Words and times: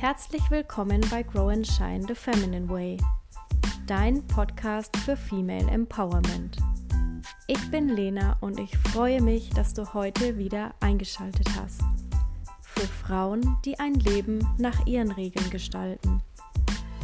Herzlich 0.00 0.50
willkommen 0.50 1.02
bei 1.10 1.22
Grow 1.22 1.50
and 1.50 1.66
Shine 1.66 2.02
the 2.08 2.14
Feminine 2.14 2.66
Way, 2.70 2.96
dein 3.86 4.26
Podcast 4.28 4.96
für 4.96 5.14
Female 5.14 5.70
Empowerment. 5.70 6.56
Ich 7.48 7.70
bin 7.70 7.90
Lena 7.90 8.38
und 8.40 8.58
ich 8.58 8.74
freue 8.78 9.20
mich, 9.20 9.50
dass 9.50 9.74
du 9.74 9.92
heute 9.92 10.38
wieder 10.38 10.72
eingeschaltet 10.80 11.46
hast. 11.60 11.82
Für 12.62 12.86
Frauen, 12.86 13.58
die 13.66 13.78
ein 13.78 13.92
Leben 13.92 14.38
nach 14.56 14.86
ihren 14.86 15.12
Regeln 15.12 15.50
gestalten. 15.50 16.22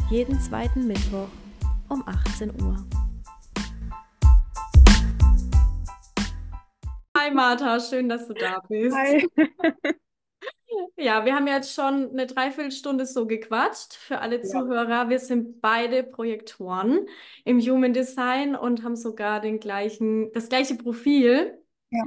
Jeden 0.09 0.39
zweiten 0.39 0.87
Mittwoch 0.87 1.29
um 1.89 2.03
18 2.07 2.49
Uhr. 2.63 2.83
Hi 7.15 7.29
Martha, 7.31 7.79
schön, 7.79 8.09
dass 8.09 8.27
du 8.27 8.33
da 8.33 8.59
bist. 8.67 8.97
Hi. 8.97 9.29
Ja, 10.99 11.25
wir 11.25 11.35
haben 11.35 11.45
jetzt 11.45 11.75
schon 11.75 12.09
eine 12.09 12.25
Dreiviertelstunde 12.25 13.05
so 13.05 13.27
gequatscht. 13.27 13.93
Für 13.93 14.19
alle 14.19 14.41
Zuhörer, 14.41 15.09
wir 15.09 15.19
sind 15.19 15.61
beide 15.61 16.01
Projektoren 16.03 17.05
im 17.45 17.59
Human 17.59 17.93
Design 17.93 18.55
und 18.55 18.83
haben 18.83 18.95
sogar 18.95 19.39
den 19.39 19.59
gleichen, 19.59 20.31
das 20.33 20.49
gleiche 20.49 20.75
Profil. 20.75 21.59
Ja. 21.91 22.03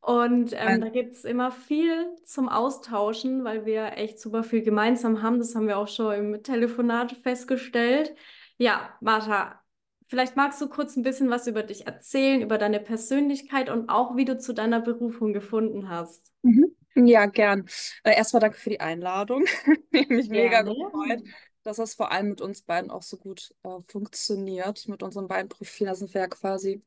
Und 0.00 0.54
ähm, 0.56 0.80
da 0.80 0.88
gibt 0.88 1.14
es 1.14 1.24
immer 1.24 1.52
viel 1.52 2.06
zum 2.24 2.48
Austauschen, 2.48 3.44
weil 3.44 3.66
wir 3.66 3.98
echt 3.98 4.18
super 4.18 4.42
viel 4.42 4.62
gemeinsam 4.62 5.22
haben. 5.22 5.38
Das 5.38 5.54
haben 5.54 5.68
wir 5.68 5.76
auch 5.76 5.88
schon 5.88 6.14
im 6.14 6.42
Telefonat 6.42 7.12
festgestellt. 7.12 8.14
Ja, 8.56 8.96
Martha, 9.02 9.60
vielleicht 10.08 10.36
magst 10.36 10.60
du 10.60 10.68
kurz 10.68 10.96
ein 10.96 11.02
bisschen 11.02 11.28
was 11.28 11.46
über 11.46 11.62
dich 11.62 11.86
erzählen, 11.86 12.40
über 12.40 12.56
deine 12.56 12.80
Persönlichkeit 12.80 13.68
und 13.68 13.90
auch, 13.90 14.16
wie 14.16 14.24
du 14.24 14.38
zu 14.38 14.54
deiner 14.54 14.80
Berufung 14.80 15.34
gefunden 15.34 15.90
hast. 15.90 16.32
Mhm. 16.42 16.74
Ja, 16.94 17.26
gern. 17.26 17.66
Äh, 18.04 18.16
erstmal 18.16 18.40
danke 18.40 18.58
für 18.58 18.70
die 18.70 18.80
Einladung. 18.80 19.44
Ich 19.92 20.08
mich 20.08 20.28
mega 20.28 20.62
Gerne. 20.62 20.74
gefreut, 20.74 21.22
dass 21.62 21.76
das 21.76 21.94
vor 21.94 22.10
allem 22.12 22.30
mit 22.30 22.40
uns 22.40 22.62
beiden 22.62 22.90
auch 22.90 23.02
so 23.02 23.16
gut 23.16 23.54
äh, 23.62 23.80
funktioniert. 23.86 24.88
Mit 24.88 25.02
unseren 25.02 25.28
beiden 25.28 25.48
Profilen, 25.48 25.88
da 25.88 25.94
sind 25.94 26.12
wir 26.14 26.22
ja 26.22 26.28
quasi 26.28 26.82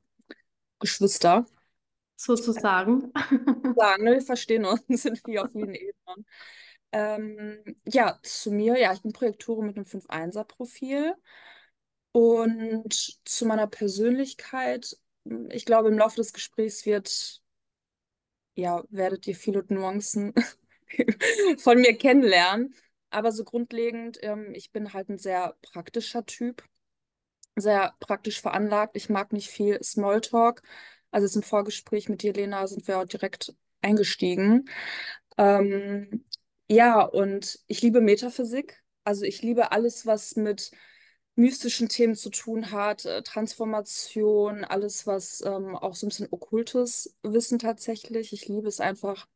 Geschwister. 0.79 1.45
sozusagen. 2.15 3.11
Sagen, 3.75 4.03
ne? 4.03 4.13
Wir 4.13 4.21
verstehen 4.21 4.65
uns, 4.65 4.81
sind 4.87 5.21
wie 5.25 5.39
auf 5.39 5.51
vielen 5.51 5.75
Ebenen. 5.75 6.25
Ähm, 6.91 7.75
ja, 7.85 8.19
zu 8.23 8.51
mir, 8.51 8.79
ja, 8.79 8.93
ich 8.93 9.01
bin 9.01 9.11
Projektorin 9.13 9.65
mit 9.65 9.75
einem 9.75 9.85
5-1er-Profil. 9.85 11.13
Und 12.11 13.19
zu 13.25 13.45
meiner 13.45 13.67
Persönlichkeit, 13.67 14.97
ich 15.51 15.65
glaube, 15.65 15.89
im 15.89 15.97
Laufe 15.97 16.15
des 16.15 16.31
Gesprächs 16.31 16.85
wird, 16.85 17.41
ja, 18.55 18.83
werdet 18.89 19.27
ihr 19.27 19.35
viele 19.35 19.63
Nuancen 19.69 20.33
von 21.57 21.79
mir 21.79 21.97
kennenlernen. 21.97 22.73
Aber 23.09 23.31
so 23.31 23.43
grundlegend, 23.43 24.19
ähm, 24.23 24.51
ich 24.53 24.71
bin 24.71 24.93
halt 24.93 25.09
ein 25.09 25.17
sehr 25.17 25.55
praktischer 25.61 26.25
Typ, 26.25 26.63
sehr 27.55 27.93
praktisch 27.99 28.41
veranlagt. 28.41 28.97
Ich 28.97 29.09
mag 29.09 29.31
nicht 29.33 29.49
viel 29.49 29.81
Smalltalk. 29.83 30.61
Also 31.11 31.27
jetzt 31.27 31.35
im 31.35 31.43
Vorgespräch 31.43 32.09
mit 32.09 32.23
dir, 32.23 32.33
Lena, 32.33 32.67
sind 32.67 32.87
wir 32.87 32.99
auch 32.99 33.05
direkt 33.05 33.55
eingestiegen. 33.81 34.69
Ähm, 35.37 36.25
ja, 36.69 37.01
und 37.03 37.59
ich 37.67 37.81
liebe 37.81 38.01
Metaphysik. 38.01 38.83
Also 39.03 39.23
ich 39.25 39.41
liebe 39.41 39.71
alles, 39.71 40.05
was 40.05 40.35
mit 40.35 40.71
mystischen 41.35 41.89
Themen 41.89 42.15
zu 42.15 42.29
tun 42.29 42.71
hat, 42.71 43.05
äh, 43.05 43.21
Transformation, 43.23 44.63
alles, 44.63 45.05
was 45.07 45.41
ähm, 45.45 45.75
auch 45.75 45.95
so 45.95 46.05
ein 46.05 46.09
bisschen 46.09 46.27
okkultes 46.31 47.15
Wissen 47.23 47.59
tatsächlich. 47.59 48.33
Ich 48.33 48.47
liebe 48.47 48.67
es 48.67 48.79
einfach, 48.79 49.27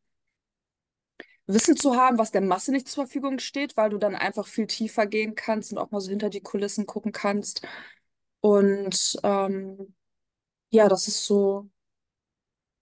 Wissen 1.47 1.75
zu 1.75 1.95
haben, 1.95 2.17
was 2.17 2.31
der 2.31 2.42
Masse 2.42 2.72
nicht 2.72 2.88
zur 2.88 3.05
Verfügung 3.05 3.39
steht, 3.39 3.75
weil 3.77 3.89
du 3.89 3.97
dann 3.97 4.16
einfach 4.16 4.47
viel 4.47 4.67
tiefer 4.67 5.08
gehen 5.08 5.36
kannst 5.36 5.71
und 5.71 5.80
auch 5.80 5.92
mal 5.92 5.99
so 6.02 6.09
hinter 6.09 6.30
die 6.30 6.42
Kulissen 6.42 6.86
gucken 6.86 7.11
kannst. 7.11 7.61
Und 8.42 9.20
ähm, 9.23 9.95
ja, 10.71 10.89
das 10.89 11.08
ist 11.09 11.26
so 11.26 11.70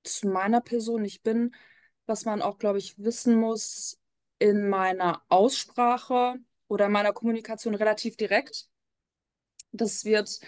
zu 0.04 0.28
meiner 0.28 0.62
Person. 0.62 1.06
Ich 1.06 1.22
bin, 1.24 1.56
was 2.06 2.26
man 2.26 2.42
auch, 2.42 2.58
glaube 2.60 2.80
ich, 2.80 2.98
wissen 3.00 3.36
muss, 3.40 4.00
in 4.40 4.70
meiner 4.70 5.24
Aussprache 5.30 6.36
oder 6.68 6.86
in 6.88 6.92
meiner 6.92 7.14
Kommunikation 7.14 7.76
relativ 7.76 8.18
direkt. 8.18 8.70
Das 9.78 10.06
wird 10.06 10.40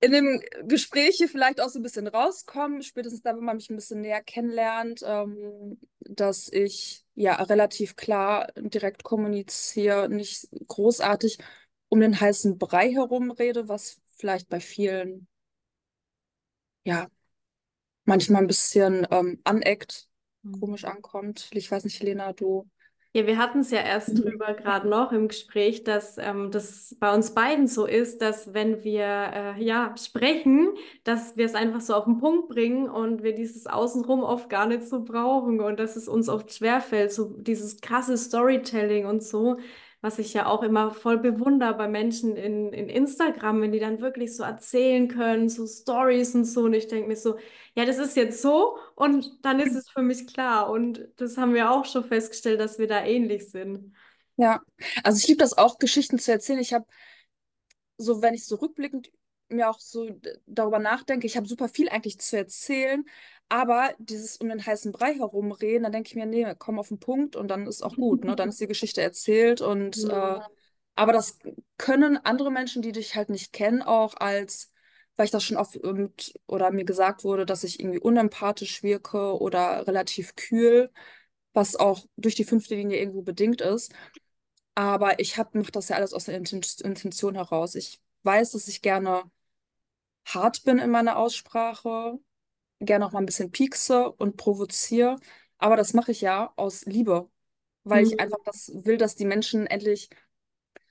in 0.00 0.12
dem 0.12 0.42
Gespräch 0.68 1.16
hier 1.16 1.28
vielleicht 1.28 1.60
auch 1.60 1.68
so 1.68 1.78
ein 1.78 1.82
bisschen 1.82 2.06
rauskommen, 2.06 2.82
spätestens 2.82 3.22
dann, 3.22 3.36
wenn 3.36 3.44
man 3.44 3.56
mich 3.56 3.70
ein 3.70 3.76
bisschen 3.76 4.00
näher 4.02 4.22
kennenlernt, 4.22 5.02
ähm, 5.04 5.78
dass 6.00 6.48
ich 6.52 7.04
ja 7.14 7.34
relativ 7.42 7.96
klar 7.96 8.48
direkt 8.56 9.04
kommuniziere, 9.04 10.08
nicht 10.08 10.48
großartig 10.68 11.38
um 11.88 12.00
den 12.00 12.20
heißen 12.20 12.58
Brei 12.58 12.92
herum 12.92 13.30
rede, 13.30 13.68
was 13.68 14.00
vielleicht 14.16 14.48
bei 14.48 14.60
vielen 14.60 15.26
ja 16.84 17.08
manchmal 18.04 18.42
ein 18.42 18.46
bisschen 18.46 19.06
ähm, 19.10 19.40
aneckt, 19.44 20.08
komisch 20.60 20.84
ankommt. 20.84 21.48
Ich 21.52 21.70
weiß 21.70 21.84
nicht, 21.84 22.02
Lena, 22.02 22.32
du. 22.32 22.68
Ja, 23.16 23.26
wir 23.26 23.38
hatten 23.38 23.60
es 23.60 23.70
ja 23.70 23.80
erst 23.80 24.18
Mhm. 24.18 24.22
drüber 24.22 24.52
gerade 24.52 24.86
noch 24.88 25.10
im 25.10 25.28
Gespräch, 25.28 25.84
dass 25.84 26.18
ähm, 26.18 26.50
das 26.50 26.94
bei 27.00 27.14
uns 27.14 27.30
beiden 27.32 27.66
so 27.66 27.86
ist, 27.86 28.20
dass 28.20 28.52
wenn 28.52 28.84
wir 28.84 29.04
äh, 29.56 29.62
ja 29.64 29.94
sprechen, 29.96 30.68
dass 31.04 31.34
wir 31.36 31.46
es 31.46 31.54
einfach 31.54 31.80
so 31.80 31.94
auf 31.94 32.04
den 32.04 32.18
Punkt 32.18 32.48
bringen 32.48 32.90
und 32.90 33.22
wir 33.22 33.34
dieses 33.34 33.66
Außenrum 33.66 34.22
oft 34.22 34.50
gar 34.50 34.66
nicht 34.66 34.82
so 34.84 35.02
brauchen 35.02 35.60
und 35.60 35.80
dass 35.80 35.96
es 35.96 36.08
uns 36.08 36.28
oft 36.28 36.52
schwerfällt, 36.52 37.10
so 37.12 37.24
dieses 37.38 37.80
krasse 37.80 38.18
Storytelling 38.18 39.06
und 39.06 39.22
so, 39.22 39.56
was 40.00 40.18
ich 40.18 40.34
ja 40.34 40.46
auch 40.46 40.62
immer 40.62 40.90
voll 40.90 41.18
bewundere 41.18 41.74
bei 41.74 41.88
Menschen 41.88 42.36
in, 42.36 42.72
in 42.72 42.88
Instagram, 42.88 43.60
wenn 43.60 43.72
die 43.72 43.80
dann 43.80 44.00
wirklich 44.00 44.36
so 44.36 44.42
erzählen 44.44 45.08
können, 45.08 45.48
so 45.48 45.66
Stories 45.66 46.34
und 46.34 46.44
so. 46.44 46.64
Und 46.64 46.74
ich 46.74 46.86
denke 46.88 47.08
mir 47.08 47.16
so, 47.16 47.36
ja, 47.74 47.84
das 47.84 47.98
ist 47.98 48.16
jetzt 48.16 48.40
so 48.42 48.78
und 48.94 49.44
dann 49.44 49.60
ist 49.60 49.74
es 49.74 49.88
für 49.90 50.02
mich 50.02 50.26
klar. 50.26 50.70
Und 50.70 51.08
das 51.16 51.36
haben 51.36 51.54
wir 51.54 51.70
auch 51.70 51.84
schon 51.84 52.04
festgestellt, 52.04 52.60
dass 52.60 52.78
wir 52.78 52.86
da 52.86 53.04
ähnlich 53.04 53.50
sind. 53.50 53.94
Ja, 54.36 54.60
also 55.02 55.18
ich 55.18 55.26
liebe 55.28 55.38
das 55.38 55.56
auch, 55.56 55.78
Geschichten 55.78 56.18
zu 56.18 56.30
erzählen. 56.30 56.60
Ich 56.60 56.74
habe 56.74 56.86
so, 57.98 58.20
wenn 58.22 58.34
ich 58.34 58.44
so 58.44 58.56
rückblickend 58.56 59.10
mir 59.48 59.70
auch 59.70 59.78
so 59.80 60.08
darüber 60.46 60.78
nachdenke, 60.78 61.26
ich 61.26 61.36
habe 61.36 61.46
super 61.48 61.68
viel 61.68 61.88
eigentlich 61.88 62.18
zu 62.20 62.36
erzählen, 62.36 63.04
aber 63.48 63.94
dieses 63.98 64.38
um 64.38 64.48
den 64.48 64.64
heißen 64.64 64.92
Brei 64.92 65.14
herumreden, 65.14 65.84
dann 65.84 65.92
denke 65.92 66.08
ich 66.08 66.16
mir, 66.16 66.26
nee, 66.26 66.46
komm 66.58 66.78
auf 66.78 66.88
den 66.88 66.98
Punkt 66.98 67.36
und 67.36 67.48
dann 67.48 67.66
ist 67.66 67.82
auch 67.82 67.96
gut, 67.98 68.24
ne? 68.24 68.36
Dann 68.36 68.48
ist 68.50 68.60
die 68.60 68.66
Geschichte 68.66 69.02
erzählt 69.02 69.60
und 69.60 70.04
äh, 70.10 70.40
Ja. 70.40 70.48
aber 70.94 71.12
das 71.12 71.38
können 71.78 72.16
andere 72.18 72.50
Menschen, 72.50 72.82
die 72.82 72.92
dich 72.92 73.14
halt 73.16 73.28
nicht 73.30 73.52
kennen, 73.52 73.82
auch 73.82 74.14
als, 74.16 74.72
weil 75.16 75.26
ich 75.26 75.30
das 75.30 75.44
schon 75.44 75.56
oft 75.58 75.76
mit, 75.84 76.34
oder 76.46 76.70
mir 76.72 76.84
gesagt 76.84 77.22
wurde, 77.24 77.46
dass 77.46 77.64
ich 77.64 77.80
irgendwie 77.80 78.00
unempathisch 78.00 78.82
wirke 78.82 79.38
oder 79.40 79.86
relativ 79.86 80.34
kühl, 80.36 80.90
was 81.52 81.76
auch 81.76 82.06
durch 82.16 82.34
die 82.34 82.44
fünfte 82.44 82.74
Linie 82.74 82.98
irgendwo 82.98 83.22
bedingt 83.22 83.60
ist. 83.60 83.92
Aber 84.74 85.18
ich 85.20 85.36
mache 85.38 85.72
das 85.72 85.88
ja 85.88 85.96
alles 85.96 86.12
aus 86.14 86.24
der 86.26 86.36
Inten- 86.40 86.84
Intention 86.84 87.34
heraus. 87.34 87.74
Ich 87.74 88.00
weiß, 88.24 88.52
dass 88.52 88.68
ich 88.68 88.82
gerne 88.82 89.24
hart 90.26 90.64
bin 90.64 90.78
in 90.78 90.90
meiner 90.90 91.18
Aussprache, 91.18 92.18
gerne 92.80 93.06
auch 93.06 93.12
mal 93.12 93.20
ein 93.20 93.26
bisschen 93.26 93.50
piekse 93.52 94.10
und 94.12 94.36
provoziere. 94.38 95.16
Aber 95.58 95.76
das 95.76 95.94
mache 95.94 96.12
ich 96.12 96.22
ja 96.22 96.52
aus 96.56 96.84
Liebe, 96.86 97.30
weil 97.84 98.02
ich 98.04 98.18
Mhm. 98.18 98.20
einfach 98.20 98.38
das 98.44 98.72
will, 98.74 98.98
dass 98.98 99.16
die 99.16 99.26
Menschen 99.26 99.66
endlich 99.66 100.10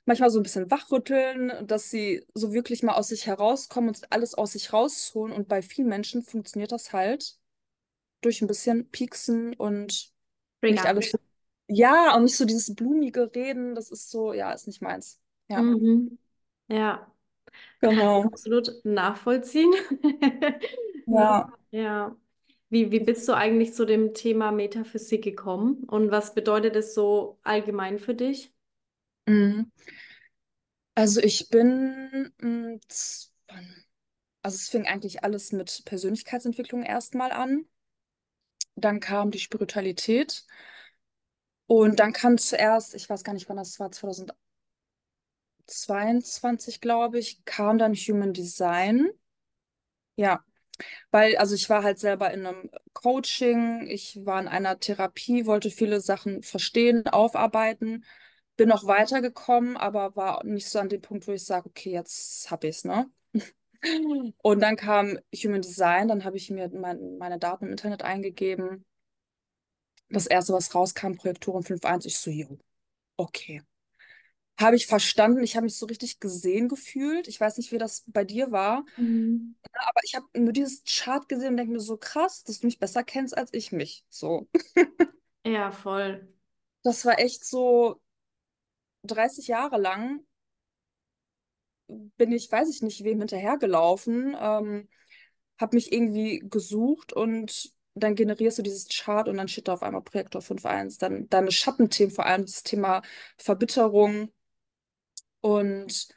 manchmal 0.06 0.29
so 0.29 0.40
ein 0.40 0.44
bisschen 0.44 0.69
wachrütteln, 0.72 1.68
dass 1.68 1.90
sie 1.90 2.25
so 2.34 2.53
wirklich 2.53 2.84
mal 2.84 2.94
aus 2.95 3.09
sich 3.09 3.25
herauskommen 3.28 3.90
und 3.90 4.12
alles 4.12 4.35
aus 4.35 4.53
sich 4.53 4.74
rausholen. 4.74 5.34
Und 5.34 5.47
bei 5.47 5.62
vielen 5.62 5.88
Menschen 5.90 6.24
funktioniert 6.24 6.72
das 6.72 6.94
halt 6.94 7.38
durch 8.21 8.42
ein 8.42 8.48
bisschen 8.48 8.89
Pieksen 8.92 9.54
und 9.56 10.12
nicht 10.68 10.86
Trigger. 10.86 10.88
alles 10.88 11.15
ja, 11.69 12.15
und 12.15 12.24
nicht 12.25 12.38
so 12.38 12.45
dieses 12.45 12.75
blumige 12.75 13.33
Reden, 13.36 13.75
das 13.75 13.92
ist 13.92 14.12
so, 14.12 14.33
ja, 14.33 14.51
ist 14.54 14.68
nicht 14.68 14.81
meins. 14.81 15.21
Ja, 15.50 15.69
Mhm. 15.69 16.18
Ja, 16.68 17.07
ich 17.14 17.14
genau. 17.81 18.34
absolut 18.34 18.69
nachvollziehen. 18.86 19.74
Ja. 21.06 21.50
Ja. 21.72 22.16
Wie, 22.69 22.92
wie 22.92 23.00
bist 23.00 23.28
du 23.28 23.34
eigentlich 23.34 23.74
zu 23.74 23.86
dem 23.86 24.13
Thema 24.13 24.52
Metaphysik 24.52 25.24
gekommen 25.24 25.84
und 25.86 26.12
was 26.12 26.34
bedeutet 26.34 26.75
es 26.75 26.94
so 26.96 27.40
allgemein 27.44 28.00
für 28.00 28.16
dich? 28.16 28.54
Mhm. 29.28 29.69
Also 30.96 31.22
ich 31.22 31.50
bin, 31.50 32.31
wann- 32.42 33.31
also 34.44 34.56
es 34.56 34.69
fing 34.69 34.86
eigentlich 34.88 35.24
alles 35.25 35.51
mit 35.51 35.81
Persönlichkeitsentwicklung 35.86 36.84
erstmal 36.84 37.31
an. 37.34 37.66
Dann 38.78 39.01
kam 39.01 39.31
die 39.31 39.40
Spiritualität 39.40 40.46
und 41.68 42.00
dann 42.00 42.13
kam 42.13 42.38
zuerst, 42.38 42.96
ich 42.96 43.10
weiß 43.10 43.24
gar 43.24 43.34
nicht, 43.34 43.50
wann 43.50 43.58
das 43.58 43.80
war, 43.80 43.92
2022, 45.67 46.81
glaube 46.81 47.19
ich, 47.19 47.44
kam 47.45 47.77
dann 47.77 47.94
Human 47.95 48.33
Design. 48.33 49.09
Ja, 50.15 50.44
weil, 51.12 51.38
also 51.38 51.56
ich 51.56 51.69
war 51.69 51.83
halt 51.83 52.00
selber 52.00 52.31
in 52.33 52.45
einem 52.47 52.69
Coaching, 52.94 53.88
ich 53.88 54.25
war 54.25 54.41
in 54.41 54.47
einer 54.47 54.79
Therapie, 54.79 55.45
wollte 55.47 55.71
viele 55.71 56.01
Sachen 56.01 56.44
verstehen, 56.44 57.07
aufarbeiten 57.07 58.06
bin 58.57 58.69
noch 58.69 58.88
weitergekommen, 58.88 59.77
aber 59.77 60.15
war 60.17 60.44
nicht 60.45 60.69
so 60.69 60.79
an 60.79 60.89
dem 60.89 61.01
Punkt, 61.01 61.27
wo 61.27 61.33
ich 61.33 61.45
sage, 61.45 61.67
okay, 61.69 61.91
jetzt 61.91 62.51
hab 62.51 62.63
ich's, 62.65 62.85
ne? 62.85 63.09
Und 64.44 64.62
dann 64.62 64.75
kam 64.77 65.19
Human 65.35 65.62
Design, 65.62 66.09
dann 66.09 66.25
habe 66.25 66.38
ich 66.38 66.51
mir 66.51 66.69
mein, 66.69 67.17
meine 67.19 67.39
Daten 67.39 67.65
im 67.65 67.71
Internet 67.71 68.03
eingegeben. 68.03 68.85
Das 70.09 70.25
erste, 70.25 70.53
was 70.53 70.73
rauskam, 70.73 71.13
Projektoren 71.13 71.62
5.1, 71.63 72.06
ich 72.07 72.17
so, 72.17 72.31
jo, 72.31 72.57
okay. 73.17 73.63
Habe 74.60 74.75
ich 74.78 74.88
verstanden, 74.88 75.44
ich 75.44 75.56
habe 75.57 75.66
mich 75.66 75.78
so 75.78 75.86
richtig 75.86 76.19
gesehen 76.19 76.69
gefühlt. 76.69 77.28
Ich 77.28 77.40
weiß 77.42 77.57
nicht, 77.57 77.72
wie 77.74 77.78
das 77.78 78.04
bei 78.07 78.24
dir 78.24 78.52
war, 78.52 78.86
Mhm. 78.98 79.56
aber 79.74 80.02
ich 80.04 80.16
habe 80.16 80.28
nur 80.38 80.54
dieses 80.54 80.84
Chart 80.86 81.28
gesehen 81.30 81.50
und 81.52 81.57
denke 81.57 81.74
mir 81.74 81.80
so 81.81 81.98
krass, 81.98 82.44
dass 82.44 82.60
du 82.62 82.68
mich 82.68 82.80
besser 82.80 83.04
kennst 83.04 83.38
als 83.38 83.54
ich 83.54 83.72
mich. 83.72 84.06
So. 84.10 84.48
Ja, 85.46 85.72
voll. 85.72 86.28
Das 86.84 87.04
war 87.06 87.19
echt 87.19 87.44
so 87.46 88.02
30 89.04 89.48
Jahre 89.50 89.78
lang 89.80 90.25
bin 91.88 92.31
ich, 92.31 92.51
weiß 92.51 92.69
ich 92.69 92.81
nicht, 92.81 93.04
wem 93.04 93.19
hinterhergelaufen, 93.19 94.36
ähm, 94.40 94.88
habe 95.60 95.75
mich 95.78 95.92
irgendwie 95.94 96.40
gesucht 96.50 97.13
und 97.13 97.72
dann 97.96 98.16
generierst 98.16 98.58
du 98.60 98.63
dieses 98.63 98.90
Chart 98.90 99.28
und 99.30 99.38
dann 99.38 99.48
steht 99.48 99.68
da 99.69 99.74
auf 99.74 99.84
einmal 99.84 100.01
Projektor 100.04 100.42
5.1. 100.42 100.98
Dann 100.98 101.30
deine 101.30 101.51
Schattenthemen, 101.51 102.13
vor 102.13 102.25
allem 102.25 102.44
das 102.46 102.63
Thema 102.63 103.01
Verbitterung 103.38 104.31
und 105.45 106.07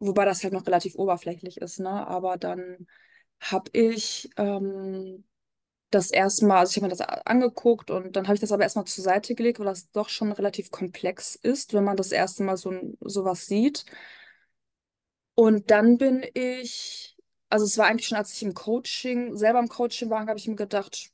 wobei 0.00 0.24
das 0.24 0.42
halt 0.44 0.52
noch 0.54 0.66
relativ 0.66 0.94
oberflächlich 0.96 1.58
ist, 1.58 1.80
ne? 1.80 1.90
Aber 2.06 2.38
dann 2.38 2.86
habe 3.40 3.70
ich 3.74 4.30
ähm, 4.38 5.24
das 5.90 6.10
erstmal, 6.12 6.58
also 6.60 6.72
ich 6.72 6.76
habe 6.78 6.86
mir 6.86 6.96
das 6.96 7.02
angeguckt 7.26 7.90
und 7.90 8.16
dann 8.16 8.26
habe 8.28 8.34
ich 8.36 8.40
das 8.42 8.52
aber 8.52 8.64
erstmal 8.64 8.86
zur 8.86 9.04
Seite 9.04 9.34
gelegt, 9.36 9.58
weil 9.60 9.66
das 9.66 9.90
doch 9.92 10.08
schon 10.10 10.32
relativ 10.32 10.70
komplex 10.70 11.36
ist, 11.36 11.74
wenn 11.74 11.84
man 11.84 11.96
das 11.96 12.12
erste 12.12 12.44
Mal 12.44 12.56
so 12.58 12.72
sowas 13.02 13.46
sieht. 13.46 13.86
Und 15.34 15.70
dann 15.70 15.98
bin 15.98 16.24
ich, 16.34 17.16
also 17.48 17.64
es 17.64 17.78
war 17.78 17.86
eigentlich 17.86 18.06
schon, 18.08 18.18
als 18.18 18.32
ich 18.34 18.42
im 18.42 18.54
Coaching, 18.54 19.36
selber 19.36 19.58
im 19.60 19.68
Coaching 19.68 20.10
war, 20.10 20.26
habe 20.26 20.38
ich 20.38 20.48
mir 20.48 20.56
gedacht, 20.56 21.10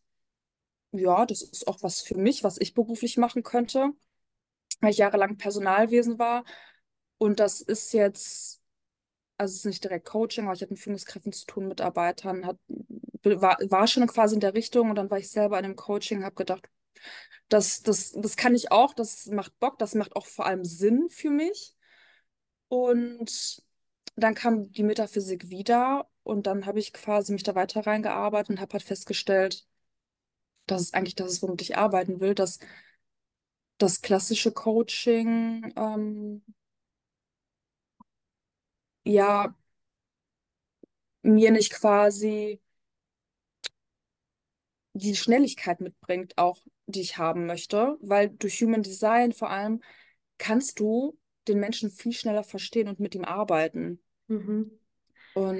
ja, 0.92 1.26
das 1.26 1.42
ist 1.42 1.68
auch 1.68 1.82
was 1.82 2.00
für 2.02 2.16
mich, 2.16 2.44
was 2.44 2.58
ich 2.60 2.74
beruflich 2.74 3.16
machen 3.18 3.42
könnte, 3.42 3.90
weil 4.80 4.90
ich 4.92 4.98
jahrelang 4.98 5.36
Personalwesen 5.38 6.18
war. 6.18 6.44
Und 7.18 7.40
das 7.40 7.60
ist 7.60 7.92
jetzt, 7.92 8.62
also 9.36 9.52
es 9.52 9.58
ist 9.58 9.64
nicht 9.66 9.84
direkt 9.84 10.06
Coaching, 10.06 10.44
aber 10.44 10.54
ich 10.54 10.62
hatte 10.62 10.72
mit 10.72 10.80
Führungskräften 10.80 11.32
zu 11.32 11.46
tun, 11.46 11.68
Mitarbeitern, 11.68 12.46
hat, 12.46 12.58
war, 13.24 13.58
war 13.68 13.86
schon 13.86 14.06
quasi 14.06 14.34
in 14.34 14.40
der 14.40 14.54
Richtung 14.54 14.90
und 14.90 14.96
dann 14.96 15.10
war 15.10 15.18
ich 15.18 15.30
selber 15.30 15.58
in 15.58 15.64
dem 15.64 15.76
Coaching, 15.76 16.24
habe 16.24 16.36
gedacht, 16.36 16.68
das, 17.48 17.82
das, 17.82 18.12
das 18.12 18.36
kann 18.36 18.54
ich 18.54 18.72
auch, 18.72 18.94
das 18.94 19.26
macht 19.26 19.58
Bock, 19.58 19.78
das 19.78 19.94
macht 19.94 20.16
auch 20.16 20.26
vor 20.26 20.46
allem 20.46 20.64
Sinn 20.64 21.08
für 21.08 21.30
mich. 21.30 21.74
Und 22.68 23.62
dann 24.16 24.34
kam 24.34 24.70
die 24.72 24.82
Metaphysik 24.82 25.48
wieder 25.48 26.08
und 26.22 26.46
dann 26.46 26.66
habe 26.66 26.78
ich 26.78 26.92
quasi 26.92 27.32
mich 27.32 27.42
da 27.42 27.54
weiter 27.54 27.86
reingearbeitet 27.86 28.50
und 28.50 28.60
habe 28.60 28.74
halt 28.74 28.82
festgestellt, 28.82 29.66
dass 30.66 30.82
es 30.82 30.92
eigentlich 30.94 31.14
das 31.14 31.32
ist, 31.32 31.42
womit 31.42 31.62
ich 31.62 31.78
arbeiten 31.78 32.20
will, 32.20 32.34
dass 32.34 32.58
das 33.78 34.02
klassische 34.02 34.52
Coaching 34.52 35.72
ähm, 35.76 36.42
ja 39.04 39.54
mir 41.22 41.50
nicht 41.52 41.72
quasi 41.72 42.60
die 44.92 45.16
Schnelligkeit 45.16 45.80
mitbringt, 45.80 46.36
auch 46.38 46.60
die 46.86 47.00
ich 47.00 47.16
haben 47.18 47.46
möchte, 47.46 47.96
weil 48.00 48.28
durch 48.30 48.60
Human 48.62 48.82
Design 48.82 49.32
vor 49.32 49.50
allem 49.50 49.82
kannst 50.38 50.80
du 50.80 51.18
den 51.48 51.60
Menschen 51.60 51.90
viel 51.90 52.12
schneller 52.12 52.44
verstehen 52.44 52.88
und 52.88 53.00
mit 53.00 53.14
ihm 53.14 53.24
arbeiten. 53.24 54.00
Mhm. 54.28 54.70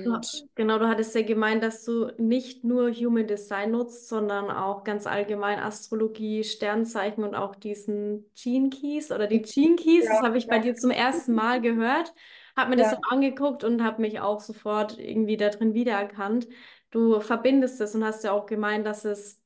Ja, 0.05 0.21
Und 0.23 0.49
Genau, 0.57 0.79
du 0.79 0.89
hattest 0.89 1.15
ja 1.15 1.23
gemeint, 1.23 1.63
dass 1.63 1.85
du 1.85 2.13
nicht 2.19 2.65
nur 2.65 2.93
Human 2.93 3.27
Design 3.27 3.73
nutzt, 3.73 4.09
sondern 4.09 4.51
auch 4.51 4.85
ganz 4.85 5.07
allgemein 5.07 5.59
Astrologie, 5.61 6.45
Sternzeichen 6.45 7.25
und 7.25 7.35
auch 7.37 7.55
diesen 7.57 8.27
Gene 8.35 8.71
Keys 8.71 9.13
oder 9.13 9.27
die 9.29 9.43
Gene 9.43 9.77
Keys. 9.77 10.09
Das 10.11 10.23
habe 10.23 10.39
ich 10.39 10.49
bei 10.49 10.59
dir 10.61 10.75
zum 10.77 10.91
ersten 10.91 11.35
Mal 11.35 11.61
gehört, 11.63 12.15
habe 12.59 12.71
mir 12.71 12.77
das 12.77 12.93
ja, 12.93 12.99
auch 12.99 13.13
angeguckt 13.13 13.65
und 13.65 13.83
habe 13.83 14.03
mich 14.03 14.21
auch 14.21 14.41
sofort 14.41 14.99
irgendwie 14.99 15.37
da 15.37 15.49
drin 15.49 15.75
wiedererkannt. 15.75 16.49
Du 16.91 17.21
verbindest 17.21 17.81
es 17.81 17.95
und 17.95 18.05
hast 18.05 18.25
ja 18.25 18.33
auch 18.33 18.47
gemeint, 18.47 18.87
dass 18.87 19.05
es 19.05 19.41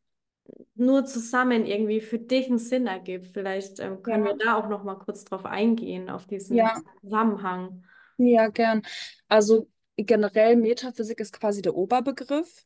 nur 0.74 1.04
zusammen 1.04 1.66
irgendwie 1.66 2.00
für 2.00 2.18
dich 2.18 2.46
einen 2.48 2.58
Sinn 2.58 2.86
ergibt. 2.86 3.28
Vielleicht 3.28 3.78
ähm, 3.80 4.02
können 4.02 4.24
wir 4.24 4.32
ja, 4.32 4.38
da 4.38 4.56
auch 4.56 4.68
noch 4.68 4.84
mal 4.84 4.96
kurz 4.96 5.24
drauf 5.24 5.44
eingehen, 5.44 6.10
auf 6.10 6.26
diesen 6.26 6.56
ja. 6.56 6.80
Zusammenhang. 7.00 7.84
Ja, 8.18 8.48
gern. 8.48 8.82
Also 9.28 9.68
generell 9.96 10.56
Metaphysik 10.56 11.20
ist 11.20 11.38
quasi 11.38 11.62
der 11.62 11.74
Oberbegriff 11.74 12.64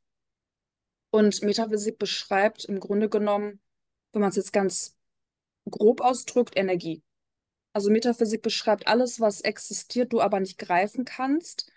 und 1.11 1.43
Metaphysik 1.43 1.99
beschreibt 1.99 2.65
im 2.65 2.81
Grunde 2.81 3.09
genommen, 3.09 3.61
wenn 4.13 4.21
man 4.21 4.31
es 4.31 4.37
jetzt 4.37 4.53
ganz 4.53 4.97
grob 5.71 6.01
ausdrückt, 6.01 6.57
Energie. 6.57 7.03
Also 7.77 7.91
Metaphysik 7.91 8.41
beschreibt 8.41 8.87
alles, 8.87 9.21
was 9.21 9.43
existiert, 9.43 10.15
du 10.15 10.23
aber 10.23 10.41
nicht 10.41 10.57
greifen 10.57 11.05
kannst. 11.05 11.71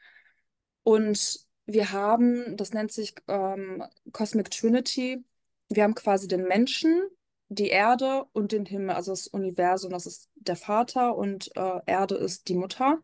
Und 0.84 1.46
wir 1.66 1.92
haben, 1.92 2.56
das 2.56 2.72
nennt 2.72 2.94
sich 2.94 3.16
ähm, 3.28 3.84
Cosmic 4.14 4.50
Trinity, 4.50 5.26
wir 5.68 5.84
haben 5.84 5.96
quasi 5.96 6.30
den 6.30 6.44
Menschen, 6.48 7.02
die 7.50 7.68
Erde 7.68 8.24
und 8.32 8.54
den 8.54 8.66
Himmel, 8.66 8.96
also 8.96 9.12
das 9.12 9.28
Universum, 9.28 9.92
das 9.92 10.06
ist 10.06 10.30
der 10.36 10.56
Vater 10.56 11.18
und 11.18 11.52
äh, 11.58 11.82
Erde 11.86 12.16
ist 12.16 12.48
die 12.48 12.56
Mutter. 12.56 13.04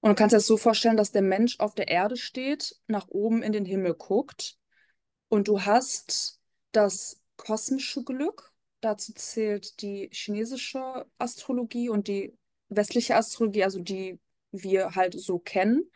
Und 0.00 0.08
du 0.08 0.14
kannst 0.14 0.32
dir 0.32 0.38
das 0.38 0.46
so 0.46 0.56
vorstellen, 0.56 0.96
dass 0.96 1.12
der 1.12 1.20
Mensch 1.20 1.60
auf 1.60 1.74
der 1.74 1.88
Erde 1.88 2.16
steht, 2.16 2.80
nach 2.86 3.08
oben 3.08 3.42
in 3.42 3.52
den 3.52 3.66
Himmel 3.66 3.92
guckt 3.92 4.56
und 5.28 5.48
du 5.48 5.66
hast 5.66 6.40
das 6.72 7.20
kosmische 7.36 8.04
Glück. 8.04 8.54
Dazu 8.86 9.12
zählt 9.14 9.82
die 9.82 10.08
chinesische 10.12 11.06
Astrologie 11.18 11.88
und 11.88 12.06
die 12.06 12.38
westliche 12.68 13.16
Astrologie, 13.16 13.64
also 13.64 13.80
die 13.80 14.20
wir 14.52 14.94
halt 14.94 15.18
so 15.20 15.40
kennen. 15.40 15.90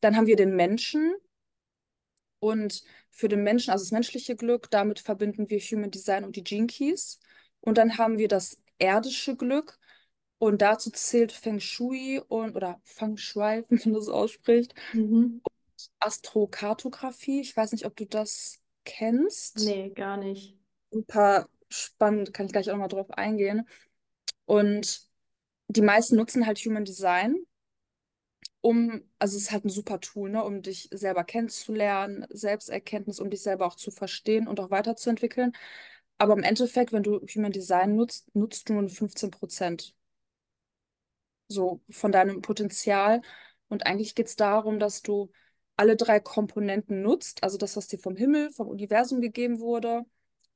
Dann 0.00 0.16
haben 0.16 0.26
wir 0.26 0.34
den 0.34 0.56
Menschen 0.56 1.14
und 2.40 2.82
für 3.12 3.28
den 3.28 3.44
Menschen, 3.44 3.70
also 3.70 3.84
das 3.84 3.92
menschliche 3.92 4.34
Glück, 4.34 4.68
damit 4.72 4.98
verbinden 4.98 5.48
wir 5.50 5.60
Human 5.60 5.92
Design 5.92 6.24
und 6.24 6.34
die 6.34 6.42
Gene 6.42 6.66
Keys. 6.66 7.20
Und 7.60 7.78
dann 7.78 7.96
haben 7.96 8.18
wir 8.18 8.26
das 8.26 8.60
erdische 8.80 9.36
Glück 9.36 9.78
und 10.38 10.62
dazu 10.62 10.90
zählt 10.90 11.30
Feng 11.30 11.60
Shui 11.60 12.20
und 12.26 12.56
oder 12.56 12.80
Feng 12.82 13.16
Shui, 13.16 13.62
wie 13.68 13.88
man 13.88 13.94
das 13.94 14.08
ausspricht, 14.08 14.74
Mhm. 14.92 15.42
Astrokartografie. 16.00 17.40
Ich 17.40 17.56
weiß 17.56 17.70
nicht, 17.70 17.86
ob 17.86 17.94
du 17.94 18.04
das 18.04 18.58
kennst. 18.84 19.60
Nee, 19.60 19.90
gar 19.90 20.16
nicht. 20.16 20.56
Super 20.90 21.46
spannend, 21.68 22.32
kann 22.34 22.46
ich 22.46 22.52
gleich 22.52 22.70
auch 22.70 22.74
noch 22.74 22.80
mal 22.80 22.88
drauf 22.88 23.10
eingehen. 23.10 23.68
Und 24.44 25.02
die 25.68 25.82
meisten 25.82 26.16
nutzen 26.16 26.46
halt 26.46 26.58
Human 26.58 26.84
Design, 26.84 27.36
um, 28.60 29.02
also 29.18 29.36
es 29.36 29.44
ist 29.44 29.52
halt 29.52 29.64
ein 29.64 29.70
super 29.70 30.00
Tool, 30.00 30.30
ne, 30.30 30.42
um 30.44 30.62
dich 30.62 30.88
selber 30.92 31.24
kennenzulernen, 31.24 32.26
Selbsterkenntnis, 32.30 33.20
um 33.20 33.30
dich 33.30 33.42
selber 33.42 33.66
auch 33.66 33.76
zu 33.76 33.90
verstehen 33.90 34.48
und 34.48 34.58
auch 34.60 34.70
weiterzuentwickeln. 34.70 35.52
Aber 36.18 36.34
im 36.34 36.42
Endeffekt, 36.42 36.92
wenn 36.92 37.02
du 37.02 37.20
Human 37.34 37.52
Design 37.52 37.96
nutzt, 37.96 38.34
nutzt 38.34 38.68
du 38.68 38.74
nur 38.74 38.88
15 38.88 39.30
Prozent 39.30 39.94
so 41.48 41.80
von 41.90 42.12
deinem 42.12 42.42
Potenzial. 42.42 43.22
Und 43.68 43.86
eigentlich 43.86 44.14
geht 44.14 44.26
es 44.28 44.36
darum, 44.36 44.78
dass 44.78 45.02
du 45.02 45.30
alle 45.76 45.96
drei 45.96 46.20
Komponenten 46.20 47.02
nutzt, 47.02 47.42
also 47.42 47.58
das, 47.58 47.76
was 47.76 47.88
dir 47.88 47.98
vom 47.98 48.16
Himmel, 48.16 48.50
vom 48.52 48.68
Universum 48.68 49.20
gegeben 49.20 49.60
wurde, 49.60 50.04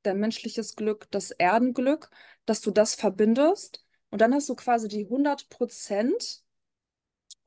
dein 0.03 0.19
menschliches 0.19 0.77
Glück, 0.77 1.11
das 1.11 1.31
Erdenglück, 1.31 2.11
dass 2.47 2.61
du 2.61 2.71
das 2.71 2.95
verbindest. 2.95 3.85
Und 4.11 4.21
dann 4.21 4.35
hast 4.35 4.49
du 4.49 4.55
quasi 4.55 4.89
die 4.89 5.05
100 5.05 5.49
Prozent 5.49 6.43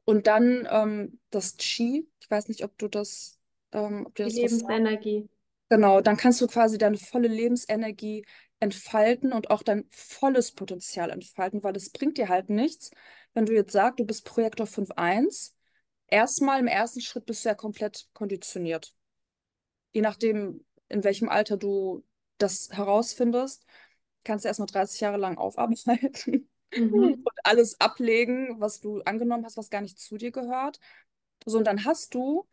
und 0.05 0.27
dann 0.27 0.67
ähm, 0.69 1.19
das 1.29 1.57
Qi. 1.57 2.07
Ich 2.19 2.29
weiß 2.29 2.47
nicht, 2.47 2.63
ob 2.63 2.77
du 2.77 2.87
das, 2.87 3.39
ähm, 3.71 4.05
ob 4.07 4.15
dir 4.15 4.27
Die 4.27 4.41
das 4.41 4.59
sagt. 4.59 4.69
Lebensenergie. 4.69 5.29
Genau, 5.69 6.01
dann 6.01 6.17
kannst 6.17 6.39
du 6.41 6.47
quasi 6.47 6.77
deine 6.77 6.97
volle 6.97 7.27
Lebensenergie 7.27 8.25
entfalten 8.59 9.33
und 9.33 9.49
auch 9.49 9.63
dein 9.63 9.85
volles 9.89 10.51
Potenzial 10.51 11.09
entfalten, 11.09 11.63
weil 11.63 11.75
es 11.75 11.89
bringt 11.89 12.17
dir 12.17 12.29
halt 12.29 12.49
nichts, 12.49 12.91
wenn 13.33 13.45
du 13.45 13.53
jetzt 13.53 13.73
sagst, 13.73 13.99
du 13.99 14.05
bist 14.05 14.25
Projektor 14.25 14.67
5.1. 14.67 15.55
Erstmal 16.07 16.59
im 16.59 16.67
ersten 16.67 17.01
Schritt 17.01 17.25
bist 17.25 17.43
du 17.43 17.49
ja 17.49 17.55
komplett 17.55 18.07
konditioniert. 18.13 18.93
Je 19.93 20.01
nachdem, 20.01 20.63
in 20.89 21.03
welchem 21.03 21.29
Alter 21.29 21.57
du 21.57 22.03
das 22.37 22.69
herausfindest, 22.71 23.65
kannst 24.23 24.45
du 24.45 24.47
erstmal 24.49 24.67
30 24.67 25.01
Jahre 25.01 25.17
lang 25.17 25.37
aufarbeiten 25.37 26.49
und 26.91 27.13
Mhm. 27.13 27.29
alles 27.43 27.79
ablegen, 27.81 28.59
was 28.59 28.79
du 28.81 29.01
angenommen 29.03 29.45
hast, 29.45 29.57
was 29.57 29.69
gar 29.69 29.81
nicht 29.81 29.99
zu 29.99 30.17
dir 30.17 30.31
gehört. 30.31 30.79
So, 31.45 31.57
und 31.57 31.65
dann 31.65 31.85
hast 31.85 32.13
du, 32.15 32.47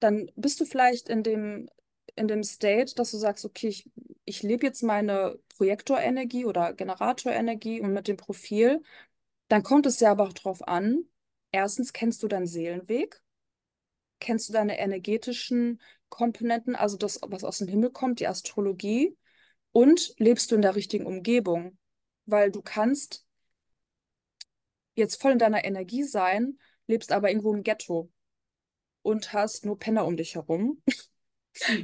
dann 0.00 0.30
bist 0.36 0.60
du 0.60 0.64
vielleicht 0.64 1.08
in 1.08 1.22
dem, 1.22 1.68
in 2.16 2.28
dem 2.28 2.42
State, 2.44 2.94
dass 2.94 3.10
du 3.10 3.18
sagst, 3.18 3.44
okay, 3.44 3.68
ich 3.68 3.90
ich 4.28 4.42
lebe 4.42 4.66
jetzt 4.66 4.82
meine 4.82 5.38
Projektorenergie 5.56 6.46
oder 6.46 6.72
Generatorenergie 6.74 7.80
und 7.80 7.92
mit 7.92 8.08
dem 8.08 8.16
Profil, 8.16 8.82
dann 9.48 9.62
kommt 9.62 9.86
es 9.86 10.00
ja 10.00 10.10
aber 10.12 10.24
auch 10.24 10.32
drauf 10.32 10.66
an. 10.68 11.04
Erstens 11.52 11.92
kennst 11.92 12.22
du 12.22 12.28
deinen 12.28 12.46
Seelenweg, 12.48 13.22
kennst 14.20 14.48
du 14.48 14.52
deine 14.52 14.78
energetischen 14.78 15.80
Komponenten, 16.08 16.76
also 16.76 16.96
das, 16.96 17.20
was 17.26 17.44
aus 17.44 17.58
dem 17.58 17.68
Himmel 17.68 17.90
kommt, 17.90 18.20
die 18.20 18.26
Astrologie, 18.28 19.16
und 19.72 20.14
lebst 20.18 20.50
du 20.50 20.56
in 20.56 20.62
der 20.62 20.76
richtigen 20.76 21.06
Umgebung, 21.06 21.78
weil 22.26 22.50
du 22.50 22.62
kannst 22.62 23.24
jetzt 24.94 25.20
voll 25.20 25.32
in 25.32 25.38
deiner 25.38 25.64
Energie 25.64 26.02
sein, 26.04 26.58
lebst 26.88 27.12
aber 27.12 27.28
irgendwo 27.30 27.54
im 27.54 27.62
Ghetto 27.62 28.10
und 29.02 29.32
hast 29.32 29.64
nur 29.66 29.78
Penner 29.78 30.06
um 30.06 30.16
dich 30.16 30.34
herum. 30.36 30.82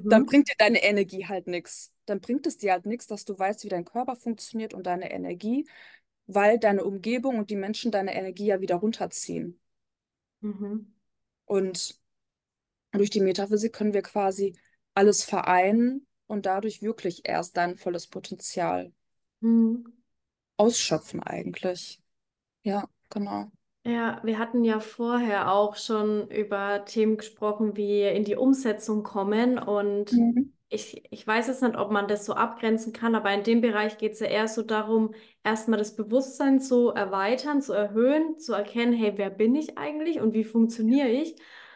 Dann 0.09 0.25
Mhm. 0.25 0.27
bringt 0.27 0.49
dir 0.49 0.55
deine 0.59 0.83
Energie 0.83 1.27
halt 1.27 1.47
nichts. 1.47 1.93
Dann 2.07 2.21
bringt 2.21 2.47
es 2.47 2.59
dir 2.59 2.73
halt 2.73 2.87
nichts, 2.87 3.07
dass 3.07 3.25
du 3.25 3.39
weißt, 3.39 3.65
wie 3.65 3.69
dein 3.69 3.85
Körper 3.85 4.17
funktioniert 4.17 4.75
und 4.75 4.87
deine 4.87 5.11
Energie, 5.13 5.67
weil 6.27 6.59
deine 6.59 6.85
Umgebung 6.85 7.39
und 7.39 7.51
die 7.51 7.57
Menschen 7.57 7.91
deine 7.93 8.15
Energie 8.15 8.47
ja 8.47 8.61
wieder 8.61 8.77
runterziehen. 8.77 9.61
Mhm. 10.43 10.93
Und 11.47 11.99
durch 12.93 13.11
die 13.11 13.21
Metaphysik 13.21 13.73
können 13.75 13.95
wir 13.95 14.03
quasi 14.03 14.57
alles 14.95 15.25
vereinen 15.25 16.07
und 16.33 16.47
dadurch 16.47 16.83
wirklich 16.83 17.23
erst 17.29 17.57
dein 17.59 17.77
volles 17.77 18.09
Potenzial 18.09 18.93
Mhm. 19.43 19.85
ausschöpfen 20.57 21.23
eigentlich. 21.23 22.01
Ja, 22.65 22.89
genau. 23.11 23.51
Ja, 23.85 24.21
wir 24.23 24.39
hatten 24.39 24.63
ja 24.65 24.79
vorher 24.79 25.51
auch 25.53 25.75
schon 25.77 26.29
über 26.31 26.85
Themen 26.85 27.17
gesprochen, 27.17 27.77
wie 27.77 28.03
in 28.07 28.23
die 28.25 28.37
Umsetzung 28.37 29.03
kommen. 29.03 29.59
Und 29.59 30.13
Mhm. 30.13 30.53
ich, 30.69 31.03
ich 31.13 31.27
weiß 31.27 31.49
jetzt 31.49 31.63
nicht, 31.63 31.77
ob 31.77 31.91
man 31.91 32.07
das 32.07 32.25
so 32.25 32.35
abgrenzen 32.35 32.93
kann, 32.93 33.17
aber 33.17 33.33
in 33.35 33.43
dem 33.43 33.61
Bereich 33.61 33.99
geht 33.99 34.13
es 34.13 34.21
ja 34.21 34.27
eher 34.29 34.47
so 34.47 34.63
darum, 34.63 35.15
erstmal 35.43 35.81
das 35.81 35.97
Bewusstsein 35.97 36.61
zu 36.61 36.91
erweitern, 36.91 37.61
zu 37.61 37.73
erhöhen, 37.73 38.39
zu 38.39 38.53
erkennen, 38.53 38.93
hey, 38.93 39.15
wer 39.17 39.31
bin 39.31 39.57
ich 39.57 39.77
eigentlich 39.79 40.21
und 40.21 40.33
wie 40.35 40.45
funktioniere 40.45 41.09
ich? 41.09 41.35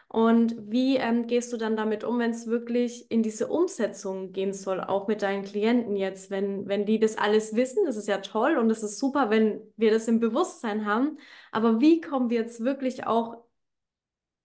Und 0.09 0.55
wie 0.71 0.97
ähm, 0.97 1.27
gehst 1.27 1.53
du 1.53 1.57
dann 1.57 1.77
damit 1.77 2.05
um, 2.05 2.19
wenn 2.21 2.31
es 2.31 2.47
wirklich 2.47 3.11
in 3.11 3.23
diese 3.23 3.49
Umsetzung 3.49 4.33
gehen 4.33 4.53
soll, 4.53 4.81
auch 4.81 5.09
mit 5.09 5.21
deinen 5.21 5.45
Klienten 5.45 5.97
jetzt, 5.97 6.31
wenn, 6.31 6.69
wenn 6.69 6.87
die 6.87 7.01
das 7.01 7.19
alles 7.19 7.55
wissen, 7.55 7.85
das 7.85 7.97
ist 7.97 8.07
ja 8.07 8.19
toll 8.19 8.57
und 8.57 8.71
es 8.71 8.83
ist 8.83 8.99
super, 8.99 9.31
wenn 9.31 9.61
wir 9.77 9.91
das 9.91 10.07
im 10.07 10.21
Bewusstsein 10.21 10.87
haben. 10.87 11.19
Aber 11.51 11.81
wie 11.81 12.01
kommen 12.01 12.31
wir 12.31 12.41
jetzt 12.41 12.61
wirklich 12.61 13.05
auch 13.07 13.45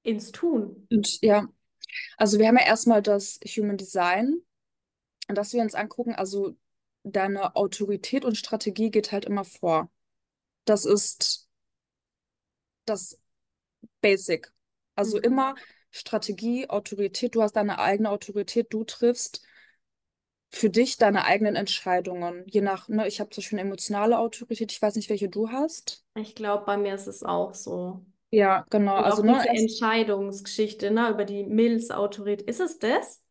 ins 0.04 0.32
Tun? 0.32 0.88
Und 0.90 1.22
ja, 1.22 1.48
also 2.18 2.40
wir 2.40 2.48
haben 2.48 2.58
ja 2.58 2.66
erstmal 2.66 3.04
das 3.04 3.40
Human 3.46 3.78
Design, 3.78 4.42
dass 5.28 5.54
wir 5.54 5.62
uns 5.62 5.76
angucken, 5.76 6.16
also 6.16 6.56
deine 7.04 7.56
Autorität 7.56 8.26
und 8.26 8.36
Strategie 8.36 8.92
geht 8.92 9.12
halt 9.12 9.26
immer 9.26 9.46
vor. 9.46 9.90
Das 10.66 10.86
ist 10.86 11.48
das 12.86 13.20
Basic. 14.02 14.52
Also 14.96 15.18
Mhm. 15.18 15.20
immer 15.20 15.56
Strategie, 15.92 16.70
Autorität, 16.70 17.36
du 17.36 17.42
hast 17.42 17.54
deine 17.56 17.80
eigene 17.80 18.10
Autorität, 18.12 18.68
du 18.74 18.84
triffst 18.84 19.42
für 20.50 20.70
dich 20.70 20.96
deine 20.98 21.26
eigenen 21.26 21.56
Entscheidungen. 21.58 22.44
Je 22.48 22.62
nach, 22.62 22.88
ne, 22.88 23.06
ich 23.08 23.20
habe 23.20 23.30
zum 23.32 23.42
Beispiel 23.42 23.60
eine 23.60 23.68
emotionale 23.68 24.18
Autorität, 24.20 24.72
ich 24.72 24.82
weiß 24.82 24.96
nicht, 24.96 25.10
welche 25.10 25.28
du 25.30 25.50
hast. 25.50 26.04
Ich 26.16 26.36
glaube, 26.36 26.66
bei 26.66 26.78
mir 26.78 26.96
ist 26.96 27.08
es 27.08 27.24
auch 27.24 27.54
so. 27.54 28.06
Ja, 28.32 28.66
genau. 28.70 28.98
Und 28.98 29.06
Also, 29.06 29.22
auch 29.22 29.24
ne, 29.24 29.28
diese 29.28 29.50
erst, 29.50 29.72
Entscheidungsgeschichte, 29.72 30.92
ne, 30.92 31.12
über 31.12 31.26
die 31.26 31.44
Milz-Autorität. 31.46 32.48
Ist 32.50 32.62
es 32.62 32.80
das? 32.80 33.24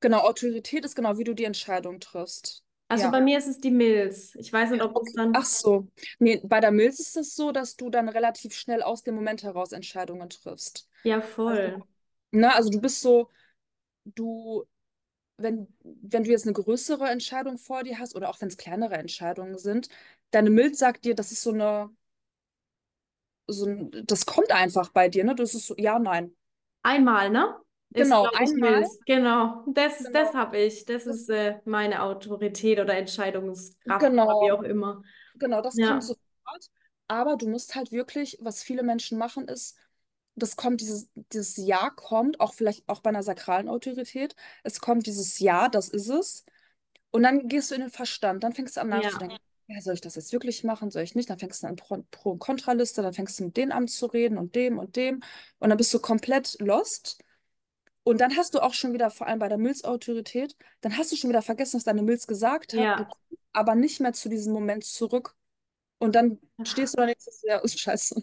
genau, 0.00 0.20
Autorität 0.20 0.84
ist 0.84 0.94
genau, 0.96 1.18
wie 1.18 1.24
du 1.24 1.34
die 1.34 1.44
Entscheidung 1.44 1.98
triffst. 2.00 2.63
Also 2.94 3.08
Ja. 3.08 3.10
bei 3.10 3.20
mir 3.20 3.38
ist 3.38 3.46
es 3.48 3.60
die 3.60 3.70
Milz. 3.70 4.34
Ich 4.36 4.52
weiß 4.52 4.70
nicht, 4.70 4.82
ob 4.82 4.96
Okay. 4.96 5.12
Ach 5.32 5.44
dann. 5.44 5.44
so. 5.44 5.88
Nee, 6.18 6.40
bei 6.44 6.60
der 6.60 6.70
Milz 6.70 7.00
ist 7.00 7.16
es 7.16 7.34
so, 7.34 7.52
dass 7.52 7.76
du 7.76 7.90
dann 7.90 8.08
relativ 8.08 8.54
schnell 8.54 8.82
aus 8.82 9.02
dem 9.02 9.14
Moment 9.14 9.42
heraus 9.42 9.72
Entscheidungen 9.72 10.28
triffst. 10.30 10.88
Ja, 11.02 11.20
Also, 11.44 11.62
voll. 11.62 11.84
ne, 12.32 12.54
also 12.54 12.70
du 12.70 12.80
bist 12.80 13.00
so, 13.00 13.30
du, 14.04 14.64
wenn, 15.38 15.68
wenn 15.84 16.24
du 16.24 16.30
jetzt 16.30 16.44
eine 16.46 16.54
größere 16.54 17.08
Entscheidung 17.10 17.58
vor 17.58 17.84
dir 17.84 17.98
hast 17.98 18.16
oder 18.16 18.30
auch 18.30 18.40
wenn 18.40 18.48
es 18.48 18.58
kleinere 18.58 18.96
Entscheidungen 18.96 19.58
sind, 19.58 19.88
deine 20.32 20.50
Milz 20.50 20.78
sagt 20.80 21.04
dir, 21.06 21.14
das 21.16 21.32
ist 21.32 21.42
so 21.42 21.52
eine, 21.52 21.90
so 23.48 23.66
ein, 23.66 23.90
das 24.06 24.26
kommt 24.26 24.50
einfach 24.52 24.90
bei 24.90 25.08
dir, 25.08 25.24
ne? 25.24 25.34
Das 25.34 25.54
ist 25.54 25.66
so, 25.66 25.74
ja, 25.78 25.98
nein. 25.98 26.34
Einmal, 26.82 27.30
ne? 27.30 27.56
Ist, 27.94 28.02
Genau, 28.02 28.26
ich, 28.32 28.40
einmal, 28.40 28.80
Milz. 28.80 28.98
Genau. 29.06 29.64
Das 29.68 30.00
ist, 30.00 30.14
das 30.14 30.28
genau. 30.28 30.40
habe 30.40 30.58
ich. 30.58 30.84
Das 30.84 31.06
ist 31.06 31.28
äh, 31.30 31.60
meine 31.64 32.02
Autorität 32.02 32.78
oder 32.80 32.96
Entscheidungskraft 32.96 34.04
oder 34.04 34.40
wie 34.40 34.50
genau, 34.50 34.50
auch 34.50 34.62
immer. 34.62 35.02
genau, 35.34 35.62
das 35.62 35.80
kommt 35.80 35.80
Ja. 35.80 36.00
sofort. 36.02 36.70
Aber 37.08 37.36
du 37.36 37.48
musst 37.48 37.74
halt 37.74 37.92
wirklich, 37.92 38.38
was 38.40 38.62
viele 38.62 38.82
Menschen 38.82 39.18
machen, 39.18 39.46
ist, 39.48 39.76
das 40.36 40.56
kommt, 40.56 40.80
dieses, 40.80 41.08
dieses 41.32 41.56
Ja 41.56 41.90
kommt, 41.90 42.40
auch 42.40 42.54
vielleicht 42.54 42.88
auch 42.88 43.00
bei 43.00 43.10
einer 43.10 43.22
sakralen 43.22 43.68
Autorität. 43.68 44.34
Es 44.64 44.80
kommt 44.80 45.06
dieses 45.06 45.38
Ja, 45.38 45.68
das 45.68 45.88
ist 45.88 46.08
es. 46.08 46.44
Und 47.10 47.22
dann 47.22 47.48
gehst 47.48 47.70
du 47.70 47.74
in 47.76 47.82
den 47.82 47.90
Verstand, 47.90 48.42
dann 48.44 48.52
fängst 48.52 48.76
du 48.76 48.80
an 48.80 48.88
Ja. 48.90 49.00
nachzudenken, 49.00 49.38
ja, 49.68 49.80
soll 49.80 49.94
ich 49.94 50.00
das 50.00 50.16
jetzt 50.16 50.32
wirklich 50.32 50.64
machen, 50.64 50.90
soll 50.90 51.02
ich 51.02 51.14
nicht? 51.14 51.30
Dann 51.30 51.38
fängst 51.38 51.62
du 51.62 51.66
an 51.68 51.76
Pro, 51.76 52.04
Pro 52.10 52.32
und 52.32 52.38
Kontraliste, 52.40 53.02
dann 53.02 53.14
fängst 53.14 53.38
du 53.40 53.44
mit 53.44 53.56
denen 53.56 53.72
an 53.72 53.88
zu 53.88 54.06
reden 54.06 54.38
und 54.38 54.54
dem 54.56 54.78
und 54.78 54.96
dem. 54.96 55.22
Und 55.58 55.68
dann 55.70 55.78
bist 55.78 55.94
du 55.94 56.00
komplett 56.00 56.56
lost. 56.60 57.18
Und 58.04 58.20
dann 58.20 58.36
hast 58.36 58.54
du 58.54 58.60
auch 58.60 58.74
schon 58.74 58.92
wieder, 58.92 59.10
vor 59.10 59.26
allem 59.26 59.38
bei 59.38 59.48
der 59.48 59.58
Milzautorität, 59.58 60.56
dann 60.82 60.96
hast 60.96 61.10
du 61.10 61.16
schon 61.16 61.30
wieder 61.30 61.42
vergessen, 61.42 61.78
was 61.78 61.84
deine 61.84 62.02
Milz 62.02 62.26
gesagt 62.26 62.74
hat. 62.74 62.80
Ja. 62.80 63.08
aber 63.52 63.74
nicht 63.74 64.00
mehr 64.00 64.12
zu 64.12 64.28
diesem 64.28 64.52
Moment 64.52 64.84
zurück. 64.84 65.34
Und 65.98 66.14
dann 66.14 66.38
stehst 66.64 66.94
du 66.94 66.98
da 66.98 67.06
nächstes 67.06 67.42
Jahr, 67.42 67.64
ist 67.64 67.78
scheiße, 67.80 68.22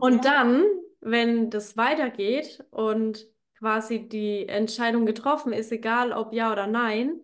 Und 0.00 0.24
dann, 0.24 0.64
wenn 1.00 1.50
das 1.50 1.76
weitergeht 1.76 2.64
und 2.70 3.26
quasi 3.58 4.08
die 4.08 4.48
Entscheidung 4.48 5.06
getroffen 5.06 5.52
ist, 5.52 5.72
egal 5.72 6.12
ob 6.12 6.32
ja 6.32 6.52
oder 6.52 6.66
nein, 6.66 7.20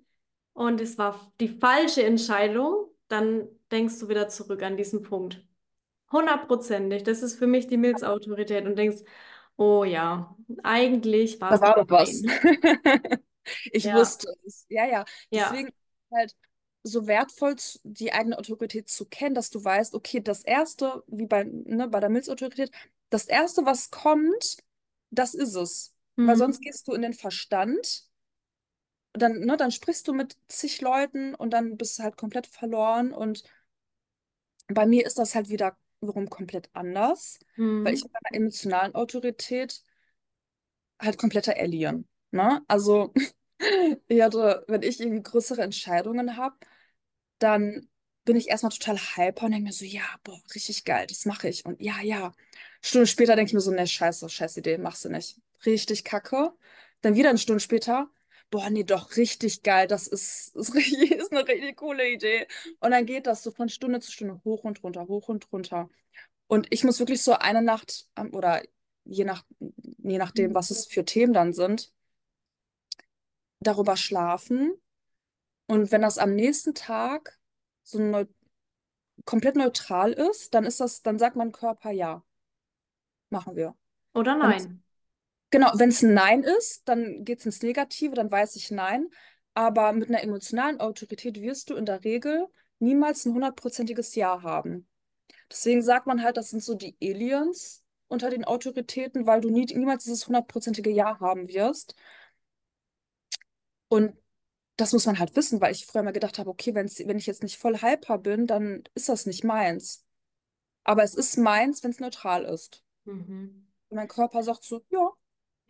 und 0.55 0.81
es 0.81 0.99
war 0.99 1.33
die 1.41 1.49
falsche 1.49 2.03
Entscheidung, 2.03 2.89
dann 3.09 3.49
denkst 3.71 3.99
du 4.01 4.09
wieder 4.09 4.29
zurück 4.29 4.63
an 4.63 4.77
diesen 4.77 5.03
Punkt. 5.03 5.43
Hundertprozentig. 6.11 7.05
Das 7.05 7.23
ist 7.23 7.39
für 7.39 7.47
mich 7.47 7.69
die 7.69 7.79
Milzautorität 7.79 8.67
und 8.67 8.77
denkst, 8.77 9.03
oh 9.57 9.85
ja, 9.85 10.37
eigentlich 10.63 11.41
war 11.41 11.51
Da 11.51 11.55
es 11.55 11.61
war 11.61 11.75
doch 11.75 11.89
was. 11.91 12.23
nein. 12.23 13.23
Ich 13.73 13.85
Ja, 13.85 13.93
wusste 13.93 14.33
es. 14.47 14.67
Ja, 14.69 14.87
ja. 14.87 15.05
ja, 15.31 15.53
Deswegen 15.53 15.69
ist 15.69 15.75
es 16.11 16.17
halt 16.17 16.37
so 16.85 17.07
wertvoll, 17.07 17.57
die 17.85 18.13
eigene 18.13 18.39
Autorität 18.39 18.89
zu 18.89 19.07
kennen, 19.07 19.35
dass 19.35 19.51
du 19.51 19.63
weißt, 19.65 19.95
okay, 19.95 20.21
das 20.21 20.43
Erste, 20.45 21.03
wie 21.09 21.27
bei, 21.27 21.45
ne, 21.45 21.89
bei 21.89 22.01
der 22.01 22.09
Milzautorität, 22.11 22.71
das 23.11 23.27
Erste, 23.27 23.65
was 23.67 23.91
kommt, 23.91 24.59
das 25.11 25.35
ist 25.35 25.55
es. 25.55 25.95
Weil 26.25 26.37
sonst 26.37 26.61
mhm. 26.61 26.63
gehst 26.63 26.87
du 26.89 26.93
in 26.93 27.03
den 27.03 27.15
Verstand, 27.15 28.07
dann, 29.15 29.41
ne, 29.41 29.57
dann 29.57 29.71
sprichst 29.71 30.07
du 30.09 30.13
mit 30.15 30.37
zig 30.49 30.81
Leuten 30.81 31.35
und 31.35 31.51
dann 31.51 31.77
bist 31.77 31.99
du 31.99 32.03
halt 32.03 32.17
komplett 32.17 32.47
verloren. 32.47 33.13
Und 33.13 33.43
bei 34.69 34.87
mir 34.87 35.07
ist 35.07 35.19
das 35.19 35.35
halt 35.35 35.49
wieder 35.49 35.77
wiederum 36.03 36.29
komplett 36.31 36.71
anders, 36.75 37.39
weil 37.83 37.95
ich 37.95 38.03
Mhm. 38.03 38.05
mit 38.05 38.13
meiner 38.13 38.37
emotionalen 38.37 38.95
Autorität 38.95 39.83
halt 41.01 41.19
kompletter 41.19 41.57
Alien. 41.57 42.09
Ne? 42.31 42.63
Also 42.69 43.13
ich 44.09 44.23
hatte, 44.23 44.65
wenn 44.69 44.83
ich 44.83 45.01
irgendwie 45.01 45.23
größere 45.23 45.63
Entscheidungen 45.63 46.37
habe, 46.37 46.57
dann 47.39 47.89
bin 48.25 48.37
ich 48.37 48.49
erstmal 48.51 48.73
total 48.73 48.99
hyper 48.99 49.47
und 49.47 49.53
denke 49.53 49.67
mir 49.69 49.73
so, 49.73 49.85
ja, 49.85 50.03
boah, 50.25 50.41
richtig 50.55 50.85
geil, 50.85 51.07
das 51.09 51.27
mache 51.27 51.49
ich. 51.49 51.67
Und 51.67 51.81
ja, 51.83 52.01
ja. 52.03 52.33
Stunde 52.83 53.07
später 53.09 53.37
denke 53.37 53.51
ich 53.51 53.55
mir 53.55 53.61
so, 53.61 53.73
ne, 53.73 53.87
scheiße, 53.87 54.29
scheiß 54.29 54.59
Idee, 54.59 54.79
machst 54.79 55.05
du 55.05 55.11
nicht. 55.11 55.41
Richtig 55.67 56.05
kacke. 56.05 56.53
Dann 57.03 57.17
wieder 57.17 57.31
eine 57.31 57.39
Stunde 57.39 57.61
später, 57.61 58.11
boah, 58.53 58.69
nee, 58.71 58.85
doch, 58.85 59.17
richtig 59.17 59.63
geil, 59.63 59.89
das 59.89 60.07
ist, 60.07 60.55
ist, 60.57 60.75
richtig, 60.75 61.11
ist 61.11 61.33
eine 61.33 61.49
richtig 61.49 61.77
coole 61.77 62.09
Idee. 62.09 62.47
Und 62.81 62.93
dann 62.93 63.07
geht 63.07 63.27
das 63.27 63.43
so 63.43 63.51
von 63.51 63.69
Stunde 63.69 63.99
zu 64.01 64.13
Stunde 64.13 64.41
hoch 64.45 64.63
und 64.65 64.83
runter, 64.85 65.09
hoch 65.09 65.29
und 65.29 65.51
runter. 65.53 65.89
Und 66.47 66.69
ich 66.71 66.85
muss 66.85 67.01
wirklich 67.01 67.23
so 67.23 67.33
eine 67.33 67.63
Nacht 67.63 68.09
ähm, 68.17 68.33
oder 68.35 68.63
je 69.05 69.25
nach, 69.25 69.45
je 69.59 70.19
nachdem, 70.19 70.55
was 70.55 70.71
es 70.71 70.87
für 70.87 71.05
Themen 71.05 71.33
dann 71.33 71.55
sind, 71.55 71.93
darüber 73.61 73.97
schlafen. 73.97 74.75
Und 75.67 75.91
wenn 75.91 76.03
das 76.03 76.19
am 76.19 76.35
nächsten 76.35 76.75
Tag 76.75 77.41
so 77.83 77.99
neu 77.99 78.27
komplett 79.25 79.57
neutral 79.57 80.13
ist, 80.13 80.53
dann 80.53 80.65
ist 80.65 80.81
das, 80.81 81.03
dann 81.03 81.19
sagt 81.19 81.37
mein 81.37 81.53
Körper 81.53 81.91
ja, 81.91 82.23
machen 83.31 83.57
wir. 83.57 83.75
Oder 84.15 84.37
nein. 84.37 84.82
Genau, 85.53 85.71
wenn 85.75 85.91
es 85.91 86.03
ein 86.03 86.15
Nein 86.15 86.43
ist, 86.43 86.89
dann 86.89 87.25
geht 87.25 87.39
es 87.39 87.47
ins 87.47 87.63
Negative, 87.63 88.17
dann 88.17 88.31
weiß 88.33 88.57
ich 88.57 88.73
Nein. 88.73 89.09
Aber 89.55 89.93
mit 89.93 90.09
einer 90.09 90.23
emotionalen 90.23 90.81
Autorität 90.81 91.41
wirst 91.41 91.71
du 91.71 91.77
in 91.77 91.85
der 91.87 92.03
Regel 92.03 92.49
niemals 92.81 93.25
ein 93.25 93.35
hundertprozentiges 93.35 94.15
Ja 94.17 94.43
haben. 94.43 94.89
Deswegen 95.51 95.83
sagt 95.83 96.07
man 96.07 96.23
halt, 96.23 96.39
das 96.39 96.51
sind 96.51 96.63
so 96.65 96.75
die 96.75 96.97
Aliens 97.03 97.85
unter 98.09 98.31
den 98.31 98.45
Autoritäten, 98.45 99.27
weil 99.27 99.41
du 99.43 99.51
nie, 99.51 99.67
niemals 99.67 100.05
dieses 100.05 100.27
hundertprozentige 100.27 100.91
Ja 100.91 101.21
haben 101.21 101.49
wirst. 101.49 101.95
Und 103.89 104.17
das 104.77 104.93
muss 104.93 105.05
man 105.05 105.19
halt 105.19 105.37
wissen, 105.37 105.61
weil 105.61 105.73
ich 105.73 105.85
früher 105.85 106.03
mal 106.03 106.13
gedacht 106.13 106.39
habe, 106.39 106.49
okay, 106.49 106.75
wenn's, 106.75 106.99
wenn 106.99 107.19
ich 107.19 107.27
jetzt 107.27 107.43
nicht 107.43 107.59
voll 107.59 107.81
hyper 107.83 108.19
bin, 108.19 108.47
dann 108.47 108.85
ist 108.95 109.11
das 109.11 109.27
nicht 109.27 109.45
meins. 109.45 110.07
Aber 110.83 111.03
es 111.03 111.15
ist 111.15 111.37
meins, 111.37 111.85
wenn 111.85 111.91
es 111.91 112.01
neutral 112.01 112.45
ist. 112.45 112.83
Mhm. 113.05 113.69
Und 113.91 113.97
mein 113.97 114.09
Körper 114.09 114.43
sagt 114.43 114.65
so, 114.65 114.83
ja, 114.89 115.13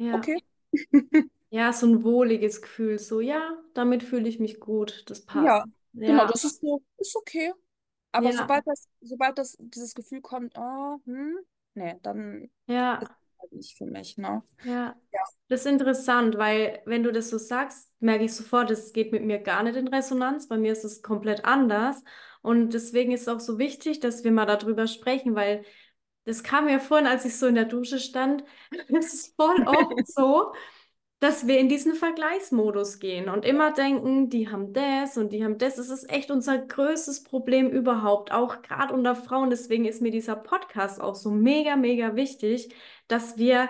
Ja. 0.02 0.16
okay. 0.16 0.38
Ja, 1.50 1.72
so 1.72 1.86
ein 1.86 2.02
wohliges 2.02 2.62
Gefühl, 2.62 2.98
so, 2.98 3.20
ja, 3.20 3.58
damit 3.74 4.02
fühle 4.02 4.26
ich 4.26 4.40
mich 4.40 4.58
gut, 4.58 5.04
das 5.08 5.20
passt. 5.26 5.44
Ja, 5.44 5.64
genau, 5.92 6.24
Ja, 6.24 6.26
das 6.26 6.44
ist 6.44 6.60
so, 6.62 6.82
ist 6.96 7.14
okay. 7.14 7.52
Aber 8.10 8.30
ja, 8.30 8.38
sobald 8.38 8.66
das, 8.66 8.88
sobald 9.02 9.38
das, 9.38 9.56
dieses 9.58 9.94
Gefühl 9.94 10.22
kommt, 10.22 10.54
oh, 10.56 10.98
hm, 11.04 11.38
nee, 11.74 11.94
dann 12.02 12.44
ist 12.44 12.50
ja, 12.68 13.00
es 13.02 13.08
halt 13.40 13.52
nicht 13.52 13.76
für 13.76 13.84
mich, 13.86 14.16
ne? 14.16 14.42
ja. 14.64 14.96
Ja. 15.12 15.20
Das 15.48 15.60
ist 15.60 15.66
interessant, 15.66 16.38
weil 16.38 16.80
wenn 16.86 17.02
du 17.02 17.12
das 17.12 17.28
so 17.28 17.36
sagst, 17.36 17.90
merke 18.00 18.24
ich 18.24 18.34
sofort, 18.34 18.70
das 18.70 18.92
geht 18.94 19.12
mit 19.12 19.22
mir 19.24 19.38
gar 19.38 19.62
nicht 19.62 19.76
in 19.76 19.88
Resonanz. 19.88 20.48
Bei 20.48 20.56
mir 20.56 20.72
ist 20.72 20.84
es 20.84 21.02
komplett 21.02 21.44
anders. 21.44 22.02
Und 22.40 22.70
deswegen 22.72 23.12
ist 23.12 23.22
es 23.22 23.28
auch 23.28 23.40
so 23.40 23.58
wichtig, 23.58 24.00
dass 24.00 24.24
wir 24.24 24.32
mal 24.32 24.46
darüber 24.46 24.86
sprechen, 24.86 25.34
weil 25.34 25.64
das 26.24 26.42
kam 26.42 26.66
mir 26.66 26.80
vorhin, 26.80 27.06
als 27.06 27.24
ich 27.24 27.36
so 27.36 27.46
in 27.46 27.54
der 27.54 27.64
Dusche 27.64 27.98
stand. 27.98 28.44
Es 28.88 29.12
ist 29.14 29.36
voll 29.36 29.62
oft 29.66 30.06
so. 30.06 30.52
dass 31.20 31.46
wir 31.46 31.58
in 31.60 31.68
diesen 31.68 31.94
Vergleichsmodus 31.94 32.98
gehen 32.98 33.28
und 33.28 33.44
immer 33.44 33.72
denken, 33.72 34.28
die 34.28 34.48
haben 34.50 34.72
das 34.72 35.16
und 35.16 35.32
die 35.32 35.44
haben 35.44 35.56
das. 35.56 35.78
Es 35.78 35.88
ist 35.88 36.10
echt 36.10 36.32
unser 36.32 36.58
größtes 36.58 37.22
Problem 37.22 37.70
überhaupt, 37.70 38.32
auch 38.32 38.60
gerade 38.62 38.92
unter 38.92 39.14
Frauen. 39.14 39.48
Deswegen 39.50 39.84
ist 39.84 40.02
mir 40.02 40.10
dieser 40.10 40.34
Podcast 40.36 41.00
auch 41.00 41.14
so 41.14 41.30
mega, 41.30 41.76
mega 41.76 42.16
wichtig, 42.16 42.74
dass 43.06 43.38
wir 43.38 43.68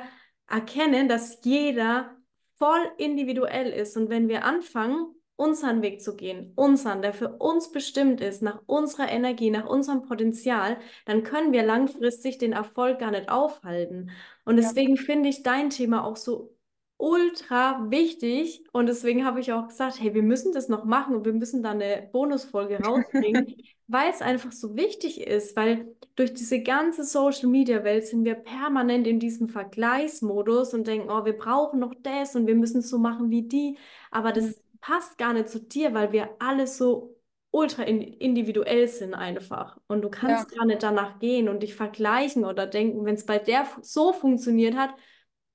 erkennen, 0.49 1.09
dass 1.09 1.41
jeder 1.45 2.17
voll 2.57 2.91
individuell 2.97 3.71
ist. 3.71 3.97
Und 3.99 4.09
wenn 4.09 4.29
wir 4.29 4.45
anfangen, 4.45 5.15
unseren 5.37 5.83
Weg 5.83 6.01
zu 6.03 6.15
gehen, 6.17 6.53
unseren, 6.57 7.03
der 7.03 7.15
für 7.15 7.31
uns 7.39 7.73
bestimmt 7.73 8.21
ist, 8.21 8.43
nach 8.43 8.63
unserer 8.67 9.09
Energie, 9.11 9.51
nach 9.51 9.67
unserem 9.67 10.03
Potenzial, 10.03 10.79
dann 11.07 11.23
können 11.25 11.53
wir 11.53 11.63
langfristig 11.65 12.39
den 12.39 12.53
Erfolg 12.53 12.99
gar 13.01 13.11
nicht 13.11 13.29
aufhalten. 13.29 14.11
Und 14.45 14.57
Ja. 14.57 14.73
deswegen 14.73 14.97
finde 14.97 15.29
ich 15.29 15.43
dein 15.43 15.71
Thema 15.71 16.05
auch 16.05 16.17
so 16.17 16.55
ultra 16.99 17.91
wichtig 17.91 18.65
und 18.73 18.87
deswegen 18.87 19.25
habe 19.25 19.41
ich 19.41 19.53
auch 19.53 19.67
gesagt, 19.69 20.01
hey, 20.01 20.15
wir 20.15 20.23
müssen 20.23 20.53
das 20.53 20.69
noch 20.69 20.85
machen 20.85 21.17
und 21.17 21.25
wir 21.25 21.33
müssen 21.33 21.63
da 21.63 21.71
eine 21.73 22.09
Bonusfolge 22.13 22.81
rausbringen, 22.83 23.57
weil 23.89 24.11
es 24.11 24.23
einfach 24.23 24.53
so 24.53 24.77
wichtig 24.77 25.21
ist, 25.21 25.57
weil 25.57 25.97
durch 26.15 26.33
diese 26.35 26.63
ganze 26.63 27.03
Social 27.05 27.49
Media 27.49 27.83
Welt 27.85 28.07
sind 28.07 28.25
wir 28.25 28.35
permanent 28.37 29.07
in 29.09 29.19
diesem 29.19 29.49
Vergleichsmodus 29.49 30.75
und 30.75 30.87
denken, 30.87 31.11
oh, 31.11 31.25
wir 31.25 31.37
brauchen 31.37 31.81
noch 31.81 31.95
das 32.03 32.37
und 32.37 32.47
wir 32.47 32.55
müssen 32.55 32.79
es 32.79 32.89
so 32.91 32.99
machen 32.99 33.31
wie 33.31 33.43
die, 33.43 33.79
aber 34.13 34.33
das 34.33 34.61
passt 34.83 35.19
gar 35.19 35.35
nicht 35.35 35.51
zu 35.51 35.61
dir, 35.61 35.95
weil 35.95 36.13
wir 36.13 36.37
alle 36.41 36.69
so 36.69 37.17
ultra 37.53 37.85
in 37.85 38.03
individuell 38.03 38.89
sind 38.89 39.15
einfach 39.15 39.79
und 39.89 40.03
du 40.03 40.11
Ja, 40.21 40.47
kannst 40.49 40.51
gar 40.55 40.67
nicht 40.67 40.83
danach 40.85 41.21
gehen 41.21 41.49
und 41.51 41.63
dich 41.63 41.77
vergleichen 41.77 42.45
oder 42.47 42.67
denken, 42.69 43.07
wenn 43.07 43.17
es 43.17 43.27
bei 43.27 43.39
der 43.41 43.67
so 43.83 44.13
funktioniert 44.15 44.77
hat, 44.77 44.95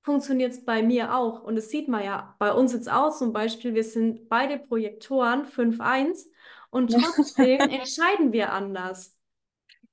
funktioniert 0.04 0.54
es 0.54 0.66
bei 0.66 0.84
mir 0.84 1.16
auch. 1.16 1.44
Und 1.44 1.56
das 1.58 1.70
sieht 1.70 1.88
man 1.90 2.04
ja 2.06 2.36
bei 2.40 2.54
uns 2.54 2.74
jetzt 2.74 2.90
auch 2.92 3.16
zum 3.18 3.34
Beispiel, 3.34 3.76
wir 3.76 3.84
sind 3.86 4.30
beide 4.30 4.60
Projektoren 4.60 5.46
5-1 5.46 6.32
und 6.72 6.90
trotzdem 6.92 7.68
entscheiden 7.70 8.32
wir 8.34 8.54
anders. 8.54 9.18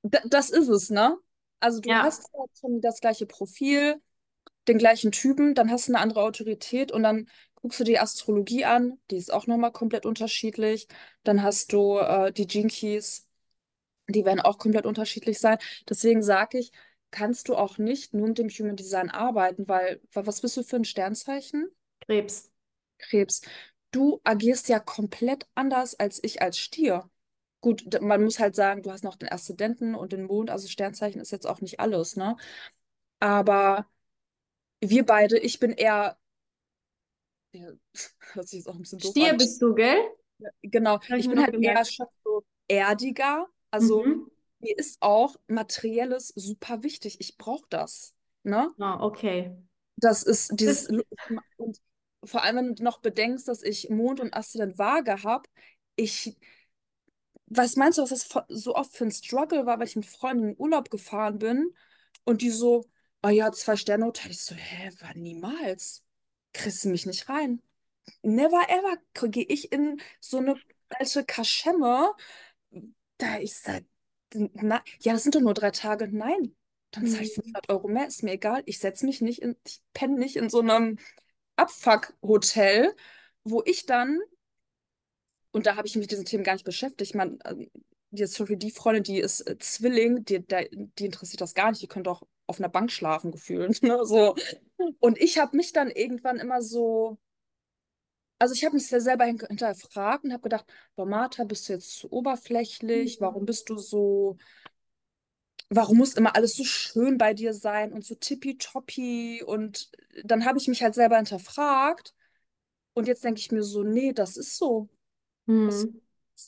D 0.03 0.19
das 0.27 0.51
ist 0.51 0.69
es, 0.69 0.91
ne? 0.91 1.17
Also 1.61 1.81
du 1.81 1.91
Ja, 1.91 2.03
hast 2.03 2.31
das 2.83 3.01
gleiche 3.01 3.27
Profil, 3.27 4.01
den 4.69 4.79
gleichen 4.79 5.13
Typen, 5.13 5.55
dann 5.55 5.71
hast 5.71 5.89
du 5.89 5.93
eine 5.95 6.01
andere 6.03 6.23
Autorität 6.23 6.93
und 6.93 7.03
dann 7.05 7.29
guckst 7.65 7.81
du 7.81 7.85
die 7.85 7.99
Astrologie 7.99 8.67
an, 8.67 8.99
die 9.11 9.17
ist 9.17 9.33
auch 9.33 9.47
nochmal 9.47 9.73
komplett 9.73 10.05
unterschiedlich. 10.05 10.87
Dann 11.23 11.43
hast 11.43 11.73
du 11.73 11.97
äh, 11.97 12.31
die 12.31 12.47
Gene 12.47 12.69
Keys, 12.69 13.27
die 14.07 14.27
werden 14.27 14.41
auch 14.41 14.59
komplett 14.59 14.85
unterschiedlich 14.85 15.39
sein. 15.41 15.57
Deswegen 15.89 16.23
sage 16.23 16.59
ich, 16.59 16.73
kannst 17.11 17.49
du 17.49 17.57
auch 17.57 17.79
nicht 17.79 18.13
nur 18.13 18.29
mit 18.29 18.37
dem 18.37 18.51
Human 18.51 18.77
Design 18.77 19.09
arbeiten, 19.09 19.67
weil, 19.67 20.03
weil 20.13 20.27
was 20.27 20.43
bist 20.43 20.59
du 20.59 20.63
für 20.63 20.77
ein 20.77 20.85
Sternzeichen? 20.85 21.71
Krebs. 22.05 22.51
Krebs. 22.99 23.41
Du 23.93 24.21
agierst 24.25 24.69
ja 24.69 24.79
komplett 24.79 25.47
anders 25.55 25.99
als 25.99 26.23
ich 26.23 26.43
als 26.43 26.59
Stier. 26.59 27.09
Gut, 27.63 27.99
man 28.03 28.23
muss 28.25 28.41
halt 28.41 28.55
sagen, 28.55 28.83
du 28.83 28.91
hast 28.91 29.05
noch 29.05 29.17
den 29.17 29.33
Aszendenten 29.33 29.95
und 29.95 30.13
den 30.13 30.25
Mond, 30.25 30.51
also 30.51 30.69
Sternzeichen 30.69 31.23
ist 31.23 31.33
jetzt 31.33 31.47
auch 31.47 31.63
nicht 31.63 31.81
alles, 31.81 32.15
ne? 32.17 32.37
Aber 33.21 33.87
wir 34.83 35.07
beide, 35.07 35.39
ich 35.39 35.59
bin 35.61 35.73
eher, 35.73 36.19
ja, 37.55 37.71
hört 38.35 38.49
sich 38.49 38.59
jetzt 38.59 38.69
auch 38.69 38.75
ein 38.75 38.83
bisschen 38.83 39.01
doof 39.01 39.17
Stier 39.17 39.21
an. 39.21 39.39
bist 39.39 39.63
du, 39.63 39.75
gell? 39.75 40.01
Genau, 40.63 41.01
Habe 41.09 41.21
ich 41.21 41.29
ich 41.29 41.31
bin 41.31 41.41
halt 41.41 41.57
eher 41.61 41.85
gemerkt. 41.85 41.85
schon 41.85 42.07
so 42.25 42.45
erdiger. 42.69 43.47
Also 43.71 44.07
Mhm. 44.07 44.29
mir 44.61 44.77
ist 44.79 45.01
auch 45.03 45.37
Materielles 45.47 46.29
super 46.37 46.83
wichtig. 46.83 47.17
Ich 47.21 47.37
brauche 47.39 47.67
das, 47.71 48.15
ne? 48.43 48.75
Ah, 48.81 48.99
okay. 49.03 49.51
Das 49.97 50.23
ist 50.23 50.53
dieses, 50.61 50.89
und 51.57 51.81
vor 52.25 52.43
allem, 52.43 52.57
wenn 52.57 52.75
du 52.77 52.83
noch 52.85 53.01
bedenkst, 53.01 53.49
dass 53.49 53.63
ich 53.63 53.91
Mond 53.91 54.21
und 54.21 54.35
Aszendent 54.35 54.79
Waage 54.79 55.23
habe, 55.23 55.49
ich, 55.97 56.37
was 57.47 57.77
meinst 57.77 57.99
du, 57.99 58.03
was 58.03 58.11
das 58.11 58.29
so 58.49 58.75
oft 58.75 58.97
für 58.97 59.05
ein 59.05 59.11
Struggle 59.13 59.67
war, 59.67 59.79
weil 59.79 59.87
ich 59.89 59.97
mit 59.97 60.07
Freunden 60.07 60.51
in 60.51 60.57
Urlaub 60.59 60.91
gefahren 60.91 61.39
bin 61.39 61.75
und 62.25 62.43
die 62.43 62.51
so, 62.51 62.85
oh 63.23 63.29
ja, 63.29 63.53
zwei 63.53 63.77
Sterne 63.77 64.07
Hotel. 64.07 64.31
Ich 64.31 64.41
so, 64.43 64.55
hä, 64.55 64.91
war 65.01 65.15
niemals. 65.15 66.04
Kriegst 66.55 66.85
du 66.85 66.91
mich 66.91 67.07
nicht 67.07 67.29
rein. 67.31 67.63
Never 68.23 68.63
ever 68.71 68.99
gehe 69.31 69.45
ich 69.47 69.73
in 69.73 70.01
so 70.21 70.39
eine 70.39 70.61
alte 70.91 71.25
Kaschemme. 71.25 72.15
Da 73.19 73.39
ich 73.39 73.57
sag, 73.57 73.85
na, 74.35 74.83
ja, 75.01 75.13
das 75.13 75.23
sind 75.23 75.35
doch 75.35 75.41
nur 75.41 75.55
drei 75.55 75.71
Tage. 75.71 76.09
Nein, 76.09 76.57
dann 76.91 77.07
zahle 77.07 77.25
ich 77.25 77.33
Mhm. 77.33 77.35
500 77.35 77.69
Euro 77.71 77.89
mehr, 77.89 78.07
ist 78.09 78.23
mir 78.23 78.33
egal. 78.33 78.63
Ich 78.67 78.79
setze 78.81 79.07
mich 79.07 79.21
nicht 79.21 79.43
in, 79.43 79.57
ich 79.67 79.83
penne 79.93 80.19
nicht 80.19 80.37
in 80.37 80.51
so 80.51 80.61
einem 80.61 80.99
Abfuck-Hotel, 81.57 82.95
wo 83.45 83.63
ich 83.67 83.87
dann, 83.87 84.21
und 85.53 85.67
da 85.67 85.77
habe 85.77 85.87
ich 85.87 85.95
mich 85.95 86.05
mit 86.05 86.11
diesen 86.11 86.25
Themen 86.25 86.45
gar 86.45 86.55
nicht 86.55 86.65
beschäftigt, 86.65 87.15
man, 87.15 87.41
äh, 87.41 87.67
jetzt 88.21 88.35
zum 88.35 88.45
Beispiel 88.45 88.57
die 88.59 88.71
Freundin, 88.71 89.03
die 89.05 89.19
ist 89.21 89.41
äh, 89.43 89.59
Zwilling, 89.59 90.25
die, 90.25 90.45
der- 90.47 90.69
die 90.71 91.07
interessiert 91.07 91.41
das 91.41 91.55
gar 91.55 91.71
nicht, 91.71 91.83
die 91.83 91.89
könnte 91.89 92.11
auch 92.11 92.23
auf 92.47 92.59
einer 92.59 92.69
Bank 92.69 92.91
schlafen 92.93 93.33
gefühlt. 93.33 93.83
Ne? 93.83 94.05
So. 94.05 94.37
Und 95.01 95.19
ich 95.21 95.39
habe 95.39 95.57
mich 95.57 95.73
dann 95.73 95.91
irgendwann 95.91 96.39
immer 96.39 96.63
so, 96.63 97.19
also 98.39 98.55
ich 98.55 98.65
habe 98.65 98.75
mich 98.75 98.87
sehr 98.89 99.01
selber 99.01 99.25
hin- 99.25 99.41
hinterfragt 99.49 100.25
und 100.25 100.33
habe 100.33 100.43
gedacht, 100.43 100.67
boah, 100.97 101.07
Martha, 101.07 101.45
bist 101.45 101.69
du 101.69 101.73
jetzt 101.75 101.97
zu 101.99 102.13
oberflächlich? 102.13 103.21
Warum 103.21 103.47
bist 103.47 103.69
du 103.71 103.79
so, 103.79 104.37
warum 105.71 105.99
muss 105.99 106.15
immer 106.15 106.37
alles 106.37 106.57
so 106.57 106.65
schön 106.65 107.19
bei 107.19 107.35
dir 107.35 107.53
sein 107.55 107.93
und 107.93 108.05
so 108.05 108.15
tippitoppi? 108.15 109.43
Und 109.45 109.91
dann 110.25 110.45
habe 110.45 110.59
ich 110.59 110.69
mich 110.69 110.83
halt 110.83 110.95
selber 110.95 111.17
hinterfragt 111.17 112.15
und 112.95 113.09
jetzt 113.09 113.25
denke 113.25 113.41
ich 113.41 113.53
mir 113.53 113.63
so, 113.63 113.83
nee, 113.85 114.13
das 114.13 114.37
ist 114.37 114.59
so. 114.59 114.89
Mhm. 115.47 115.67
das 115.67 115.89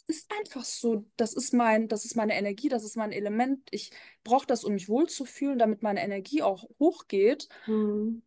ist 0.06 0.30
einfach 0.40 0.64
so. 0.64 1.06
Das 1.16 1.32
ist 1.34 1.52
mein, 1.54 1.88
das 1.88 2.04
ist 2.04 2.16
meine 2.16 2.34
Energie, 2.36 2.68
das 2.68 2.84
ist 2.84 2.96
mein 2.96 3.12
Element. 3.12 3.68
Ich 3.70 3.90
brauche 4.24 4.46
das, 4.46 4.64
um 4.64 4.74
mich 4.74 4.88
wohlzufühlen, 4.88 5.58
damit 5.58 5.82
meine 5.82 6.02
Energie 6.02 6.42
auch 6.42 6.64
hochgeht. 6.80 7.48
Mhm. 7.66 8.20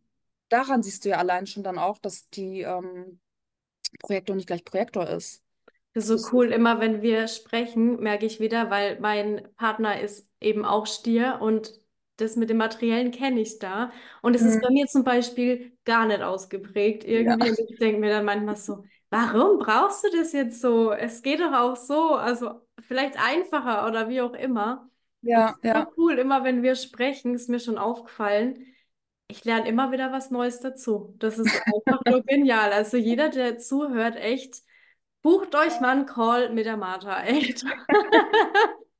Daran 0.50 0.82
siehst 0.82 1.04
du 1.04 1.10
ja 1.10 1.18
allein 1.18 1.46
schon 1.46 1.62
dann 1.62 1.78
auch, 1.78 1.98
dass 1.98 2.28
die 2.30 2.60
ähm, 2.62 3.20
Projektor 4.00 4.36
nicht 4.36 4.46
gleich 4.48 4.64
Projektor 4.64 5.08
ist. 5.08 5.44
Das 5.92 6.04
ist 6.08 6.08
ist 6.08 6.22
so 6.22 6.28
cool, 6.32 6.52
immer 6.52 6.78
wenn 6.80 7.02
wir 7.02 7.26
sprechen, 7.28 7.98
merke 8.00 8.24
ich 8.26 8.38
wieder, 8.40 8.70
weil 8.70 9.00
mein 9.00 9.48
Partner 9.56 10.00
ist 10.00 10.28
eben 10.40 10.64
auch 10.64 10.86
Stier 10.86 11.38
und 11.40 11.80
das 12.16 12.36
mit 12.36 12.48
dem 12.50 12.58
Materiellen 12.58 13.10
kenne 13.10 13.40
ich 13.40 13.58
da. 13.58 13.90
Und 14.22 14.36
es 14.36 14.44
ist 14.44 14.60
Mhm. 14.60 14.60
bei 14.60 14.70
mir 14.70 14.86
zum 14.86 15.02
Beispiel 15.04 15.76
gar 15.84 16.06
nicht 16.06 16.22
ausgeprägt 16.22 17.02
Ja, 17.12 17.36
irgendwie. 17.36 17.50
Und 17.50 17.58
ich 17.58 17.78
denke 17.78 17.98
mir 18.00 18.10
dann 18.10 18.24
manchmal 18.24 18.56
so, 18.56 18.84
warum 19.10 19.58
brauchst 19.58 20.04
du 20.04 20.10
das 20.16 20.32
jetzt 20.32 20.60
so? 20.60 20.92
Es 20.92 21.22
geht 21.22 21.40
doch 21.40 21.52
auch 21.52 21.76
so, 21.76 22.14
also 22.14 22.62
vielleicht 22.80 23.18
einfacher 23.18 23.86
oder 23.86 24.08
wie 24.08 24.20
auch 24.20 24.34
immer. 24.34 24.88
Ja, 25.22 25.56
ja. 25.62 25.86
cool, 25.96 26.18
immer 26.18 26.44
wenn 26.44 26.62
wir 26.62 26.74
sprechen, 26.76 27.34
ist 27.34 27.50
mir 27.50 27.60
schon 27.60 27.76
aufgefallen, 27.76 28.64
ich 29.28 29.44
lerne 29.44 29.68
immer 29.68 29.92
wieder 29.92 30.12
was 30.12 30.30
Neues 30.30 30.60
dazu. 30.60 31.14
Das 31.18 31.38
ist 31.38 31.54
einfach 31.66 32.00
nur 32.04 32.22
genial. 32.26 32.72
Also 32.72 32.96
jeder, 32.96 33.28
der 33.28 33.58
zuhört, 33.58 34.16
echt. 34.16 34.62
Bucht 35.22 35.54
euch 35.54 35.80
mal 35.80 35.90
einen 35.90 36.06
Call 36.06 36.50
mit 36.50 36.66
der 36.66 36.76
Martha, 36.76 37.22
echt. 37.24 37.64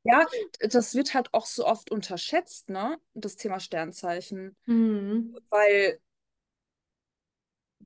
Ja, 0.05 0.25
das 0.61 0.95
wird 0.95 1.15
halt 1.15 1.33
auch 1.33 1.47
so 1.47 1.67
oft 1.67 1.91
unterschätzt, 1.91 2.69
ne? 2.69 2.99
Das 3.15 3.37
Thema 3.37 3.59
Sternzeichen. 3.59 4.57
Mhm. 4.67 5.37
Weil 5.49 5.99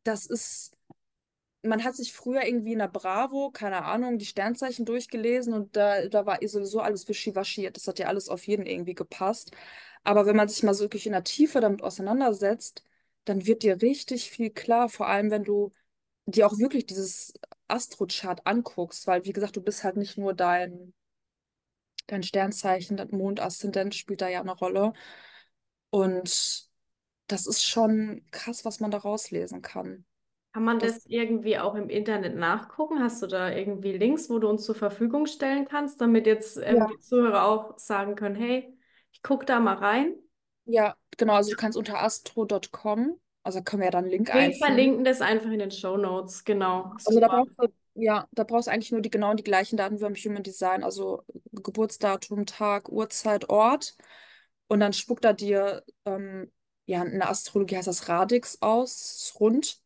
das 0.02 0.26
ist, 0.26 0.73
man 1.64 1.84
hat 1.84 1.96
sich 1.96 2.12
früher 2.12 2.44
irgendwie 2.46 2.72
in 2.72 2.78
der 2.80 2.88
Bravo, 2.88 3.50
keine 3.50 3.84
Ahnung, 3.84 4.18
die 4.18 4.26
Sternzeichen 4.26 4.84
durchgelesen 4.86 5.52
und 5.54 5.76
da, 5.76 6.06
da 6.08 6.26
war 6.26 6.38
sowieso 6.46 6.80
alles 6.80 7.08
wischiwaschi. 7.08 7.70
Das 7.72 7.88
hat 7.88 7.98
ja 7.98 8.06
alles 8.08 8.28
auf 8.28 8.46
jeden 8.46 8.66
irgendwie 8.66 8.94
gepasst. 8.94 9.52
Aber 10.04 10.26
wenn 10.26 10.36
man 10.36 10.48
sich 10.48 10.62
mal 10.62 10.74
so 10.74 10.84
wirklich 10.84 11.06
in 11.06 11.12
der 11.12 11.24
Tiefe 11.24 11.60
damit 11.60 11.82
auseinandersetzt, 11.82 12.84
dann 13.24 13.46
wird 13.46 13.62
dir 13.62 13.80
richtig 13.82 14.30
viel 14.30 14.50
klar, 14.50 14.88
vor 14.88 15.08
allem 15.08 15.30
wenn 15.30 15.44
du 15.44 15.72
dir 16.26 16.46
auch 16.46 16.58
wirklich 16.58 16.86
dieses 16.86 17.34
Astrochart 17.68 18.46
anguckst, 18.46 19.06
weil 19.06 19.24
wie 19.24 19.32
gesagt, 19.32 19.56
du 19.56 19.62
bist 19.62 19.84
halt 19.84 19.96
nicht 19.96 20.18
nur 20.18 20.34
dein, 20.34 20.94
dein 22.06 22.22
Sternzeichen, 22.22 22.96
dein 22.96 23.10
Mondaszendent 23.10 23.94
spielt 23.94 24.20
da 24.22 24.28
ja 24.28 24.40
eine 24.40 24.52
Rolle. 24.56 24.92
Und 25.90 26.68
das 27.28 27.46
ist 27.46 27.64
schon 27.64 28.26
krass, 28.30 28.64
was 28.64 28.80
man 28.80 28.90
da 28.90 28.98
rauslesen 28.98 29.62
kann. 29.62 30.06
Kann 30.54 30.64
man 30.64 30.78
Das, 30.78 30.94
das 30.94 31.06
irgendwie 31.08 31.58
auch 31.58 31.74
im 31.74 31.90
Internet 31.90 32.36
nachgucken? 32.36 33.02
Hast 33.02 33.20
du 33.22 33.26
da 33.26 33.50
irgendwie 33.50 33.92
Links, 33.92 34.30
wo 34.30 34.38
du 34.38 34.48
uns 34.48 34.64
zur 34.64 34.76
Verfügung 34.76 35.26
stellen 35.26 35.66
kannst, 35.66 36.00
damit 36.00 36.26
jetzt 36.26 36.56
ähm, 36.58 36.76
ja. 36.76 36.86
die 36.86 36.98
Zuhörer 37.00 37.44
auch 37.44 37.78
sagen 37.78 38.14
können, 38.14 38.36
hey, 38.36 38.72
ich 39.12 39.22
gucke 39.22 39.44
da 39.46 39.60
mal 39.60 39.74
rein? 39.74 40.14
Ja, 40.66 40.96
genau, 41.18 41.34
also 41.34 41.50
du 41.50 41.56
kannst 41.56 41.76
unter 41.76 42.00
astro.com, 42.02 43.20
also 43.42 43.62
können 43.62 43.80
wir 43.80 43.86
ja 43.86 43.90
dann 43.90 44.04
einen 44.04 44.12
Link 44.12 44.28
Wir 44.28 44.34
einfügen. 44.34 44.58
verlinken 44.66 45.04
das 45.04 45.20
einfach 45.20 45.50
in 45.50 45.58
den 45.58 45.70
Show 45.70 45.96
Notes. 45.96 46.44
Genau, 46.44 46.94
Also 47.04 47.20
da 47.20 47.28
brauchst 47.28 47.52
du, 47.58 47.68
ja, 47.94 48.26
da 48.32 48.44
brauchst 48.44 48.68
du 48.68 48.72
eigentlich 48.72 48.92
nur 48.92 49.00
die 49.00 49.10
genau 49.10 49.34
die 49.34 49.42
gleichen 49.42 49.76
Daten 49.76 49.96
wie 49.98 50.02
beim 50.02 50.14
Human 50.14 50.42
Design, 50.42 50.82
also 50.82 51.22
Geburtsdatum, 51.52 52.46
Tag, 52.46 52.88
Uhrzeit, 52.88 53.48
Ort. 53.50 53.96
Und 54.68 54.80
dann 54.80 54.92
spuckt 54.92 55.24
er 55.24 55.34
dir, 55.34 55.84
ähm, 56.06 56.50
ja, 56.86 57.02
in 57.02 57.18
der 57.18 57.30
Astrologie 57.30 57.76
heißt 57.76 57.88
das 57.88 58.08
Radix 58.08 58.60
aus, 58.62 59.34
rund. 59.38 59.80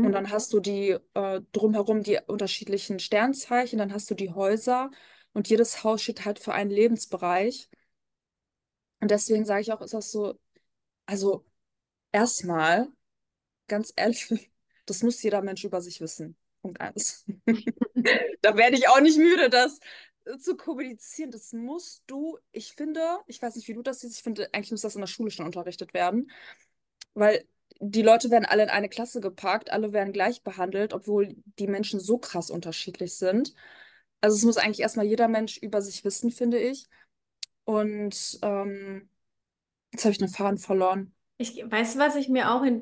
Und 0.00 0.12
Mhm. 0.12 0.12
dann 0.12 0.30
hast 0.30 0.52
du 0.52 0.60
die 0.60 0.96
äh, 1.14 1.40
drumherum 1.52 2.02
die 2.02 2.18
unterschiedlichen 2.26 2.98
Sternzeichen, 3.00 3.78
dann 3.78 3.92
hast 3.92 4.10
du 4.10 4.14
die 4.14 4.30
Häuser 4.32 4.90
und 5.32 5.48
jedes 5.48 5.84
Haus 5.84 6.02
steht 6.02 6.24
halt 6.24 6.38
für 6.38 6.54
einen 6.54 6.70
Lebensbereich. 6.70 7.68
Und 9.00 9.10
deswegen 9.10 9.44
sage 9.44 9.62
ich 9.62 9.72
auch, 9.72 9.80
ist 9.80 9.94
das 9.94 10.10
so, 10.10 10.38
also 11.06 11.46
erstmal, 12.12 12.88
ganz 13.68 13.92
ehrlich, 13.96 14.28
das 14.86 15.02
muss 15.04 15.22
jeder 15.22 15.42
Mensch 15.42 15.64
über 15.64 15.82
sich 15.82 16.00
wissen. 16.00 16.36
Punkt 16.62 16.80
eins. 16.80 17.26
Da 18.42 18.56
werde 18.56 18.76
ich 18.76 18.88
auch 18.88 19.00
nicht 19.00 19.18
müde, 19.18 19.50
das 19.50 19.80
äh, 20.26 20.38
zu 20.38 20.56
kommunizieren. 20.56 21.30
Das 21.30 21.52
musst 21.52 22.02
du, 22.06 22.38
ich 22.52 22.72
finde, 22.74 23.02
ich 23.26 23.42
weiß 23.42 23.56
nicht, 23.56 23.68
wie 23.68 23.74
du 23.74 23.82
das 23.82 24.00
siehst, 24.00 24.16
ich 24.18 24.22
finde, 24.22 24.48
eigentlich 24.54 24.70
muss 24.72 24.82
das 24.82 24.94
in 24.94 25.00
der 25.02 25.08
Schule 25.08 25.30
schon 25.30 25.46
unterrichtet 25.46 25.94
werden, 25.94 26.30
weil 27.14 27.46
die 27.80 28.02
Leute 28.02 28.30
werden 28.30 28.44
alle 28.44 28.64
in 28.64 28.70
eine 28.70 28.88
Klasse 28.88 29.20
gepackt, 29.20 29.70
alle 29.70 29.92
werden 29.92 30.12
gleich 30.12 30.42
behandelt, 30.42 30.92
obwohl 30.92 31.36
die 31.58 31.68
Menschen 31.68 32.00
so 32.00 32.18
krass 32.18 32.50
unterschiedlich 32.50 33.14
sind. 33.14 33.54
Also 34.20 34.36
es 34.36 34.44
muss 34.44 34.56
eigentlich 34.56 34.80
erstmal 34.80 35.06
jeder 35.06 35.28
Mensch 35.28 35.58
über 35.58 35.80
sich 35.80 36.04
wissen, 36.04 36.30
finde 36.30 36.58
ich. 36.58 36.86
Und 37.64 38.38
ähm, 38.42 39.08
jetzt 39.92 40.04
habe 40.04 40.12
ich 40.12 40.18
den 40.18 40.28
Faden 40.28 40.58
verloren. 40.58 41.14
Ich 41.36 41.62
weiß, 41.70 41.98
was 41.98 42.16
ich 42.16 42.28
mir 42.28 42.50
auch 42.52 42.62
in, 42.64 42.80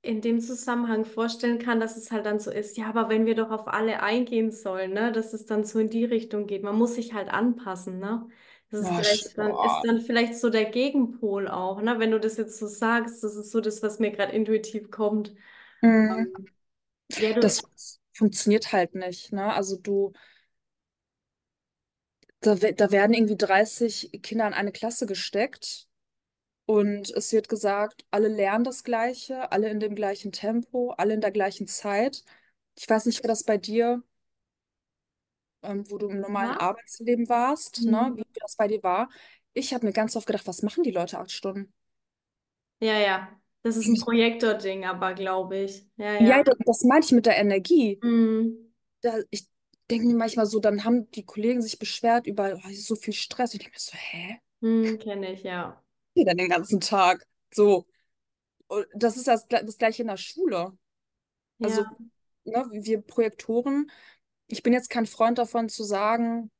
in 0.00 0.22
dem 0.22 0.40
Zusammenhang 0.40 1.04
vorstellen 1.04 1.58
kann, 1.58 1.80
dass 1.80 1.96
es 1.96 2.10
halt 2.10 2.24
dann 2.24 2.38
so 2.38 2.50
ist, 2.50 2.78
ja, 2.78 2.86
aber 2.88 3.10
wenn 3.10 3.26
wir 3.26 3.34
doch 3.34 3.50
auf 3.50 3.68
alle 3.68 4.02
eingehen 4.02 4.50
sollen, 4.50 4.92
ne, 4.94 5.12
dass 5.12 5.34
es 5.34 5.44
dann 5.44 5.64
so 5.64 5.78
in 5.78 5.90
die 5.90 6.04
Richtung 6.04 6.46
geht. 6.46 6.62
Man 6.62 6.76
muss 6.76 6.94
sich 6.94 7.12
halt 7.12 7.28
anpassen, 7.28 7.98
ne? 7.98 8.26
Das 8.70 8.80
ist 8.82 8.94
sch- 8.94 8.94
vielleicht 8.94 9.38
dann, 9.38 9.58
ist 9.60 9.80
dann 9.84 10.00
vielleicht 10.00 10.36
so 10.36 10.50
der 10.50 10.66
Gegenpol 10.70 11.48
auch, 11.48 11.80
ne? 11.80 11.98
Wenn 11.98 12.10
du 12.10 12.20
das 12.20 12.36
jetzt 12.36 12.58
so 12.58 12.66
sagst, 12.66 13.24
das 13.24 13.34
ist 13.36 13.50
so 13.50 13.60
das, 13.62 13.82
was 13.82 13.98
mir 13.98 14.10
gerade 14.10 14.32
intuitiv 14.32 14.90
kommt. 14.90 15.34
Mm, 15.82 16.28
Ähm, 16.28 16.48
ja, 17.16 17.32
du, 17.34 17.40
Das 17.40 17.62
funktioniert 18.12 18.72
halt 18.72 18.94
nicht, 18.94 19.32
ne? 19.32 19.52
Also 19.52 19.76
du, 19.76 20.12
da, 22.40 22.60
we- 22.62 22.74
da 22.74 22.90
werden 22.90 23.14
irgendwie 23.14 23.36
30 23.36 24.10
Kinder 24.22 24.46
in 24.46 24.54
eine 24.54 24.72
Klasse 24.72 25.06
gesteckt 25.06 25.88
und 26.66 27.10
es 27.12 27.32
wird 27.32 27.48
gesagt, 27.50 28.06
alle 28.10 28.28
lernen 28.28 28.64
das 28.64 28.84
Gleiche, 28.84 29.52
alle 29.52 29.70
in 29.70 29.80
dem 29.80 29.94
gleichen 29.94 30.32
Tempo, 30.32 30.92
alle 30.92 31.14
in 31.14 31.20
der 31.20 31.32
gleichen 31.32 31.68
Zeit. 31.68 32.24
Ich 32.78 32.88
weiß 32.90 33.06
nicht, 33.06 33.22
wie 33.24 33.28
das 33.28 33.44
bei 33.44 33.58
dir, 33.58 34.02
ähm, 35.62 35.90
wo 35.90 35.98
du 35.98 36.08
im 36.08 36.20
normalen 36.20 36.50
was? 36.50 36.60
Arbeitsleben 36.60 37.28
warst, 37.28 37.82
ne? 37.82 38.06
Hm. 38.06 38.16
Wie 38.16 38.24
das 38.40 38.56
bei 38.56 38.68
dir 38.68 38.82
war. 38.82 39.08
Ich 39.54 39.74
habe 39.74 39.86
mir 39.86 39.92
ganz 39.92 40.16
oft 40.16 40.26
gedacht, 40.26 40.46
was 40.46 40.62
machen 40.62 40.82
die 40.84 40.90
Leute 40.90 41.18
acht 41.18 41.30
Stunden? 41.32 41.72
Ja, 42.80 42.98
ja. 42.98 43.28
Das 43.62 43.76
ist 43.76 43.88
ein 43.88 44.00
Projektor-Ding, 44.00 44.84
aber 44.84 45.14
glaube 45.14 45.58
ich. 45.58 45.84
Ja, 45.96 46.14
Ja, 46.18 46.38
ja. 46.38 46.42
das, 46.42 46.56
das 46.64 46.84
meine 46.84 47.04
ich 47.04 47.12
mit 47.12 47.26
der 47.26 47.36
Energie. 47.36 47.98
Hm. 48.00 48.72
Da, 49.00 49.18
ich 49.30 49.46
denke 49.90 50.06
mir 50.06 50.14
manchmal 50.14 50.46
so, 50.46 50.60
dann 50.60 50.84
haben 50.84 51.10
die 51.10 51.24
Kollegen 51.24 51.62
sich 51.62 51.78
beschwert 51.78 52.26
über 52.26 52.54
oh, 52.54 52.70
so 52.72 52.94
viel 52.94 53.14
Stress. 53.14 53.54
Ich 53.54 53.60
denke 53.60 53.74
mir 53.74 53.80
so, 53.80 53.96
hä? 53.96 54.40
Hm, 54.60 54.98
kenne 54.98 55.32
ich, 55.32 55.42
ja. 55.42 55.82
die 56.16 56.24
dann 56.24 56.36
den 56.36 56.48
ganzen 56.48 56.80
Tag? 56.80 57.26
So, 57.52 57.86
und 58.68 58.86
das 58.94 59.16
ist 59.16 59.28
das, 59.28 59.46
das 59.48 59.78
Gleiche 59.78 60.02
in 60.02 60.08
der 60.08 60.16
Schule. 60.16 60.76
Also, 61.62 61.82
Ja. 61.82 61.96
ne, 62.44 62.66
wir 62.72 63.00
Projektoren, 63.02 63.90
ich 64.48 64.62
bin 64.62 64.72
jetzt 64.72 64.90
kein 64.90 65.06
Freund 65.06 65.38
davon 65.38 65.68
zu 65.68 65.84
sagen, 65.84 66.50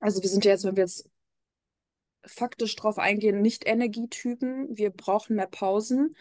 also 0.00 0.22
wir 0.22 0.28
sind 0.28 0.44
ja 0.44 0.52
jetzt, 0.52 0.64
wenn 0.64 0.76
wir 0.76 0.84
jetzt 0.84 1.08
faktisch 2.26 2.74
drauf 2.76 2.98
eingehen, 2.98 3.42
nicht 3.42 3.66
Energietypen, 3.66 4.76
wir 4.76 4.90
brauchen 4.90 5.36
mehr 5.36 5.46
Pausen. 5.46 6.16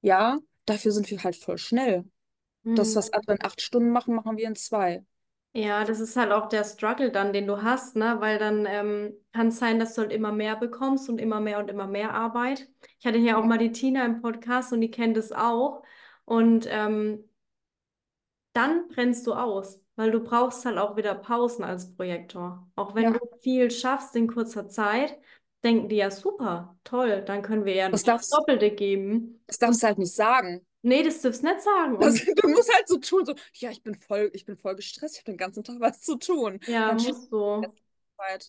Ja, 0.00 0.38
dafür 0.66 0.92
sind 0.92 1.10
wir 1.10 1.22
halt 1.24 1.36
voll 1.36 1.58
schnell. 1.58 2.04
Das, 2.74 2.94
Hm. 2.94 2.96
was 2.96 3.12
andere 3.12 3.34
in 3.36 3.44
acht 3.44 3.60
Stunden 3.62 3.90
machen, 3.90 4.14
machen 4.14 4.36
wir 4.38 4.48
in 4.48 4.56
zwei. 4.56 5.04
Ja, 5.54 5.84
das 5.84 6.00
ist 6.00 6.16
halt 6.16 6.32
auch 6.32 6.48
der 6.50 6.64
Struggle 6.64 7.10
dann, 7.10 7.32
den 7.32 7.46
du 7.46 7.62
hast, 7.62 7.96
ne? 7.96 8.16
Weil 8.20 8.38
dann 8.38 8.66
ähm, 8.66 9.14
kann 9.32 9.48
es 9.48 9.58
sein, 9.58 9.78
dass 9.78 9.94
du 9.94 10.02
halt 10.02 10.12
immer 10.12 10.30
mehr 10.30 10.54
bekommst 10.56 11.08
und 11.08 11.18
immer 11.18 11.40
mehr 11.40 11.58
und 11.58 11.70
immer 11.70 11.86
mehr 11.86 12.12
Arbeit. 12.12 12.68
Ich 12.98 13.06
hatte 13.06 13.18
hier 13.18 13.38
auch 13.38 13.44
mal 13.44 13.56
die 13.56 13.72
Tina 13.72 14.04
im 14.04 14.20
Podcast 14.20 14.72
und 14.74 14.82
die 14.82 14.90
kennt 14.90 15.16
es 15.16 15.32
auch. 15.32 15.82
Und 16.26 16.66
ähm, 16.70 17.24
dann 18.56 18.88
brennst 18.88 19.26
du 19.26 19.34
aus, 19.34 19.80
weil 19.96 20.10
du 20.10 20.20
brauchst 20.20 20.64
halt 20.64 20.78
auch 20.78 20.96
wieder 20.96 21.14
Pausen 21.14 21.64
als 21.64 21.94
Projektor. 21.96 22.70
Auch 22.76 22.94
wenn 22.94 23.04
du 23.12 23.14
ja. 23.14 23.20
viel 23.40 23.70
schaffst 23.70 24.16
in 24.16 24.26
kurzer 24.28 24.68
Zeit, 24.68 25.18
denken 25.64 25.88
die 25.88 25.96
ja 25.96 26.10
super, 26.10 26.78
toll, 26.84 27.22
dann 27.24 27.42
können 27.42 27.64
wir 27.64 27.74
ja 27.74 27.88
Das 27.90 28.04
das 28.04 28.28
Doppelte 28.30 28.70
geben. 28.72 29.40
das 29.46 29.58
darfst 29.58 29.82
du 29.82 29.86
halt 29.86 29.98
nicht 29.98 30.14
sagen. 30.14 30.66
nee, 30.82 31.02
das 31.02 31.20
darfst 31.20 31.42
du 31.42 31.46
nicht 31.48 31.60
sagen. 31.62 31.98
Das, 32.00 32.14
du 32.24 32.48
musst 32.48 32.72
halt 32.74 32.86
so 32.88 32.98
tun, 32.98 33.24
so, 33.24 33.34
ja, 33.54 33.70
ich 33.70 33.82
bin 33.82 33.94
voll, 33.94 34.30
ich 34.34 34.44
bin 34.44 34.56
voll 34.58 34.76
gestresst, 34.76 35.14
ich 35.16 35.20
habe 35.22 35.32
den 35.32 35.38
ganzen 35.38 35.64
Tag 35.64 35.80
was 35.80 36.00
zu 36.00 36.16
tun. 36.16 36.60
ja, 36.66 36.92
Dann 36.92 37.02
musst 37.02 37.32
du 37.32 37.66
du. 37.68 37.74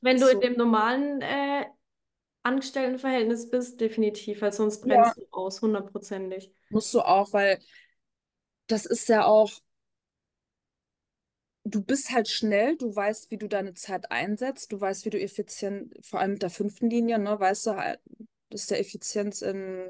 Wenn 0.01 0.19
du 0.21 0.27
in 0.29 0.41
dem 0.41 0.55
normalen 0.57 1.21
äh, 1.21 1.65
Angestelltenverhältnis 2.43 3.49
bist, 3.49 3.81
definitiv, 3.81 4.41
weil 4.41 4.53
sonst 4.53 4.81
Ja, 4.83 4.87
brennst 4.87 5.17
du 5.17 5.27
aus, 5.31 5.61
hundertprozentig. 5.61 6.51
musst 6.69 6.93
du 6.93 7.01
auch, 7.01 7.33
weil 7.33 7.59
das 8.67 8.85
ist 8.85 9.09
ja 9.09 9.25
auch, 9.25 9.51
du 11.71 11.81
bist 11.83 12.11
halt 12.11 12.27
schnell, 12.29 12.77
du 12.77 12.95
weißt, 12.95 13.31
wie 13.31 13.37
du 13.37 13.47
deine 13.47 13.73
Zeit 13.73 14.11
einsetzt, 14.11 14.71
du 14.71 14.79
weißt, 14.81 15.05
wie 15.05 15.09
du 15.11 15.19
effizient, 15.21 15.93
vor 16.05 16.19
allem 16.19 16.33
mit 16.33 16.43
der 16.43 16.49
fünften 16.49 16.89
Linie, 16.89 17.19
ne, 17.19 17.39
weißt 17.39 17.67
du 17.67 17.71
halt, 17.77 17.99
das 18.49 18.61
ist 18.61 18.71
der 18.71 18.79
Effizienz 18.79 19.41
in 19.41 19.89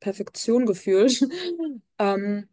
Perfektion 0.00 0.66
gefühlt. 0.66 1.20
Ähm, 1.98 2.48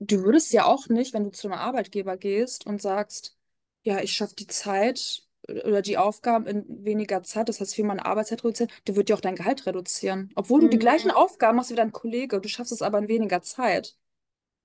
du 0.00 0.22
würdest 0.24 0.52
ja 0.52 0.66
auch 0.66 0.88
nicht, 0.88 1.14
wenn 1.14 1.24
du 1.24 1.30
zu 1.32 1.48
einem 1.48 1.58
Arbeitgeber 1.58 2.16
gehst 2.16 2.66
und 2.66 2.82
sagst, 2.82 3.36
ja, 3.82 4.00
ich 4.00 4.12
schaffe 4.12 4.34
die 4.36 4.46
Zeit 4.46 5.24
oder 5.48 5.82
die 5.82 5.98
Aufgaben 5.98 6.46
in 6.46 6.84
weniger 6.84 7.22
Zeit, 7.22 7.48
das 7.48 7.60
heißt, 7.60 7.78
wie 7.78 7.82
man 7.84 8.00
Arbeitszeit 8.00 8.44
reduziert, 8.44 8.70
der 8.86 8.96
wird 8.96 9.08
dir 9.08 9.16
auch 9.16 9.20
dein 9.20 9.36
Gehalt 9.36 9.66
reduzieren. 9.66 10.30
Obwohl 10.36 10.60
du 10.62 10.68
die 10.68 10.78
gleichen 10.78 11.10
Mhm. 11.10 11.16
Aufgaben 11.16 11.56
machst 11.56 11.70
wie 11.70 11.74
dein 11.76 11.92
Kollege, 11.92 12.40
du 12.40 12.48
schaffst 12.48 12.72
es 12.72 12.82
aber 12.82 12.98
in 12.98 13.08
weniger 13.08 13.42
Zeit. 13.42 13.96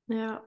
Ja. 0.08 0.46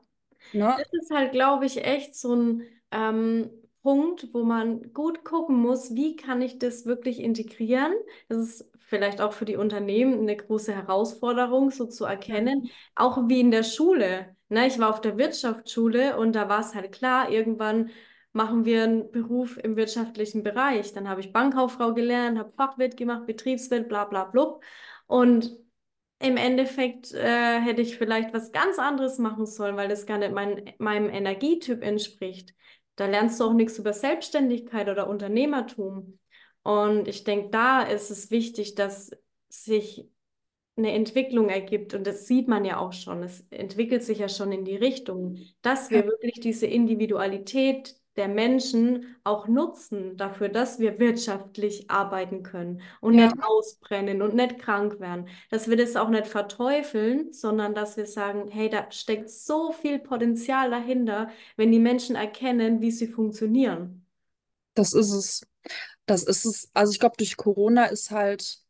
Ne? 0.53 0.75
Das 0.79 0.93
ist 0.93 1.11
halt, 1.11 1.33
glaube 1.33 1.67
ich, 1.67 1.85
echt 1.85 2.15
so 2.15 2.35
ein 2.35 2.63
ähm, 2.91 3.51
Punkt, 3.83 4.29
wo 4.33 4.45
man 4.45 4.93
gut 4.93 5.25
gucken 5.25 5.57
muss, 5.57 5.95
wie 5.95 6.17
kann 6.17 6.43
ich 6.43 6.59
das 6.59 6.87
wirklich 6.87 7.21
integrieren. 7.21 7.93
Das 8.29 8.39
ist 8.39 8.71
vielleicht 8.79 9.21
auch 9.21 9.33
für 9.33 9.45
die 9.45 9.57
Unternehmen 9.57 10.21
eine 10.21 10.37
große 10.37 10.75
Herausforderung, 10.75 11.71
so 11.71 11.87
zu 11.87 12.05
erkennen, 12.05 12.71
auch 12.95 13.29
wie 13.29 13.41
in 13.41 13.51
der 13.51 13.63
Schule. 13.63 14.35
Ne, 14.49 14.67
ich 14.67 14.79
war 14.79 14.89
auf 14.91 15.01
der 15.03 15.19
Wirtschaftsschule 15.19 16.17
und 16.17 16.33
da 16.33 16.49
war 16.49 16.61
es 16.61 16.75
halt 16.75 16.93
klar, 16.93 17.31
irgendwann 17.31 17.91
machen 18.33 18.65
wir 18.65 18.85
einen 18.85 19.11
Beruf 19.11 19.59
im 19.59 19.77
wirtschaftlichen 19.77 20.43
Bereich. 20.43 20.93
Dann 20.95 21.09
habe 21.09 21.21
ich 21.21 21.33
Bankkauffrau 21.33 21.93
gelernt, 21.93 22.39
habe 22.39 22.53
Fachwirt 22.53 22.97
gemacht, 22.97 23.27
Betriebswirt, 23.27 23.89
bla 23.89 24.05
bla 24.05 24.25
blub. 24.25 24.63
Und 25.07 25.57
im 26.21 26.37
Endeffekt 26.37 27.13
äh, 27.13 27.61
hätte 27.61 27.83
ich 27.83 27.97
vielleicht 27.97 28.35
was 28.35 28.51
ganz 28.51 28.79
anderes 28.79 29.19
machen 29.19 29.47
sollen, 29.47 29.77
weil 29.77 29.89
das 29.89 30.07
gar 30.07 30.19
nicht 30.19 30.33
mein, 30.33 30.73
meinem 30.79 31.11
Energietyp 31.11 31.83
entspricht. 31.83 32.55
Da 32.97 33.07
lernst 33.07 33.39
du 33.39 33.45
auch 33.45 33.53
nichts 33.53 33.79
über 33.79 33.93
Selbstständigkeit 33.93 34.89
oder 34.89 35.09
Unternehmertum. 35.09 36.19
Und 36.63 37.07
ich 37.07 37.25
denke, 37.25 37.51
da 37.51 37.83
ist 37.83 38.11
es 38.11 38.31
wichtig, 38.31 38.75
dass 38.75 39.13
sich 39.49 40.09
eine 40.77 40.93
Entwicklung 40.93 41.49
ergibt. 41.49 41.95
Und 41.95 42.07
das 42.07 42.27
sieht 42.27 42.49
man 42.49 42.65
ja 42.65 42.79
auch 42.79 42.93
schon. 42.93 43.23
Es 43.23 43.47
entwickelt 43.51 44.03
sich 44.03 44.19
ja 44.19 44.29
schon 44.29 44.51
in 44.53 44.65
die 44.65 44.77
Richtung, 44.77 45.37
dass 45.63 45.91
wir 45.91 46.05
wirklich 46.05 46.41
diese 46.41 46.67
Individualität 46.67 47.95
der 48.19 48.29
Menschen 48.29 49.17
auch 49.25 49.49
nutzen 49.49 50.17
dafür, 50.19 50.49
dass 50.51 50.79
wir 50.81 50.99
wirtschaftlich 50.99 51.91
arbeiten 51.91 52.43
können 52.43 52.83
und 53.01 53.15
Ja, 53.15 53.33
nicht 53.33 53.35
ausbrennen 53.41 54.21
und 54.23 54.35
nicht 54.35 54.59
krank 54.59 55.01
werden. 55.01 55.29
Dass 55.51 55.69
wir 55.69 55.77
das 55.79 55.97
auch 55.97 56.11
nicht 56.11 56.27
verteufeln, 56.27 57.33
sondern 57.33 57.75
dass 57.75 57.97
wir 57.97 58.07
sagen, 58.07 58.49
hey, 58.51 58.69
da 58.71 58.91
steckt 58.93 59.31
so 59.31 59.73
viel 59.73 59.99
Potenzial 60.01 60.71
dahinter, 60.71 61.31
wenn 61.57 61.73
die 61.73 61.79
Menschen 61.81 62.17
erkennen, 62.17 62.81
wie 62.83 62.91
sie 62.91 63.07
funktionieren. 63.09 64.05
das 64.75 64.93
ist 64.95 65.11
es. 65.13 65.47
Das 66.07 66.25
ist 66.25 66.45
es. 66.47 66.71
Also 66.75 66.93
ich 66.93 67.01
glaube, 67.01 67.17
durch 67.19 67.37
Corona 67.37 67.87
ist 67.87 68.11
halt, 68.11 68.63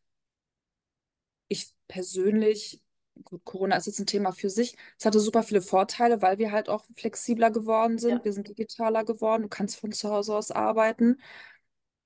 ich 1.48 1.72
persönlich, 1.88 2.82
gut, 3.24 3.44
Corona 3.44 3.76
ist 3.76 3.86
jetzt 3.86 3.98
ein 4.00 4.06
Thema 4.06 4.32
für 4.32 4.50
sich. 4.50 4.76
Es 4.98 5.04
hatte 5.04 5.20
super 5.20 5.42
viele 5.42 5.62
Vorteile, 5.62 6.22
weil 6.22 6.38
wir 6.38 6.52
halt 6.52 6.68
auch 6.68 6.84
flexibler 6.96 7.50
geworden 7.50 7.98
Ja. 7.98 7.98
sind. 7.98 8.24
Wir 8.24 8.32
sind 8.32 8.48
digitaler 8.48 9.04
geworden. 9.04 9.42
Du 9.44 9.48
kannst 9.48 9.76
von 9.78 9.92
zu 9.92 10.10
Hause 10.10 10.34
aus 10.36 10.50
arbeiten. 10.50 11.20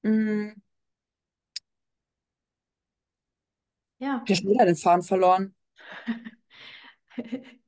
Mm, 0.03 0.51
Ja. 3.99 4.23
ich 4.27 4.31
habe 4.33 4.43
schon 4.43 4.51
wieder 4.55 4.65
den 4.67 4.75
Faden 4.77 5.03
verloren. 5.05 5.55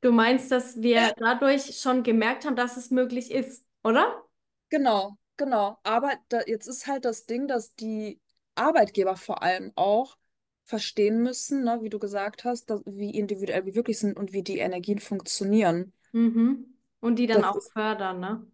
Du 0.00 0.12
meinst, 0.12 0.50
dass 0.52 0.82
wir 0.82 1.14
dadurch 1.18 1.80
schon 1.80 2.02
gemerkt 2.02 2.44
haben, 2.44 2.56
dass 2.56 2.76
es 2.76 2.90
möglich 2.90 3.30
ist, 3.30 3.66
oder? 3.84 4.22
Genau, 4.70 5.16
genau. 5.36 5.78
Aber 5.82 6.12
da, 6.28 6.40
jetzt 6.46 6.66
ist 6.66 6.86
halt 6.86 7.04
das 7.04 7.26
Ding, 7.26 7.46
dass 7.48 7.74
die 7.76 8.20
Arbeitgeber 8.54 9.16
vor 9.16 9.42
allem 9.42 9.72
auch 9.76 10.16
verstehen 10.66 11.22
müssen, 11.22 11.64
ne, 11.64 11.80
wie 11.82 11.90
du 11.90 11.98
gesagt 12.00 12.44
hast, 12.44 12.70
dass, 12.70 12.82
wie 12.86 13.12
individuell 13.12 13.66
wir 13.66 13.76
wirklich 13.76 13.98
sind 14.00 14.18
und 14.18 14.34
wie 14.34 14.42
die 14.44 14.58
Energien 14.58 14.98
funktionieren. 15.00 15.94
Mhm. 16.12 16.76
Und 17.00 17.16
die 17.16 17.26
dann 17.28 17.42
Das 17.42 17.52
auch 17.52 17.56
ist, 17.56 17.72
fördern, 17.72 18.18
ne? 18.20 18.46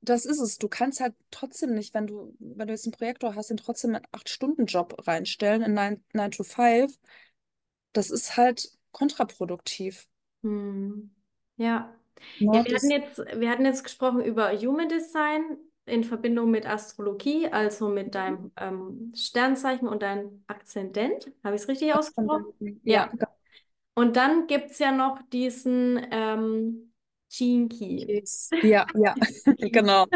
das 0.00 0.24
ist 0.24 0.40
es. 0.40 0.58
Du 0.58 0.68
kannst 0.68 1.00
halt 1.00 1.14
trotzdem 1.30 1.74
nicht, 1.74 1.94
wenn 1.94 2.06
du, 2.06 2.34
wenn 2.38 2.66
du 2.68 2.72
jetzt 2.74 2.86
einen 2.86 2.92
Projektor 2.92 3.34
hast, 3.34 3.50
den 3.50 3.56
trotzdem 3.56 3.90
in 3.90 3.96
einen 3.96 4.06
Acht-Stunden-Job 4.12 5.06
reinstellen, 5.06 5.62
in 5.62 5.74
9, 5.74 6.04
9 6.12 6.30
to 6.30 6.44
5. 6.44 6.98
Das 7.92 8.10
ist 8.10 8.36
halt 8.36 8.70
kontraproduktiv. 8.92 10.08
Hm. 10.42 11.10
Ja. 11.56 11.94
Ja, 12.52 12.62
Ne? 12.62 12.64
wir 12.64 12.74
hatten 12.76 12.90
jetzt, 12.90 13.18
wir 13.18 13.50
hatten 13.50 13.64
jetzt 13.64 13.84
gesprochen 13.84 14.20
über 14.22 14.52
Human 14.58 14.88
Design 14.88 15.58
in 15.88 16.04
Verbindung 16.04 16.50
mit 16.50 16.66
Astrologie, 16.66 17.48
also 17.48 17.88
mit 17.88 18.14
deinem 18.14 18.52
ähm, 18.56 19.12
Sternzeichen 19.16 19.88
und 19.88 20.02
deinem 20.02 20.44
Aszendent. 20.46 21.32
Habe 21.44 21.56
ich 21.56 21.62
es 21.62 21.68
richtig 21.68 21.94
ausgesprochen? 21.94 22.46
ja, 22.84 23.08
Ja. 23.10 23.28
Und 23.94 24.16
dann 24.16 24.46
gibt 24.46 24.70
es 24.72 24.78
ja 24.78 24.92
noch 24.92 25.20
diesen 25.32 26.00
ähm, 26.12 26.92
ganz- 27.30 28.50
ja, 28.62 28.86
ja, 28.94 29.16
genau. 29.72 30.06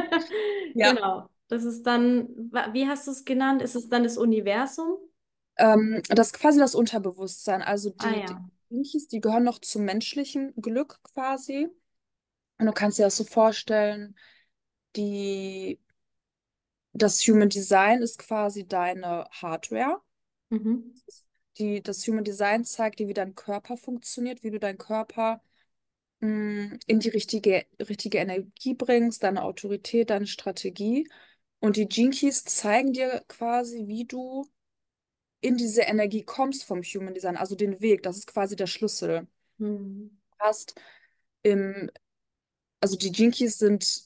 Ja. 0.74 0.96
Genau. 0.96 1.28
Das 1.48 1.64
ist 1.64 1.82
dann, 1.84 2.28
wie 2.72 2.86
hast 2.88 3.06
du 3.06 3.10
es 3.10 3.24
genannt? 3.24 3.62
Ist 3.62 3.74
es 3.76 3.88
dann 3.88 4.04
das 4.04 4.16
Universum? 4.18 4.96
Ähm, 5.56 6.02
das 6.08 6.28
ist 6.28 6.32
quasi 6.34 6.58
das 6.58 6.74
Unterbewusstsein. 6.74 7.62
Also 7.62 7.90
Ah 7.98 8.12
die, 8.12 8.22
die 8.24 8.36
ja. 8.36 8.50
Jinkies, 8.70 9.08
die 9.08 9.20
gehören 9.20 9.44
noch 9.44 9.60
zum 9.60 9.84
menschlichen 9.84 10.54
Glück 10.60 11.00
quasi. 11.02 11.68
Und 12.58 12.66
du 12.66 12.72
kannst 12.72 12.98
dir 12.98 13.04
das 13.04 13.16
so 13.16 13.24
vorstellen, 13.24 14.16
die, 14.96 15.78
das 16.92 17.20
Human 17.26 17.48
Design 17.48 18.02
ist 18.02 18.18
quasi 18.18 18.66
deine 18.66 19.26
Hardware. 19.30 20.00
Mhm. 20.50 20.94
Die, 21.58 21.82
das 21.82 22.06
Human 22.06 22.24
Design 22.24 22.64
zeigt 22.64 22.98
dir, 22.98 23.08
wie 23.08 23.14
dein 23.14 23.34
Körper 23.34 23.76
funktioniert, 23.76 24.42
wie 24.42 24.50
du 24.50 24.58
deinen 24.58 24.78
Körper 24.78 25.42
mh, 26.20 26.78
in 26.86 27.00
die 27.00 27.10
richtige, 27.10 27.66
richtige 27.80 28.18
Energie 28.18 28.74
bringst, 28.74 29.22
deine 29.22 29.42
Autorität, 29.42 30.10
deine 30.10 30.26
Strategie. 30.26 31.08
Und 31.60 31.76
die 31.76 31.88
Jinkies 31.90 32.44
zeigen 32.44 32.92
dir 32.92 33.22
quasi, 33.28 33.86
wie 33.86 34.04
du 34.04 34.46
in 35.40 35.56
diese 35.56 35.82
Energie 35.82 36.22
kommst 36.22 36.64
vom 36.64 36.82
Human 36.82 37.14
Design, 37.14 37.36
also 37.36 37.54
den 37.54 37.80
Weg. 37.80 38.02
Das 38.02 38.16
ist 38.16 38.26
quasi 38.26 38.56
der 38.56 38.66
Schlüssel. 38.66 39.26
Hm. 39.58 40.18
Du 40.30 40.38
hast 40.38 40.74
im, 41.42 41.90
also 42.80 42.96
die 42.96 43.10
Jinkies 43.10 43.58
sind, 43.58 44.04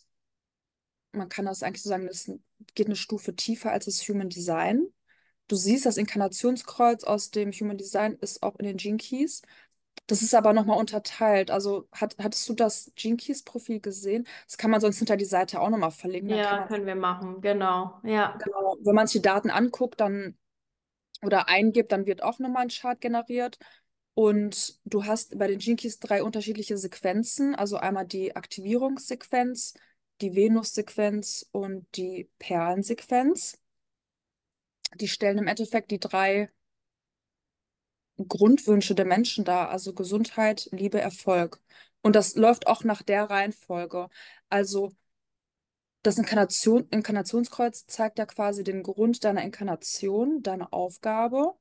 man 1.16 1.28
kann 1.28 1.46
das 1.46 1.62
eigentlich 1.62 1.82
so 1.82 1.88
sagen, 1.88 2.06
das 2.06 2.30
geht 2.74 2.86
eine 2.86 2.96
Stufe 2.96 3.34
tiefer 3.34 3.72
als 3.72 3.86
das 3.86 4.00
Human 4.08 4.28
Design. 4.28 4.86
Du 5.48 5.56
siehst, 5.56 5.86
das 5.86 5.96
Inkarnationskreuz 5.96 7.04
aus 7.04 7.30
dem 7.30 7.52
Human 7.52 7.76
Design 7.76 8.14
ist 8.20 8.42
auch 8.42 8.56
in 8.56 8.66
den 8.66 8.78
Jinkies. 8.78 9.42
Das 10.06 10.22
ist 10.22 10.34
aber 10.34 10.52
nochmal 10.52 10.78
unterteilt. 10.78 11.50
Also 11.50 11.88
hat, 11.92 12.16
hattest 12.20 12.48
du 12.48 12.54
das 12.54 12.92
Jinkies-Profil 12.96 13.80
gesehen? 13.80 14.26
Das 14.46 14.58
kann 14.58 14.70
man 14.70 14.80
sonst 14.80 14.98
hinter 14.98 15.16
die 15.16 15.24
Seite 15.24 15.60
auch 15.60 15.70
nochmal 15.70 15.90
verlinken. 15.90 16.30
Dann 16.30 16.38
Ja, 16.38 16.56
man, 16.58 16.68
können 16.68 16.86
wir 16.86 16.94
machen. 16.94 17.40
Genau. 17.40 17.98
Ja. 18.04 18.36
genau, 18.36 18.76
wenn 18.82 18.94
man 18.94 19.06
sich 19.06 19.20
die 19.20 19.28
Daten 19.28 19.50
anguckt, 19.50 20.00
dann 20.00 20.36
oder 21.22 21.48
eingibt, 21.48 21.92
dann 21.92 22.06
wird 22.06 22.22
auch 22.22 22.38
nochmal 22.38 22.62
ein 22.62 22.68
Chart 22.68 23.00
generiert. 23.00 23.58
Und 24.14 24.80
du 24.84 25.04
hast 25.04 25.38
bei 25.38 25.46
den 25.46 25.58
Jinkies 25.58 25.98
drei 25.98 26.22
unterschiedliche 26.22 26.78
Sequenzen, 26.78 27.54
also 27.54 27.76
einmal 27.76 28.06
die 28.06 28.34
Aktivierungssequenz, 28.34 29.74
die 30.20 30.34
Venus-Sequenz 30.34 31.46
und 31.52 31.86
die 31.96 32.30
Perlensequenz. 32.38 33.58
Die 34.94 35.08
stellen 35.08 35.38
im 35.38 35.46
Endeffekt 35.46 35.90
die 35.90 36.00
drei 36.00 36.50
Grundwünsche 38.16 38.94
der 38.94 39.04
Menschen 39.04 39.44
dar, 39.44 39.68
also 39.70 39.92
Gesundheit, 39.92 40.68
Liebe, 40.72 41.00
Erfolg. 41.00 41.60
Und 42.02 42.16
das 42.16 42.34
läuft 42.36 42.66
auch 42.66 42.84
nach 42.84 43.02
der 43.02 43.24
Reihenfolge. 43.24 44.08
Also 44.48 44.92
das 46.02 46.18
Inkarnation, 46.18 46.86
Inkarnationskreuz 46.90 47.86
zeigt 47.86 48.18
ja 48.18 48.26
quasi 48.26 48.62
den 48.62 48.82
Grund 48.82 49.24
deiner 49.24 49.42
Inkarnation, 49.42 50.42
deine 50.42 50.72
Aufgabe. 50.72 51.54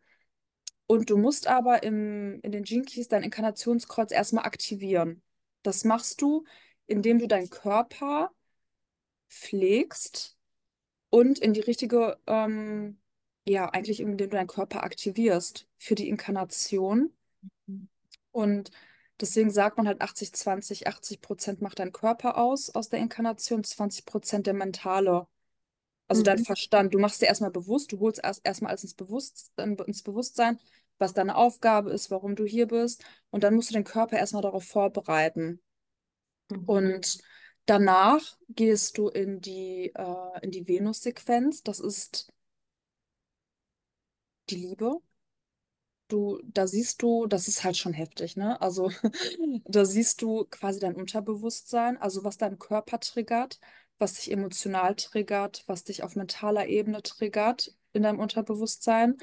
Und 0.87 1.09
du 1.09 1.17
musst 1.17 1.47
aber 1.47 1.83
im, 1.83 2.39
in 2.41 2.51
den 2.51 2.63
Jinkies 2.63 3.07
dein 3.07 3.23
Inkarnationskreuz 3.23 4.11
erstmal 4.11 4.45
aktivieren. 4.45 5.23
Das 5.63 5.83
machst 5.83 6.21
du, 6.21 6.45
indem 6.85 7.17
du 7.17 7.27
deinen 7.27 7.49
Körper 7.49 8.31
pflegst 9.29 10.37
und 11.11 11.39
in 11.39 11.53
die 11.53 11.61
richtige, 11.61 12.19
ähm, 12.27 12.99
ja, 13.47 13.69
eigentlich 13.69 14.01
indem 14.01 14.17
du 14.29 14.37
deinen 14.37 14.47
Körper 14.47 14.83
aktivierst 14.83 15.67
für 15.79 15.95
die 15.95 16.09
Inkarnation. 16.09 17.13
Und 18.31 18.71
deswegen 19.21 19.49
sagt 19.51 19.77
man 19.77 19.87
halt 19.87 20.01
80, 20.01 20.33
20, 20.33 20.87
80 20.87 21.21
Prozent 21.21 21.61
macht 21.61 21.79
dein 21.79 21.91
Körper 21.91 22.37
aus, 22.37 22.69
aus 22.75 22.89
der 22.89 22.99
Inkarnation, 22.99 23.63
20 23.63 24.05
Prozent 24.05 24.47
der 24.47 24.53
mentale, 24.53 25.27
also 26.09 26.23
dein 26.23 26.39
Mhm. 26.39 26.45
Verstand. 26.45 26.93
Du 26.93 26.99
machst 26.99 27.21
dir 27.21 27.27
erstmal 27.27 27.51
bewusst, 27.51 27.91
du 27.93 27.99
holst 28.01 28.21
erst 28.23 28.41
erstmal 28.45 28.71
alles 28.71 28.83
ins 28.83 28.95
Bewusstsein, 28.95 29.77
ins 29.87 30.03
Bewusstsein, 30.03 30.59
was 30.99 31.13
deine 31.13 31.35
Aufgabe 31.37 31.91
ist, 31.91 32.11
warum 32.11 32.35
du 32.35 32.45
hier 32.45 32.67
bist. 32.67 33.03
Und 33.31 33.43
dann 33.43 33.55
musst 33.55 33.69
du 33.71 33.73
den 33.75 33.83
Körper 33.85 34.17
erstmal 34.17 34.43
darauf 34.43 34.65
vorbereiten. 34.65 35.61
Mhm. 36.49 36.65
Und 36.65 37.17
danach 37.65 38.37
gehst 38.49 38.97
du 38.97 39.09
in 39.09 39.41
die, 39.41 39.91
äh, 39.95 40.49
die 40.49 40.67
Venus-Sequenz. 40.67 41.63
Das 41.63 41.79
ist 41.79 42.31
die 44.49 44.55
Liebe. 44.55 45.01
Du, 46.07 46.39
da 46.43 46.67
siehst 46.67 47.01
du, 47.01 47.25
das 47.25 47.47
ist 47.47 47.63
halt 47.63 47.77
schon 47.77 47.93
heftig, 47.93 48.37
ne? 48.37 48.61
Also 48.61 48.91
da 49.65 49.85
siehst 49.85 50.21
du 50.21 50.45
quasi 50.45 50.79
dein 50.79 50.95
Unterbewusstsein, 50.95 51.97
also 51.97 52.23
was 52.23 52.37
deinen 52.37 52.59
Körper 52.59 52.99
triggert, 52.99 53.59
was 53.97 54.13
dich 54.13 54.31
emotional 54.31 54.95
triggert, 54.95 55.63
was 55.67 55.83
dich 55.83 56.03
auf 56.03 56.15
mentaler 56.15 56.67
Ebene 56.67 57.01
triggert 57.01 57.73
in 57.93 58.03
deinem 58.03 58.19
Unterbewusstsein. 58.19 59.17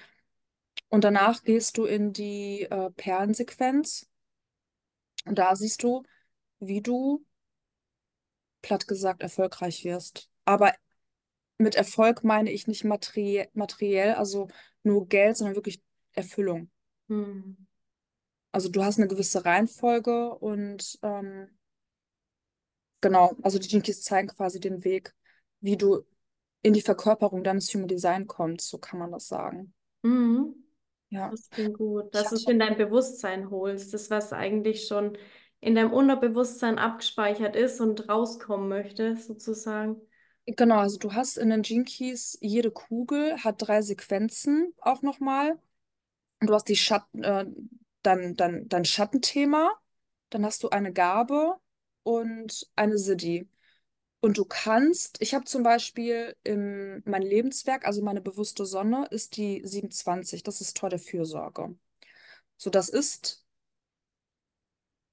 Und 0.89 1.05
danach 1.05 1.45
gehst 1.45 1.79
du 1.79 1.85
in 1.85 2.13
die 2.13 2.63
äh, 2.63 2.91
Perlensequenz 2.91 4.11
und 5.25 5.39
da 5.39 5.55
siehst 5.57 5.83
du, 5.83 6.03
wie 6.59 6.83
du, 6.83 7.25
platt 8.63 8.89
gesagt, 8.89 9.23
erfolgreich 9.23 9.85
wirst. 9.85 10.31
Aber 10.45 10.73
mit 11.59 11.75
Erfolg 11.75 12.25
meine 12.25 12.51
ich 12.51 12.67
nicht 12.67 12.85
materie 12.85 13.49
materiell, 13.53 14.15
also 14.15 14.49
nur 14.83 15.07
Geld, 15.07 15.37
sondern 15.37 15.57
wirklich 15.57 15.83
Erfüllung. 16.13 16.71
Hm. 17.09 17.57
Also 18.53 18.69
du 18.69 18.83
hast 18.85 18.99
eine 18.99 19.09
gewisse 19.09 19.45
Reihenfolge 19.45 20.35
und 20.35 20.99
ähm, 21.03 21.49
genau, 23.01 23.35
also 23.43 23.59
die 23.59 23.69
Jinkies 23.69 24.03
zeigen 24.03 24.29
quasi 24.29 24.61
den 24.61 24.85
Weg, 24.85 25.15
wie 25.61 25.77
du 25.77 26.05
in 26.63 26.73
die 26.73 26.83
Verkörperung 26.83 27.43
deines 27.43 27.73
Human 27.75 27.89
Design 27.89 28.27
kommst, 28.27 28.69
so 28.69 28.79
kann 28.79 28.99
man 28.99 29.11
das 29.11 29.27
sagen. 29.29 29.75
Mhm. 30.03 30.55
Ja, 31.11 31.31
Das 31.31 31.51
klingt 31.51 31.77
gut, 31.77 32.15
dass 32.15 32.31
du 32.31 32.37
es 32.37 32.47
in 32.47 32.59
dein 32.59 32.77
Bewusstsein 32.77 33.51
holst, 33.51 33.93
das, 33.93 34.09
was 34.11 34.33
eigentlich 34.33 34.87
schon 34.87 35.19
in 35.63 35.77
deinem 35.77 35.93
Unterbewusstsein 35.93 36.77
abgespeichert 36.79 37.55
ist 37.55 37.81
und 37.81 38.09
rauskommen 38.09 38.69
möchte, 38.69 39.17
sozusagen. 39.17 39.97
genau, 40.45 40.79
also 40.79 40.99
du 40.99 41.15
hast 41.15 41.39
in 41.39 41.51
den 41.51 41.63
Jinkies, 41.63 42.37
jede 42.41 42.73
Kugel 42.73 43.37
hat 43.45 43.57
drei 43.59 43.81
Sequenzen 43.81 44.75
auch 44.81 45.03
nochmal. 45.03 45.57
Und 46.41 46.51
du 46.51 46.55
hast 46.55 46.69
die 46.69 46.75
Schatten, 46.75 47.23
äh, 47.23 47.47
dann, 48.03 48.35
dann, 48.35 48.69
dein 48.69 48.85
Schattenthema, 48.85 49.71
dann 50.31 50.45
hast 50.45 50.65
du 50.65 50.71
eine 50.71 50.93
Gabe 50.93 51.55
und 52.03 52.69
eine 52.75 52.99
Siddhi. 52.99 53.49
Und 54.21 54.39
du 54.39 54.45
kannst, 54.45 55.23
ich 55.23 55.33
habe 55.33 55.45
zum 55.45 55.63
Beispiel 55.63 56.35
im, 56.43 57.03
mein 57.05 57.23
Lebenswerk, 57.23 57.87
also 57.87 58.03
meine 58.03 58.21
bewusste 58.21 58.67
Sonne, 58.67 59.07
ist 59.13 59.37
die 59.37 59.63
27. 59.65 60.43
Das 60.43 60.61
ist 60.61 60.77
Tor 60.77 60.91
der 60.91 60.99
Fürsorge. 60.99 61.77
So, 62.57 62.69
das 62.69 62.89
ist 62.89 63.42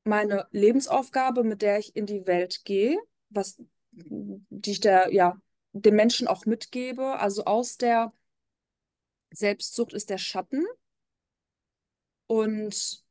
meine 0.10 0.48
Lebensaufgabe, 0.52 1.44
mit 1.44 1.62
der 1.62 1.80
ich 1.80 1.96
in 1.96 2.06
die 2.06 2.28
Welt 2.28 2.66
gehe, 2.66 2.98
was, 3.30 3.62
die 3.92 4.72
ich 4.72 4.80
der, 4.80 5.14
ja, 5.14 5.38
den 5.74 5.96
Menschen 5.96 6.28
auch 6.28 6.46
mitgebe. 6.46 7.20
Also 7.20 7.46
aus 7.46 7.78
der 7.78 8.12
Selbstsucht 9.32 9.94
ist 9.94 10.10
der 10.10 10.18
Schatten 10.18 10.66
und 12.28 13.04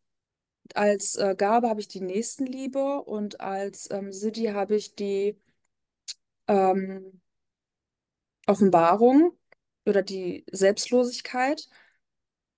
als 0.75 1.17
äh, 1.17 1.35
Gabe 1.37 1.69
habe 1.69 1.81
ich 1.81 1.89
die 1.89 2.01
Nächstenliebe 2.01 3.03
und 3.03 3.41
als 3.41 3.91
ähm, 3.91 4.13
Siddhi 4.13 4.47
habe 4.47 4.77
ich 4.77 4.95
die 4.95 5.37
ähm, 6.47 7.21
Offenbarung 8.47 9.37
oder 9.87 10.03
die 10.03 10.45
Selbstlosigkeit. 10.53 11.69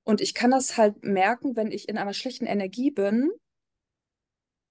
Und 0.04 0.20
ich 0.20 0.34
kann 0.34 0.50
das 0.50 0.76
halt 0.76 1.04
merken, 1.04 1.56
wenn 1.56 1.70
ich 1.70 1.88
in 1.88 1.98
einer 1.98 2.14
schlechten 2.14 2.46
Energie 2.46 2.90
bin, 2.90 3.30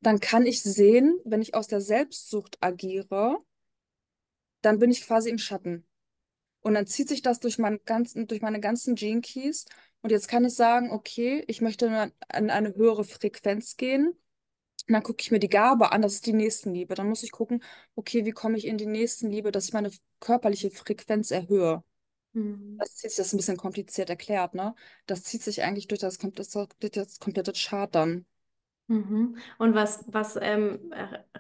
dann 0.02 0.20
kann 0.20 0.46
ich 0.46 0.62
sehen, 0.62 1.20
wenn 1.26 1.42
ich 1.42 1.56
aus 1.56 1.68
der 1.68 1.82
Selbstsucht 1.82 2.58
agiere, 2.62 3.38
dann 4.62 4.80
bin 4.80 4.92
ich 4.92 5.06
quasi 5.06 5.30
im 5.30 5.38
Schatten. 5.38 5.86
Und 6.62 6.74
dann 6.74 6.88
zieht 6.88 7.08
sich 7.08 7.22
das 7.22 7.40
durch, 7.40 7.58
mein 7.58 7.80
ganzen, 7.86 8.28
durch 8.28 8.42
meine 8.42 8.60
ganzen 8.60 8.96
Gene 8.96 9.22
Keys. 9.22 9.66
Und 10.02 10.12
jetzt 10.12 10.28
kann 10.28 10.46
ich 10.46 10.54
sagen, 10.56 10.92
okay, 10.92 11.44
ich 11.48 11.62
möchte 11.62 11.90
an 11.90 12.50
eine 12.50 12.76
höhere 12.76 13.04
Frequenz 13.04 13.78
gehen. 13.78 14.10
Und 14.10 14.94
dann 14.94 15.04
gucke 15.04 15.22
ich 15.22 15.32
mir 15.32 15.40
die 15.40 15.50
Gabe 15.50 15.92
an, 15.92 16.02
das 16.02 16.16
ist 16.16 16.26
die 16.26 16.34
Nächstenliebe. 16.34 16.96
Dann 16.96 17.08
muss 17.08 17.24
ich 17.24 17.32
gucken, 17.32 17.64
okay, 17.96 18.26
wie 18.26 18.32
komme 18.32 18.58
ich 18.58 18.66
in 18.66 18.78
die 18.78 18.86
Nächstenliebe, 18.86 19.52
dass 19.52 19.66
ich 19.66 19.74
meine 19.74 19.92
körperliche 20.20 20.70
Frequenz 20.70 21.32
erhöhe. 21.32 21.84
Mhm. 22.34 22.78
Das 22.78 22.96
zieht 22.96 23.12
sich, 23.12 23.18
das 23.18 23.28
ist 23.28 23.34
ein 23.34 23.38
bisschen 23.38 23.58
kompliziert 23.58 24.10
erklärt, 24.10 24.54
ne? 24.54 24.76
Das 25.06 25.24
zieht 25.24 25.44
sich 25.44 25.64
eigentlich 25.64 25.88
durch 25.88 26.00
das 26.00 26.20
komplette, 26.20 26.68
das 26.92 27.20
komplette 27.20 27.54
Chart 27.54 27.94
dann. 27.94 28.26
Mhm. 28.90 29.38
Und 29.60 29.76
was, 29.76 30.04
was 30.08 30.36
ähm, 30.42 30.92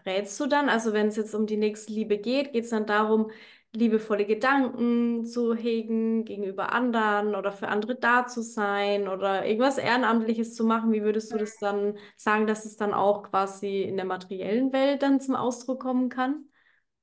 rätst 0.05 0.39
du 0.39 0.45
dann? 0.45 0.69
Also 0.69 0.93
wenn 0.93 1.07
es 1.07 1.15
jetzt 1.15 1.33
um 1.33 1.47
die 1.47 1.57
Nächstenliebe 1.57 2.19
geht, 2.19 2.53
geht 2.53 2.65
es 2.65 2.69
dann 2.69 2.85
darum, 2.85 3.31
liebevolle 3.73 4.25
Gedanken 4.25 5.25
zu 5.25 5.55
hegen 5.55 6.25
gegenüber 6.25 6.71
anderen 6.73 7.33
oder 7.35 7.51
für 7.51 7.67
andere 7.67 7.95
da 7.95 8.27
zu 8.27 8.43
sein 8.43 9.07
oder 9.07 9.45
irgendwas 9.47 9.79
Ehrenamtliches 9.79 10.53
zu 10.53 10.63
machen? 10.63 10.91
Wie 10.91 11.01
würdest 11.01 11.33
du 11.33 11.37
das 11.37 11.57
dann 11.57 11.97
sagen, 12.17 12.45
dass 12.45 12.65
es 12.65 12.77
dann 12.77 12.93
auch 12.93 13.23
quasi 13.23 13.81
in 13.81 13.95
der 13.95 14.05
materiellen 14.05 14.71
Welt 14.71 15.01
dann 15.01 15.19
zum 15.19 15.35
Ausdruck 15.35 15.81
kommen 15.81 16.09
kann? 16.09 16.45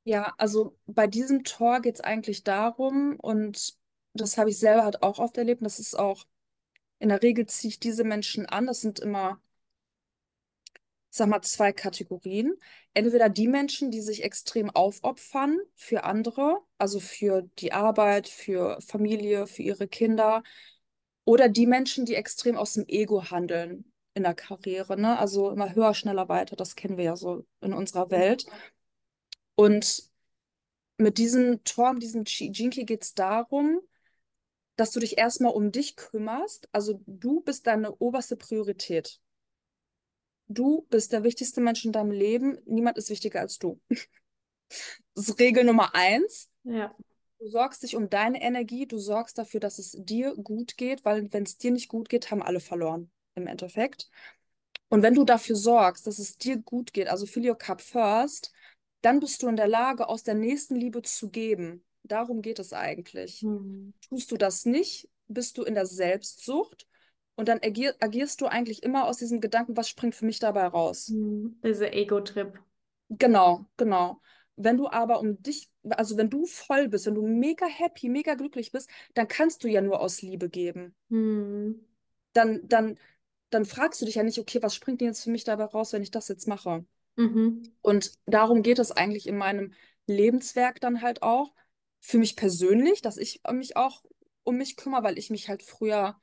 Ja, 0.04 0.32
also 0.38 0.76
bei 0.86 1.08
diesem 1.08 1.42
Tor 1.42 1.80
geht 1.80 1.96
es 1.96 2.00
eigentlich 2.00 2.44
darum, 2.44 3.16
und 3.18 3.74
das 4.14 4.38
habe 4.38 4.50
ich 4.50 4.58
selber 4.60 4.84
halt 4.84 5.02
auch 5.02 5.18
oft 5.18 5.36
erlebt, 5.36 5.60
und 5.60 5.64
das 5.64 5.80
ist 5.80 5.98
auch, 5.98 6.24
in 7.00 7.08
der 7.08 7.22
Regel 7.22 7.46
ziehe 7.46 7.70
ich 7.70 7.80
diese 7.80 8.04
Menschen 8.04 8.46
an, 8.46 8.66
das 8.66 8.80
sind 8.80 9.00
immer, 9.00 9.40
sag 11.16 11.28
mal, 11.28 11.42
zwei 11.42 11.72
Kategorien. 11.72 12.54
Entweder 12.94 13.28
die 13.28 13.48
Menschen, 13.48 13.90
die 13.90 14.00
sich 14.00 14.22
extrem 14.24 14.70
aufopfern 14.70 15.58
für 15.74 16.04
andere, 16.04 16.58
also 16.78 17.00
für 17.00 17.42
die 17.58 17.72
Arbeit, 17.72 18.28
für 18.28 18.80
Familie, 18.80 19.46
für 19.46 19.62
ihre 19.62 19.88
Kinder, 19.88 20.42
oder 21.24 21.48
die 21.48 21.66
Menschen, 21.66 22.06
die 22.06 22.14
extrem 22.14 22.56
aus 22.56 22.74
dem 22.74 22.84
Ego 22.88 23.30
handeln 23.30 23.92
in 24.14 24.22
der 24.22 24.34
Karriere, 24.34 24.98
ne? 24.98 25.18
Also 25.18 25.50
immer 25.50 25.74
höher, 25.74 25.92
schneller, 25.94 26.28
weiter, 26.28 26.56
das 26.56 26.76
kennen 26.76 26.96
wir 26.96 27.04
ja 27.04 27.16
so 27.16 27.44
in 27.60 27.72
unserer 27.72 28.10
Welt. 28.10 28.46
Und 29.56 30.10
mit 30.98 31.18
diesem 31.18 31.62
Tor, 31.64 31.92
mit 31.92 32.02
diesem 32.02 32.24
Jinki 32.24 32.84
geht 32.84 33.02
es 33.04 33.14
darum, 33.14 33.80
dass 34.76 34.92
du 34.92 35.00
dich 35.00 35.18
erstmal 35.18 35.52
um 35.52 35.72
dich 35.72 35.96
kümmerst. 35.96 36.68
Also 36.72 37.00
du 37.06 37.40
bist 37.40 37.66
deine 37.66 37.94
oberste 37.96 38.36
Priorität. 38.36 39.20
Du 40.48 40.86
bist 40.90 41.12
der 41.12 41.24
wichtigste 41.24 41.60
Mensch 41.60 41.84
in 41.84 41.92
deinem 41.92 42.10
Leben. 42.10 42.58
Niemand 42.66 42.98
ist 42.98 43.10
wichtiger 43.10 43.40
als 43.40 43.58
du. 43.58 43.80
Das 45.14 45.28
ist 45.28 45.38
Regel 45.38 45.62
Nummer 45.62 45.94
eins. 45.94 46.50
Ja. 46.64 46.92
Du 47.38 47.46
sorgst 47.46 47.84
dich 47.84 47.94
um 47.94 48.10
deine 48.10 48.42
Energie, 48.42 48.86
du 48.86 48.98
sorgst 48.98 49.38
dafür, 49.38 49.60
dass 49.60 49.78
es 49.78 49.92
dir 49.96 50.34
gut 50.34 50.76
geht, 50.76 51.04
weil 51.04 51.32
wenn 51.32 51.44
es 51.44 51.56
dir 51.56 51.70
nicht 51.70 51.88
gut 51.88 52.08
geht, 52.08 52.32
haben 52.32 52.42
alle 52.42 52.58
verloren 52.58 53.08
im 53.36 53.46
Endeffekt. 53.46 54.10
Und 54.88 55.02
wenn 55.02 55.14
du 55.14 55.24
dafür 55.24 55.54
sorgst, 55.54 56.06
dass 56.08 56.18
es 56.18 56.36
dir 56.36 56.56
gut 56.56 56.92
geht, 56.92 57.06
also 57.06 57.26
fill 57.26 57.48
your 57.48 57.56
cup 57.56 57.80
first, 57.80 58.52
dann 59.02 59.20
bist 59.20 59.42
du 59.42 59.48
in 59.48 59.56
der 59.56 59.68
Lage, 59.68 60.08
aus 60.08 60.24
der 60.24 60.34
nächsten 60.34 60.74
Liebe 60.74 61.02
zu 61.02 61.30
geben. 61.30 61.84
Darum 62.02 62.42
geht 62.42 62.58
es 62.58 62.72
eigentlich. 62.72 63.42
Mhm. 63.42 63.94
Tust 64.08 64.30
du 64.32 64.36
das 64.36 64.64
nicht, 64.64 65.08
bist 65.28 65.58
du 65.58 65.62
in 65.62 65.74
der 65.74 65.86
Selbstsucht 65.86 66.88
und 67.36 67.48
dann 67.48 67.60
agier 67.62 67.94
agierst 68.00 68.40
du 68.40 68.46
eigentlich 68.46 68.82
immer 68.82 69.06
aus 69.06 69.18
diesem 69.18 69.40
Gedanken, 69.40 69.76
was 69.76 69.88
springt 69.88 70.14
für 70.14 70.24
mich 70.24 70.38
dabei 70.38 70.66
raus? 70.66 71.08
Mhm. 71.08 71.60
Dieser 71.62 71.92
Ego-Trip. 71.92 72.58
Genau, 73.10 73.66
genau. 73.76 74.20
Wenn 74.56 74.78
du 74.78 74.88
aber 74.88 75.20
um 75.20 75.40
dich, 75.42 75.68
also 75.90 76.16
wenn 76.16 76.30
du 76.30 76.46
voll 76.46 76.88
bist, 76.88 77.06
wenn 77.06 77.14
du 77.14 77.26
mega 77.26 77.66
happy, 77.66 78.08
mega 78.08 78.34
glücklich 78.34 78.72
bist, 78.72 78.88
dann 79.14 79.28
kannst 79.28 79.62
du 79.62 79.68
ja 79.68 79.82
nur 79.82 80.00
aus 80.00 80.22
Liebe 80.22 80.48
geben. 80.48 80.94
Mhm. 81.10 81.84
Dann, 82.32 82.66
dann, 82.66 82.98
dann 83.50 83.66
fragst 83.66 84.00
du 84.00 84.06
dich 84.06 84.14
ja 84.14 84.22
nicht, 84.22 84.38
okay, 84.38 84.62
was 84.62 84.74
springt 84.74 85.00
denn 85.00 85.08
jetzt 85.08 85.22
für 85.22 85.30
mich 85.30 85.44
dabei 85.44 85.64
raus, 85.64 85.92
wenn 85.92 86.02
ich 86.02 86.10
das 86.10 86.28
jetzt 86.28 86.48
mache? 86.48 86.86
Mhm. 87.16 87.62
Und 87.82 88.12
darum 88.24 88.62
geht 88.62 88.78
es 88.78 88.92
eigentlich 88.92 89.26
in 89.26 89.36
meinem 89.36 89.74
Lebenswerk 90.06 90.80
dann 90.80 91.02
halt 91.02 91.22
auch. 91.22 91.52
Für 92.00 92.18
mich 92.18 92.36
persönlich, 92.36 93.02
dass 93.02 93.16
ich 93.16 93.42
mich 93.52 93.76
auch 93.76 94.04
um 94.42 94.56
mich 94.56 94.76
kümmere, 94.76 95.02
weil 95.02 95.18
ich 95.18 95.28
mich 95.28 95.48
halt 95.48 95.62
früher 95.62 96.18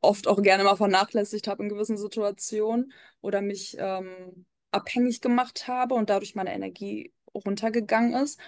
oft 0.00 0.26
auch 0.28 0.42
gerne 0.42 0.64
mal 0.64 0.76
vernachlässigt 0.76 1.48
habe 1.48 1.62
in 1.62 1.68
gewissen 1.68 1.98
Situationen 1.98 2.92
oder 3.20 3.40
mich 3.42 3.76
ähm, 3.78 4.46
abhängig 4.70 5.20
gemacht 5.20 5.68
habe 5.68 5.94
und 5.94 6.10
dadurch 6.10 6.34
meine 6.34 6.54
Energie 6.54 7.12
runtergegangen 7.34 8.14
ist. 8.14 8.38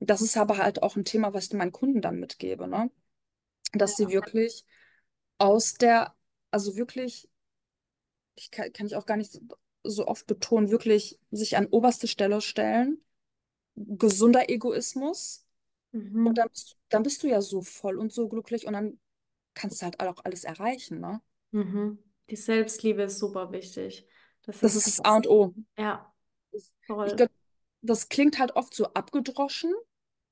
Das 0.00 0.22
ist 0.22 0.36
aber 0.36 0.58
halt 0.58 0.82
auch 0.82 0.96
ein 0.96 1.04
Thema, 1.04 1.34
was 1.34 1.46
ich 1.46 1.52
meinen 1.54 1.72
Kunden 1.72 2.00
dann 2.02 2.20
mitgebe, 2.20 2.66
ne? 2.68 2.90
Dass 3.74 3.96
sie 3.96 4.10
wirklich 4.10 4.64
aus 5.38 5.74
der, 5.74 6.14
also 6.50 6.76
wirklich, 6.76 7.28
ich 8.34 8.50
kann, 8.50 8.72
kann 8.72 8.86
ich 8.86 8.96
auch 8.96 9.06
gar 9.06 9.16
nicht 9.16 9.40
so, 9.84 10.06
oft 10.06 10.26
betonen, 10.26 10.70
wirklich 10.70 11.18
sich 11.30 11.56
an 11.56 11.66
oberste 11.66 12.08
Stelle 12.08 12.40
stellen, 12.40 12.98
gesunder 13.76 14.50
Egoismus. 14.50 15.46
Und 16.22 16.38
Mhm. 16.38 16.38
dann 16.38 16.48
bist, 16.50 16.76
dann 16.90 17.02
bist 17.04 17.22
du 17.22 17.28
ja 17.28 17.42
so 17.42 17.62
voll 17.62 17.98
und 17.98 18.12
so 18.12 18.28
glücklich 18.28 18.66
und 18.66 18.74
dann 18.74 18.98
kannst 19.54 19.80
du 19.82 19.86
halt 19.86 20.00
auch 20.00 20.24
alles 20.24 20.44
erreichen, 20.44 21.00
ne? 21.00 21.20
Mhm. 21.52 21.98
Die 22.30 22.36
Selbstliebe 22.36 23.02
ist 23.02 23.18
super 23.18 23.52
wichtig. 23.52 24.06
Das 24.42 24.60
Das 24.60 24.74
ist 24.76 24.86
das 24.86 25.04
A 25.04 25.16
und 25.16 25.26
O. 25.28 25.54
Ja, 25.78 26.12
Das- 26.52 26.72
Ich 27.04 27.14
das 27.82 28.08
klingt 28.08 28.38
halt 28.38 28.56
oft 28.56 28.74
so 28.74 28.86
abgedroschen, 28.94 29.72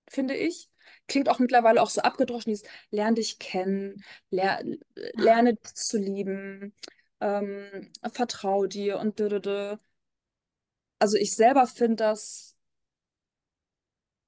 finde 0.09 0.35
ich. 0.37 0.71
Klingt 1.09 1.29
auch 1.31 1.39
mittlerweile 1.41 1.83
auch 1.83 1.91
so 1.91 2.03
abgedroschen, 2.03 2.53
dieses 2.53 2.69
lern 2.91 3.15
dich 3.17 3.39
kennen, 3.41 4.05
ler 4.31 4.63
lerne 5.15 5.55
dich 5.57 5.75
zu 5.75 5.99
lieben, 5.99 6.75
ähm, 7.21 7.93
vertrau 8.13 8.67
dir 8.67 8.99
und 9.01 9.19
dö, 9.21 9.29
dö, 9.29 9.41
dö. 9.41 9.77
Also 11.01 11.17
ich 11.19 11.35
selber 11.37 11.67
finde, 11.67 11.97
das 11.97 12.57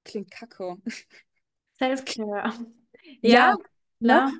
klingt 0.03 0.31
kacke. 0.31 0.77
Self-Care. 1.79 2.51
Ja, 3.21 3.53
ja, 3.57 3.57
ne? 3.99 4.31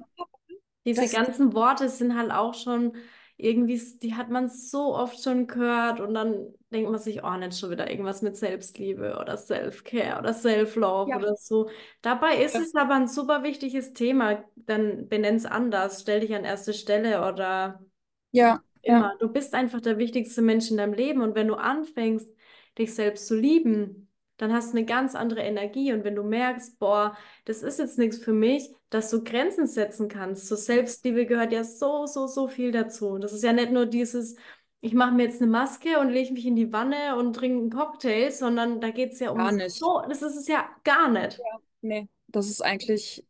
Diese 0.85 1.01
Das, 1.01 1.11
ganzen 1.11 1.53
Worte 1.53 1.89
sind 1.89 2.15
halt 2.17 2.31
auch 2.31 2.53
schon 2.53 2.93
irgendwie, 3.37 3.81
die 4.01 4.15
hat 4.15 4.29
man 4.29 4.49
so 4.49 4.95
oft 4.95 5.21
schon 5.21 5.47
gehört 5.47 5.99
und 5.99 6.13
dann 6.13 6.53
denkt 6.71 6.89
man 6.89 6.99
sich, 6.99 7.23
oh, 7.23 7.35
nicht 7.37 7.57
schon 7.59 7.69
wieder 7.69 7.89
irgendwas 7.89 8.21
mit 8.21 8.37
Selbstliebe 8.37 9.17
oder 9.19 9.35
Self-Care 9.37 10.19
oder 10.19 10.33
Self-Love 10.33 11.09
ja, 11.11 11.17
oder 11.17 11.35
so. 11.35 11.69
Dabei 12.01 12.37
ist 12.43 12.53
voll. 12.53 12.61
es 12.61 12.73
aber 12.75 12.95
ein 12.95 13.07
super 13.07 13.43
wichtiges 13.43 13.93
Thema. 13.93 14.43
Dann 14.55 15.09
benenn's 15.09 15.45
anders, 15.45 16.01
stell 16.01 16.21
dich 16.21 16.33
an 16.33 16.45
erste 16.45 16.73
Stelle 16.73 17.27
oder 17.27 17.83
ja, 18.31 18.63
ja, 18.83 18.97
immer. 18.97 19.15
Du 19.19 19.29
bist 19.29 19.53
einfach 19.53 19.81
der 19.81 19.97
wichtigste 19.97 20.41
Mensch 20.41 20.71
in 20.71 20.77
deinem 20.77 20.93
Leben 20.93 21.21
und 21.21 21.35
wenn 21.35 21.47
du 21.47 21.55
anfängst, 21.55 22.29
dich 22.77 22.93
selbst 22.93 23.27
zu 23.27 23.35
lieben, 23.35 24.04
dann 24.37 24.53
hast 24.53 24.73
du 24.73 24.77
eine 24.77 24.85
ganz 24.85 25.15
andere 25.15 25.41
Energie 25.41 25.93
und 25.93 26.03
wenn 26.03 26.15
du 26.15 26.23
merkst, 26.23 26.79
boah, 26.79 27.17
das 27.45 27.63
ist 27.63 27.79
jetzt 27.79 27.97
nichts 27.97 28.17
für 28.17 28.33
mich, 28.33 28.69
dass 28.89 29.09
du 29.09 29.23
Grenzen 29.23 29.67
setzen 29.67 30.07
kannst. 30.09 30.47
Zur 30.47 30.57
Selbstliebe 30.57 31.25
gehört 31.25 31.51
ja 31.51 31.63
so, 31.63 32.05
so, 32.05 32.27
so 32.27 32.47
viel 32.47 32.71
dazu. 32.71 33.17
Das 33.17 33.33
ist 33.33 33.43
ja 33.43 33.53
nicht 33.53 33.71
nur 33.71 33.85
dieses, 33.85 34.35
ich 34.81 34.93
mache 34.93 35.13
mir 35.13 35.23
jetzt 35.23 35.41
eine 35.41 35.49
Maske 35.49 35.99
und 35.99 36.09
lege 36.09 36.33
mich 36.33 36.45
in 36.45 36.55
die 36.55 36.71
Wanne 36.71 37.15
und 37.17 37.33
trinke 37.33 37.57
einen 37.59 37.69
Cocktail, 37.71 38.31
sondern 38.31 38.81
da 38.81 38.91
geht 38.91 39.13
es 39.13 39.19
ja 39.19 39.31
um 39.31 39.37
gar 39.37 39.51
nicht. 39.51 39.75
so, 39.75 40.01
das 40.07 40.21
ist 40.21 40.35
es 40.35 40.47
ja 40.47 40.69
gar 40.83 41.09
nicht. 41.09 41.39
Nee, 41.81 42.07
das 42.27 42.47
ist 42.49 42.61
eigentlich, 42.61 43.25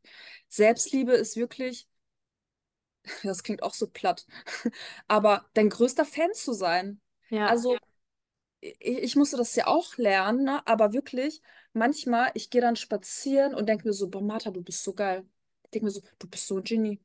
Selbstliebe 0.47 1.13
ist 1.13 1.35
wirklich, 1.35 1.87
das 3.23 3.43
klingt 3.43 3.63
auch 3.63 3.73
so 3.73 3.87
platt, 3.87 4.25
aber 5.07 5.45
dein 5.53 5.69
größter 5.69 6.05
Fan 6.05 6.33
zu 6.33 6.53
sein. 6.53 6.99
Ja, 7.29 7.47
Also 7.47 7.77
ich, 8.79 8.97
ich 8.99 9.15
musste 9.15 9.37
das 9.37 9.55
ja 9.55 9.67
auch 9.67 9.97
lernen, 9.97 10.43
ne? 10.45 10.65
Aber 10.67 10.93
wirklich, 10.93 11.41
manchmal, 11.73 12.31
ich 12.33 12.49
gehe 12.49 12.61
dann 12.61 12.75
spazieren 12.75 13.53
und 13.55 13.67
denke 13.69 13.87
mir 13.87 13.93
so, 13.93 14.09
boah, 14.09 14.21
Martha, 14.21 14.51
du 14.51 14.61
bist 14.63 14.83
so 14.83 14.93
geil. 14.93 15.25
Ich 15.65 15.71
denke 15.71 15.85
mir 15.85 15.91
so, 15.91 16.01
du 16.19 16.27
bist 16.27 16.47
so 16.47 16.57
ein 16.57 16.63
Genie. 16.63 17.01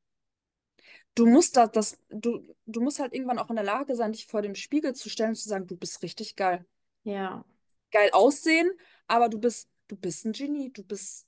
Du 1.14 1.26
musst 1.26 1.56
das, 1.56 1.70
das, 1.72 1.98
du, 2.08 2.40
du 2.66 2.80
musst 2.80 2.98
halt 3.00 3.12
irgendwann 3.14 3.38
auch 3.38 3.50
in 3.50 3.56
der 3.56 3.64
Lage 3.64 3.96
sein, 3.96 4.12
dich 4.12 4.26
vor 4.26 4.42
dem 4.42 4.54
Spiegel 4.54 4.94
zu 4.94 5.08
stellen 5.10 5.30
und 5.30 5.36
zu 5.36 5.48
sagen, 5.48 5.66
du 5.66 5.76
bist 5.76 6.02
richtig 6.02 6.36
geil. 6.36 6.64
Ja, 7.04 7.44
Geil 7.90 8.10
aussehen, 8.12 8.70
aber 9.06 9.28
du 9.28 9.38
bist, 9.38 9.68
du 9.88 9.96
bist 9.96 10.24
ein 10.24 10.32
Genie. 10.32 10.72
Du 10.72 10.82
bist, 10.84 11.26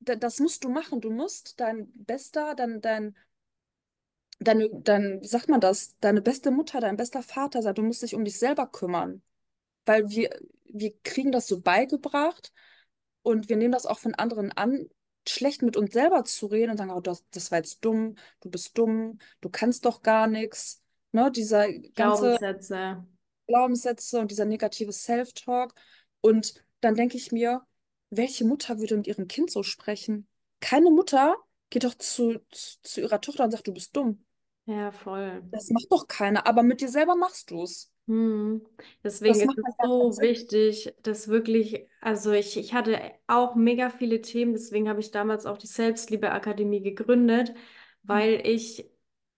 da- 0.00 0.16
das 0.16 0.40
musst 0.40 0.64
du 0.64 0.70
machen. 0.70 1.00
Du 1.00 1.10
musst 1.10 1.60
dein 1.60 1.92
bester, 1.94 2.54
dein, 2.56 2.80
dein, 2.82 3.16
deine, 4.40 4.68
dein, 4.72 5.20
wie 5.22 5.26
sagt 5.28 5.48
man 5.48 5.60
das, 5.60 5.96
deine 6.00 6.20
beste 6.22 6.50
Mutter, 6.50 6.80
dein 6.80 6.96
bester 6.96 7.22
Vater 7.22 7.62
sein. 7.62 7.74
Du 7.76 7.82
musst 7.82 8.02
dich 8.02 8.14
um 8.16 8.24
dich 8.24 8.38
selber 8.38 8.66
kümmern. 8.66 9.22
Weil 9.88 10.10
wir, 10.10 10.38
wir 10.66 10.92
kriegen 11.02 11.32
das 11.32 11.46
so 11.46 11.62
beigebracht 11.62 12.52
und 13.22 13.48
wir 13.48 13.56
nehmen 13.56 13.72
das 13.72 13.86
auch 13.86 13.98
von 13.98 14.14
anderen 14.14 14.52
an, 14.52 14.86
schlecht 15.26 15.62
mit 15.62 15.78
uns 15.78 15.94
selber 15.94 16.24
zu 16.24 16.46
reden 16.46 16.72
und 16.72 16.76
sagen, 16.76 16.90
oh, 16.90 17.00
das, 17.00 17.24
das 17.30 17.50
war 17.50 17.58
jetzt 17.58 17.82
dumm, 17.84 18.16
du 18.40 18.50
bist 18.50 18.76
dumm, 18.76 19.18
du 19.40 19.48
kannst 19.48 19.86
doch 19.86 20.02
gar 20.02 20.26
nichts. 20.26 20.82
Ne, 21.12 21.30
dieser 21.30 21.72
ganze 21.72 22.36
Glaubenssätze. 22.36 23.06
Glaubenssätze 23.46 24.20
und 24.20 24.30
dieser 24.30 24.44
negative 24.44 24.92
Self-Talk. 24.92 25.74
Und 26.20 26.62
dann 26.80 26.94
denke 26.94 27.16
ich 27.16 27.32
mir, 27.32 27.62
welche 28.10 28.44
Mutter 28.44 28.78
würde 28.78 28.98
mit 28.98 29.06
ihrem 29.06 29.26
Kind 29.26 29.50
so 29.50 29.62
sprechen? 29.62 30.28
Keine 30.60 30.90
Mutter 30.90 31.34
geht 31.70 31.84
doch 31.84 31.94
zu, 31.94 32.40
zu, 32.50 32.76
zu 32.82 33.00
ihrer 33.00 33.22
Tochter 33.22 33.44
und 33.44 33.52
sagt, 33.52 33.66
du 33.66 33.72
bist 33.72 33.96
dumm. 33.96 34.22
Ja, 34.66 34.92
voll. 34.92 35.42
Das 35.50 35.70
macht 35.70 35.90
doch 35.90 36.06
keiner, 36.08 36.46
aber 36.46 36.62
mit 36.62 36.82
dir 36.82 36.90
selber 36.90 37.16
machst 37.16 37.50
du 37.50 37.62
es. 37.62 37.90
Hm. 38.08 38.62
Deswegen 39.04 39.40
Das 39.40 39.42
ist 39.42 39.56
macht 39.56 39.58
es 39.58 39.64
halt 39.64 39.76
gar 39.78 39.88
keinen 39.98 40.10
so 40.10 40.12
Sinn. 40.12 40.28
wichtig, 40.30 40.94
dass 41.02 41.28
wirklich, 41.28 41.86
also 42.00 42.32
ich, 42.32 42.56
ich 42.56 42.72
hatte 42.72 42.98
auch 43.26 43.54
mega 43.54 43.90
viele 43.90 44.22
Themen, 44.22 44.54
deswegen 44.54 44.88
habe 44.88 45.00
ich 45.00 45.10
damals 45.10 45.44
auch 45.44 45.58
die 45.58 45.66
Selbstliebe-Akademie 45.66 46.80
gegründet, 46.82 47.52
weil 48.02 48.40
ich 48.46 48.90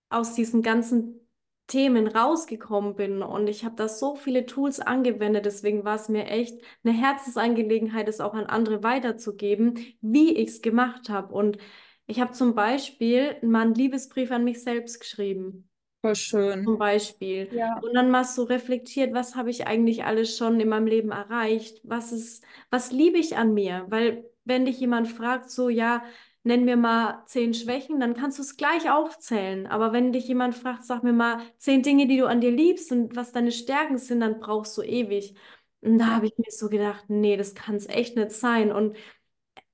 aus 0.08 0.34
diesen 0.34 0.62
ganzen 0.62 1.20
Themen 1.66 2.06
rausgekommen 2.08 2.94
bin 2.96 3.22
und 3.22 3.48
ich 3.48 3.64
habe 3.64 3.76
da 3.76 3.88
so 3.88 4.16
viele 4.16 4.46
Tools 4.46 4.80
angewendet, 4.80 5.46
deswegen 5.46 5.84
war 5.84 5.96
es 5.96 6.08
mir 6.08 6.26
echt 6.26 6.60
eine 6.84 6.92
Herzensangelegenheit, 6.92 8.08
es 8.08 8.20
auch 8.20 8.34
an 8.34 8.46
andere 8.46 8.82
weiterzugeben, 8.84 9.78
wie 10.00 10.34
ich 10.36 10.48
es 10.50 10.62
gemacht 10.62 11.08
habe. 11.08 11.34
Und 11.34 11.58
ich 12.06 12.20
habe 12.20 12.32
zum 12.32 12.54
Beispiel 12.56 13.36
mal 13.42 13.62
einen 13.62 13.74
Liebesbrief 13.74 14.30
an 14.32 14.44
mich 14.44 14.62
selbst 14.62 15.00
geschrieben. 15.00 15.69
Voll 16.02 16.14
Zum 16.14 16.14
schön. 16.14 16.78
Beispiel. 16.78 17.48
Ja. 17.52 17.78
Und 17.80 17.94
dann 17.94 18.10
mal 18.10 18.24
so 18.24 18.44
reflektiert, 18.44 19.12
was 19.12 19.34
habe 19.34 19.50
ich 19.50 19.66
eigentlich 19.66 20.04
alles 20.04 20.36
schon 20.36 20.58
in 20.60 20.68
meinem 20.68 20.86
Leben 20.86 21.10
erreicht? 21.10 21.80
Was 21.84 22.12
ist, 22.12 22.42
was 22.70 22.90
liebe 22.90 23.18
ich 23.18 23.36
an 23.36 23.52
mir? 23.54 23.86
Weil 23.88 24.24
wenn 24.44 24.64
dich 24.64 24.80
jemand 24.80 25.08
fragt, 25.08 25.50
so, 25.50 25.68
ja, 25.68 26.02
nenn 26.42 26.64
mir 26.64 26.76
mal 26.76 27.22
zehn 27.26 27.52
Schwächen, 27.52 28.00
dann 28.00 28.14
kannst 28.14 28.38
du 28.38 28.42
es 28.42 28.56
gleich 28.56 28.90
aufzählen. 28.90 29.66
Aber 29.66 29.92
wenn 29.92 30.12
dich 30.12 30.26
jemand 30.26 30.54
fragt, 30.54 30.84
sag 30.84 31.02
mir 31.02 31.12
mal 31.12 31.42
zehn 31.58 31.82
Dinge, 31.82 32.06
die 32.06 32.16
du 32.16 32.26
an 32.26 32.40
dir 32.40 32.50
liebst 32.50 32.90
und 32.92 33.14
was 33.14 33.32
deine 33.32 33.52
Stärken 33.52 33.98
sind, 33.98 34.20
dann 34.20 34.40
brauchst 34.40 34.76
du 34.78 34.82
ewig. 34.82 35.34
Und 35.82 35.98
da 35.98 36.06
habe 36.16 36.26
ich 36.26 36.36
mir 36.38 36.50
so 36.50 36.68
gedacht, 36.68 37.04
nee, 37.08 37.36
das 37.36 37.54
kann 37.54 37.74
es 37.76 37.86
echt 37.88 38.16
nicht 38.16 38.32
sein. 38.32 38.72
Und 38.72 38.96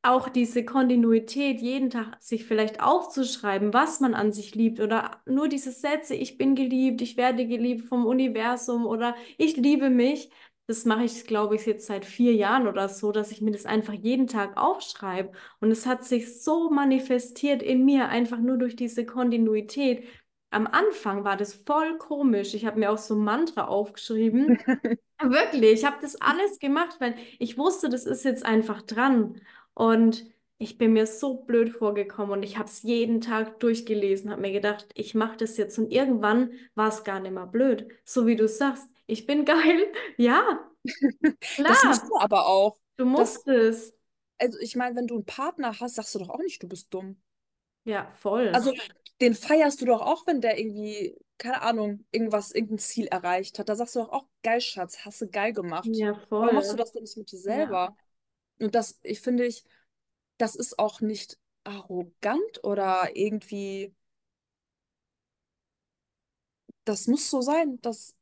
auch 0.06 0.28
diese 0.28 0.64
Kontinuität, 0.64 1.60
jeden 1.60 1.90
Tag 1.90 2.16
sich 2.20 2.44
vielleicht 2.44 2.80
aufzuschreiben, 2.82 3.72
was 3.74 4.00
man 4.00 4.14
an 4.14 4.32
sich 4.32 4.54
liebt 4.54 4.80
oder 4.80 5.20
nur 5.26 5.48
diese 5.48 5.72
Sätze, 5.72 6.14
ich 6.14 6.38
bin 6.38 6.54
geliebt, 6.54 7.02
ich 7.02 7.16
werde 7.16 7.46
geliebt 7.46 7.88
vom 7.88 8.06
Universum 8.06 8.86
oder 8.86 9.14
ich 9.38 9.56
liebe 9.56 9.90
mich, 9.90 10.30
das 10.66 10.84
mache 10.84 11.04
ich, 11.04 11.24
glaube 11.26 11.54
ich, 11.54 11.64
jetzt 11.66 11.86
seit 11.86 12.04
vier 12.04 12.34
Jahren 12.34 12.66
oder 12.66 12.88
so, 12.88 13.12
dass 13.12 13.30
ich 13.30 13.40
mir 13.40 13.52
das 13.52 13.66
einfach 13.66 13.92
jeden 13.92 14.26
Tag 14.26 14.56
aufschreibe. 14.56 15.30
Und 15.60 15.70
es 15.70 15.86
hat 15.86 16.04
sich 16.04 16.42
so 16.42 16.70
manifestiert 16.70 17.62
in 17.62 17.84
mir, 17.84 18.08
einfach 18.08 18.38
nur 18.38 18.56
durch 18.58 18.74
diese 18.74 19.06
Kontinuität. 19.06 20.04
Am 20.50 20.66
Anfang 20.66 21.22
war 21.24 21.36
das 21.36 21.54
voll 21.54 21.98
komisch. 21.98 22.54
Ich 22.54 22.66
habe 22.66 22.80
mir 22.80 22.90
auch 22.90 22.98
so 22.98 23.14
ein 23.14 23.22
Mantra 23.24 23.66
aufgeschrieben. 23.68 24.58
Wirklich, 25.22 25.72
ich 25.80 25.84
habe 25.84 25.96
das 26.00 26.20
alles 26.20 26.58
gemacht, 26.58 26.96
weil 26.98 27.14
ich 27.38 27.56
wusste, 27.56 27.88
das 27.88 28.04
ist 28.04 28.24
jetzt 28.24 28.44
einfach 28.44 28.82
dran. 28.82 29.40
Und 29.76 30.26
ich 30.58 30.78
bin 30.78 30.94
mir 30.94 31.06
so 31.06 31.36
blöd 31.44 31.70
vorgekommen 31.72 32.32
und 32.32 32.44
ich 32.44 32.58
habe 32.58 32.68
es 32.68 32.82
jeden 32.82 33.22
Tag 33.22 33.60
durchgelesen, 33.60 34.32
habe 34.32 34.42
mir 34.42 34.52
gedacht, 34.52 34.88
ich 34.94 35.14
mache 35.14 35.38
das 35.38 35.58
jetzt. 35.58 35.78
Und 35.78 35.92
irgendwann 35.92 36.52
war 36.76 36.88
es 36.90 37.04
gar 37.04 37.20
nicht 37.20 37.32
mehr 37.34 37.46
blöd. 37.46 37.88
So 38.04 38.26
wie 38.26 38.36
du 38.36 38.48
sagst, 38.48 38.88
ich 39.06 39.26
bin 39.26 39.46
geil. 39.46 39.92
Ja, 40.18 40.68
Das 41.66 41.82
musst 41.84 42.02
klar, 42.02 42.08
du 42.08 42.18
aber 42.18 42.46
auch. 42.46 42.78
du 42.96 43.06
Das, 43.14 43.28
musst 43.28 43.48
es. 43.48 43.94
also 44.38 44.58
ich 44.60 44.76
meine, 44.76 44.96
wenn 44.96 45.06
du 45.06 45.16
einen 45.16 45.26
Partner 45.26 45.78
hast, 45.80 45.96
sagst 45.96 46.14
du 46.14 46.18
doch 46.20 46.30
auch 46.30 46.38
nicht, 46.40 46.62
du 46.62 46.68
bist 46.68 46.92
dumm. 46.94 47.22
Ja, 47.84 48.10
voll. 48.10 48.52
Also 48.52 48.72
den 49.20 49.34
feierst 49.34 49.80
du 49.80 49.86
doch 49.86 50.00
auch, 50.02 50.26
wenn 50.26 50.40
der 50.40 50.58
irgendwie, 50.58 51.16
keine 51.38 51.62
Ahnung, 51.62 52.04
irgendwas, 52.10 52.52
irgendein 52.52 52.78
Ziel 52.78 53.06
erreicht 53.06 53.58
hat. 53.58 53.68
Da 53.68 53.76
sagst 53.76 53.96
du 53.96 54.00
doch 54.00 54.10
auch, 54.10 54.26
geil, 54.42 54.60
Schatz, 54.60 55.04
hast 55.04 55.20
du 55.20 55.28
geil 55.28 55.52
gemacht. 55.52 56.00
Ja, 56.00 56.14
Warum 56.38 56.54
machst 56.54 56.72
du 56.72 56.76
voll. 56.76 56.76
das 56.76 56.92
denn 56.92 57.02
nicht 57.02 57.16
mit 57.16 57.30
dir 57.32 57.38
Ja, 57.46 57.78
selber? 57.78 57.96
Und 58.58 58.74
das, 58.74 58.98
ich 59.02 59.20
finde 59.20 59.46
ich, 59.46 59.64
das 60.38 60.56
ist 60.56 60.78
auch 60.78 61.00
nicht 61.00 61.38
arrogant 61.64 62.64
oder 62.64 63.16
irgendwie, 63.16 63.94
das 66.84 67.06
muss 67.06 67.28
so 67.30 67.40
sein. 67.42 67.78
Das 67.82 68.14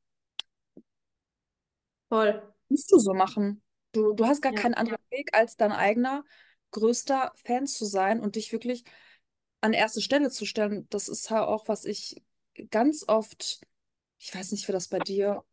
voll. 2.09 2.43
musst 2.68 2.91
du 2.93 2.99
so 2.99 3.14
machen. 3.14 3.62
Du, 3.93 4.12
du 4.14 4.26
hast 4.26 4.43
gar 4.43 4.53
Ja. 4.53 4.61
keinen 4.62 4.74
anderen 4.74 4.99
Weg, 5.11 5.30
als 5.35 5.57
dein 5.57 5.72
eigener 5.72 6.24
größter 6.72 7.32
Fan 7.37 7.66
zu 7.66 7.85
sein 7.85 8.20
und 8.20 8.37
dich 8.37 8.53
wirklich 8.53 8.85
an 9.61 9.72
erste 9.72 10.01
Stelle 10.01 10.30
zu 10.30 10.47
stellen. 10.47 10.87
Das 10.91 11.09
ist 11.09 11.30
halt 11.30 11.47
auch, 11.49 11.68
was 11.68 11.85
ich 11.85 12.22
ganz 12.70 13.05
oft, 13.09 13.61
ich 14.18 14.35
weiß 14.35 14.53
nicht, 14.53 14.66
wie 14.68 14.72
das 14.72 14.89
bei 14.89 15.01
dir 15.01 15.45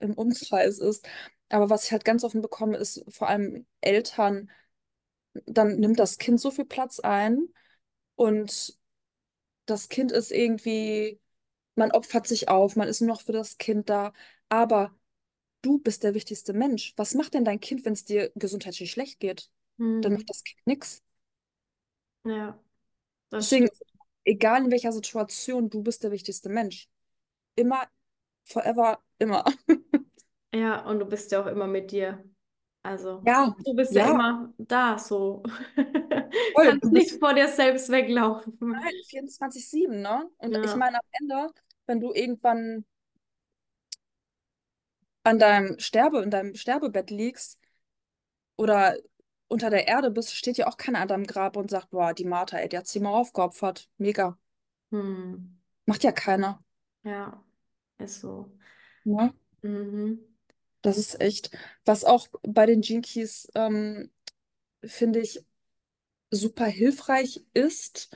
im 0.00 0.14
Umkreis 0.14 0.78
ist, 0.78 1.06
aber 1.52 1.70
was 1.70 1.84
ich 1.84 1.92
halt 1.92 2.04
ganz 2.04 2.24
oft 2.24 2.40
bekomme, 2.40 2.76
ist 2.78 3.04
vor 3.08 3.28
allem 3.28 3.66
Eltern, 3.80 4.50
dann 5.46 5.76
nimmt 5.80 5.98
das 5.98 6.18
Kind 6.18 6.40
so 6.40 6.50
viel 6.50 6.64
Platz 6.66 7.00
ein 7.00 7.48
und 8.16 8.78
das 9.66 9.88
Kind 9.88 10.12
ist 10.12 10.32
irgendwie, 10.32 11.20
man 11.76 11.92
opfert 11.92 12.26
sich 12.28 12.48
auf, 12.48 12.76
man 12.76 12.88
ist 12.88 13.00
nur 13.00 13.08
noch 13.10 13.22
für 13.22 13.32
das 13.32 13.58
Kind 13.58 13.90
da, 13.90 14.12
aber 14.48 14.94
du 15.62 15.78
bist 15.80 16.04
der 16.04 16.14
wichtigste 16.14 16.52
Mensch. 16.54 16.94
Was 16.96 17.14
macht 17.14 17.34
denn 17.34 17.44
dein 17.46 17.60
Kind, 17.60 17.84
wenn 17.84 17.94
es 17.94 18.04
dir 18.04 18.32
gesundheitlich 18.36 18.90
schlecht 18.92 19.20
geht? 19.20 19.50
Dann 20.02 20.14
Hm. 20.14 20.14
macht 20.14 20.30
das 20.30 20.44
Kind 20.44 20.60
nichts. 20.66 21.02
Ja, 22.24 22.58
Deswegen, 23.40 23.68
stimmt. 23.68 23.72
egal 24.24 24.64
in 24.64 24.70
welcher 24.70 24.92
Situation, 24.92 25.70
du 25.70 25.82
bist 25.82 26.02
der 26.04 26.10
wichtigste 26.12 26.48
Mensch. 26.48 26.88
Immer, 27.56 27.88
forever, 28.44 29.02
immer. 29.18 29.44
Ja, 30.54 30.84
und 30.86 30.98
du 30.98 31.06
bist 31.06 31.32
ja 31.32 31.42
auch 31.42 31.46
immer 31.46 31.66
mit 31.66 31.90
dir. 31.92 32.22
Also, 32.82 33.26
Ja, 33.26 33.54
du 33.64 33.74
bist 33.74 33.94
ja 33.96 34.02
ja, 34.02 34.06
immer 34.06 34.52
da, 34.58 34.98
so. 34.98 35.42
voll. 36.54 36.78
Du 36.80 36.90
Kannst 36.90 36.92
nicht 36.92 37.10
bist 37.10 37.20
vor 37.20 37.34
dir 37.34 37.48
selbst 37.48 37.90
weglaufen. 37.90 38.84
halt 38.84 38.96
24/7, 39.06 40.02
ne? 40.02 40.28
Und 40.38 40.58
ich 40.62 40.74
Ja. 40.74 40.76
meine, 40.76 40.98
am 40.98 41.06
Ende, 41.20 41.52
wenn 41.86 42.00
du 42.00 42.12
irgendwann 42.12 42.84
an 45.24 45.38
deinem 45.38 45.78
Sterbe, 45.80 46.22
in 46.22 46.30
deinem 46.30 46.54
Sterbebett 46.54 47.10
liegst 47.10 47.58
oder 48.56 48.96
unter 49.48 49.70
der 49.70 49.88
Erde 49.88 50.10
bist, 50.10 50.34
steht 50.36 50.56
ja 50.58 50.66
auch 50.68 50.76
keiner 50.78 51.00
an 51.00 51.08
deinem 51.08 51.26
Grab 51.26 51.56
und 51.56 51.70
sagt, 51.70 51.90
boah, 51.90 52.14
die 52.14 52.24
Martha, 52.24 52.58
ey, 52.58 52.68
die 52.68 52.78
hat 52.78 52.86
sich 52.88 53.02
mal 53.02 53.10
aufgeopfert. 53.14 53.90
Mega. 53.98 54.38
Hm. 54.90 55.56
Macht 55.86 56.02
ja 56.04 56.10
keiner. 56.12 56.60
Ja, 57.04 57.44
ist 57.98 58.20
so. 58.20 58.52
Ne? 59.04 59.32
Mhm. 59.62 60.31
Das 60.82 60.98
ist 60.98 61.20
echt, 61.20 61.50
was 61.84 62.04
auch 62.04 62.28
bei 62.42 62.66
den 62.66 62.80
Gene 62.80 63.02
Keys, 63.02 63.48
ähm, 63.54 64.10
finde 64.84 65.20
ich, 65.20 65.44
super 66.30 66.66
hilfreich 66.66 67.44
ist. 67.54 68.10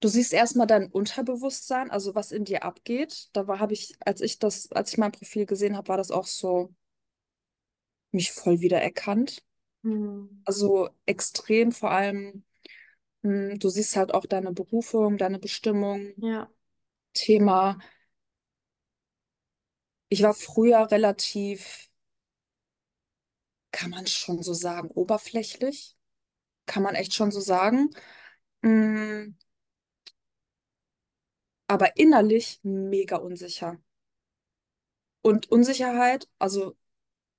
Du 0.00 0.08
siehst 0.08 0.32
erstmal 0.34 0.66
dein 0.66 0.88
Unterbewusstsein, 0.90 1.90
also 1.90 2.14
was 2.14 2.32
in 2.32 2.44
dir 2.44 2.64
abgeht. 2.64 3.30
Da 3.34 3.46
war, 3.48 3.60
habe 3.60 3.74
ich, 3.74 3.96
als 4.00 4.20
ich 4.22 4.38
das, 4.40 4.72
als 4.72 4.92
ich 4.92 4.98
mein 4.98 5.12
Profil 5.12 5.46
gesehen 5.46 5.76
habe, 5.76 5.88
war 5.88 5.98
das 5.98 6.10
auch 6.12 6.26
so 6.26 6.74
mich 8.12 8.30
voll 8.32 8.60
wiedererkannt. 8.60 9.42
Hm. 9.84 10.28
Also 10.44 10.90
extrem, 11.06 11.72
vor 11.72 11.90
allem, 11.92 12.44
mh, 13.22 13.56
du 13.58 13.68
siehst 13.70 13.96
halt 13.96 14.14
auch 14.14 14.26
deine 14.26 14.52
Berufung, 14.52 15.18
deine 15.18 15.38
Bestimmung, 15.38 16.14
Ja. 16.16 16.50
Thema. 17.14 17.78
Ich 20.10 20.22
war 20.22 20.34
früher 20.34 20.90
relativ, 20.90 21.88
kann 23.72 23.90
man 23.90 24.06
schon 24.06 24.42
so 24.42 24.54
sagen, 24.54 24.90
oberflächlich. 24.90 25.96
Kann 26.66 26.82
man 26.82 26.94
echt 26.94 27.14
schon 27.14 27.30
so 27.32 27.40
sagen. 27.40 27.90
Mm, 28.62 29.34
aber 31.68 31.96
innerlich 31.96 32.60
mega 32.62 33.16
unsicher. 33.16 33.78
Und 35.22 35.50
Unsicherheit, 35.50 36.28
also 36.38 36.76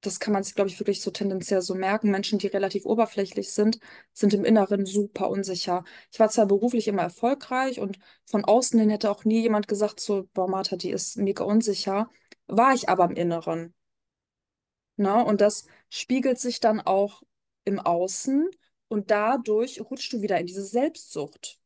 das 0.01 0.19
kann 0.19 0.33
man 0.33 0.43
sich, 0.43 0.55
glaube 0.55 0.69
ich, 0.69 0.79
wirklich 0.79 1.01
so 1.01 1.11
tendenziell 1.11 1.61
so 1.61 1.75
merken. 1.75 2.11
Menschen, 2.11 2.39
die 2.39 2.47
relativ 2.47 2.85
oberflächlich 2.85 3.51
sind, 3.53 3.79
sind 4.13 4.33
im 4.33 4.45
Inneren 4.45 4.85
super 4.85 5.29
unsicher. 5.29 5.83
Ich 6.11 6.19
war 6.19 6.29
zwar 6.29 6.47
beruflich 6.47 6.87
immer 6.87 7.03
erfolgreich 7.03 7.79
und 7.81 7.99
von 8.25 8.45
außen 8.45 8.79
hin 8.79 8.89
hätte 8.91 9.11
auch 9.11 9.25
nie 9.25 9.41
jemand 9.41 9.67
gesagt, 9.67 9.99
so, 10.01 10.29
boah, 10.33 10.49
Martha, 10.49 10.77
die 10.77 10.91
ist 10.91 11.17
mega 11.17 11.43
unsicher. 11.45 12.09
War 12.51 12.75
ich 12.75 12.87
aber 12.87 13.05
im 13.05 13.15
Inneren. 13.15 13.73
Ne? 14.97 15.23
Und 15.25 15.41
das 15.41 15.65
spiegelt 15.89 16.39
sich 16.39 16.59
dann 16.59 16.79
auch 16.81 17.23
im 17.65 17.79
Außen 17.79 18.49
und 18.87 19.11
dadurch 19.11 19.81
rutscht 19.81 20.11
du 20.13 20.21
wieder 20.21 20.39
in 20.39 20.45
diese 20.47 20.63
Selbstsucht. 20.65 21.59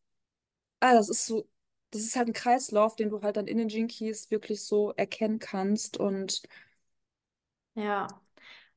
Ah, 0.82 0.94
das 0.96 1.10
ist 1.10 1.26
so, 1.28 1.48
das 1.92 2.04
ist 2.04 2.16
halt 2.16 2.30
ein 2.30 2.34
Kreislauf, 2.34 2.96
den 2.96 3.10
du 3.10 3.22
halt 3.24 3.38
dann 3.38 3.48
in 3.48 3.68
den 3.70 3.88
Keys 3.90 4.32
wirklich 4.32 4.64
so 4.64 4.94
erkennen 4.94 5.40
kannst 5.40 5.98
und 5.98 6.44
Ja. 7.74 8.08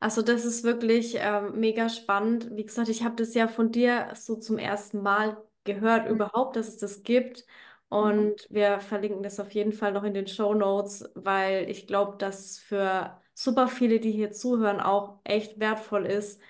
Also 0.00 0.22
das 0.22 0.44
ist 0.44 0.64
wirklich 0.64 1.16
ähm, 1.18 1.58
mega 1.60 1.88
spannend. 1.88 2.50
Wie 2.56 2.64
gesagt, 2.64 2.88
ich 2.88 3.04
habe 3.04 3.16
das 3.16 3.34
ja 3.34 3.48
von 3.48 3.72
dir 3.72 4.12
so 4.16 4.36
zum 4.36 4.58
ersten 4.58 5.02
Mal 5.02 5.42
gehört, 5.64 6.08
überhaupt, 6.10 6.56
dass 6.56 6.68
es 6.68 6.78
das 6.78 7.02
gibt. 7.02 7.46
Mhm. 7.90 7.98
Und 7.98 8.46
wir 8.50 8.80
verlinken 8.80 9.22
das 9.22 9.40
auf 9.40 9.50
jeden 9.52 9.72
Fall 9.72 9.92
noch 9.92 10.04
in 10.04 10.14
den 10.14 10.26
Show 10.26 10.54
Notes, 10.54 11.08
weil 11.14 11.68
ich 11.70 11.86
glaube, 11.86 12.16
dass 12.18 12.58
für 12.58 13.20
super 13.34 13.68
viele, 13.68 14.00
die 14.00 14.10
hier 14.12 14.32
zuhören, 14.32 14.80
auch 14.80 15.20
echt 15.24 15.58
wertvoll 15.60 16.06
ist, 16.06 16.40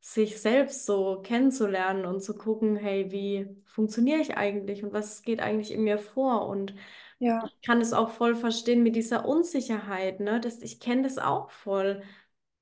sich 0.00 0.40
selbst 0.40 0.86
so 0.86 1.20
kennenzulernen 1.22 2.04
und 2.06 2.22
zu 2.22 2.34
gucken, 2.36 2.76
hey, 2.76 3.10
wie 3.10 3.48
funktioniere 3.66 4.20
ich 4.20 4.36
eigentlich 4.36 4.82
und 4.84 4.92
was 4.92 5.22
geht 5.22 5.40
eigentlich 5.40 5.70
in 5.72 5.82
mir 5.84 5.98
vor? 5.98 6.46
Und 6.48 6.74
ja, 7.18 7.42
ich 7.42 7.60
kann 7.62 7.80
es 7.80 7.92
auch 7.92 8.10
voll 8.10 8.34
verstehen 8.34 8.82
mit 8.82 8.96
dieser 8.96 9.24
Unsicherheit, 9.26 10.20
ne? 10.20 10.40
Das, 10.40 10.62
ich 10.62 10.80
kenne 10.80 11.02
das 11.02 11.18
auch 11.18 11.50
voll. 11.50 12.02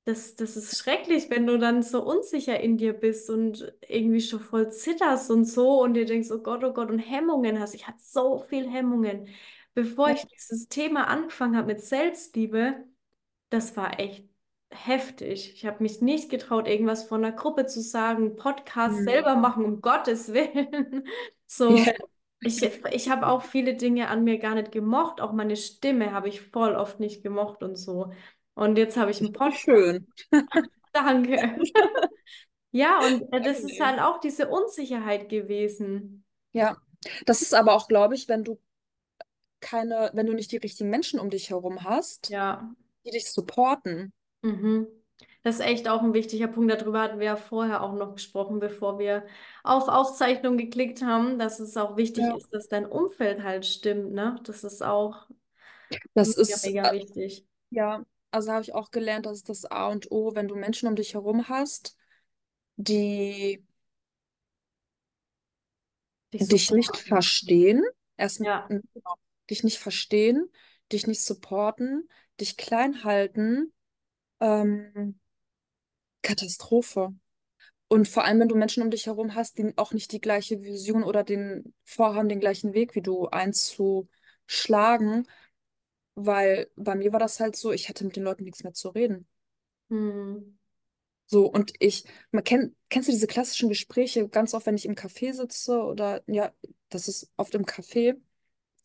Das, 0.07 0.35
das 0.37 0.55
ist 0.55 0.77
schrecklich, 0.77 1.29
wenn 1.29 1.45
du 1.45 1.59
dann 1.59 1.83
so 1.83 2.01
unsicher 2.01 2.57
in 2.61 2.77
dir 2.77 2.93
bist 2.93 3.29
und 3.29 3.73
irgendwie 3.89 4.21
schon 4.21 4.39
voll 4.39 4.71
zitterst 4.71 5.29
und 5.29 5.43
so 5.43 5.81
und 5.81 5.95
dir 5.95 6.05
denkst, 6.05 6.31
oh 6.31 6.37
Gott, 6.39 6.63
oh 6.63 6.71
Gott, 6.71 6.89
und 6.89 6.99
Hemmungen 6.99 7.59
hast. 7.59 7.75
Ich 7.75 7.87
hatte 7.87 7.99
so 8.01 8.39
viel 8.39 8.69
Hemmungen. 8.71 9.27
Bevor 9.73 10.09
ich 10.11 10.25
dieses 10.27 10.69
Thema 10.69 11.07
angefangen 11.07 11.57
habe 11.57 11.67
mit 11.67 11.83
Selbstliebe, 11.83 12.85
das 13.49 13.77
war 13.77 13.99
echt 13.99 14.25
heftig. 14.71 15.53
Ich 15.55 15.65
habe 15.65 15.83
mich 15.83 16.01
nicht 16.01 16.29
getraut, 16.29 16.67
irgendwas 16.67 17.03
von 17.05 17.23
einer 17.25 17.35
Gruppe 17.35 17.65
zu 17.67 17.81
sagen, 17.81 18.35
Podcast 18.37 19.03
Mhm. 19.03 19.03
selber 19.03 19.35
machen, 19.35 19.65
um 19.65 19.81
Gottes 19.81 20.29
Willen. 20.33 21.07
So, 21.47 21.85
ja, 21.85 21.93
ich, 22.41 22.63
ich 22.91 23.09
habe 23.09 23.27
auch 23.27 23.41
viele 23.43 23.75
Dinge 23.75 24.09
an 24.09 24.23
mir 24.23 24.37
gar 24.39 24.55
nicht 24.55 24.71
gemocht. 24.71 25.21
Auch 25.21 25.33
meine 25.33 25.55
Stimme 25.57 26.13
habe 26.13 26.29
ich 26.29 26.41
voll 26.41 26.75
oft 26.75 26.99
nicht 26.99 27.23
gemocht 27.23 27.63
und 27.63 27.75
so. 27.77 28.11
Und 28.57 28.77
jetzt 28.77 28.97
habe 28.97 29.11
ich 29.11 29.19
einen 29.19 29.29
wie 29.29 29.33
Podcast. 29.33 29.61
schön. 29.61 30.07
Danke. 30.93 31.59
Ja, 32.71 32.99
und 33.05 33.31
äh, 33.33 33.41
das 33.41 33.61
ist 33.61 33.79
halt 33.79 33.99
auch 33.99 34.19
diese 34.19 34.49
Unsicherheit 34.49 35.29
gewesen. 35.29 36.25
Ja, 36.53 36.77
das 37.25 37.41
ist 37.41 37.53
aber 37.53 37.73
auch, 37.73 37.87
glaube 37.87 38.15
ich, 38.15 38.27
wenn 38.27 38.43
du 38.43 38.59
keine, 39.59 40.11
wenn 40.13 40.25
du 40.27 40.33
nicht 40.33 40.51
die 40.51 40.57
richtigen 40.57 40.89
Menschen 40.89 41.19
um 41.19 41.29
dich 41.29 41.49
herum 41.49 41.83
hast, 41.83 42.29
Ja. 42.29 42.75
die 43.05 43.11
dich 43.11 43.31
supporten. 43.31 44.13
Mhm. 44.41 44.87
Das 45.43 45.55
ist 45.55 45.61
echt 45.65 45.87
auch 45.87 46.01
ein 46.03 46.13
wichtiger 46.13 46.47
Punkt. 46.47 46.71
Darüber 46.71 47.01
hatten 47.01 47.19
wir 47.19 47.25
ja 47.27 47.35
vorher 47.37 47.81
auch 47.81 47.93
noch 47.93 48.13
gesprochen, 48.15 48.59
bevor 48.59 48.99
wir 48.99 49.25
auf 49.63 49.87
Aufzeichnung 49.87 50.57
geklickt 50.57 51.01
haben, 51.01 51.39
dass 51.39 51.59
es 51.59 51.77
auch 51.77 51.95
wichtig 51.97 52.23
Ja. 52.25 52.35
ist, 52.35 52.53
dass 52.53 52.67
dein 52.67 52.85
Umfeld 52.85 53.43
halt 53.43 53.65
stimmt, 53.65 54.11
ne? 54.13 54.39
Das 54.43 54.63
ist 54.63 54.83
auch 54.83 55.27
Das 56.13 56.35
mega, 56.37 56.41
ist, 56.41 56.65
mega 56.65 56.89
äh, 56.89 56.93
wichtig, 56.99 57.45
ja, 57.69 58.03
also 58.37 58.51
habe 58.51 58.63
ich 58.63 58.73
auch 58.73 58.91
gelernt, 58.91 59.25
das 59.25 59.39
ist 59.39 59.49
das 59.49 59.65
A 59.65 59.87
und 59.87 60.11
O, 60.11 60.35
wenn 60.35 60.47
du 60.47 60.55
Menschen 60.55 60.87
um 60.87 60.95
dich 60.95 61.15
herum 61.15 61.49
hast, 61.49 61.97
die 62.77 63.65
dich 66.33 66.47
dich 66.47 66.71
nicht 66.71 66.97
verstehen, 66.97 67.83
erst 68.15 68.39
Ja. 68.39 68.67
genau, 68.67 69.15
dich 69.49 69.63
nicht 69.63 69.79
verstehen, 69.79 70.49
dich 70.91 71.07
nicht 71.07 71.23
supporten, 71.23 72.07
dich 72.39 72.57
klein 72.57 73.03
halten, 73.03 73.73
ähm, 74.39 75.19
Katastrophe. 76.21 77.13
Und 77.87 78.07
vor 78.07 78.25
allem, 78.25 78.39
wenn 78.41 78.49
du 78.49 78.55
Menschen 78.55 78.83
um 78.83 78.91
dich 78.91 79.05
herum 79.05 79.33
hast, 79.33 79.57
die 79.57 79.73
auch 79.77 79.93
nicht 79.93 80.11
die 80.11 80.21
gleiche 80.21 80.61
Vision 80.61 81.03
oder 81.03 81.23
den 81.23 81.73
vorhaben, 81.85 82.27
den 82.29 82.41
gleichen 82.41 82.73
Weg 82.73 82.95
wie 82.95 83.01
du 83.01 83.27
einzuschlagen, 83.27 85.27
weil 86.17 86.71
bei 86.75 86.95
mir 86.95 87.13
war 87.13 87.19
das 87.19 87.39
halt 87.39 87.55
so, 87.55 87.71
ich 87.71 87.89
hatte 87.89 88.03
mit 88.03 88.15
den 88.15 88.23
Leuten 88.23 88.43
nichts 88.43 88.63
mehr 88.63 88.73
zu 88.73 88.89
reden. 88.89 89.27
Hm. 89.89 90.57
So, 91.27 91.45
und 91.45 91.73
ich, 91.79 92.05
man 92.31 92.43
kennt, 92.43 92.75
kennst 92.89 93.07
du 93.07 93.13
diese 93.13 93.27
klassischen 93.27 93.69
Gespräche, 93.69 94.27
ganz 94.27 94.53
oft, 94.53 94.65
wenn 94.65 94.75
ich 94.75 94.85
im 94.85 94.95
Café 94.95 95.33
sitze 95.33 95.83
oder 95.83 96.23
ja, 96.25 96.51
das 96.89 97.07
ist 97.07 97.29
oft 97.37 97.53
im 97.53 97.65
Café, 97.65 98.19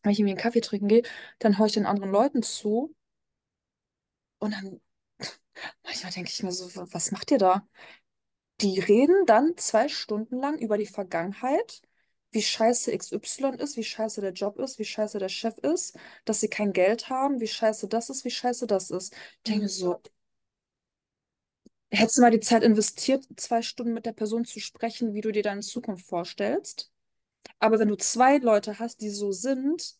wenn 0.02 0.12
ich 0.12 0.18
irgendwie 0.18 0.32
einen 0.32 0.40
Kaffee 0.42 0.60
trinken 0.60 0.88
gehe, 0.88 1.02
dann 1.38 1.58
höre 1.58 1.66
ich 1.66 1.72
den 1.72 1.86
anderen 1.86 2.10
Leuten 2.10 2.42
zu 2.42 2.94
und 4.38 4.52
dann 4.52 4.80
manchmal 5.84 6.12
denke 6.12 6.30
ich 6.30 6.42
mir 6.42 6.52
so, 6.52 6.68
was 6.92 7.12
macht 7.12 7.30
ihr 7.30 7.38
da? 7.38 7.66
Die 8.60 8.78
reden 8.78 9.24
dann 9.26 9.56
zwei 9.56 9.88
Stunden 9.88 10.36
lang 10.38 10.58
über 10.58 10.76
die 10.76 10.86
Vergangenheit, 10.86 11.80
wie 12.32 12.42
scheiße 12.42 12.92
XY 12.92 13.60
ist, 13.60 13.76
wie 13.76 13.84
scheiße 13.84 14.20
der 14.20 14.32
Job 14.32 14.58
ist, 14.58 14.78
wie 14.78 14.84
scheiße 14.84 15.18
der 15.18 15.28
Chef 15.28 15.58
ist, 15.58 15.96
dass 16.24 16.40
sie 16.40 16.48
kein 16.48 16.72
Geld 16.72 17.10
haben, 17.10 17.40
wie 17.40 17.46
scheiße 17.48 17.88
das 17.88 18.10
ist, 18.10 18.24
wie 18.24 18.30
scheiße 18.30 18.66
das 18.66 18.90
ist. 18.90 19.14
Ich 19.14 19.42
denke 19.44 19.62
mir 19.64 19.68
Hm. 19.68 19.70
so, 19.70 20.00
hättest 21.92 22.16
du 22.18 22.22
mal 22.22 22.30
die 22.32 22.40
Zeit 22.40 22.62
investiert, 22.64 23.24
zwei 23.36 23.62
Stunden 23.62 23.92
mit 23.94 24.04
der 24.06 24.12
Person 24.12 24.44
zu 24.44 24.58
sprechen, 24.60 25.14
wie 25.14 25.20
du 25.20 25.30
dir 25.32 25.42
deine 25.44 25.60
Zukunft 25.60 26.06
vorstellst? 26.06 26.90
Aber 27.60 27.78
wenn 27.80 27.88
du 27.88 27.96
zwei 27.96 28.38
Leute 28.38 28.78
hast, 28.80 29.00
die 29.02 29.10
so 29.10 29.32
sind, 29.32 29.96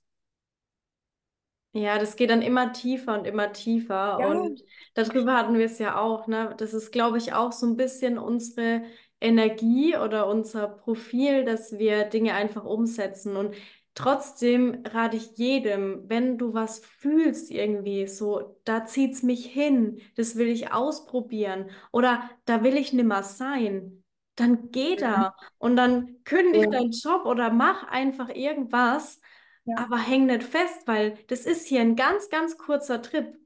Ja, 1.75 1.99
das 1.99 2.17
geht 2.17 2.29
dann 2.31 2.43
immer 2.43 2.73
tiefer 2.75 3.15
und 3.19 3.27
immer 3.27 3.53
tiefer. 3.53 4.21
ja, 4.21 4.27
Und 4.27 4.63
darüber 4.95 5.35
hatten 5.37 5.55
wir 5.59 5.65
es 5.67 5.79
ja 5.79 5.97
auch, 5.99 6.27
ne? 6.27 6.55
Das 6.59 6.75
ist, 6.75 6.91
glaube 6.93 7.17
ich, 7.17 7.33
auch 7.33 7.51
so 7.53 7.67
ein 7.67 7.77
bisschen 7.79 8.19
unsere 8.19 8.83
Energie 9.23 9.97
oder 9.97 10.27
unser 10.27 10.69
Profil, 10.69 11.45
dass 11.45 11.79
wir 11.79 12.05
Dinge 12.05 12.35
einfach 12.35 12.65
umsetzen. 12.65 13.37
Und 13.37 13.55
trotzdem 13.95 14.83
rate 14.87 15.17
ich 15.17 15.37
jedem, 15.37 16.09
wenn 16.09 16.39
du 16.39 16.55
was 16.55 16.81
fühlst 16.81 17.51
irgendwie, 17.51 18.07
so, 18.07 18.61
da 18.65 18.85
zieht's 18.87 19.23
mich 19.23 19.47
hin, 19.47 20.01
das 20.17 20.37
will 20.37 20.49
ich 20.49 20.73
ausprobieren 20.73 21.71
oder 21.93 22.29
da 22.45 22.63
will 22.65 22.77
ich 22.77 22.93
nimmer 22.93 23.23
sein, 23.23 24.05
dann 24.35 24.71
geh 24.71 24.97
da 24.97 25.35
und 25.59 25.77
dann 25.77 26.23
kündig 26.25 26.65
so, 26.65 26.71
deinen 26.71 26.91
Job 26.91 27.27
oder 27.27 27.51
mach 27.51 27.85
einfach 27.85 28.31
irgendwas 28.31 29.21
ja, 29.65 29.77
aber 29.77 29.99
häng 29.99 30.27
nicht 30.27 30.43
fest, 30.43 30.87
weil 30.87 31.19
das 31.29 31.47
ist 31.47 31.67
hier 31.67 31.81
ein 31.81 31.97
ganz, 31.97 32.29
ganz 32.31 32.59
kurzer 32.59 33.03
Trip. 33.03 33.37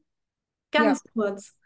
ja, 0.74 0.82
Ganz 0.82 1.02
kurz. 1.12 1.56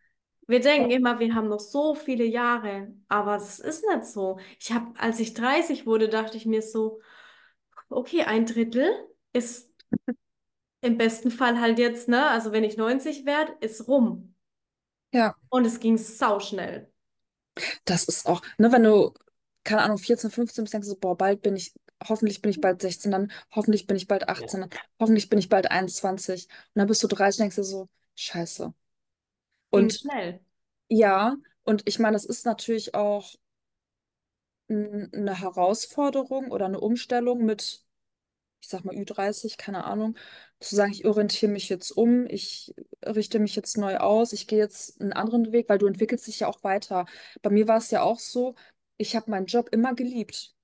Wir 0.50 0.60
denken 0.60 0.90
immer, 0.90 1.18
wir 1.20 1.34
haben 1.34 1.48
noch 1.48 1.60
so 1.60 1.94
viele 1.94 2.24
Jahre, 2.24 2.94
aber 3.08 3.36
es 3.36 3.60
ist 3.60 3.84
nicht 3.88 4.04
so. 4.06 4.38
Ich 4.60 4.72
habe, 4.72 4.98
als 4.98 5.20
ich 5.20 5.34
30 5.34 5.86
wurde, 5.86 6.08
dachte 6.08 6.36
ich 6.36 6.46
mir 6.46 6.62
so, 6.62 7.00
okay, 7.90 8.22
ein 8.24 8.46
Drittel 8.46 8.90
ist 9.32 9.70
im 10.82 10.98
besten 10.98 11.30
Fall 11.30 11.58
halt 11.60 11.78
jetzt, 11.78 12.06
ne? 12.08 12.26
Also 12.28 12.52
wenn 12.52 12.64
ich 12.64 12.76
90 12.76 13.24
werde, 13.26 13.52
ist 13.60 13.88
rum. 13.88 14.34
ja. 15.12 15.34
Und 15.48 15.64
es 15.66 15.78
ging 15.80 15.96
sauschnell. 15.98 16.90
Das 17.84 18.04
ist 18.04 18.26
auch, 18.26 18.42
ne, 18.58 18.72
wenn 18.72 18.82
du, 18.84 19.12
keine 19.64 19.82
Ahnung, 19.82 19.98
14, 19.98 20.30
15 20.30 20.64
bist, 20.64 20.74
denkst 20.74 20.86
du 20.86 20.92
so, 20.94 20.98
boah, 20.98 21.16
bald 21.16 21.42
bin 21.42 21.56
ich, 21.56 21.74
hoffentlich 22.06 22.40
bin 22.42 22.50
ich 22.50 22.60
bald 22.60 22.80
16, 22.82 23.10
dann 23.12 23.30
hoffentlich 23.54 23.86
bin 23.86 23.96
ich 23.96 24.06
bald 24.08 24.28
Ja. 24.36 24.48
18, 24.48 24.60
dann 24.62 24.70
hoffentlich 24.98 25.28
bin 25.28 25.38
ich 25.38 25.48
bald 25.48 25.70
21. 25.70 26.48
Und 26.74 26.78
dann 26.80 26.86
bist 26.88 27.02
du 27.02 27.08
30 27.08 27.40
und 27.40 27.42
denkst 27.44 27.56
dir 27.56 27.64
so, 27.64 27.88
scheiße. 28.16 28.72
Ging 29.72 29.80
Und 29.84 29.92
schnell. 29.92 30.40
ja, 30.88 31.36
und 31.64 31.82
ich 31.86 31.98
meine, 31.98 32.14
das 32.14 32.24
ist 32.24 32.46
natürlich 32.46 32.94
auch 32.94 33.34
eine 34.68 35.34
Herausforderung 35.40 36.50
oder 36.50 36.66
eine 36.66 36.80
Umstellung 36.80 37.44
mit, 37.44 37.84
ich 38.62 38.68
sag 38.68 38.84
mal, 38.84 38.94
Ü30, 38.96 39.58
keine 39.58 39.84
Ahnung, 39.84 40.16
zu 40.60 40.76
sagen, 40.76 40.92
ich 40.92 41.06
orientiere 41.06 41.52
mich 41.52 41.68
jetzt 41.68 41.92
um, 41.92 42.26
ich 42.26 42.74
richte 43.04 43.38
mich 43.40 43.56
jetzt 43.56 43.78
neu 43.78 43.98
aus, 43.98 44.32
ich 44.32 44.46
gehe 44.46 44.58
jetzt 44.58 45.00
einen 45.00 45.12
anderen 45.12 45.52
Weg, 45.52 45.68
weil 45.68 45.78
du 45.78 45.86
entwickelst 45.86 46.26
dich 46.26 46.40
ja 46.40 46.48
auch 46.48 46.62
weiter. 46.64 47.06
Bei 47.42 47.50
mir 47.50 47.68
war 47.68 47.78
es 47.78 47.90
ja 47.90 48.02
auch 48.02 48.18
so, 48.18 48.54
ich 48.98 49.16
habe 49.16 49.30
meinen 49.30 49.46
Job 49.46 49.68
immer 49.72 49.94
geliebt. 49.94 50.54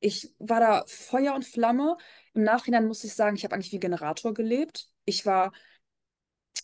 Ich 0.00 0.34
war 0.38 0.60
da 0.60 0.84
Feuer 0.86 1.34
und 1.34 1.44
Flamme. 1.44 1.96
Im 2.34 2.42
Nachhinein 2.44 2.86
muss 2.86 3.04
ich 3.04 3.14
sagen, 3.14 3.36
ich 3.36 3.44
habe 3.44 3.54
eigentlich 3.54 3.72
wie 3.72 3.80
Generator 3.80 4.34
gelebt. 4.34 4.90
Ich 5.04 5.26
war, 5.26 5.52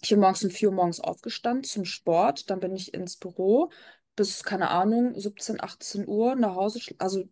ich 0.04 0.10
bin 0.10 0.20
morgens 0.20 0.44
um 0.44 0.50
4 0.50 0.70
Uhr 0.70 0.76
morgens 0.76 1.00
aufgestanden 1.00 1.64
zum 1.64 1.86
Sport, 1.86 2.50
dann 2.50 2.60
bin 2.60 2.74
ich 2.76 2.94
ins 2.94 3.16
Büro 3.18 3.70
bis, 4.16 4.44
keine 4.44 4.70
Ahnung, 4.70 5.18
17, 5.18 5.62
18 5.62 6.06
Uhr 6.08 6.36
nach 6.36 6.56
Hause, 6.56 6.80
also 6.98 7.24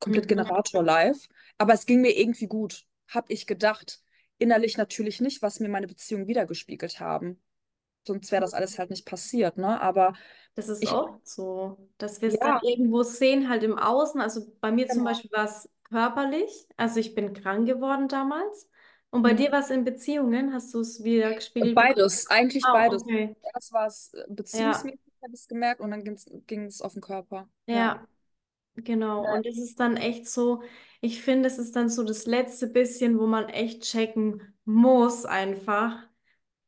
komplett 0.00 0.28
Mhm. 0.28 0.28
Generator 0.28 0.82
live. 0.84 1.28
Aber 1.58 1.74
es 1.74 1.86
ging 1.86 2.00
mir 2.02 2.16
irgendwie 2.18 2.46
gut, 2.48 2.86
habe 3.08 3.32
ich 3.32 3.46
gedacht. 3.46 4.02
Innerlich 4.38 4.76
natürlich 4.78 5.20
nicht, 5.20 5.42
was 5.42 5.60
mir 5.60 5.68
meine 5.68 5.88
Beziehungen 5.88 6.28
wiedergespiegelt 6.28 7.00
haben. 7.00 7.42
sonst 8.06 8.32
wäre 8.32 8.42
das 8.42 8.54
alles 8.54 8.78
halt 8.78 8.90
nicht 8.90 9.06
passiert, 9.06 9.58
ne? 9.58 9.80
Aber 9.80 10.14
Das 10.54 10.68
ist 10.68 10.84
ich, 10.84 10.86
oft 10.86 11.26
so, 11.26 11.78
dass 11.98 12.20
wir 12.20 12.28
es 12.28 12.40
dann 12.40 12.54
ja, 12.54 12.62
irgendwo 12.62 13.02
sehen, 13.04 13.48
halt 13.48 13.62
im 13.62 13.78
Außen. 13.78 14.20
Also 14.20 14.52
bei 14.60 14.72
mir 14.72 14.88
zum 14.88 15.04
genau. 15.04 15.04
Beispiel 15.04 15.30
war 15.32 15.44
es 15.44 15.68
körperlich. 15.84 16.66
Also 16.76 16.98
ich 17.00 17.14
bin 17.14 17.32
krank 17.32 17.66
geworden 17.66 18.08
damals. 18.08 18.68
Und 19.10 19.22
bei 19.22 19.34
dir 19.34 19.50
Mhm. 19.50 19.52
war 19.52 19.60
es 19.60 19.70
in 19.70 19.84
Beziehungen. 19.84 20.52
Hast 20.52 20.74
du 20.74 20.80
es 20.80 21.02
wieder 21.04 21.34
gespiegelt 21.34 21.78
bekommen? 21.78 21.98
Beides, 21.98 22.26
eigentlich 22.30 22.70
Ah, 22.70 22.72
beides. 22.72 23.04
okay. 23.04 23.36
Erst 23.54 23.72
war 23.72 23.86
es 23.86 24.12
äh, 24.14 24.24
Ja, 24.52 24.88
beziehungsmäßig, 24.88 25.00
habe 25.22 25.34
ich 25.34 25.40
es 25.40 25.48
gemerkt, 25.48 25.80
und 25.80 25.90
dann 25.90 26.04
ging 26.04 26.64
es 26.66 26.82
auf 26.82 26.92
den 26.94 27.02
Körper. 27.02 27.48
Ja. 27.72 27.90
ja, 27.90 28.06
genau. 28.76 29.24
Ja. 29.24 29.32
Und 29.32 29.46
es 29.46 29.58
ist 29.58 29.80
dann 29.80 29.96
echt 29.98 30.28
so, 30.28 30.62
ich 31.00 31.22
finde, 31.22 31.48
es 31.48 31.58
ist 31.58 31.76
dann 31.76 31.88
so 31.90 32.04
das 32.04 32.26
letzte 32.26 32.68
bisschen, 32.68 33.18
wo 33.18 33.26
man 33.26 33.48
echt 33.50 33.82
checken 33.84 34.54
muss 34.66 35.24
einfach. 35.26 36.02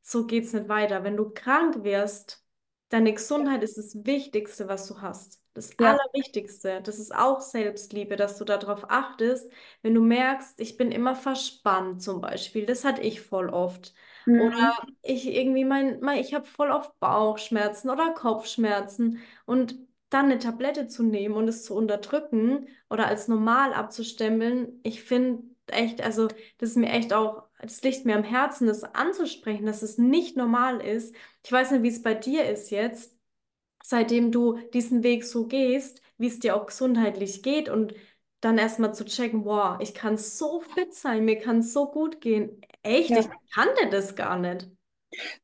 so 0.02 0.26
geht's 0.26 0.52
nicht 0.54 0.68
weiter. 0.68 1.04
Wenn 1.04 1.16
du 1.18 1.30
krank 1.30 1.84
wirst, 1.84 2.44
deine 2.90 3.14
Gesundheit 3.14 3.62
ist 3.64 3.78
das 3.78 3.96
Wichtigste, 4.06 4.68
was 4.68 4.88
du 4.88 5.00
hast. 5.02 5.42
Das 5.54 5.78
Ja. 5.78 6.00
Allerwichtigste. 6.12 6.80
Das 6.82 6.98
ist 6.98 7.14
auch 7.14 7.40
Selbstliebe, 7.40 8.16
dass 8.16 8.38
du 8.38 8.44
darauf 8.44 8.88
achtest. 8.90 9.50
Wenn 9.82 9.94
du 9.94 10.00
merkst, 10.02 10.60
ich 10.60 10.76
bin 10.76 10.92
immer 10.92 11.16
verspannt 11.16 12.02
zum 12.02 12.20
Beispiel, 12.20 12.66
das 12.66 12.84
hatte 12.84 13.02
ich 13.02 13.20
voll 13.20 13.48
oft. 13.50 13.92
Oder 14.36 14.52
Mhm. 14.56 14.70
ich 15.02 15.26
irgendwie 15.26 15.64
mein, 15.64 16.00
mein 16.00 16.18
ich 16.20 16.34
habe 16.34 16.46
voll 16.46 16.70
oft 16.70 16.98
Bauchschmerzen 17.00 17.90
oder 17.90 18.14
Kopfschmerzen 18.14 19.18
und 19.44 19.76
dann 20.08 20.26
eine 20.26 20.38
Tablette 20.38 20.86
zu 20.88 21.02
nehmen 21.02 21.34
und 21.34 21.48
es 21.48 21.64
zu 21.64 21.74
unterdrücken 21.74 22.66
oder 22.88 23.06
als 23.06 23.28
normal 23.28 23.72
abzustempeln, 23.74 24.80
ich 24.82 25.02
finde 25.04 25.42
echt, 25.66 26.00
also 26.02 26.28
das 26.58 26.70
ist 26.70 26.76
mir 26.76 26.88
echt 26.90 27.12
auch, 27.12 27.44
das 27.60 27.82
liegt 27.82 28.04
mir 28.06 28.16
am 28.16 28.24
Herzen, 28.24 28.66
das 28.66 28.82
anzusprechen, 28.82 29.66
dass 29.66 29.82
es 29.82 29.98
nicht 29.98 30.36
normal 30.36 30.80
ist. 30.80 31.14
Ich 31.44 31.52
weiß 31.52 31.70
nicht, 31.72 31.82
wie 31.82 31.88
es 31.88 32.02
bei 32.02 32.14
dir 32.14 32.44
ist 32.48 32.70
jetzt, 32.70 33.16
seitdem 33.82 34.32
du 34.32 34.58
diesen 34.72 35.02
Weg 35.02 35.24
so 35.24 35.46
gehst, 35.46 36.02
wie 36.18 36.26
es 36.28 36.38
dir 36.40 36.56
auch 36.56 36.66
gesundheitlich 36.66 37.42
geht 37.42 37.68
und 37.68 37.94
dann 38.40 38.58
erstmal 38.58 38.94
zu 38.94 39.04
checken, 39.04 39.44
wow, 39.44 39.78
ich 39.80 39.94
kann 39.94 40.16
so 40.16 40.60
fit 40.60 40.94
sein, 40.94 41.24
mir 41.24 41.38
kann 41.38 41.58
es 41.60 41.72
so 41.72 41.90
gut 41.90 42.20
gehen. 42.20 42.60
Echt, 42.82 43.16
ich 43.16 43.28
Ja. 43.28 43.40
kannte 43.54 43.90
das 43.90 44.14
gar 44.16 44.38
nicht. 44.38 44.68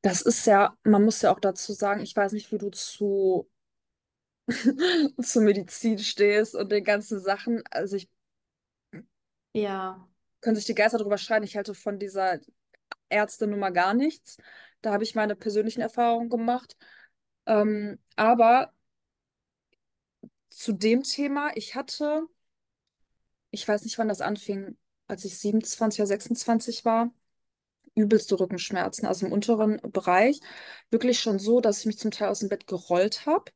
Das 0.02 0.22
ist 0.22 0.46
ja, 0.46 0.76
man 0.84 1.04
muss 1.04 1.22
ja 1.22 1.32
auch 1.32 1.40
dazu 1.40 1.72
sagen, 1.72 2.00
ich 2.00 2.14
weiß 2.16 2.32
nicht, 2.32 2.50
wie 2.52 2.58
du 2.58 2.70
zu, 2.70 3.48
zu 5.22 5.40
Medizin 5.40 5.98
stehst 5.98 6.54
und 6.54 6.70
den 6.72 6.84
ganzen 6.84 7.20
Sachen. 7.20 7.62
Also 7.70 7.96
ich 7.96 8.08
Ja. 9.54 10.06
können 10.40 10.56
sich 10.56 10.64
die 10.66 10.74
Geister 10.74 10.98
darüber 10.98 11.18
streiten. 11.18 11.44
Ich 11.44 11.56
halte 11.56 11.74
von 11.74 11.98
dieser 11.98 12.38
Ärztenummer 13.08 13.70
gar 13.70 13.94
nichts. 13.94 14.38
Da 14.82 14.92
habe 14.92 15.04
ich 15.04 15.14
meine 15.14 15.36
persönlichen 15.36 15.80
Erfahrungen 15.80 16.30
gemacht. 16.30 16.76
Ähm, 17.46 17.98
aber 18.16 18.72
zu 20.48 20.72
dem 20.72 21.02
Thema, 21.02 21.50
ich 21.54 21.74
hatte, 21.74 22.26
ich 23.50 23.66
weiß 23.66 23.84
nicht, 23.84 23.98
wann 23.98 24.08
das 24.08 24.20
anfing, 24.20 24.76
als 25.06 25.24
ich 25.24 25.38
27 25.38 26.00
oder 26.00 26.06
26 26.08 26.84
war, 26.84 27.10
übelste 27.94 28.40
Rückenschmerzen, 28.40 29.06
also 29.06 29.26
im 29.26 29.32
unteren 29.32 29.80
Bereich. 29.92 30.40
Wirklich 30.90 31.20
schon 31.20 31.38
so, 31.38 31.60
dass 31.60 31.80
ich 31.80 31.86
mich 31.86 31.98
zum 31.98 32.12
Teil 32.12 32.28
aus 32.30 32.40
dem 32.40 32.48
Bett 32.50 32.66
gerollt 32.66 33.26
habe. 33.26 33.46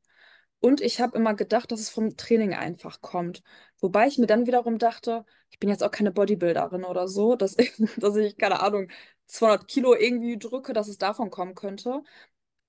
Und 0.61 0.80
ich 0.82 1.01
habe 1.01 1.16
immer 1.18 1.34
gedacht, 1.34 1.72
dass 1.72 1.80
es 1.80 1.91
vom 1.91 2.16
Training 2.16 2.55
einfach 2.55 3.01
kommt. 3.03 3.43
Wobei 3.80 4.09
ich 4.09 4.18
mir 4.18 4.26
dann 4.26 4.47
wiederum 4.47 4.78
dachte, 4.78 5.24
ich 5.51 5.59
bin 5.61 5.70
jetzt 5.70 5.84
auch 5.84 5.91
keine 5.93 6.12
Bodybuilderin 6.12 6.84
oder 6.84 7.09
so, 7.09 7.36
dass 7.36 7.57
ich, 7.61 7.72
dass 7.99 8.16
ich, 8.16 8.38
keine 8.38 8.61
Ahnung, 8.62 8.88
200 9.26 9.68
Kilo 9.68 9.95
irgendwie 9.95 10.38
drücke, 10.38 10.72
dass 10.74 10.88
es 10.88 10.99
davon 10.99 11.30
kommen 11.30 11.55
könnte. 11.55 12.03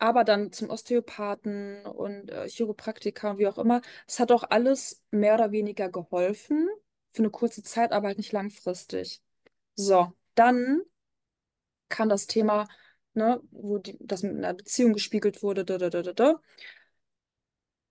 Aber 0.02 0.24
dann 0.24 0.52
zum 0.52 0.72
Osteopathen 0.72 1.86
und 1.86 2.32
äh, 2.32 2.48
Chiropraktiker 2.50 3.30
und 3.32 3.38
wie 3.38 3.46
auch 3.46 3.60
immer. 3.60 3.82
Es 4.08 4.20
hat 4.20 4.32
auch 4.32 4.44
alles 4.50 5.04
mehr 5.12 5.36
oder 5.36 5.52
weniger 5.52 5.90
geholfen. 5.90 6.68
Für 7.12 7.20
eine 7.22 7.30
kurze 7.30 7.62
Zeit, 7.62 7.92
aber 7.92 8.08
halt 8.08 8.18
nicht 8.18 8.32
langfristig. 8.32 9.22
So, 9.76 10.12
dann 10.34 10.82
kam 11.90 12.10
das 12.10 12.26
Thema, 12.26 12.68
ne, 13.14 13.42
wo 13.52 13.78
die, 13.78 13.96
das 14.00 14.24
mit 14.24 14.36
einer 14.38 14.56
Beziehung 14.56 14.94
gespiegelt 14.94 15.44
wurde. 15.44 15.66
Da, 15.66 15.78
da, 15.78 15.92
da, 15.92 16.02
da, 16.02 16.14
da. 16.14 16.42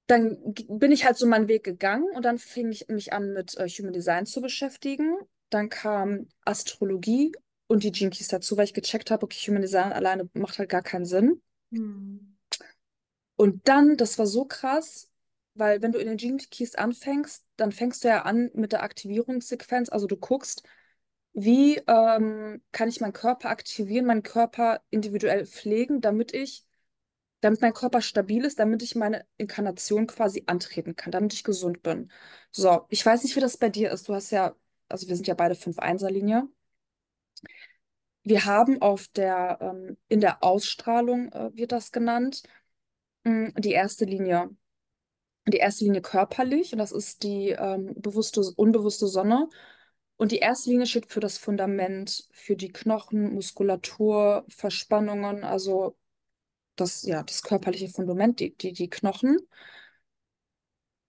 Dann 0.09 0.37
bin 0.69 0.91
ich 0.91 1.05
halt 1.05 1.17
so 1.17 1.29
meinen 1.29 1.47
Weg 1.47 1.63
gegangen 1.63 2.11
und 2.17 2.25
dann 2.25 2.39
fing 2.39 2.73
ich 2.73 2.89
mich 2.89 3.13
an, 3.13 3.33
mit 3.33 3.57
äh, 3.57 3.69
Human 3.69 3.93
Design 3.93 4.27
zu 4.27 4.41
beschäftigen. 4.41 5.17
Dann 5.49 5.69
kam 5.69 6.27
Astrologie 6.45 7.31
und 7.69 7.85
die 7.85 7.93
Keys 7.93 8.27
dazu, 8.27 8.57
weil 8.57 8.65
ich 8.65 8.75
gecheckt 8.75 9.13
habe, 9.13 9.23
okay, 9.23 9.39
Human 9.47 9.63
Design 9.63 9.93
alleine 9.93 10.29
macht 10.33 10.59
halt 10.59 10.71
gar 10.71 10.83
keinen 10.83 11.05
Sinn. 11.05 11.41
Hm. 11.73 12.37
Und 13.37 13.67
dann, 13.69 13.97
das 13.97 14.19
war 14.19 14.27
so 14.27 14.45
krass, 14.45 15.11
weil 15.55 15.83
wenn 15.83 15.93
du 15.93 15.99
in 15.99 16.07
den 16.09 16.17
Gene 16.17 16.39
Keys 16.39 16.75
anfängst, 16.75 17.47
dann 17.57 17.73
fängst 17.73 18.05
du 18.05 18.09
ja 18.09 18.23
an 18.23 18.51
mit 18.55 18.73
der 18.73 18.83
Aktivierungssequenz. 18.83 19.89
Also 19.89 20.07
du 20.07 20.17
guckst, 20.17 20.63
wie 21.33 21.77
ähm, 21.87 22.63
kann 22.73 22.89
ich 22.89 23.01
meinen 23.01 23.13
Körper 23.13 23.51
aktivieren, 23.51 24.07
meinen 24.07 24.23
Körper 24.23 24.83
individuell 24.91 25.47
pflegen, 25.47 26.01
damit 26.01 26.35
ich, 26.35 26.67
damit 27.41 27.61
mein 27.63 27.75
Körper 27.75 28.03
stabil 28.03 28.45
ist, 28.45 28.59
damit 28.61 28.83
ich 28.83 28.97
meine 28.97 29.27
Inkarnation 29.39 30.07
quasi 30.09 30.45
antreten 30.47 30.97
kann, 30.97 31.13
damit 31.13 31.35
ich 31.35 31.45
gesund 31.45 31.83
bin. 31.83 32.11
So, 32.53 32.87
ich 32.91 33.05
weiß 33.07 33.25
nicht, 33.25 33.37
wie 33.37 33.41
das 33.41 33.57
bei 33.59 33.71
dir 33.71 33.91
ist. 33.93 34.09
Du 34.09 34.15
hast 34.15 34.31
ja, 34.33 34.57
also 34.89 35.09
wir 35.09 35.17
sind 35.17 35.29
ja 35.29 35.35
beide 35.35 35.55
5-1er-Linie. 35.57 36.49
Wir 38.23 38.45
haben 38.45 38.81
auf 38.83 39.09
der, 39.09 39.59
ähm, 39.61 39.97
in 40.09 40.21
der 40.21 40.43
Ausstrahlung, 40.45 41.33
äh, 41.33 41.51
wird 41.57 41.73
das 41.73 41.93
genannt, 41.93 42.43
mh, 43.25 43.53
die 43.59 43.73
erste 43.73 44.05
Linie. 44.05 44.51
Die 45.49 45.57
erste 45.59 45.85
Linie 45.85 46.03
körperlich 46.03 46.73
und 46.73 46.79
das 46.79 46.93
ist 46.93 47.23
die 47.23 47.51
ähm, 47.51 47.95
bewusste, 47.97 48.43
unbewusste 48.57 49.07
Sonne. 49.09 49.49
Und 50.17 50.33
die 50.33 50.39
erste 50.39 50.71
Linie 50.71 50.87
steht 50.87 51.07
für 51.11 51.21
das 51.21 51.39
Fundament, 51.39 52.29
für 52.33 52.57
die 52.57 52.71
Knochen, 52.73 53.35
Muskulatur, 53.35 54.45
Verspannungen, 54.49 55.45
also 55.45 55.97
das, 56.77 57.03
ja, 57.05 57.23
das 57.23 57.43
körperliche 57.43 57.89
Fundament, 57.89 58.41
die, 58.41 58.57
die, 58.57 58.73
die 58.73 58.91
Knochen. 58.91 59.39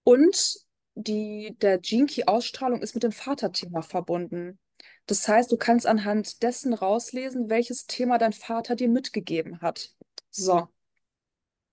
Und 0.03 0.57
die, 0.95 1.55
der 1.61 1.79
Gene 1.79 2.05
Key 2.05 2.23
Ausstrahlung 2.25 2.81
ist 2.81 2.93
mit 2.93 3.03
dem 3.03 3.11
Vaterthema 3.11 3.81
verbunden. 3.81 4.59
Das 5.05 5.27
heißt, 5.27 5.51
du 5.51 5.57
kannst 5.57 5.87
anhand 5.87 6.43
dessen 6.43 6.73
rauslesen, 6.73 7.49
welches 7.49 7.85
Thema 7.85 8.17
dein 8.17 8.33
Vater 8.33 8.75
dir 8.75 8.89
mitgegeben 8.89 9.61
hat. 9.61 9.93
So. 10.29 10.67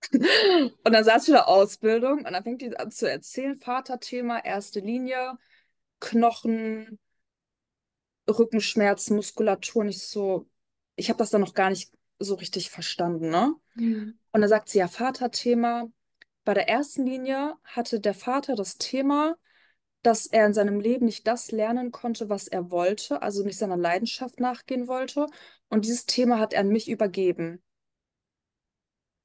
Und 0.12 0.92
dann 0.92 1.04
saß 1.04 1.22
ich 1.22 1.28
in 1.28 1.34
der 1.34 1.48
Ausbildung 1.48 2.24
und 2.24 2.32
dann 2.32 2.42
fängt 2.44 2.62
die 2.62 2.76
an 2.76 2.90
zu 2.90 3.10
erzählen, 3.10 3.56
Vaterthema, 3.56 4.38
erste 4.38 4.78
Linie, 4.78 5.36
Knochen, 5.98 7.00
Rückenschmerzen, 8.28 9.16
Muskulatur, 9.16 9.84
nicht 9.84 10.00
so. 10.00 10.48
Ich 10.94 11.08
habe 11.08 11.18
das 11.18 11.30
dann 11.30 11.40
noch 11.40 11.54
gar 11.54 11.70
nicht 11.70 11.92
so 12.20 12.34
richtig 12.34 12.70
verstanden, 12.70 13.30
ne? 13.30 13.54
Hm. 13.74 14.18
Und 14.32 14.40
dann 14.40 14.48
sagt 14.48 14.68
sie 14.68 14.78
ja 14.78 14.88
Vaterthema. 14.88 15.90
Bei 16.44 16.54
der 16.54 16.68
ersten 16.68 17.04
Linie 17.04 17.54
hatte 17.64 18.00
der 18.00 18.14
Vater 18.14 18.54
das 18.54 18.78
Thema, 18.78 19.36
dass 20.02 20.26
er 20.26 20.46
in 20.46 20.54
seinem 20.54 20.80
Leben 20.80 21.06
nicht 21.06 21.26
das 21.26 21.50
lernen 21.50 21.90
konnte, 21.92 22.28
was 22.28 22.48
er 22.48 22.70
wollte, 22.70 23.22
also 23.22 23.44
nicht 23.44 23.58
seiner 23.58 23.76
Leidenschaft 23.76 24.40
nachgehen 24.40 24.88
wollte. 24.88 25.26
Und 25.68 25.84
dieses 25.84 26.06
Thema 26.06 26.38
hat 26.38 26.52
er 26.52 26.60
an 26.60 26.68
mich 26.68 26.88
übergeben. 26.88 27.62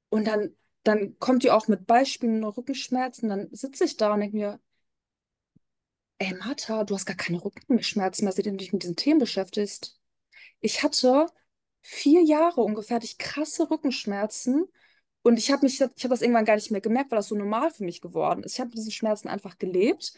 Und 0.08 0.26
dann, 0.26 0.54
dann 0.84 1.18
kommt 1.18 1.42
die 1.42 1.50
auch 1.50 1.68
mit 1.68 1.86
Beispielen 1.86 2.44
Rückenschmerzen. 2.44 3.28
Dann 3.28 3.48
sitze 3.52 3.84
ich 3.84 3.96
da 3.96 4.14
und 4.14 4.20
denke 4.20 4.36
mir, 4.36 4.60
ey 6.18 6.34
Martha, 6.34 6.84
du 6.84 6.94
hast 6.94 7.06
gar 7.06 7.16
keine 7.16 7.44
Rückenschmerzen 7.44 8.24
mehr, 8.24 8.32
seitdem 8.32 8.54
du 8.54 8.58
dich 8.58 8.72
mit 8.72 8.82
diesen 8.82 8.96
Themen 8.96 9.20
beschäftigst. 9.20 9.98
Ich 10.60 10.82
hatte 10.82 11.26
vier 11.82 12.22
Jahre 12.24 12.62
ungefähr, 12.62 13.02
ich 13.02 13.18
krasse 13.18 13.70
Rückenschmerzen 13.70 14.66
und 15.22 15.38
ich 15.38 15.50
habe 15.52 15.66
mich, 15.66 15.74
ich 15.76 15.82
habe 15.82 16.10
das 16.10 16.22
irgendwann 16.22 16.44
gar 16.46 16.56
nicht 16.56 16.70
mehr 16.70 16.80
gemerkt, 16.80 17.10
weil 17.10 17.18
das 17.18 17.28
so 17.28 17.36
normal 17.36 17.70
für 17.70 17.84
mich 17.84 18.00
geworden 18.00 18.42
ist. 18.44 18.54
Ich 18.54 18.60
habe 18.60 18.70
mit 18.70 18.78
diesen 18.78 18.92
Schmerzen 18.92 19.28
einfach 19.28 19.58
gelebt 19.58 20.14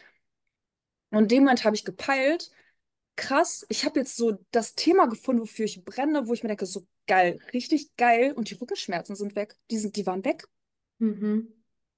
und 1.11 1.23
in 1.23 1.27
dem 1.29 1.43
Moment 1.43 1.63
habe 1.65 1.75
ich 1.75 1.85
gepeilt, 1.85 2.51
krass, 3.15 3.65
ich 3.69 3.85
habe 3.85 3.99
jetzt 3.99 4.17
so 4.17 4.39
das 4.51 4.75
Thema 4.75 5.07
gefunden, 5.07 5.41
wofür 5.43 5.65
ich 5.65 5.83
brenne, 5.85 6.27
wo 6.27 6.33
ich 6.33 6.43
mir 6.43 6.49
denke, 6.49 6.65
so 6.67 6.87
geil, 7.07 7.39
richtig 7.53 7.95
geil 7.97 8.33
und 8.33 8.49
die 8.49 8.55
Rückenschmerzen 8.55 9.15
sind 9.15 9.35
weg, 9.35 9.55
die 9.71 9.77
sind, 9.79 9.95
die 9.97 10.05
waren 10.07 10.25
weg. 10.25 10.47
Mhm. 10.99 11.47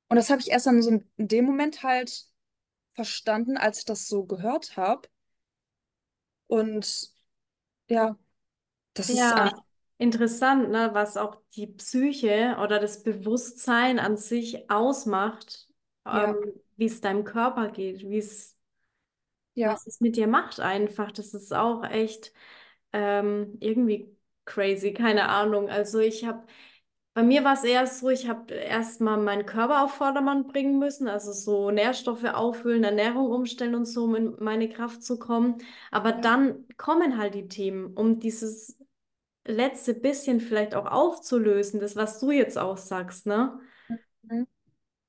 Und 0.10 0.18
das 0.18 0.30
habe 0.30 0.42
ich 0.42 0.50
erst 0.52 0.66
dann 0.68 0.82
so 0.84 0.90
in 0.92 1.04
dem 1.28 1.46
Moment 1.46 1.82
halt 1.84 2.26
verstanden, 2.94 3.58
als 3.58 3.80
ich 3.80 3.86
das 3.86 4.08
so 4.08 4.26
gehört 4.26 4.78
habe. 4.78 5.10
Und 6.48 7.14
ja, 7.90 8.18
das 8.96 9.14
ist 9.14 9.34
Ja, 9.34 9.64
interessant, 9.98 10.70
ne, 10.70 10.92
was 10.94 11.18
auch 11.18 11.38
die 11.56 11.68
Psyche 11.68 12.58
oder 12.64 12.80
das 12.80 13.04
Bewusstsein 13.04 14.00
an 14.00 14.18
sich 14.18 14.70
ausmacht, 14.70 15.68
ähm, 16.06 16.12
ja, 16.12 16.40
wie 16.78 16.86
es 16.86 17.02
deinem 17.02 17.24
Körper 17.24 17.70
geht, 17.72 18.02
wie 18.02 18.18
es, 18.20 18.58
ja, 19.56 19.76
was 19.76 19.88
es 19.88 20.00
mit 20.02 20.16
dir 20.16 20.28
macht 20.28 20.60
einfach. 20.60 21.12
Das 21.12 21.34
ist 21.34 21.54
auch 21.54 21.84
echt 21.86 22.34
ähm, 22.94 23.58
irgendwie 23.60 24.16
crazy, 24.46 24.94
keine 24.94 25.30
Ahnung. 25.30 25.70
Also 25.70 26.00
ich 26.00 26.26
habe 26.26 26.46
Bei 27.14 27.24
mir 27.24 27.44
war 27.44 27.54
es 27.56 27.64
eher 27.64 27.88
so, 27.88 28.10
ich 28.10 28.30
habe 28.30 28.54
erstmal 28.54 29.18
meinen 29.18 29.46
Körper 29.46 29.84
auf 29.84 29.96
Vordermann 29.96 30.48
bringen 30.48 30.80
müssen, 30.80 31.08
also 31.10 31.34
so 31.34 31.72
Nährstoffe 31.72 32.24
auffüllen, 32.26 32.84
Ernährung 32.86 33.32
umstellen 33.32 33.76
und 33.76 33.86
so, 33.86 34.06
um 34.06 34.16
in 34.16 34.36
meine 34.40 34.70
Kraft 34.70 35.04
zu 35.04 35.20
kommen. 35.20 35.58
Aber 35.92 36.12
Ja. 36.12 36.22
dann 36.22 36.68
kommen 36.78 37.18
halt 37.18 37.36
die 37.36 37.48
Themen, 37.50 37.94
um 37.96 38.20
dieses 38.20 38.78
letzte 39.46 39.94
bisschen 39.96 40.42
vielleicht 40.42 40.76
auch 40.76 40.86
aufzulösen, 40.88 41.80
das, 41.82 41.96
was 41.98 42.20
du 42.20 42.32
jetzt 42.32 42.58
auch 42.58 42.78
sagst, 42.78 43.26
ne? 43.28 43.60
Mhm. 44.24 44.46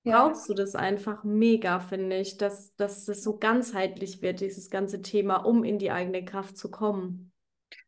Brauchst 0.03 0.49
du 0.49 0.55
das 0.55 0.75
einfach 0.75 1.25
mega, 1.25 1.79
finde 1.81 2.19
ich, 2.19 2.37
dass, 2.39 2.75
dass 2.77 3.05
das 3.05 3.23
so 3.23 3.37
ganzheitlich 3.37 4.23
wird, 4.23 4.41
dieses 4.41 4.71
ganze 4.71 5.03
Thema, 5.03 5.37
um 5.37 5.63
in 5.63 5.79
die 5.79 5.91
eigene 5.91 6.25
Kraft 6.25 6.57
zu 6.57 6.71
kommen. 6.71 7.33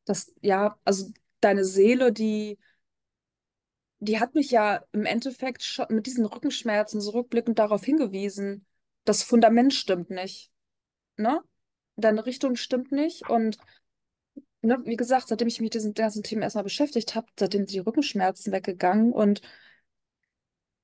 das, 0.04 0.34
ja, 0.40 0.78
also 0.84 1.10
deine 1.40 1.64
Seele, 1.64 2.12
die, 2.12 2.58
die 4.00 4.20
hat 4.20 4.34
mich 4.34 4.50
ja 4.50 4.84
im 4.92 5.06
Endeffekt 5.06 5.62
schon 5.62 5.86
mit 5.90 6.06
diesen 6.06 6.26
Rückenschmerzen 6.26 7.00
so 7.00 7.12
rückblickend 7.12 7.58
darauf 7.58 7.84
hingewiesen, 7.84 8.66
das 9.04 9.22
Fundament 9.22 9.74
stimmt 9.74 10.10
nicht, 10.10 10.50
ne? 11.16 11.40
Deine 11.96 12.24
Richtung 12.24 12.56
stimmt 12.56 12.90
nicht 12.90 13.28
und 13.28 13.58
ne, 14.62 14.78
wie 14.84 14.96
gesagt, 14.96 15.28
seitdem 15.28 15.48
ich 15.48 15.60
mich 15.60 15.66
mit 15.66 15.74
diesen 15.74 15.94
ganzen 15.94 16.22
Themen 16.22 16.42
erstmal 16.42 16.64
beschäftigt 16.64 17.14
habe, 17.14 17.26
seitdem 17.38 17.62
sind 17.62 17.72
die 17.72 17.78
Rückenschmerzen 17.80 18.52
weggegangen 18.52 19.12
und 19.12 19.40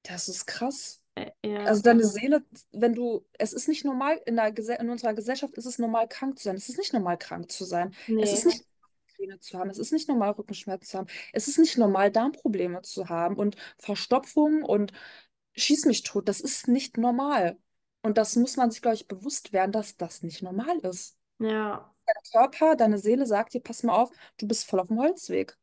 das 0.02 0.28
ist 0.28 0.46
krass. 0.46 1.02
Ä- 1.18 1.32
Also 1.64 1.82
Ja, 1.82 1.82
deine 1.82 2.04
Seele, 2.04 2.44
wenn 2.72 2.94
du, 2.94 3.26
es 3.38 3.52
ist 3.52 3.68
nicht 3.68 3.84
normal, 3.84 4.20
in 4.26 4.36
der, 4.36 4.54
Gese- 4.54 4.78
in 4.80 4.88
unserer 4.90 5.14
Gesellschaft 5.14 5.54
ist 5.54 5.66
es 5.66 5.78
normal, 5.78 6.08
krank 6.08 6.38
zu 6.38 6.44
sein. 6.44 6.56
Es 6.56 6.68
ist 6.68 6.78
nicht 6.78 6.92
normal, 6.92 7.18
krank 7.18 7.50
zu 7.50 7.64
sein. 7.64 7.94
Es 8.18 8.32
ist 8.32 8.44
nee, 8.44 8.46
nicht 8.46 8.64
normal, 8.64 8.92
Migräne 9.18 9.40
zu 9.40 9.58
haben. 9.58 9.70
Es 9.70 9.78
ist 9.78 9.92
nicht 9.92 10.08
normal, 10.08 10.30
Rückenschmerzen 10.32 10.88
zu 10.88 10.98
haben. 10.98 11.08
Es 11.32 11.48
ist 11.48 11.58
nicht 11.58 11.76
normal, 11.78 12.10
Darmprobleme 12.10 12.82
zu 12.82 13.08
haben 13.08 13.36
und 13.36 13.56
Verstopfung 13.78 14.62
und 14.62 14.92
schieß 15.56 15.86
mich 15.86 16.02
tot. 16.04 16.28
Das 16.28 16.40
ist 16.40 16.68
nicht 16.68 16.98
normal. 16.98 17.58
Und 18.02 18.18
das 18.18 18.36
muss 18.36 18.56
man 18.56 18.70
sich, 18.70 18.82
glaube 18.82 18.96
ich, 18.96 19.08
bewusst 19.08 19.52
werden, 19.52 19.72
dass 19.72 19.96
das 19.96 20.22
nicht 20.22 20.42
normal 20.42 20.78
ist. 20.80 21.16
ja. 21.40 21.94
Dein 22.06 22.22
Körper, 22.32 22.76
deine 22.76 22.98
Seele 22.98 23.26
sagt 23.26 23.54
dir, 23.54 23.60
pass 23.60 23.82
mal 23.84 23.94
auf, 23.94 24.10
du 24.38 24.48
bist 24.48 24.66
voll 24.68 24.80
auf 24.80 24.88
dem 24.88 24.98
Holzweg. 25.00 25.56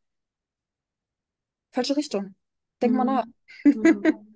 Falsche 1.71 1.95
Richtung. 1.97 2.35
Denk 2.81 2.95
mal 2.95 3.05
nach. 3.05 3.25
Mhm. 3.73 4.25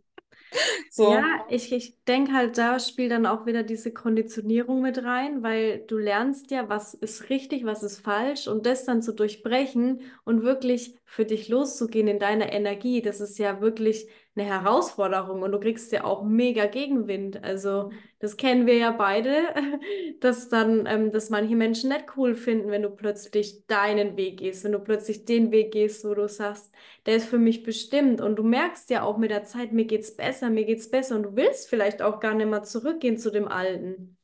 Mhm. 0.51 0.85
Ja, 0.95 1.21
So. 1.21 1.39
ich, 1.49 1.71
ich 1.71 2.03
denke 2.05 2.33
halt, 2.33 2.57
da 2.57 2.79
spielt 2.79 3.11
dann 3.11 3.25
auch 3.25 3.45
wieder 3.45 3.63
diese 3.63 3.93
Konditionierung 3.93 4.81
mit 4.81 5.01
rein, 5.03 5.43
weil 5.43 5.79
du 5.87 5.97
lernst 5.97 6.51
ja, 6.51 6.67
was 6.67 6.93
ist 6.93 7.29
richtig, 7.29 7.63
was 7.65 7.83
ist 7.83 7.99
falsch 8.01 8.47
und 8.47 8.65
das 8.65 8.83
dann 8.85 9.01
zu 9.01 9.13
durchbrechen 9.13 10.01
und 10.25 10.41
wirklich 10.43 10.95
für 11.05 11.25
dich 11.25 11.47
loszugehen 11.47 12.07
in 12.07 12.19
deiner 12.19 12.51
Energie, 12.51 13.01
das 13.01 13.21
ist 13.21 13.37
ja 13.39 13.61
wirklich 13.61 14.09
eine 14.39 14.49
Herausforderung 14.49 15.41
und 15.41 15.51
du 15.51 15.59
kriegst 15.59 15.91
ja 15.91 16.03
auch 16.03 16.23
mega 16.23 16.65
Gegenwind. 16.65 17.43
Also 17.43 17.91
das 18.19 18.37
kennen 18.37 18.65
wir 18.65 18.75
ja 18.75 18.91
beide, 18.91 19.31
dass 20.19 20.49
dann, 20.49 20.85
ähm, 20.85 21.11
dass 21.11 21.29
manche 21.29 21.55
Menschen 21.55 21.89
nicht 21.89 22.05
cool 22.17 22.35
finden, 22.35 22.71
wenn 22.71 22.81
du 22.81 22.89
plötzlich 22.89 23.65
deinen 23.67 24.17
Weg 24.17 24.37
gehst, 24.37 24.63
wenn 24.63 24.71
du 24.71 24.79
plötzlich 24.79 25.25
den 25.25 25.51
Weg 25.51 25.71
gehst, 25.71 26.05
wo 26.05 26.13
du 26.13 26.27
sagst, 26.27 26.71
der 27.05 27.17
ist 27.17 27.27
für 27.27 27.37
mich 27.37 27.63
bestimmt. 27.63 28.21
Und 28.21 28.37
du 28.37 28.43
merkst 28.43 28.89
ja 28.89 29.03
auch 29.03 29.17
mit 29.17 29.31
der 29.31 29.43
Zeit, 29.43 29.73
mir 29.73 29.85
geht's 29.85 30.15
besser, 30.15 30.49
mir 30.49 30.65
geht's 30.65 30.89
besser. 30.89 31.15
Und 31.15 31.23
du 31.23 31.35
willst 31.35 31.69
vielleicht 31.69 32.01
auch 32.01 32.19
gar 32.19 32.33
nicht 32.33 32.49
mehr 32.49 32.63
zurückgehen 32.63 33.17
zu 33.17 33.31
dem 33.31 33.47
Alten. 33.47 34.17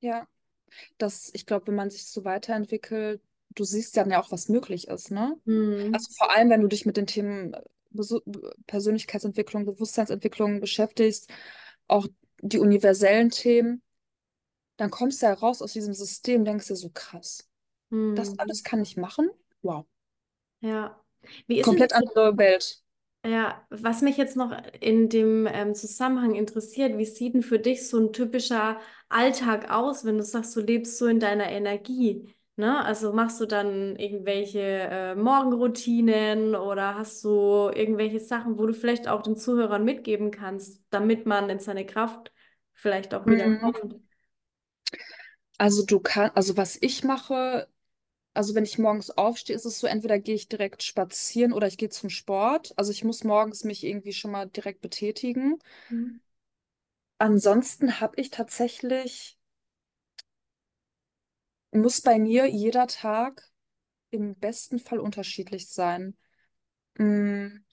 Ja. 0.00 0.26
Das, 0.98 1.30
ich 1.34 1.46
glaube, 1.46 1.68
wenn 1.68 1.74
man 1.74 1.90
sich 1.90 2.06
so 2.06 2.24
weiterentwickelt, 2.24 3.20
du 3.54 3.64
siehst 3.64 3.96
dann 3.96 4.10
ja 4.10 4.20
auch, 4.20 4.30
was 4.30 4.48
möglich 4.48 4.88
ist, 4.88 5.10
ne? 5.10 5.36
Hm. 5.44 5.90
Also 5.92 6.12
vor 6.16 6.30
allem, 6.34 6.50
wenn 6.50 6.60
du 6.60 6.68
dich 6.68 6.86
mit 6.86 6.96
den 6.96 7.06
Themen 7.06 7.56
Persönlichkeitsentwicklung, 8.66 9.64
Bewusstseinsentwicklung 9.66 10.60
beschäftigst, 10.60 11.30
auch 11.88 12.06
die 12.42 12.58
universellen 12.58 13.30
Themen, 13.30 13.82
dann 14.76 14.90
kommst 14.90 15.22
du 15.22 15.26
ja 15.26 15.34
raus 15.34 15.62
aus 15.62 15.72
diesem 15.74 15.94
System, 15.94 16.44
denkst 16.44 16.68
dir 16.68 16.76
so 16.76 16.90
krass, 16.90 17.48
das 18.14 18.30
Hm. 18.30 18.38
alles 18.38 18.64
kann 18.64 18.82
ich 18.82 18.96
machen? 18.96 19.30
Wow. 19.62 19.86
Ja. 20.60 21.02
Wie 21.46 21.60
ist 21.60 21.70
denn 21.72 21.78
Komplett 21.78 21.92
das 21.92 21.98
andere 22.08 22.36
Welt. 22.38 22.82
Ja, 23.22 23.66
was 23.68 24.00
mich 24.00 24.16
jetzt 24.16 24.34
noch 24.36 24.50
in 24.80 25.10
dem 25.10 25.46
ähm, 25.46 25.74
Zusammenhang 25.74 26.34
interessiert, 26.34 26.96
wie 26.96 27.04
sieht 27.04 27.34
denn 27.34 27.42
für 27.42 27.58
dich 27.58 27.86
so 27.86 27.98
ein 27.98 28.12
typischer 28.14 28.80
Alltag 29.10 29.70
aus, 29.70 30.06
wenn 30.06 30.16
du 30.16 30.24
sagst, 30.24 30.56
du 30.56 30.60
lebst 30.60 30.96
so 30.96 31.06
in 31.06 31.20
deiner 31.20 31.50
Energie, 31.50 32.34
ne? 32.60 32.84
Also 32.84 33.12
machst 33.12 33.40
du 33.40 33.46
dann 33.46 33.96
irgendwelche 33.96 34.60
äh, 34.60 35.16
Morgenroutinen 35.16 36.54
oder 36.56 36.94
hast 36.96 37.24
du 37.24 37.70
irgendwelche 37.74 38.20
Sachen, 38.20 38.58
wo 38.58 38.66
du 38.66 38.74
vielleicht 38.74 39.08
auch 39.08 39.22
den 39.22 39.36
Zuhörern 39.36 39.84
mitgeben 39.84 40.30
kannst, 40.30 40.82
damit 40.90 41.26
man 41.26 41.50
in 41.50 41.58
seine 41.60 41.86
Kraft 41.86 42.32
vielleicht 42.74 43.14
auch 43.14 43.28
wieder 43.28 43.50
Mhm. 43.50 43.72
kommt? 43.72 43.96
Also 45.58 45.84
du 45.84 46.00
kannst, 46.00 46.36
also 46.36 46.56
was 46.56 46.78
ich 46.80 47.04
mache, 47.04 47.68
also 48.34 48.54
wenn 48.54 48.64
ich 48.64 48.78
morgens 48.78 49.10
aufstehe, 49.10 49.56
ist 49.56 49.64
es 49.66 49.80
so, 49.80 49.86
entweder 49.88 50.18
gehe 50.20 50.34
ich 50.36 50.48
direkt 50.48 50.82
spazieren 50.84 51.52
oder 51.54 51.68
ich 51.68 51.78
gehe 51.78 51.90
zum 51.90 52.10
Sport. 52.10 52.74
Also 52.76 52.92
ich 52.92 53.04
muss 53.04 53.24
morgens 53.24 53.64
mich 53.64 53.84
irgendwie 53.84 54.12
schon 54.14 54.32
mal 54.32 54.46
direkt 54.48 54.82
betätigen. 54.82 55.58
Mhm. 55.90 56.20
Ansonsten 57.18 58.00
habe 58.00 58.20
ich 58.20 58.30
tatsächlich, 58.30 59.38
muss 61.72 62.00
bei 62.00 62.18
mir 62.18 62.46
jeder 62.46 62.86
Tag 62.86 63.48
im 64.10 64.36
besten 64.36 64.78
Fall 64.78 65.00
unterschiedlich 65.00 65.68
sein. 65.70 66.16
Mm, 66.98 67.64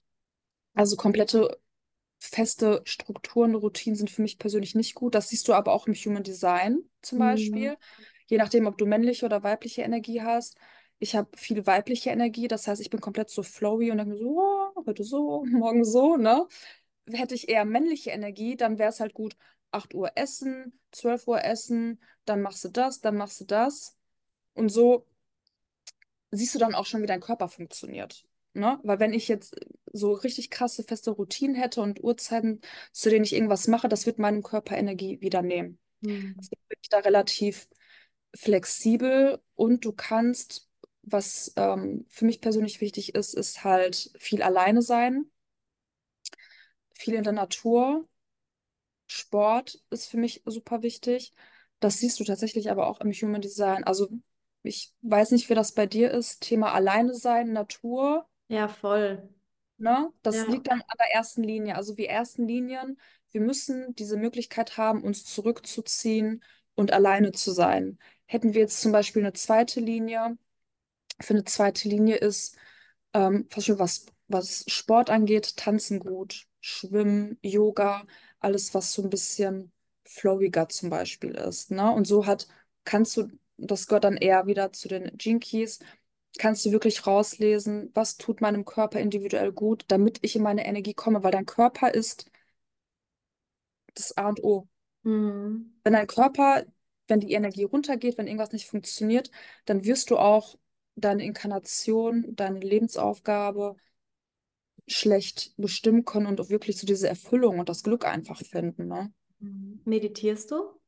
Also 0.74 0.96
komplette 0.96 1.58
feste 2.20 2.82
Strukturen, 2.84 3.54
Routinen 3.54 3.96
sind 3.96 4.10
für 4.10 4.22
mich 4.22 4.38
persönlich 4.38 4.74
nicht 4.74 4.94
gut. 4.94 5.14
Das 5.14 5.28
siehst 5.28 5.48
du 5.48 5.54
aber 5.54 5.72
auch 5.72 5.86
im 5.86 5.94
Human 5.94 6.22
Design 6.24 6.80
zum 7.02 7.18
Mhm. 7.18 7.20
Beispiel. 7.20 7.76
Je 8.28 8.38
nachdem, 8.38 8.66
ob 8.66 8.78
du 8.78 8.86
männliche 8.86 9.26
oder 9.26 9.42
weibliche 9.42 9.82
Energie 9.82 10.22
hast. 10.22 10.56
Ich 11.00 11.16
habe 11.16 11.30
viel 11.36 11.66
weibliche 11.66 12.10
Energie, 12.10 12.48
das 12.48 12.66
heißt, 12.66 12.80
ich 12.80 12.90
bin 12.90 13.00
komplett 13.00 13.30
so 13.30 13.42
flowy 13.44 13.90
und 13.92 14.06
mir 14.08 14.16
so, 14.18 14.38
oh, 14.40 14.84
heute 14.86 15.04
so, 15.04 15.44
morgen 15.50 15.84
so, 15.84 16.16
ne? 16.16 16.46
Hätte 17.10 17.34
ich 17.34 17.48
eher 17.48 17.64
männliche 17.64 18.10
Energie, 18.10 18.56
dann 18.56 18.78
wäre 18.78 18.90
es 18.90 19.00
halt 19.00 19.14
gut, 19.14 19.36
8 19.70 19.94
Uhr 19.94 20.12
essen, 20.16 20.78
12 20.92 21.26
Uhr 21.28 21.44
essen, 21.44 22.00
dann 22.24 22.42
machst 22.42 22.64
du 22.64 22.68
das, 22.68 23.00
dann 23.00 23.16
machst 23.16 23.40
du 23.40 23.44
das. 23.44 23.96
Und 24.54 24.70
so 24.70 25.06
siehst 26.30 26.54
du 26.54 26.58
dann 26.58 26.74
auch 26.74 26.86
schon, 26.86 27.02
wie 27.02 27.06
dein 27.06 27.20
Körper 27.20 27.48
funktioniert. 27.48 28.24
Ne? 28.54 28.80
Weil 28.82 28.98
wenn 28.98 29.12
ich 29.12 29.28
jetzt 29.28 29.56
so 29.92 30.12
richtig 30.12 30.50
krasse, 30.50 30.82
feste 30.82 31.10
Routinen 31.10 31.54
hätte 31.54 31.80
und 31.80 32.02
Uhrzeiten, 32.02 32.60
zu 32.92 33.10
denen 33.10 33.24
ich 33.24 33.32
irgendwas 33.32 33.68
mache, 33.68 33.88
das 33.88 34.06
wird 34.06 34.18
meinem 34.18 34.42
Körper 34.42 34.76
Energie 34.76 35.20
wieder 35.20 35.42
nehmen. 35.42 35.78
Mhm. 36.00 36.34
Deswegen 36.38 36.62
bin 36.68 36.78
ich 36.82 36.88
da 36.88 36.98
relativ 36.98 37.68
flexibel 38.34 39.40
und 39.54 39.84
du 39.84 39.92
kannst, 39.92 40.68
was 41.02 41.52
ähm, 41.56 42.06
für 42.08 42.24
mich 42.24 42.40
persönlich 42.40 42.80
wichtig 42.80 43.14
ist, 43.14 43.34
ist 43.34 43.64
halt 43.64 44.10
viel 44.18 44.42
alleine 44.42 44.82
sein, 44.82 45.30
viel 46.92 47.14
in 47.14 47.22
der 47.22 47.32
Natur. 47.32 48.06
Sport 49.08 49.82
ist 49.90 50.08
für 50.08 50.18
mich 50.18 50.42
super 50.46 50.82
wichtig. 50.82 51.34
Das 51.80 51.98
siehst 52.00 52.20
du 52.20 52.24
tatsächlich 52.24 52.70
aber 52.70 52.88
auch 52.88 53.00
im 53.00 53.12
Human 53.12 53.42
Design. 53.42 53.84
Also 53.84 54.08
ich 54.62 54.92
weiß 55.02 55.32
nicht, 55.32 55.50
wie 55.50 55.54
das 55.56 55.72
bei 55.72 55.86
dir 55.86 56.12
ist. 56.12 56.42
Thema 56.42 56.72
alleine 56.74 57.14
sein, 57.14 57.52
Natur. 57.52 58.28
Ja, 58.48 58.68
voll. 58.68 59.28
Ne? 59.76 60.12
Das 60.22 60.36
Ja. 60.36 60.44
liegt 60.46 60.68
dann 60.68 60.80
an 60.80 60.96
der 60.98 61.14
ersten 61.14 61.42
Linie. 61.42 61.76
Also 61.76 61.96
wir 61.96 62.08
ersten 62.08 62.46
Linien, 62.48 62.98
wir 63.30 63.40
müssen 63.40 63.94
diese 63.94 64.16
Möglichkeit 64.16 64.76
haben, 64.76 65.04
uns 65.04 65.24
zurückzuziehen 65.24 66.42
und 66.74 66.92
alleine 66.92 67.32
zu 67.32 67.52
sein. 67.52 67.98
Hätten 68.26 68.54
wir 68.54 68.62
jetzt 68.62 68.80
zum 68.80 68.92
Beispiel 68.92 69.22
eine 69.22 69.32
zweite 69.34 69.80
Linie, 69.80 70.36
für 71.20 71.34
eine 71.34 71.44
zweite 71.44 71.88
Linie 71.88 72.16
ist, 72.16 72.56
ähm, 73.14 73.46
was, 73.50 74.06
was 74.28 74.64
Sport 74.68 75.10
angeht, 75.10 75.56
tanzen 75.56 76.00
gut, 76.00 76.46
schwimmen, 76.60 77.38
Yoga, 77.42 78.06
alles, 78.40 78.74
was 78.74 78.92
so 78.92 79.02
ein 79.02 79.10
bisschen 79.10 79.72
flowiger 80.04 80.68
zum 80.68 80.90
Beispiel 80.90 81.32
ist. 81.32 81.70
Ne? 81.70 81.90
Und 81.90 82.06
so 82.06 82.26
hat, 82.26 82.48
kannst 82.84 83.16
du, 83.16 83.28
das 83.56 83.86
gehört 83.86 84.04
dann 84.04 84.16
eher 84.16 84.46
wieder 84.46 84.72
zu 84.72 84.88
den 84.88 85.16
Keys, 85.40 85.80
kannst 86.38 86.64
du 86.64 86.72
wirklich 86.72 87.06
rauslesen, 87.06 87.90
was 87.94 88.16
tut 88.16 88.40
meinem 88.40 88.64
Körper 88.64 89.00
individuell 89.00 89.52
gut, 89.52 89.84
damit 89.88 90.18
ich 90.22 90.36
in 90.36 90.42
meine 90.42 90.66
Energie 90.66 90.94
komme, 90.94 91.22
weil 91.22 91.32
dein 91.32 91.46
Körper 91.46 91.92
ist 91.92 92.30
das 93.94 94.16
A 94.16 94.28
und 94.28 94.42
O. 94.42 94.68
Mhm. 95.02 95.78
Wenn 95.82 95.92
dein 95.92 96.06
Körper, 96.06 96.64
wenn 97.08 97.20
die 97.20 97.32
Energie 97.32 97.64
runtergeht, 97.64 98.18
wenn 98.18 98.26
irgendwas 98.26 98.52
nicht 98.52 98.66
funktioniert, 98.68 99.30
dann 99.64 99.84
wirst 99.84 100.10
du 100.10 100.18
auch 100.18 100.56
deine 100.94 101.24
Inkarnation, 101.24 102.34
deine 102.34 102.60
Lebensaufgabe 102.60 103.76
schlecht 104.88 105.52
bestimmen 105.56 106.04
können 106.04 106.26
und 106.26 106.40
auch 106.40 106.50
wirklich 106.50 106.78
so 106.78 106.86
diese 106.86 107.08
Erfüllung 107.08 107.58
und 107.60 107.68
das 107.68 107.82
Glück 107.82 108.04
einfach 108.06 108.40
finden, 108.44 108.88
ne? 108.88 109.12
Mhm. 109.40 109.80
Meditierst 109.84 110.52
du? 110.52 110.78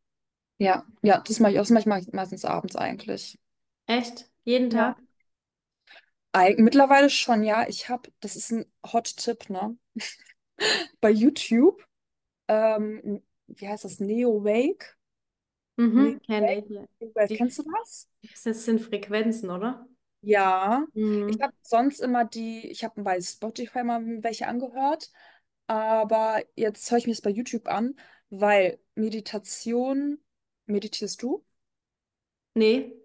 Ja, 0.59 0.84
ja, 1.03 1.20
das 1.26 1.40
mache 1.40 1.53
ich 1.53 1.59
auch, 1.59 1.66
das 1.66 1.86
mache 1.86 2.01
ich 2.01 2.12
meistens 2.12 2.44
abends 2.44 2.76
eigentlich. 2.76 3.38
Echt? 3.86 4.30
Jeden 4.44 4.70
Ja. 4.72 4.94
Tag? 4.94 4.96
Eig 6.32 6.59
mittlerweile 6.59 7.11
schon, 7.11 7.42
ja. 7.44 7.66
Ich 7.68 7.88
habe, 7.88 8.11
das 8.20 8.36
ist 8.36 8.51
ein 8.53 8.66
Hot-Tipp, 8.92 9.51
ne? 9.51 9.76
Bei 11.01 11.11
YouTube, 11.11 11.84
ähm, 12.48 13.22
wie 13.48 13.68
heißt 13.68 13.84
das? 13.84 14.01
Neo 14.01 14.44
Wake? 14.44 14.96
Mhm, 15.76 16.20
kenne 16.26 16.59
ich. 16.59 17.36
Kennst 17.36 17.59
du 17.59 17.64
das? 17.80 18.09
das 18.44 18.64
sind 18.64 18.80
Frequenzen, 18.80 19.51
oder? 19.51 19.88
Ja. 20.23 20.87
Ich 21.27 21.37
Mhm. 21.37 21.43
habe 21.43 21.55
sonst 21.62 22.01
immer 22.01 22.25
die, 22.25 22.66
ich 22.71 22.85
habe 22.85 23.03
bei 23.03 23.21
Spotify 23.21 23.83
mal 23.85 24.03
welche 24.23 24.49
angehört, 24.49 25.11
aber 25.66 26.43
jetzt 26.57 26.91
höre 26.91 26.99
ich 26.99 27.07
mir 27.07 27.12
das 27.12 27.23
bei 27.23 27.31
YouTube 27.31 27.68
an, 27.68 27.97
weil 28.31 28.81
Meditation, 28.97 30.21
meditierst 30.66 31.23
du? 31.23 31.45
Nee. 32.55 32.97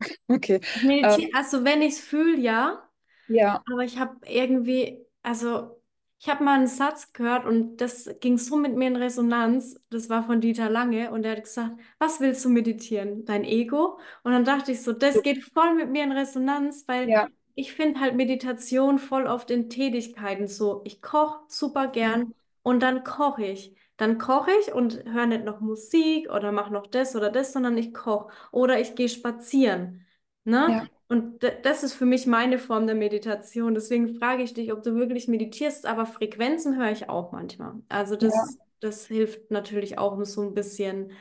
Okay. 0.28 0.60
Ich 0.72 0.82
Ähm, 1.02 1.20
meditiere, 1.20 1.30
also 1.34 1.64
wenn 1.64 1.82
ich 1.82 1.94
es 1.94 2.00
fühle, 2.00 2.38
ja. 2.40 2.88
ja, 3.28 3.64
Aber 3.70 3.84
ich 3.84 3.98
habe 3.98 4.18
irgendwie, 4.26 5.06
also 5.22 5.77
ich 6.20 6.28
habe 6.28 6.42
mal 6.44 6.56
einen 6.56 6.66
Satz 6.66 7.12
gehört 7.12 7.44
und 7.46 7.76
das 7.76 8.10
ging 8.20 8.38
so 8.38 8.56
mit 8.56 8.74
mir 8.76 8.88
in 8.88 8.96
Resonanz. 8.96 9.80
Das 9.90 10.08
war 10.10 10.24
von 10.24 10.40
Dieter 10.40 10.68
Lange 10.68 11.10
und 11.12 11.24
er 11.24 11.32
hat 11.36 11.44
gesagt, 11.44 11.76
was 11.98 12.20
willst 12.20 12.44
du 12.44 12.48
meditieren? 12.48 13.24
Dein 13.24 13.44
Ego? 13.44 13.98
Und 14.24 14.32
dann 14.32 14.44
dachte 14.44 14.72
ich 14.72 14.82
so, 14.82 14.92
das 14.92 15.22
geht 15.22 15.44
voll 15.44 15.74
mit 15.74 15.90
mir 15.90 16.02
in 16.04 16.12
Resonanz, 16.12 16.84
weil 16.88 17.08
ja, 17.08 17.28
ich 17.54 17.72
finde 17.72 18.00
halt 18.00 18.16
Meditation 18.16 18.98
voll 18.98 19.26
oft 19.26 19.50
in 19.50 19.68
Tätigkeiten 19.70 20.48
so. 20.48 20.82
Ich 20.84 21.02
koche 21.02 21.40
super 21.48 21.88
gern 21.88 22.34
und 22.62 22.80
dann 22.82 23.04
koche 23.04 23.44
ich. 23.46 23.76
Dann 23.96 24.18
koche 24.18 24.50
ich 24.60 24.72
und 24.72 25.04
höre 25.06 25.26
nicht 25.26 25.44
noch 25.44 25.60
Musik 25.60 26.30
oder 26.30 26.52
mache 26.52 26.72
noch 26.72 26.86
das 26.86 27.16
oder 27.16 27.30
das, 27.30 27.52
sondern 27.52 27.76
ich 27.76 27.92
koche. 27.94 28.32
Oder 28.52 28.80
ich 28.80 28.94
gehe 28.94 29.08
spazieren. 29.08 30.06
Ne? 30.44 30.66
ja, 30.66 30.88
Und 31.08 31.42
das 31.62 31.82
ist 31.84 31.94
für 31.94 32.04
mich 32.04 32.26
meine 32.26 32.58
Form 32.58 32.86
der 32.86 32.94
Meditation. 32.96 33.74
Deswegen 33.74 34.18
frage 34.18 34.42
ich 34.42 34.52
dich, 34.54 34.72
ob 34.72 34.82
du 34.82 34.94
wirklich 34.94 35.26
meditierst, 35.26 35.86
aber 35.86 36.04
Frequenzen 36.04 36.76
höre 36.76 36.90
ich 36.90 37.08
auch 37.08 37.32
manchmal. 37.32 37.74
Also 37.88 38.14
ja. 38.20 38.28
das, 38.28 38.58
das 38.80 39.06
hilft 39.06 39.50
natürlich 39.50 39.96
auch, 39.98 40.12
um 40.12 40.24
so 40.26 40.42
ein 40.42 40.54
bisschen 40.54 41.12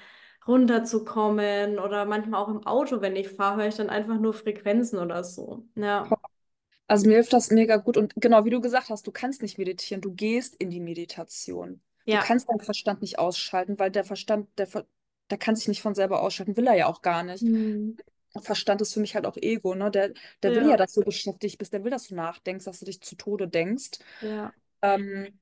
runterzukommen 0.46 1.80
oder 1.80 2.06
manchmal 2.06 2.42
auch 2.42 2.50
im 2.50 2.66
Auto, 2.66 3.02
wenn 3.02 3.16
ich 3.16 3.30
fahre, 3.30 3.58
höre 3.62 3.68
ich 3.68 3.76
dann 3.76 3.90
einfach 3.90 4.20
nur 4.20 4.34
Frequenzen 4.34 5.00
oder 5.00 5.24
so. 5.24 5.66
Ja, 5.76 6.18
Also 6.88 7.08
mir 7.08 7.16
hilft 7.16 7.34
das 7.34 7.52
mega 7.52 7.78
gut. 7.78 7.98
Und 7.98 8.14
genau 8.16 8.46
wie 8.46 8.50
du 8.50 8.62
gesagt 8.62 8.90
hast, 8.90 9.08
du 9.08 9.12
kannst 9.12 9.42
nicht 9.42 9.58
meditieren, 9.58 10.02
du 10.02 10.14
gehst 10.14 10.56
in 10.56 10.70
die 10.70 10.80
Meditation. 10.80 11.82
Du 12.10 12.18
ja, 12.18 12.20
kannst 12.20 12.50
deinen 12.50 12.62
Verstand 12.62 13.02
nicht 13.02 13.20
ausschalten, 13.20 13.78
weil 13.80 13.92
der 13.92 14.06
Verstand, 14.06 14.48
der, 14.58 14.68
der 15.30 15.38
kann 15.38 15.56
sich 15.56 15.68
nicht 15.68 15.82
von 15.82 15.96
selber 15.96 16.22
ausschalten, 16.22 16.56
will 16.58 16.68
er 16.68 16.76
ja 16.76 16.88
auch 16.88 17.02
gar 17.02 17.24
nicht. 17.24 17.42
Hm. 17.42 17.98
Verstand 18.40 18.82
ist 18.82 18.94
für 18.94 19.00
mich 19.00 19.16
halt 19.16 19.26
auch 19.26 19.38
Ego, 19.38 19.76
ne? 19.76 19.92
Der, 19.92 20.14
der 20.44 20.56
will 20.56 20.66
ja, 20.66 20.68
ja, 20.68 20.78
dass 20.78 20.94
du 20.94 21.04
beschäftigt 21.04 21.58
bist, 21.58 21.74
der 21.74 21.84
will, 21.84 21.92
dass 21.92 22.08
du 22.08 22.16
nachdenkst, 22.16 22.66
dass 22.66 22.80
du 22.80 22.86
dich 22.86 23.02
zu 23.02 23.16
Tode 23.16 23.48
denkst. 23.48 24.00
ja. 24.22 24.52
Ähm, 24.82 25.40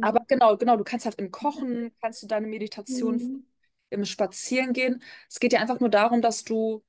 aber 0.00 0.20
genau, 0.28 0.56
genau, 0.56 0.76
du 0.76 0.84
kannst 0.84 1.06
halt 1.06 1.16
im 1.18 1.30
Kochen, 1.30 1.92
kannst 2.00 2.22
du 2.22 2.26
deine 2.26 2.46
Meditation 2.46 3.18
Hm. 3.18 3.42
im 3.90 4.04
Spazierengehen. 4.04 5.02
Es 5.28 5.40
geht 5.40 5.52
ja 5.52 5.60
einfach 5.60 5.80
nur 5.80 5.90
darum, 5.90 6.22
dass 6.22 6.44
du 6.44 6.82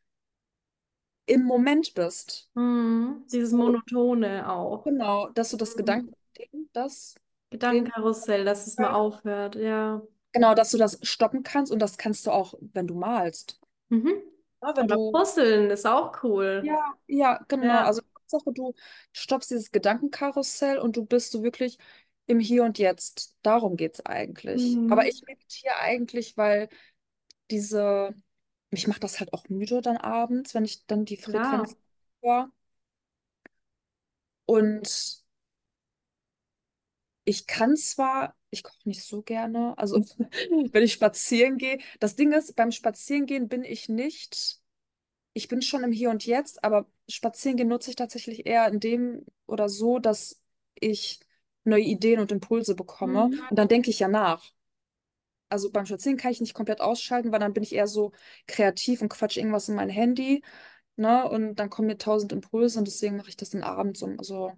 im 1.26 1.44
Moment 1.44 1.94
bist. 1.94 2.50
Hm. 2.56 3.24
Dieses 3.32 3.52
Monotone 3.54 4.50
auch. 4.50 4.84
genau, 4.84 5.30
dass 5.30 5.50
du 5.52 5.58
das 5.58 5.76
Hm. 5.76 5.78
Gedanken, 5.78 6.14
das, 6.74 7.16
Gedankenkarussell, 7.50 8.46
dass 8.46 8.68
es 8.68 8.78
mal 8.78 8.94
aufhört. 8.94 9.56
Ja. 9.56 10.02
genau, 10.32 10.54
dass 10.56 10.72
du 10.72 10.78
das 10.78 11.00
stoppen 11.04 11.44
kannst 11.44 11.70
und 11.72 11.80
das 11.80 11.98
kannst 11.98 12.26
du 12.28 12.32
auch, 12.32 12.54
wenn 12.74 12.88
du 12.88 12.96
malst. 12.96 13.60
Mhm. 13.90 14.22
Ja, 14.62 14.76
wenn 14.76 14.88
Oder 14.88 14.98
du 14.98 14.98
Puzzeln 15.12 15.70
ist 15.72 15.86
auch 15.86 16.24
cool. 16.24 16.70
Ja, 16.70 16.76
ja, 17.08 17.46
genau. 17.48 17.74
Ja. 17.74 17.84
Also 17.84 18.02
Hauptsache, 18.16 18.52
du 18.54 18.74
stoppst 19.14 19.52
dieses 19.52 19.72
Gedankenkarussell 19.72 20.80
und 20.80 20.98
du 20.98 21.06
bist 21.06 21.32
so 21.32 21.44
wirklich 21.44 21.78
im 22.26 22.40
Hier 22.40 22.64
und 22.64 22.80
Jetzt. 22.80 23.36
Darum 23.44 23.78
geht 23.78 23.94
es 23.96 24.06
eigentlich. 24.06 24.82
Aber 24.88 25.06
Mhm. 25.06 25.08
ich 25.08 25.24
meditiere 25.28 25.76
eigentlich, 25.78 26.36
weil 26.38 26.70
diese, 27.52 28.16
mich 28.72 28.88
macht 28.88 29.04
das 29.04 29.20
halt 29.20 29.34
auch 29.34 29.50
müde 29.50 29.82
dann 29.82 29.98
abends, 29.98 30.54
wenn 30.56 30.66
ich 30.66 30.86
dann 30.88 31.06
die 31.06 31.18
Klar. 31.22 31.68
Frequenz 31.68 31.78
höre. 32.22 32.52
Und 34.46 35.24
ich 37.28 37.46
kann 37.46 37.76
zwar, 37.76 38.36
ich 38.52 38.64
koche 38.64 38.88
nicht 38.88 39.04
so 39.04 39.22
gerne, 39.22 39.78
also 39.78 39.98
wenn 40.72 40.84
ich 40.84 40.94
spazieren 40.94 41.58
gehe, 41.58 41.78
das 42.00 42.16
Ding 42.16 42.32
ist, 42.32 42.56
beim 42.56 42.72
Spazierengehen 42.72 43.50
bin 43.50 43.66
ich 43.66 43.90
nicht. 43.90 44.62
ich 45.34 45.50
bin 45.50 45.62
schon 45.62 45.84
im 45.84 45.92
Hier 45.92 46.10
und 46.10 46.26
Jetzt, 46.26 46.64
aber 46.64 46.88
Spazierengehen 47.10 47.68
nutze 47.70 47.90
ich 47.90 47.98
tatsächlich 47.98 48.46
eher 48.46 48.68
in 48.70 48.80
dem 48.80 49.26
oder 49.46 49.68
so, 49.68 50.00
dass 50.00 50.42
ich 50.76 51.20
neue 51.66 51.84
Ideen 51.84 52.22
und 52.22 52.32
Impulse 52.32 52.76
bekomme. 52.76 53.28
Mhm. 53.28 53.42
Und 53.50 53.60
dann 53.60 53.68
denke 53.68 53.90
ich 53.90 54.00
ja 54.00 54.08
nach. 54.08 54.54
Also 55.50 55.70
beim 55.70 55.86
Spazieren 55.86 56.18
kann 56.18 56.32
ich 56.32 56.40
nicht 56.42 56.54
komplett 56.54 56.80
ausschalten, 56.82 57.34
weil 57.34 57.40
dann 57.40 57.54
bin 57.54 57.64
ich 57.64 57.76
eher 57.76 57.88
so 57.88 58.14
kreativ 58.48 59.02
und 59.02 59.10
quatsch 59.10 59.38
irgendwas 59.38 59.68
in 59.70 59.76
mein 59.76 59.90
Handy, 59.90 60.44
ne? 60.96 61.30
Und 61.30 61.56
dann 61.56 61.70
kommen 61.70 61.88
mir 61.88 61.98
tausend 61.98 62.32
Impulse 62.32 62.80
und 62.80 62.86
deswegen 62.88 63.18
mache 63.18 63.30
ich 63.30 63.38
das 63.38 63.50
dann 63.50 63.64
abends 63.64 64.02
um. 64.02 64.18
Also, 64.18 64.54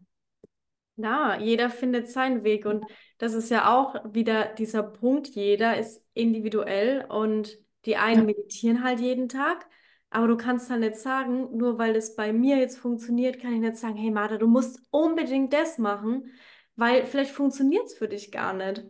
Ja, 1.02 1.39
jeder 1.39 1.70
findet 1.70 2.10
seinen 2.10 2.43
Weg 2.43 2.66
und 2.66 2.86
das 3.20 3.34
ist 3.34 3.50
ja 3.50 3.74
auch 3.74 3.95
wieder 4.14 4.54
dieser 4.54 4.84
Punkt, 4.84 5.28
jeder 5.30 5.78
ist 5.78 6.06
individuell 6.14 7.06
und 7.08 7.58
die 7.86 7.95
einen 7.95 8.22
ja, 8.22 8.26
meditieren 8.26 8.84
halt 8.84 9.00
jeden 9.00 9.30
Tag, 9.30 9.66
aber 10.10 10.28
du 10.28 10.36
kannst 10.36 10.70
halt 10.70 10.82
nicht 10.82 10.97
sagen, 10.97 11.56
nur 11.56 11.78
weil 11.78 11.95
es 11.95 12.16
bei 12.16 12.34
mir 12.34 12.58
jetzt 12.58 12.78
funktioniert, 12.78 13.39
kann 13.39 13.54
ich 13.54 13.62
nicht 13.62 13.78
sagen, 13.78 13.95
hey 13.95 14.12
Martha, 14.12 14.38
du 14.38 14.47
musst 14.47 14.82
unbedingt 14.91 15.54
das 15.54 15.78
machen, 15.78 16.34
weil 16.76 17.06
vielleicht 17.06 17.32
funktioniert 17.32 17.86
es 17.86 17.93
für 17.93 18.10
dich 18.10 18.30
gar 18.30 18.52
nicht. 18.52 18.84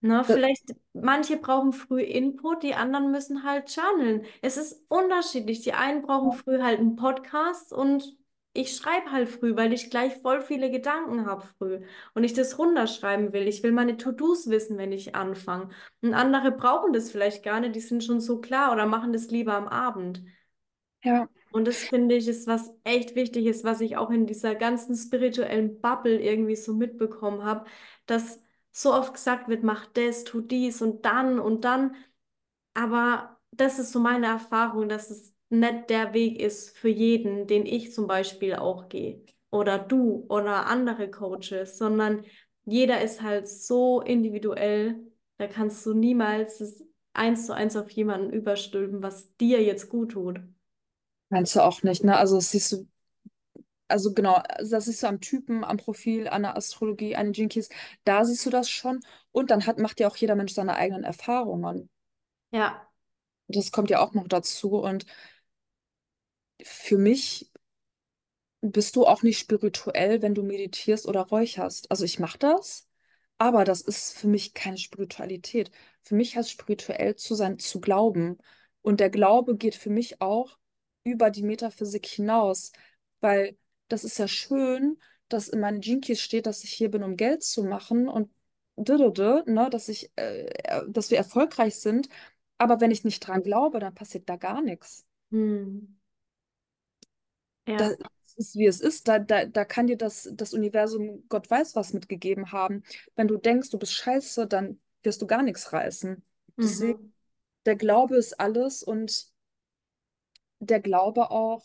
Na, 0.00 0.18
das, 0.18 0.26
vielleicht, 0.26 0.74
manche 0.92 1.38
brauchen 1.38 1.72
früh 1.72 2.02
Input, 2.02 2.64
die 2.64 2.74
anderen 2.74 3.12
müssen 3.12 3.44
halt 3.44 3.66
channeln. 3.66 4.26
Es 4.42 4.56
ist 4.56 4.84
unterschiedlich. 4.88 5.62
Die 5.62 5.74
einen 5.74 6.02
brauchen 6.02 6.32
früh 6.32 6.60
halt 6.60 6.80
einen 6.80 6.96
Podcast 6.96 7.72
und 7.72 8.16
ich 8.54 8.76
schreibe 8.76 9.10
halt 9.12 9.28
früh, 9.28 9.56
weil 9.56 9.72
ich 9.72 9.90
gleich 9.90 10.14
voll 10.20 10.42
viele 10.42 10.70
Gedanken 10.70 11.26
habe 11.26 11.46
früh 11.58 11.80
und 12.14 12.24
ich 12.24 12.34
das 12.34 12.58
runterschreiben 12.58 13.32
will. 13.32 13.48
Ich 13.48 13.62
will 13.62 13.72
meine 13.72 13.96
To-Dos 13.96 14.48
wissen, 14.50 14.78
wenn 14.78 14.92
ich 14.92 15.14
anfange. 15.14 15.70
Und 16.02 16.14
andere 16.14 16.52
brauchen 16.52 16.92
das 16.92 17.10
vielleicht 17.10 17.42
gar 17.44 17.60
nicht, 17.60 17.74
die 17.74 17.80
sind 17.80 18.04
schon 18.04 18.20
so 18.20 18.40
klar 18.40 18.72
oder 18.72 18.86
machen 18.86 19.12
das 19.12 19.30
lieber 19.30 19.54
am 19.54 19.68
Abend. 19.68 20.22
ja, 21.02 21.28
Und 21.50 21.66
das 21.68 21.84
finde 21.84 22.14
ich 22.16 22.28
ist 22.28 22.46
was 22.46 22.70
echt 22.84 23.14
wichtig 23.14 23.44
ist, 23.46 23.62
was 23.64 23.80
ich 23.82 23.96
auch 23.96 24.10
in 24.10 24.26
dieser 24.26 24.54
ganzen 24.54 24.96
spirituellen 24.96 25.80
Bubble 25.80 26.18
irgendwie 26.20 26.56
so 26.56 26.72
mitbekommen 26.74 27.44
habe, 27.44 27.66
dass 28.06 28.42
so 28.72 28.94
oft 28.94 29.12
gesagt 29.14 29.48
wird, 29.48 29.62
mach 29.62 29.86
das, 29.86 30.24
tu 30.24 30.40
dies 30.40 30.80
und 30.80 31.04
dann 31.04 31.38
und 31.38 31.64
dann. 31.64 31.94
Aber 32.74 33.40
das 33.52 33.78
ist 33.78 33.92
so 33.92 34.00
meine 34.00 34.26
Erfahrung, 34.28 34.88
dass 34.88 35.10
es 35.10 35.31
nicht 35.52 35.90
der 35.90 36.14
Weg 36.14 36.40
ist 36.40 36.76
für 36.76 36.88
jeden, 36.88 37.46
den 37.46 37.66
ich 37.66 37.92
zum 37.92 38.06
Beispiel 38.06 38.54
auch 38.56 38.88
gehe. 38.88 39.24
Oder 39.50 39.78
du 39.78 40.26
oder 40.28 40.66
andere 40.66 41.10
Coaches, 41.10 41.78
sondern 41.78 42.24
jeder 42.64 43.02
ist 43.02 43.22
halt 43.22 43.48
so 43.48 44.00
individuell, 44.00 45.00
da 45.38 45.46
kannst 45.48 45.84
du 45.86 45.94
niemals 45.94 46.58
das 46.58 46.84
eins 47.12 47.46
zu 47.46 47.54
eins 47.54 47.76
auf 47.76 47.90
jemanden 47.90 48.32
überstülpen, 48.32 49.02
was 49.02 49.36
dir 49.36 49.62
jetzt 49.62 49.88
gut 49.90 50.12
tut. 50.12 50.40
meinst 51.30 51.56
du 51.56 51.60
auch 51.64 51.82
nicht, 51.82 52.04
ne? 52.04 52.16
Also, 52.16 52.36
das 52.36 52.50
siehst 52.50 52.70
du, 52.72 52.86
also 53.88 54.14
genau, 54.14 54.42
das 54.58 54.86
siehst 54.86 55.02
du 55.02 55.06
am 55.08 55.20
Typen, 55.20 55.64
am 55.64 55.76
Profil, 55.76 56.28
an 56.28 56.42
der 56.42 56.56
Astrologie, 56.56 57.16
an 57.16 57.26
den 57.26 57.34
Jinkies, 57.34 57.68
da 58.04 58.24
siehst 58.24 58.46
du 58.46 58.50
das 58.50 58.70
schon. 58.70 59.00
Und 59.32 59.50
dann 59.50 59.66
hat, 59.66 59.78
macht 59.78 60.00
ja 60.00 60.08
auch 60.08 60.16
jeder 60.16 60.34
Mensch 60.34 60.54
seine 60.54 60.74
eigenen 60.76 61.04
Erfahrungen. 61.04 61.90
Ja. 62.52 62.88
Das 63.48 63.70
kommt 63.72 63.90
ja 63.90 64.00
auch 64.00 64.14
noch 64.14 64.28
dazu. 64.28 64.76
Und 64.78 65.06
für 66.64 66.98
mich 66.98 67.50
bist 68.60 68.96
du 68.96 69.06
auch 69.06 69.22
nicht 69.22 69.38
spirituell, 69.38 70.22
wenn 70.22 70.34
du 70.34 70.42
meditierst 70.42 71.06
oder 71.06 71.22
räucherst. 71.22 71.90
Also 71.90 72.04
ich 72.04 72.18
mache 72.18 72.38
das, 72.38 72.88
aber 73.38 73.64
das 73.64 73.80
ist 73.82 74.12
für 74.16 74.28
mich 74.28 74.54
keine 74.54 74.78
Spiritualität. 74.78 75.70
Für 76.02 76.14
mich 76.14 76.36
heißt 76.36 76.50
spirituell 76.50 77.16
zu 77.16 77.34
sein, 77.34 77.58
zu 77.58 77.80
glauben. 77.80 78.38
Und 78.82 79.00
der 79.00 79.10
Glaube 79.10 79.56
geht 79.56 79.74
für 79.74 79.90
mich 79.90 80.20
auch 80.20 80.58
über 81.04 81.30
die 81.30 81.42
Metaphysik 81.42 82.06
hinaus, 82.06 82.72
weil 83.20 83.56
das 83.88 84.04
ist 84.04 84.18
ja 84.18 84.28
schön, 84.28 84.98
dass 85.28 85.48
in 85.48 85.60
meinen 85.60 85.80
Jinkies 85.80 86.20
steht, 86.20 86.46
dass 86.46 86.62
ich 86.64 86.72
hier 86.72 86.90
bin, 86.90 87.02
um 87.02 87.16
Geld 87.16 87.42
zu 87.42 87.64
machen 87.64 88.08
und 88.08 88.30
ne, 88.76 89.68
dass 89.70 89.88
ich, 89.88 90.10
äh, 90.16 90.46
äh, 90.46 90.82
dass 90.88 91.10
wir 91.10 91.18
erfolgreich 91.18 91.76
sind. 91.76 92.08
Aber 92.58 92.80
wenn 92.80 92.90
ich 92.90 93.04
nicht 93.04 93.26
dran 93.26 93.42
glaube, 93.42 93.80
dann 93.80 93.94
passiert 93.94 94.28
da 94.28 94.36
gar 94.36 94.62
nichts. 94.62 95.04
Hm. 95.30 95.98
Ja. 97.66 97.94
das 98.16 98.34
ist, 98.36 98.56
wie 98.56 98.66
es 98.66 98.80
ist. 98.80 99.08
Da, 99.08 99.18
da, 99.18 99.44
da 99.46 99.64
kann 99.64 99.86
dir 99.86 99.96
das, 99.96 100.30
das 100.34 100.54
Universum, 100.54 101.24
Gott 101.28 101.50
weiß 101.50 101.76
was 101.76 101.92
mitgegeben 101.92 102.52
haben. 102.52 102.82
Wenn 103.16 103.28
du 103.28 103.36
denkst, 103.38 103.70
du 103.70 103.78
bist 103.78 103.94
scheiße, 103.94 104.46
dann 104.46 104.80
wirst 105.02 105.22
du 105.22 105.26
gar 105.26 105.42
nichts 105.42 105.72
reißen. 105.72 106.24
Deswegen, 106.62 106.98
Mhm. 106.98 107.12
der 107.66 107.76
Glaube 107.76 108.16
ist 108.16 108.40
alles 108.40 108.82
und 108.82 109.32
der 110.60 110.80
Glaube 110.80 111.30
auch, 111.30 111.62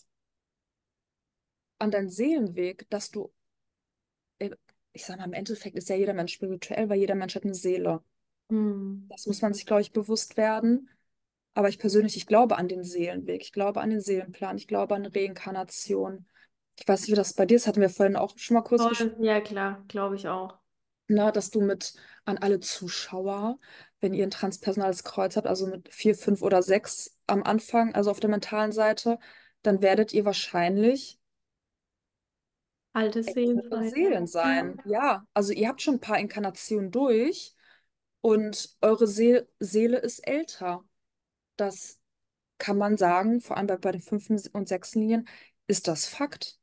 an 1.80 1.90
deinen 1.90 2.10
Seelenweg, 2.12 2.88
dass 2.92 3.10
du, 3.10 3.34
äh, 4.40 4.50
ich 4.94 5.06
sag 5.06 5.18
mal, 5.20 5.26
im 5.26 5.34
Endeffekt 5.34 5.76
ist 5.78 5.90
ja 5.90 5.96
jeder 5.96 6.14
Mensch 6.14 6.34
spirituell, 6.34 6.90
weil 6.90 7.00
jeder 7.00 7.16
Mensch 7.16 7.36
hat 7.36 7.44
eine 7.44 7.54
Seele. 7.56 8.04
Hm. 8.50 9.08
Das 9.10 9.26
muss 9.26 9.42
man 9.42 9.54
sich, 9.54 9.66
glaube 9.66 9.82
ich, 9.82 9.92
bewusst 9.94 10.38
werden. 10.38 10.90
Aber 11.58 11.70
ich 11.70 11.80
persönlich, 11.80 12.16
ich 12.16 12.28
glaube 12.28 12.56
an 12.56 12.68
den 12.68 12.84
Seelenweg, 12.84 13.42
ich 13.42 13.52
glaube 13.52 13.82
an 13.82 13.90
den 13.90 14.00
Seelenplan, 14.00 14.58
ich 14.58 14.68
glaube 14.68 14.94
an 14.94 15.08
Reinkarnation. 15.08 16.28
Ich 16.80 16.88
weiß 16.88 17.02
nicht, 17.02 17.10
wie 17.10 17.16
das 17.16 17.34
bei 17.34 17.48
dir 17.48 17.56
ist, 17.56 17.66
hatten 17.66 17.82
wir 17.82 17.90
vorhin 17.90 18.16
auch 18.16 18.38
schon 18.38 18.54
mal 18.54 18.62
kurz 18.62 18.84
Voll. 18.84 19.16
Ja, 19.22 19.42
klar, 19.42 19.84
glaube 19.88 20.18
ich 20.18 20.28
auch. 20.28 20.60
na, 21.08 21.32
dass 21.32 21.50
du 21.50 21.62
mit 21.62 21.96
an 22.26 22.38
alle 22.38 22.60
Zuschauer, 22.60 23.58
wenn 24.02 24.14
ihr 24.14 24.24
ein 24.24 24.30
transpersonales 24.30 25.04
Kreuz 25.04 25.36
habt, 25.36 25.48
also 25.48 25.66
mit 25.66 25.92
vier, 25.92 26.14
fünf 26.14 26.44
oder 26.44 26.62
sechs 26.62 27.18
am 27.26 27.42
Anfang, 27.42 27.96
also 27.96 28.12
auf 28.12 28.20
der 28.20 28.30
mentalen 28.30 28.72
Seite, 28.72 29.18
dann 29.64 29.82
werdet 29.82 30.14
ihr 30.14 30.26
wahrscheinlich 30.26 31.18
Alte 32.94 33.24
Seelen 33.24 33.64
sein. 33.72 33.90
Seelen 33.90 34.26
Ja. 34.26 34.28
sein. 34.28 34.82
Ja, 34.86 35.28
also 35.34 35.54
ihr 35.54 35.70
habt 35.70 35.82
schon 35.82 35.96
ein 35.96 36.02
paar 36.02 36.20
Inkarnationen 36.20 36.92
durch 36.92 37.56
und 38.22 38.78
eure 38.82 39.08
Seel 39.08 39.48
Seele 39.60 39.98
ist 39.98 40.20
älter. 40.28 40.84
Das 41.58 42.00
kann 42.60 42.78
man 42.78 42.98
sagen, 42.98 43.42
vor 43.42 43.58
allem 43.58 43.68
bei, 43.68 43.78
bei 43.78 43.94
den 43.94 44.02
fünften 44.02 44.40
und 44.54 44.68
sechsten 44.70 45.02
Linien, 45.02 45.28
ist 45.68 45.88
das 45.88 46.08
Fakt. 46.08 46.60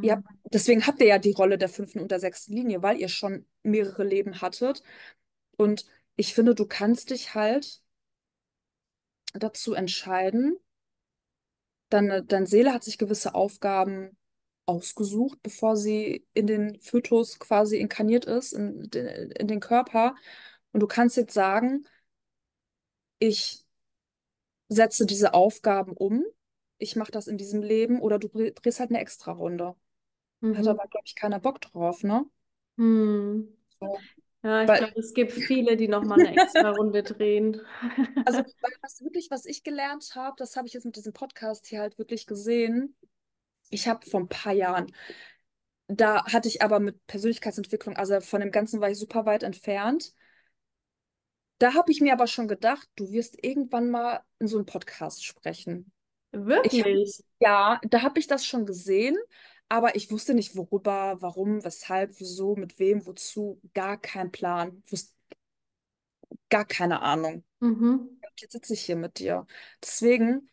Ihr 0.00 0.12
Hm. 0.14 0.22
habt, 0.24 0.28
deswegen 0.52 0.86
habt 0.86 1.00
ihr 1.00 1.08
ja 1.08 1.18
die 1.18 1.32
Rolle 1.32 1.58
der 1.58 1.68
fünften 1.70 2.00
und 2.00 2.10
der 2.10 2.20
sechsten 2.20 2.54
Linie, 2.54 2.82
weil 2.82 2.98
ihr 3.00 3.08
schon 3.08 3.46
mehrere 3.62 4.04
Leben 4.04 4.40
hattet. 4.42 4.82
Und 5.56 5.86
ich 6.16 6.34
finde, 6.34 6.54
du 6.54 6.66
kannst 6.66 7.10
dich 7.10 7.34
halt 7.34 7.82
dazu 9.34 9.74
entscheiden, 9.74 10.58
deine, 11.88 12.22
deine 12.24 12.46
Seele 12.46 12.72
hat 12.72 12.84
sich 12.84 12.98
gewisse 12.98 13.34
Aufgaben 13.34 14.16
ausgesucht, 14.66 15.38
bevor 15.42 15.76
sie 15.76 16.26
in 16.34 16.46
den 16.46 16.80
Fötus 16.80 17.38
quasi 17.38 17.78
inkarniert 17.78 18.24
ist, 18.24 18.52
in, 18.52 18.90
den- 18.90 19.30
in 19.32 19.48
den 19.48 19.60
Körper. 19.60 20.14
Und 20.72 20.80
du 20.80 20.86
kannst 20.86 21.16
jetzt 21.16 21.34
sagen, 21.34 21.86
ich 23.18 23.65
setze 24.68 25.06
diese 25.06 25.34
Aufgaben 25.34 25.92
um, 25.92 26.24
ich 26.78 26.96
mache 26.96 27.12
das 27.12 27.26
in 27.26 27.38
diesem 27.38 27.62
Leben 27.62 28.00
oder 28.00 28.18
du 28.18 28.28
drehst 28.28 28.80
halt 28.80 28.90
eine 28.90 29.00
Extra-Runde. 29.00 29.68
Hat 29.68 29.76
Mhm. 30.40 30.56
aber, 30.68 30.86
glaube 30.88 31.04
ich, 31.06 31.16
keiner 31.16 31.40
Bock 31.40 31.60
drauf, 31.60 32.02
ne? 32.02 32.24
Hm. 32.76 33.48
So. 33.80 33.98
Ja, 34.42 34.62
ich 34.62 34.72
glaube, 34.72 35.00
es 35.00 35.14
gibt 35.14 35.32
viele, 35.32 35.76
die 35.76 35.88
nochmal 35.88 36.20
eine 36.20 36.40
extra 36.40 36.70
Runde 36.70 37.02
drehen. 37.02 37.60
also, 38.24 38.42
was 38.82 39.02
wirklich, 39.02 39.30
was 39.30 39.46
ich 39.46 39.64
gelernt 39.64 40.12
habe, 40.14 40.36
das 40.38 40.56
habe 40.56 40.68
ich 40.68 40.74
jetzt 40.74 40.84
mit 40.84 40.96
diesem 40.96 41.12
Podcast 41.12 41.66
hier 41.66 41.80
halt 41.80 41.98
wirklich 41.98 42.26
gesehen. 42.26 42.94
Ich 43.70 43.88
habe 43.88 44.06
vor 44.06 44.20
ein 44.20 44.28
paar 44.28 44.52
Jahren, 44.52 44.92
da 45.88 46.24
hatte 46.26 46.48
ich 46.48 46.62
aber 46.62 46.80
mit 46.80 47.04
Persönlichkeitsentwicklung, 47.06 47.96
also 47.96 48.20
von 48.20 48.40
dem 48.40 48.50
Ganzen 48.50 48.80
war 48.80 48.90
ich 48.90 48.98
super 48.98 49.26
weit 49.26 49.42
entfernt. 49.42 50.14
Da 51.58 51.74
habe 51.74 51.90
ich 51.90 52.00
mir 52.00 52.12
aber 52.12 52.26
schon 52.26 52.48
gedacht, 52.48 52.88
du 52.96 53.10
wirst 53.12 53.42
irgendwann 53.42 53.90
mal 53.90 54.20
in 54.38 54.46
so 54.46 54.56
einem 54.56 54.66
Podcast 54.66 55.24
sprechen. 55.24 55.90
Ich 56.32 56.44
Wirklich? 56.46 57.24
ja, 57.40 57.80
da 57.88 58.02
habe 58.02 58.18
ich 58.18 58.26
das 58.26 58.44
schon 58.44 58.66
gesehen, 58.66 59.16
aber 59.68 59.96
ich 59.96 60.10
wusste 60.10 60.34
nicht, 60.34 60.54
worüber, 60.54 61.16
warum, 61.20 61.64
weshalb, 61.64 62.20
wieso, 62.20 62.56
mit 62.56 62.78
wem, 62.78 63.06
wozu, 63.06 63.60
gar 63.72 63.96
kein 63.96 64.30
Plan, 64.30 64.82
wusste 64.86 65.14
gar 66.50 66.64
keine 66.64 67.00
Ahnung. 67.02 67.42
Mhm. 67.60 68.20
Jetzt 68.38 68.52
sitze 68.52 68.74
ich 68.74 68.82
hier 68.82 68.96
mit 68.96 69.18
dir. 69.18 69.46
Deswegen, 69.82 70.50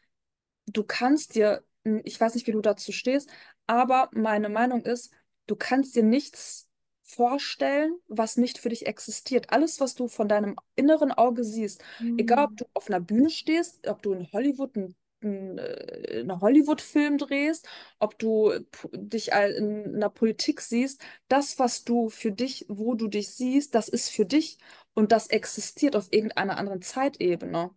du 0.66 0.84
kannst 0.84 1.36
dir, 1.36 1.64
ich 2.04 2.20
weiß 2.20 2.36
nicht, 2.36 2.48
wie 2.48 2.54
du 2.54 2.62
dazu 2.62 2.92
stehst, 2.92 3.30
aber 3.68 4.10
meine 4.14 4.50
Meinung 4.50 4.84
ist, 4.86 5.14
du 5.48 5.56
kannst 5.56 5.96
dir 5.96 6.04
nichts 6.04 6.70
vorstellen, 7.16 7.98
was 8.08 8.38
nicht 8.38 8.58
für 8.58 8.70
dich 8.70 8.86
existiert. 8.88 9.52
Alles, 9.52 9.80
was 9.80 9.96
du 9.96 10.08
von 10.08 10.28
deinem 10.28 10.56
inneren 10.76 11.12
Auge 11.12 11.44
siehst, 11.44 11.84
egal 12.18 12.46
ob 12.46 12.52
Hm. 12.52 12.58
du 12.58 12.66
auf 12.74 12.88
einer 12.90 13.00
Bühne 13.00 13.30
stehst, 13.30 13.88
ob 13.88 14.02
du 14.02 14.14
in 14.14 14.32
Hollywood 14.32 14.76
einen, 14.78 14.96
einen, 15.24 15.58
äh, 15.58 16.20
einen 16.22 16.42
Hollywood-Film 16.42 17.18
drehst, 17.18 17.68
ob 18.00 18.18
du 18.20 18.52
p- 18.72 18.90
dich 18.94 19.32
in 19.32 19.96
einer 19.96 20.10
Politik 20.10 20.62
siehst, 20.62 21.02
das, 21.28 21.60
was 21.60 21.84
du 21.84 22.10
für 22.10 22.32
dich, 22.32 22.66
wo 22.70 22.96
du 22.96 23.08
dich 23.08 23.30
siehst, 23.30 23.76
das 23.76 23.90
ist 23.90 24.10
für 24.10 24.26
dich 24.26 24.58
und 24.94 25.12
das 25.12 25.28
existiert 25.28 25.96
auf 25.96 26.08
irgendeiner 26.12 26.58
anderen 26.58 26.82
Zeitebene. 26.82 27.72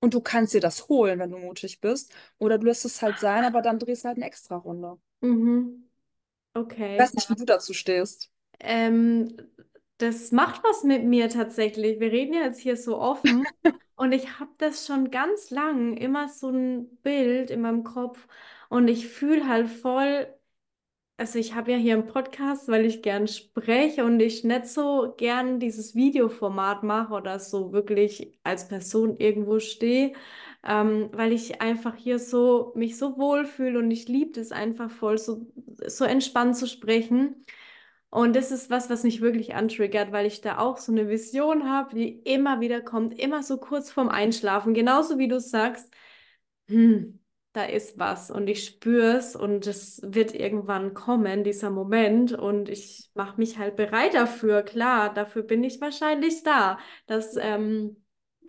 Und 0.00 0.14
du 0.14 0.20
kannst 0.20 0.54
dir 0.54 0.60
das 0.60 0.88
holen, 0.88 1.18
wenn 1.18 1.30
du 1.30 1.38
mutig 1.38 1.80
bist. 1.80 2.12
Oder 2.38 2.58
du 2.58 2.66
lässt 2.66 2.84
es 2.84 3.02
halt 3.02 3.18
sein, 3.18 3.44
aber 3.44 3.62
dann 3.62 3.78
drehst 3.78 4.04
du 4.04 4.08
halt 4.08 4.16
eine 4.18 4.26
Extra-Runde. 4.26 4.98
Mhm. 5.22 5.88
Ich 6.92 6.98
weiß 6.98 7.14
Okay. 7.14 7.14
nicht, 7.14 7.28
wie 7.30 7.34
du 7.34 7.44
dazu 7.46 7.74
stehst. 7.74 8.30
Ähm, 8.60 9.28
das 9.98 10.32
macht 10.32 10.62
was 10.64 10.84
mit 10.84 11.04
mir 11.04 11.28
tatsächlich. 11.28 12.00
Wir 12.00 12.10
reden 12.12 12.34
ja 12.34 12.42
jetzt 12.42 12.60
hier 12.60 12.76
so 12.76 12.98
offen 12.98 13.44
und 13.96 14.12
ich 14.12 14.40
habe 14.40 14.50
das 14.58 14.86
schon 14.86 15.10
ganz 15.10 15.50
lang 15.50 15.96
immer 15.96 16.28
so 16.28 16.48
ein 16.50 16.96
Bild 17.02 17.50
in 17.50 17.60
meinem 17.60 17.84
Kopf 17.84 18.26
und 18.68 18.88
ich 18.88 19.08
fühle 19.08 19.46
halt 19.46 19.68
voll. 19.68 20.26
Also 21.18 21.38
ich 21.38 21.54
habe 21.54 21.72
ja 21.72 21.76
hier 21.76 21.94
einen 21.94 22.06
Podcast, 22.06 22.68
weil 22.68 22.86
ich 22.86 23.02
gern 23.02 23.28
spreche 23.28 24.04
und 24.04 24.20
ich 24.20 24.42
nicht 24.42 24.66
so 24.66 25.14
gern 25.18 25.60
dieses 25.60 25.94
Videoformat 25.94 26.82
mache 26.82 27.12
oder 27.12 27.38
so 27.38 27.72
wirklich 27.72 28.38
als 28.42 28.68
Person 28.68 29.16
irgendwo 29.18 29.58
stehe, 29.60 30.14
ähm, 30.66 31.10
weil 31.12 31.32
ich 31.32 31.60
einfach 31.60 31.94
hier 31.96 32.18
so 32.18 32.72
mich 32.74 32.96
so 32.96 33.18
wohlfühle 33.18 33.78
und 33.78 33.90
ich 33.90 34.08
liebe 34.08 34.40
es 34.40 34.50
einfach 34.50 34.90
voll, 34.90 35.18
so, 35.18 35.46
so 35.86 36.04
entspannt 36.06 36.56
zu 36.56 36.66
sprechen. 36.66 37.44
Und 38.10 38.34
das 38.34 38.50
ist 38.50 38.70
was, 38.70 38.90
was 38.90 39.04
mich 39.04 39.20
wirklich 39.20 39.54
antriggert, 39.54 40.12
weil 40.12 40.26
ich 40.26 40.40
da 40.40 40.58
auch 40.58 40.78
so 40.78 40.92
eine 40.92 41.08
Vision 41.08 41.70
habe, 41.70 41.94
die 41.94 42.08
immer 42.08 42.60
wieder 42.60 42.80
kommt, 42.80 43.18
immer 43.18 43.42
so 43.42 43.58
kurz 43.58 43.90
vorm 43.90 44.08
Einschlafen, 44.08 44.74
genauso 44.74 45.18
wie 45.18 45.28
du 45.28 45.40
sagst. 45.40 45.92
Hm 46.68 47.20
da 47.52 47.64
ist 47.64 47.98
was 47.98 48.30
und 48.30 48.48
ich 48.48 48.64
spüre 48.64 49.16
es 49.16 49.34
und 49.34 49.66
es 49.66 50.00
wird 50.04 50.34
irgendwann 50.34 50.94
kommen, 50.94 51.42
dieser 51.42 51.70
Moment 51.70 52.32
und 52.32 52.68
ich 52.68 53.10
mache 53.14 53.38
mich 53.38 53.58
halt 53.58 53.74
bereit 53.76 54.14
dafür. 54.14 54.62
Klar, 54.62 55.12
dafür 55.12 55.42
bin 55.42 55.64
ich 55.64 55.80
wahrscheinlich 55.80 56.42
da, 56.44 56.78
dass 57.06 57.36
ähm, 57.36 57.96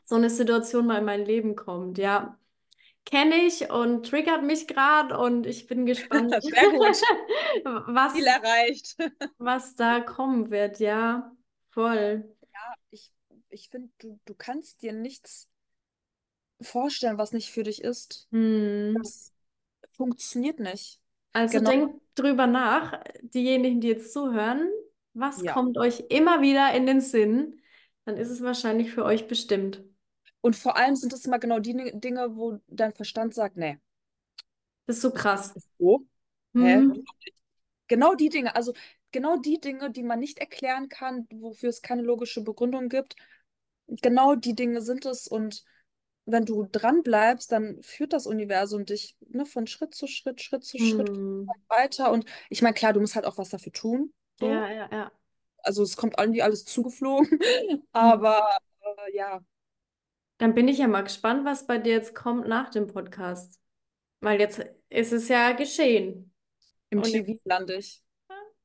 so 0.03 0.15
eine 0.15 0.29
Situation 0.29 0.85
mal 0.85 0.99
in 0.99 1.05
mein 1.05 1.25
Leben 1.25 1.55
kommt. 1.55 1.97
Ja, 1.97 2.37
kenne 3.05 3.35
ich 3.45 3.69
und 3.69 4.05
triggert 4.07 4.43
mich 4.43 4.67
gerade 4.67 5.17
und 5.17 5.45
ich 5.45 5.67
bin 5.67 5.85
gespannt, 5.85 6.33
gut. 6.41 6.51
Ziel 6.53 7.03
was, 7.65 8.15
erreicht. 8.25 8.95
was 9.37 9.75
da 9.75 9.99
kommen 9.99 10.49
wird. 10.51 10.79
Ja, 10.79 11.31
voll. 11.71 12.23
Ja, 12.53 12.73
ich, 12.91 13.11
ich 13.49 13.69
finde, 13.69 13.89
du, 13.99 14.19
du 14.25 14.33
kannst 14.35 14.81
dir 14.81 14.93
nichts 14.93 15.47
vorstellen, 16.61 17.17
was 17.17 17.31
nicht 17.33 17.51
für 17.51 17.63
dich 17.63 17.83
ist. 17.83 18.27
Hm. 18.31 18.95
Das 19.01 19.33
funktioniert 19.91 20.59
nicht. 20.59 20.99
Also 21.33 21.57
Genau. 21.57 21.71
denkt 21.71 22.01
drüber 22.15 22.45
nach, 22.47 23.01
diejenigen, 23.21 23.81
die 23.81 23.87
jetzt 23.87 24.13
zuhören, 24.13 24.69
was 25.13 25.41
Ja. 25.41 25.53
kommt 25.53 25.77
euch 25.77 26.03
immer 26.09 26.41
wieder 26.41 26.73
in 26.73 26.85
den 26.85 27.01
Sinn? 27.01 27.61
Dann 28.05 28.17
ist 28.17 28.29
es 28.29 28.41
wahrscheinlich 28.41 28.91
für 28.91 29.05
euch 29.05 29.27
bestimmt. 29.27 29.83
Und 30.41 30.55
vor 30.55 30.75
allem 30.75 30.95
sind 30.95 31.13
es 31.13 31.25
immer 31.25 31.39
genau 31.39 31.59
die 31.59 31.91
Dinge, 31.93 32.35
wo 32.35 32.59
dein 32.67 32.91
Verstand 32.91 33.33
sagt, 33.33 33.57
nee. 33.57 33.79
Das 34.87 34.97
ist 34.97 35.01
so 35.03 35.11
krass. 35.11 35.53
So? 35.79 36.05
Hä? 36.55 36.75
Hm. 36.75 37.03
Genau 37.87 38.15
die 38.15 38.29
Dinge, 38.29 38.55
also 38.55 38.73
genau 39.11 39.37
die 39.37 39.59
Dinge, 39.59 39.91
die 39.91 40.03
man 40.03 40.19
nicht 40.19 40.39
erklären 40.39 40.89
kann, 40.89 41.27
wofür 41.31 41.69
es 41.69 41.81
keine 41.81 42.01
logische 42.01 42.41
Begründung 42.41 42.89
gibt, 42.89 43.15
genau 43.87 44.35
die 44.35 44.55
Dinge 44.55 44.81
sind 44.81 45.05
es. 45.05 45.27
Und 45.27 45.63
wenn 46.25 46.45
du 46.45 46.67
dran 46.71 47.03
bleibst, 47.03 47.51
dann 47.51 47.81
führt 47.83 48.13
das 48.13 48.27
Universum 48.27 48.85
dich 48.85 49.17
ne, 49.29 49.45
von 49.45 49.67
Schritt 49.67 49.93
zu 49.93 50.07
Schritt, 50.07 50.41
Schritt 50.41 50.63
zu 50.63 50.77
Schritt 50.77 51.09
Hm. 51.09 51.49
weiter. 51.67 52.11
Und 52.11 52.25
ich 52.49 52.61
meine, 52.61 52.73
klar, 52.73 52.93
du 52.93 52.99
musst 52.99 53.15
halt 53.15 53.25
auch 53.25 53.37
was 53.37 53.49
dafür 53.49 53.71
tun. 53.71 54.13
So. 54.39 54.47
Ja, 54.47 54.71
ja, 54.71 54.89
ja. 54.91 55.11
Also 55.63 55.83
es 55.83 55.95
kommt 55.95 56.15
irgendwie 56.17 56.41
alles 56.41 56.65
zugeflogen. 56.65 57.39
Aber 57.91 58.47
äh, 58.81 59.15
ja, 59.15 59.41
Dann 60.41 60.55
bin 60.55 60.67
ich 60.67 60.79
ja 60.79 60.87
mal 60.87 61.03
gespannt, 61.03 61.45
was 61.45 61.67
bei 61.67 61.77
dir 61.77 61.93
jetzt 61.93 62.15
kommt 62.15 62.47
nach 62.47 62.69
dem 62.69 62.87
Podcast. 62.87 63.59
Weil 64.21 64.39
jetzt 64.39 64.59
ist 64.89 65.13
es 65.13 65.27
ja 65.29 65.51
geschehen. 65.53 66.33
im 66.89 66.99
Und 66.99 67.05
TV 67.05 67.39
lande 67.45 67.75
ich. 67.75 68.03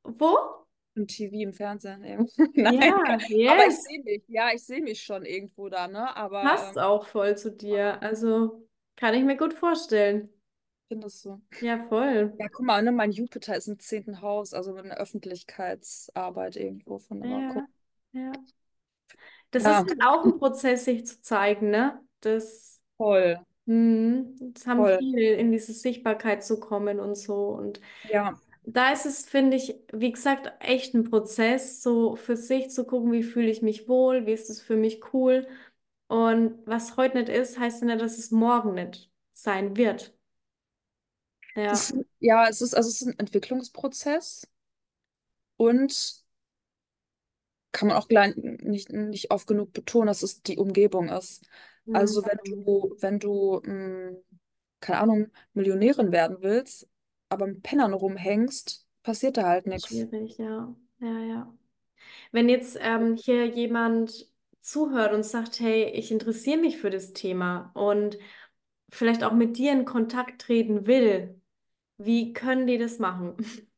wo? 0.05 0.67
Im 0.95 1.07
TV, 1.07 1.35
im 1.43 1.53
Fernsehen 1.53 2.03
eben. 2.05 2.27
Nein, 2.55 2.81
Ja, 3.29 3.53
aber 3.53 3.67
ich 3.67 3.77
yes. 3.77 3.85
sehe 3.85 4.03
mich. 4.03 4.25
Ja, 4.29 4.51
ich 4.55 4.65
sehe 4.65 4.81
mich 4.83 5.03
schon 5.03 5.25
irgendwo 5.27 5.69
da, 5.69 5.89
ne? 5.89 6.17
Aber 6.17 6.43
Passt 6.43 6.77
ähm, 6.77 6.83
auch 6.83 7.07
voll 7.07 7.37
zu 7.37 7.53
dir. 7.53 8.03
Also 8.03 8.67
kann 8.97 9.15
ich 9.15 9.23
mir 9.25 9.37
gut 9.37 9.53
vorstellen. 9.55 10.31
findest 10.89 11.25
du. 11.25 11.41
Ja, 11.61 11.87
voll. 11.89 12.33
Ja, 12.39 12.49
guck 12.49 12.67
mal, 12.67 12.83
ne, 12.83 12.93
mein 12.93 13.13
Jupiter 13.13 13.57
ist 13.57 13.69
im 13.69 13.79
zehnten 13.79 14.21
Haus, 14.21 14.53
also 14.55 14.75
eine 14.75 14.99
Öffentlichkeitsarbeit 14.99 16.57
irgendwo 16.57 16.99
von. 16.99 17.21
Guck. 17.23 17.65
Ja, 18.13 18.21
ja. 18.21 18.33
Das 19.57 19.67
ist 19.69 19.83
Ja, 19.83 19.89
halt 19.89 20.03
auch 20.05 20.25
ein 20.25 20.39
Prozess, 20.39 20.85
sich 20.85 21.07
zu 21.07 21.21
zeigen, 21.23 21.71
ne? 21.71 22.01
Das, 22.21 22.83
voll, 22.99 23.37
hm, 23.67 24.37
das 24.55 24.67
haben 24.67 24.87
voll. 24.87 24.99
viele, 24.99 25.35
in 25.37 25.53
diese 25.53 25.73
Sichtbarkeit 25.75 26.45
zu 26.45 26.61
kommen 26.61 27.01
und 27.01 27.17
so. 27.17 27.49
Und 27.51 27.81
Ja, 28.03 28.37
da 28.65 28.93
ist 28.93 29.07
es, 29.07 29.27
finde 29.27 29.57
ich, 29.57 29.77
wie 29.93 30.13
gesagt, 30.13 30.53
echt 30.61 30.95
ein 30.95 31.05
Prozess, 31.05 31.83
so 31.83 32.17
für 32.17 32.37
sich 32.37 32.71
zu 32.71 32.87
gucken, 32.87 33.13
wie 33.13 33.23
fühle 33.25 33.51
ich 33.51 33.63
mich 33.63 33.89
wohl, 33.89 34.27
wie 34.27 34.33
ist 34.33 34.51
es 34.51 34.61
für 34.63 34.77
mich 34.77 35.15
cool. 35.15 35.49
Und 36.09 36.67
was 36.67 36.97
heute 36.99 37.19
nicht 37.19 37.29
ist, 37.31 37.59
heißt 37.59 37.83
ja 37.83 37.89
nicht, 37.89 38.01
dass 38.03 38.19
es 38.19 38.31
morgen 38.33 38.75
nicht 38.75 39.11
sein 39.33 39.77
wird. 39.77 40.15
Ja, 41.55 41.87
Das, 41.87 41.93
ja, 42.21 42.49
es 42.49 42.61
ist, 42.61 42.75
also 42.75 42.89
es 42.89 43.01
ist 43.03 43.09
ein 43.09 43.19
Entwicklungsprozess 43.19 44.47
und 45.57 46.25
kann 47.77 47.89
man 47.89 47.97
auch 47.99 48.09
gleich 48.09 48.35
nicht, 48.37 48.91
nicht 48.93 49.31
oft 49.33 49.47
genug 49.47 49.73
betonen, 49.73 50.09
dass 50.09 50.23
es 50.23 50.43
die 50.43 50.59
Umgebung 50.59 51.09
ist. 51.11 51.45
Also 51.93 52.25
wenn 52.25 52.39
Mhm. 52.39 52.67
du, 52.67 52.97
wenn 53.01 53.19
du, 53.21 53.61
mh, 53.65 54.17
keine 54.81 55.01
Ahnung, 55.01 55.29
Millionärin 55.55 56.13
werden 56.13 56.39
willst, 56.43 56.89
aber 57.31 57.47
mit 57.49 57.63
Pennern 57.63 57.95
rumhängst, 57.95 58.87
passiert 59.03 59.37
da 59.39 59.45
halt 59.49 59.67
nichts. 59.67 60.09
schwierig, 60.09 60.39
ja. 60.39 60.75
Ja, 61.01 61.19
ja. 61.21 61.59
Wenn 62.33 62.49
jetzt 62.49 62.79
ähm, 62.81 63.17
hier 63.17 63.47
jemand 63.47 64.29
zuhört 64.63 65.15
und 65.15 65.25
sagt, 65.25 65.61
hey, 65.61 65.85
ich 65.91 66.13
interessiere 66.13 66.59
mich 66.59 66.79
für 66.79 66.91
das 66.91 67.13
Thema 67.15 67.73
und 67.75 68.19
vielleicht 68.91 69.25
auch 69.25 69.33
mit 69.35 69.59
dir 69.59 69.73
in 69.73 69.85
Kontakt 69.85 70.43
treten 70.43 70.87
will, 70.87 71.41
wie 71.99 72.33
können 72.33 72.67
die 72.67 72.79
das 72.79 72.99
machen? 73.01 73.37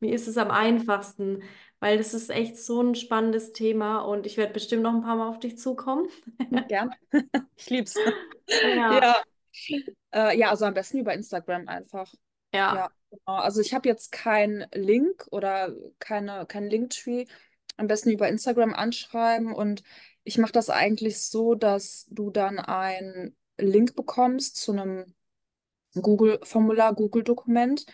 Wie 0.00 0.10
ist 0.12 0.28
es 0.28 0.36
am 0.38 0.50
einfachsten? 0.52 1.42
Weil 1.80 1.98
das 1.98 2.12
ist 2.12 2.30
echt 2.30 2.56
so 2.56 2.82
ein 2.82 2.94
spannendes 2.94 3.52
Thema 3.52 4.00
und 4.00 4.26
ich 4.26 4.36
werde 4.36 4.52
bestimmt 4.52 4.82
noch 4.82 4.92
ein 4.94 5.02
paar 5.02 5.16
Mal 5.16 5.28
auf 5.28 5.38
dich 5.38 5.58
zukommen. 5.58 6.08
Gern. 6.68 6.90
Ich 7.56 7.70
lieb's. 7.70 7.94
Ja, 8.48 8.98
Ja. 8.98 9.22
Äh, 10.12 10.38
ja, 10.38 10.50
also 10.50 10.64
am 10.64 10.74
besten 10.74 10.98
über 10.98 11.12
Instagram 11.14 11.68
einfach. 11.68 12.12
ja. 12.54 12.74
Ja, 12.74 12.90
genau. 13.10 13.36
Also 13.38 13.60
ich 13.60 13.74
habe 13.74 13.88
jetzt 13.88 14.12
keinen 14.12 14.66
Link 14.72 15.26
oder 15.30 15.74
keine, 15.98 16.46
kein 16.46 16.70
Linktree. 16.70 17.26
Am 17.76 17.86
besten 17.86 18.10
über 18.10 18.28
Instagram 18.28 18.74
anschreiben 18.74 19.52
und 19.52 19.82
ich 20.24 20.38
mache 20.38 20.52
das 20.52 20.68
eigentlich 20.68 21.20
so, 21.20 21.54
dass 21.54 22.06
du 22.10 22.30
dann 22.30 22.58
einen 22.58 23.36
Link 23.56 23.94
bekommst 23.94 24.56
zu 24.56 24.72
einem 24.72 25.14
Google-Formular, 25.94 26.94
Google-Dokument. 26.94 27.86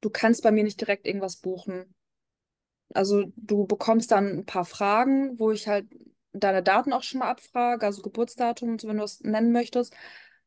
Du 0.00 0.10
kannst 0.10 0.42
bei 0.42 0.52
mir 0.52 0.64
nicht 0.64 0.80
direkt 0.80 1.06
irgendwas 1.06 1.36
buchen. 1.36 1.94
Also 2.94 3.24
du 3.36 3.66
bekommst 3.66 4.10
dann 4.12 4.38
ein 4.40 4.46
paar 4.46 4.64
Fragen, 4.64 5.38
wo 5.38 5.50
ich 5.50 5.68
halt 5.68 5.86
deine 6.32 6.62
Daten 6.62 6.92
auch 6.92 7.02
schon 7.02 7.20
mal 7.20 7.30
abfrage, 7.30 7.86
also 7.86 8.02
Geburtsdatum, 8.02 8.78
wenn 8.82 8.98
du 8.98 9.04
es 9.04 9.20
nennen 9.20 9.52
möchtest, 9.52 9.94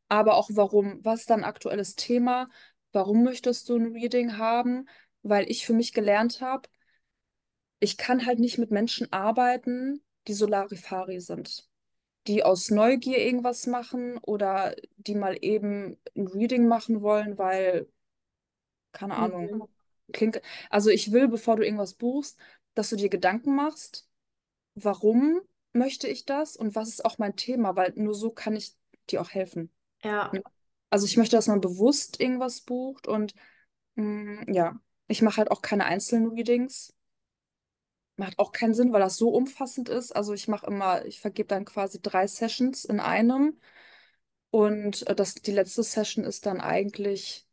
aber 0.08 0.36
auch 0.36 0.50
warum, 0.54 1.04
was 1.04 1.22
ist 1.22 1.30
dein 1.30 1.44
aktuelles 1.44 1.96
Thema, 1.96 2.50
warum 2.92 3.24
möchtest 3.24 3.70
du 3.70 3.78
ein 3.78 3.92
Reading 3.94 4.38
haben, 4.38 4.88
weil 5.24 5.50
ich 5.52 5.66
für 5.66 5.74
mich 5.74 5.94
gelernt 5.94 6.42
habe, 6.42 6.70
ich 7.80 7.98
kann 7.98 8.26
halt 8.26 8.40
nicht 8.40 8.58
mit 8.58 8.72
Menschen 8.72 9.12
arbeiten, 9.12 10.02
die 10.28 10.34
Solarifari 10.34 11.20
sind, 11.20 11.68
die 12.28 12.44
aus 12.44 12.72
Neugier 12.72 13.20
irgendwas 13.20 13.68
machen 13.68 14.18
oder 14.20 14.76
die 14.98 15.16
mal 15.16 15.38
eben 15.42 15.98
ein 16.16 16.28
Reading 16.28 16.68
machen 16.68 17.02
wollen, 17.02 17.38
weil, 17.38 17.88
keine 18.92 19.16
Ahnung, 19.18 19.50
Mhm. 19.50 19.68
Klingt, 20.12 20.42
also 20.70 20.90
ich 20.90 21.12
will, 21.12 21.28
bevor 21.28 21.56
du 21.56 21.64
irgendwas 21.64 21.94
buchst, 21.94 22.38
dass 22.74 22.90
du 22.90 22.96
dir 22.96 23.10
Gedanken 23.10 23.56
machst, 23.56 24.08
warum 24.76 25.42
möchte 25.74 26.08
ich 26.08 26.26
das 26.26 26.56
und 26.56 26.76
was 26.76 26.90
ist 26.90 27.06
auch 27.06 27.18
mein 27.18 27.36
Thema, 27.36 27.76
weil 27.76 27.94
nur 27.96 28.16
so 28.16 28.32
kann 28.32 28.56
ich 28.56 28.76
dir 29.10 29.22
auch 29.22 29.30
helfen. 29.30 29.72
Ja, 30.04 30.32
ne? 30.34 30.44
Also 30.90 31.06
ich 31.06 31.18
möchte, 31.18 31.36
dass 31.36 31.48
man 31.48 31.62
bewusst 31.62 32.20
irgendwas 32.20 32.62
bucht 32.62 33.08
und 33.08 33.36
mm, 33.96 34.52
ja, 34.52 34.80
ich 35.08 35.22
mache 35.22 35.38
halt 35.38 35.52
auch 35.52 35.62
keine 35.62 35.86
einzelnen 35.86 36.32
Readings. 36.32 36.96
Macht 38.16 38.38
auch 38.40 38.52
keinen 38.52 38.74
Sinn, 38.74 38.92
weil 38.92 39.00
das 39.00 39.18
so 39.18 39.30
umfassend 39.30 39.88
ist. 39.88 40.12
Also 40.12 40.34
ich 40.34 40.48
mache 40.48 40.66
immer, 40.66 41.06
ich 41.06 41.22
vergebe 41.22 41.48
dann 41.48 41.64
quasi 41.64 42.02
drei 42.02 42.28
Sessions 42.28 42.86
in 42.86 43.00
einem 43.00 43.60
und 44.52 45.08
äh, 45.08 45.16
das, 45.16 45.36
die 45.36 45.52
letzte 45.52 45.84
Session 45.84 46.24
ist 46.24 46.46
dann 46.46 46.60
eigentlich 46.62 47.48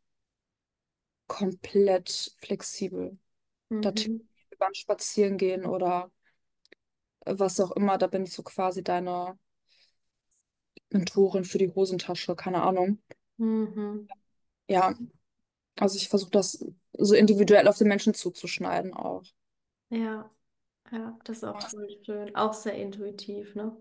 komplett 1.27 2.35
flexibel. 2.39 3.17
Da 3.69 3.91
mhm. 3.91 4.27
beim 4.57 4.73
Spazierengehen 4.73 5.65
oder 5.65 6.09
was 7.25 7.59
auch 7.59 7.71
immer, 7.71 7.97
da 7.97 8.07
bin 8.07 8.23
ich 8.23 8.33
so 8.33 8.43
quasi 8.43 8.83
deine 8.83 9.37
Mentorin 10.89 11.43
für 11.43 11.57
die 11.57 11.69
Hosentasche, 11.69 12.35
keine 12.35 12.61
Ahnung. 12.61 13.01
Mhm. 13.37 14.07
Ja, 14.69 14.95
also 15.77 15.97
ich 15.97 16.09
versuche 16.09 16.31
das 16.31 16.65
so 16.93 17.13
individuell 17.13 17.67
auf 17.67 17.77
den 17.77 17.87
Menschen 17.87 18.13
zuzuschneiden 18.13 18.93
auch. 18.93 19.23
Ja, 19.89 20.29
ja, 20.91 21.19
das 21.23 21.37
ist 21.37 21.43
auch 21.43 21.61
voll 21.69 21.89
schön. 22.03 22.35
Auch 22.35 22.53
sehr 22.53 22.75
intuitiv, 22.75 23.53
ne? 23.55 23.75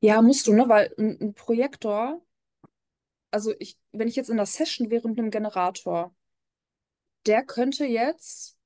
Ja, 0.00 0.20
musst 0.20 0.46
du, 0.46 0.52
ne? 0.52 0.68
Weil 0.68 0.92
ein, 0.98 1.18
ein 1.20 1.34
Projektor, 1.34 2.20
also 3.30 3.54
ich, 3.58 3.78
wenn 3.92 4.08
ich 4.08 4.16
jetzt 4.16 4.30
in 4.30 4.36
der 4.36 4.46
Session 4.46 4.90
wäre 4.90 5.08
mit 5.08 5.18
einem 5.18 5.30
Generator, 5.30 6.14
der 7.26 7.44
könnte 7.44 7.84
jetzt, 7.84 8.56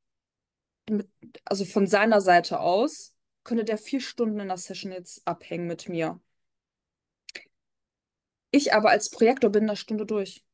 mit, 0.89 1.09
also 1.45 1.65
von 1.65 1.87
seiner 1.87 2.21
Seite 2.21 2.61
aus, 2.61 3.15
könnte 3.43 3.65
der 3.65 3.79
vier 3.79 4.01
Stunden 4.01 4.41
in 4.41 4.49
der 4.49 4.57
Session 4.57 4.93
jetzt 4.93 5.27
abhängen 5.27 5.67
mit 5.67 5.89
mir. 5.89 6.21
Ich 8.51 8.73
aber 8.73 8.91
als 8.91 9.11
Projektor 9.11 9.51
bin 9.51 9.65
in 9.65 9.69
der 9.69 9.77
Stunde 9.77 10.07
durch. 10.07 10.45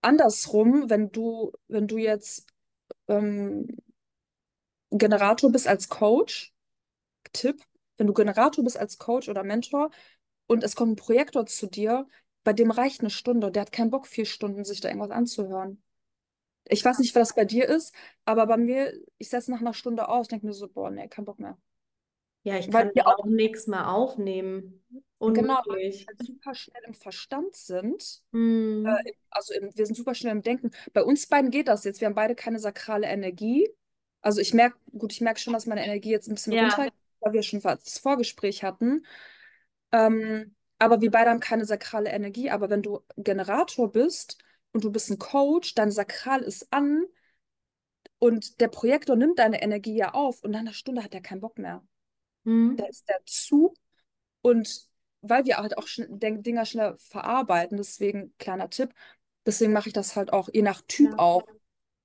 Andersrum, 0.00 0.90
wenn 0.90 1.10
du, 1.10 1.52
wenn 1.66 1.88
du 1.88 1.98
jetzt 1.98 2.46
ähm, 3.08 3.66
Generator 4.90 5.50
bist 5.50 5.66
als 5.66 5.88
Coach, 5.88 6.52
Tipp, 7.32 7.62
wenn 7.96 8.06
du 8.06 8.12
Generator 8.12 8.62
bist 8.64 8.76
als 8.76 8.98
Coach 8.98 9.28
oder 9.28 9.42
Mentor 9.42 9.90
und 10.46 10.62
es 10.62 10.76
kommt 10.76 10.92
ein 10.92 10.96
Projektor 10.96 11.46
zu 11.46 11.66
dir, 11.66 12.06
bei 12.44 12.52
dem 12.52 12.70
reicht 12.70 13.00
eine 13.00 13.10
Stunde, 13.10 13.50
der 13.50 13.62
hat 13.62 13.72
keinen 13.72 13.90
Bock, 13.90 14.06
vier 14.06 14.24
Stunden 14.24 14.64
sich 14.64 14.80
da 14.80 14.88
irgendwas 14.88 15.10
anzuhören. 15.10 15.82
Ich 16.68 16.84
weiß 16.84 16.98
nicht, 16.98 17.14
was 17.14 17.28
das 17.28 17.34
bei 17.36 17.44
dir 17.44 17.68
ist, 17.68 17.94
aber 18.24 18.46
bei 18.46 18.56
mir, 18.56 18.92
ich 19.18 19.28
setze 19.30 19.50
nach 19.50 19.60
einer 19.60 19.74
Stunde 19.74 20.08
aus, 20.08 20.28
denke 20.28 20.46
mir 20.46 20.52
so, 20.52 20.68
boah, 20.68 20.90
nee, 20.90 21.08
kein 21.08 21.24
Bock 21.24 21.38
mehr. 21.38 21.56
Ja, 22.42 22.58
ich 22.58 22.70
Weil 22.72 22.84
kann 22.84 22.92
dann 22.94 23.06
auch, 23.06 23.24
nichts 23.24 23.66
mehr 23.66 23.90
aufnehmen. 23.90 24.82
genau, 25.20 25.62
weil 25.66 25.78
wir 25.78 26.06
halt 26.06 26.22
super 26.22 26.54
schnell 26.54 26.82
im 26.86 26.94
Verstand 26.94 27.56
sind. 27.56 28.22
Äh, 28.84 29.12
also 29.30 29.54
im, 29.54 29.76
wir 29.76 29.86
sind 29.86 29.96
super 29.96 30.14
schnell 30.14 30.32
im 30.32 30.42
Denken. 30.42 30.70
Bei 30.92 31.02
uns 31.02 31.26
beiden 31.26 31.50
geht 31.50 31.68
das 31.68 31.84
jetzt. 31.84 32.00
Wir 32.00 32.06
haben 32.06 32.14
beide 32.14 32.34
keine 32.34 32.58
sakrale 32.58 33.06
Energie. 33.06 33.68
Also 34.20 34.40
ich 34.40 34.54
merke, 34.54 34.76
gut, 34.96 35.12
ich 35.12 35.20
merke 35.20 35.40
schon, 35.40 35.52
dass 35.52 35.66
meine 35.66 35.84
Energie 35.84 36.10
jetzt 36.10 36.28
ein 36.28 36.34
bisschen 36.34 36.54
Ja. 36.54 36.68
runtergeht, 36.68 36.92
weil 37.20 37.32
wir 37.32 37.42
schon 37.42 37.60
das 37.60 37.98
Vorgespräch 37.98 38.62
hatten. 38.62 39.04
Ähm, 39.92 40.54
aber 40.78 41.00
wir 41.00 41.10
beide 41.10 41.30
haben 41.30 41.40
keine 41.40 41.64
sakrale 41.64 42.10
Energie. 42.10 42.50
Aber 42.50 42.70
wenn 42.70 42.82
du 42.82 43.00
Generator 43.16 43.90
bist 43.92 44.38
und 44.72 44.84
du 44.84 44.90
bist 44.92 45.10
ein 45.10 45.18
Coach, 45.18 45.74
dein 45.74 45.90
Sakral 45.90 46.42
ist 46.42 46.72
an 46.72 47.04
und 48.18 48.60
der 48.60 48.68
Projektor 48.68 49.16
nimmt 49.16 49.38
deine 49.38 49.62
Energie 49.62 49.94
ja 49.96 50.14
auf 50.14 50.42
und 50.42 50.50
nach 50.52 50.60
einer 50.60 50.72
Stunde 50.72 51.02
hat 51.04 51.14
er 51.14 51.20
keinen 51.20 51.40
Bock 51.40 51.58
mehr. 51.58 51.84
Da 52.76 52.84
Mhm. 52.84 52.88
ist 52.88 53.08
der 53.08 53.20
zu 53.26 53.74
und 54.42 54.88
weil 55.22 55.44
wir 55.46 55.58
halt 55.58 55.78
auch 55.78 55.86
Dinger 55.98 56.66
schnell 56.66 56.96
verarbeiten, 56.98 57.78
deswegen 57.78 58.34
kleiner 58.38 58.70
Tipp, 58.70 58.94
deswegen 59.46 59.72
mache 59.72 59.88
ich 59.88 59.94
das 59.94 60.16
halt 60.16 60.32
auch 60.32 60.48
je 60.52 60.62
nach 60.62 60.82
Typ 60.88 61.14
Ja. 61.14 61.18
auch, 61.18 61.44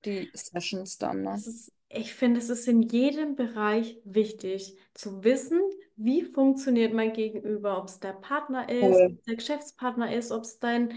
die 0.04 0.30
Sessions 0.34 0.98
dann, 0.98 1.22
ne? 1.22 1.44
Ist, 1.46 1.72
ich 1.88 2.14
finde, 2.14 2.40
es 2.40 2.48
ist 2.50 2.68
in 2.68 2.82
jedem 2.82 3.36
Bereich 3.36 3.98
wichtig 4.04 4.76
zu 4.94 5.24
wissen, 5.24 5.60
wie 5.96 6.22
funktioniert 6.22 6.92
mein 6.92 7.12
Gegenüber, 7.12 7.78
ob 7.78 7.86
es 7.88 8.00
der 8.00 8.12
Partner 8.12 8.68
ist, 8.68 9.04
ob 9.04 9.06
Voll. 9.06 9.18
es 9.18 9.22
der 9.24 9.36
Geschäftspartner 9.36 10.14
ist, 10.14 10.30
ob 10.32 10.42
es 10.44 10.58
dein 10.58 10.92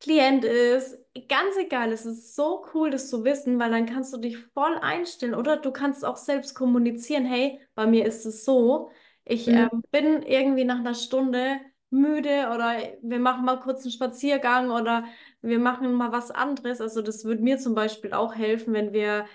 Klient 0.00 0.44
ist. 0.44 0.98
Ganz 1.28 1.56
egal, 1.58 1.90
es 1.92 2.04
ist 2.06 2.34
so 2.36 2.66
cool, 2.74 2.90
das 2.90 3.08
zu 3.08 3.24
wissen, 3.24 3.58
weil 3.58 3.70
dann 3.70 3.86
kannst 3.86 4.12
du 4.12 4.18
dich 4.18 4.36
voll 4.54 4.76
einstellen 4.80 5.34
oder 5.34 5.56
du 5.56 5.72
kannst 5.72 6.04
auch 6.04 6.16
selbst 6.18 6.54
kommunizieren, 6.54 7.24
hey, 7.24 7.60
bei 7.74 7.86
mir 7.86 8.04
ist 8.06 8.26
es 8.26 8.44
so, 8.44 8.90
ich 9.24 9.48
Mhm. 9.48 9.68
ähm, 9.72 9.82
bin 9.90 10.22
irgendwie 10.22 10.64
nach 10.64 10.78
einer 10.78 10.94
Stunde 10.94 11.60
müde 11.90 12.50
oder 12.54 12.76
wir 13.02 13.18
machen 13.18 13.44
mal 13.44 13.58
kurz 13.60 13.82
einen 13.82 13.92
Spaziergang 13.92 14.70
oder 14.70 15.04
wir 15.40 15.58
machen 15.58 15.92
mal 15.94 16.12
was 16.12 16.30
anderes. 16.30 16.80
Also 16.80 17.00
das 17.02 17.24
würde 17.24 17.42
mir 17.42 17.58
zum 17.58 17.74
Beispiel 17.74 18.12
auch 18.12 18.34
helfen, 18.34 18.74
wenn 18.74 18.92
wir 18.92 19.26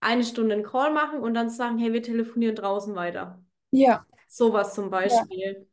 eine 0.00 0.24
Stunde 0.24 0.54
einen 0.54 0.64
Call 0.64 0.92
machen 0.92 1.20
und 1.20 1.34
dann 1.34 1.48
sagen, 1.50 1.78
hey, 1.78 1.92
wir 1.92 2.02
telefonieren 2.02 2.54
draußen 2.56 2.94
weiter. 2.94 3.42
Ja, 3.72 4.04
Sowas 4.28 4.74
zum 4.74 4.90
ja, 5.02 5.26
Beispiel. 5.30 5.68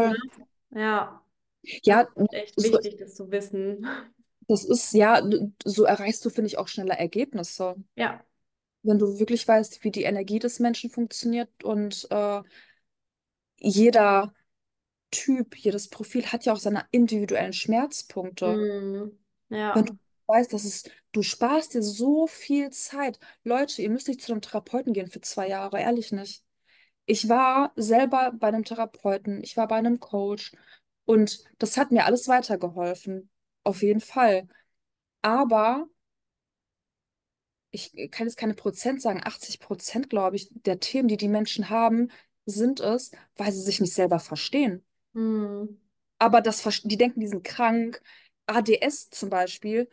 Ne? 0.00 0.14
voll. 0.16 0.20
Ja, 0.70 1.22
Ja, 1.82 2.02
ist 2.02 2.32
echt 2.32 2.60
so, 2.60 2.72
wichtig, 2.72 2.96
das 2.98 3.14
zu 3.14 3.30
wissen. 3.30 3.86
das 4.48 4.64
ist, 4.64 4.92
ja, 4.92 5.22
so 5.64 5.84
erreichst 5.84 6.24
du, 6.24 6.30
finde 6.30 6.48
ich, 6.48 6.58
auch 6.58 6.68
schneller 6.68 6.94
Ergebnisse. 6.98 7.76
Ja. 7.96 8.24
Wenn 8.82 8.98
du 8.98 9.18
wirklich 9.18 9.46
weißt, 9.46 9.82
wie 9.82 9.90
die 9.90 10.04
Energie 10.04 10.38
des 10.38 10.60
Menschen 10.60 10.90
funktioniert 10.90 11.64
und 11.64 12.06
äh, 12.10 12.42
jeder 13.58 14.32
Typ, 15.10 15.56
jedes 15.56 15.88
Profil 15.88 16.26
hat 16.26 16.44
ja 16.44 16.52
auch 16.52 16.58
seine 16.58 16.84
individuellen 16.90 17.52
Schmerzpunkte. 17.52 18.56
Mhm. 18.56 19.18
Wenn 19.48 19.84
du 19.86 19.92
Ja. 19.92 19.98
weißt, 20.26 20.52
dass 20.52 20.64
es, 20.64 20.84
du 21.12 21.22
sparst 21.22 21.74
dir 21.74 21.82
so 21.82 22.26
viel 22.26 22.70
Zeit. 22.70 23.18
Leute, 23.44 23.82
ihr 23.82 23.90
müsst 23.90 24.08
nicht 24.08 24.20
zu 24.20 24.32
einem 24.32 24.42
Therapeuten 24.42 24.92
gehen 24.92 25.08
für 25.08 25.20
zwei 25.20 25.48
Jahre, 25.48 25.80
ehrlich 25.80 26.12
nicht. 26.12 26.42
Ich 27.06 27.28
war 27.28 27.72
selber 27.76 28.32
bei 28.38 28.48
einem 28.48 28.64
Therapeuten, 28.64 29.42
ich 29.42 29.56
war 29.56 29.68
bei 29.68 29.76
einem 29.76 30.00
Coach 30.00 30.52
und 31.06 31.42
das 31.58 31.78
hat 31.78 31.92
mir 31.92 32.04
alles 32.04 32.28
weitergeholfen. 32.28 33.30
Auf 33.64 33.82
jeden 33.82 34.00
Fall. 34.00 34.46
Aber 35.22 35.88
ich 37.70 37.92
kann 38.10 38.26
jetzt 38.26 38.36
keine 38.36 38.54
Prozent 38.54 39.00
sagen, 39.00 39.20
80 39.24 39.60
Prozent, 39.60 40.10
glaube 40.10 40.36
ich, 40.36 40.50
der 40.52 40.80
Themen, 40.80 41.08
die 41.08 41.16
die 41.16 41.28
Menschen 41.28 41.70
haben, 41.70 42.10
sind 42.44 42.80
es, 42.80 43.12
weil 43.36 43.52
sie 43.52 43.62
sich 43.62 43.80
nicht 43.80 43.94
selber 43.94 44.18
verstehen. 44.18 44.84
Hm. 45.14 45.80
Aber 46.18 46.40
das, 46.40 46.62
die 46.84 46.96
denken, 46.96 47.20
die 47.20 47.28
sind 47.28 47.44
krank. 47.44 48.02
ADS 48.46 49.10
zum 49.10 49.28
Beispiel, 49.28 49.88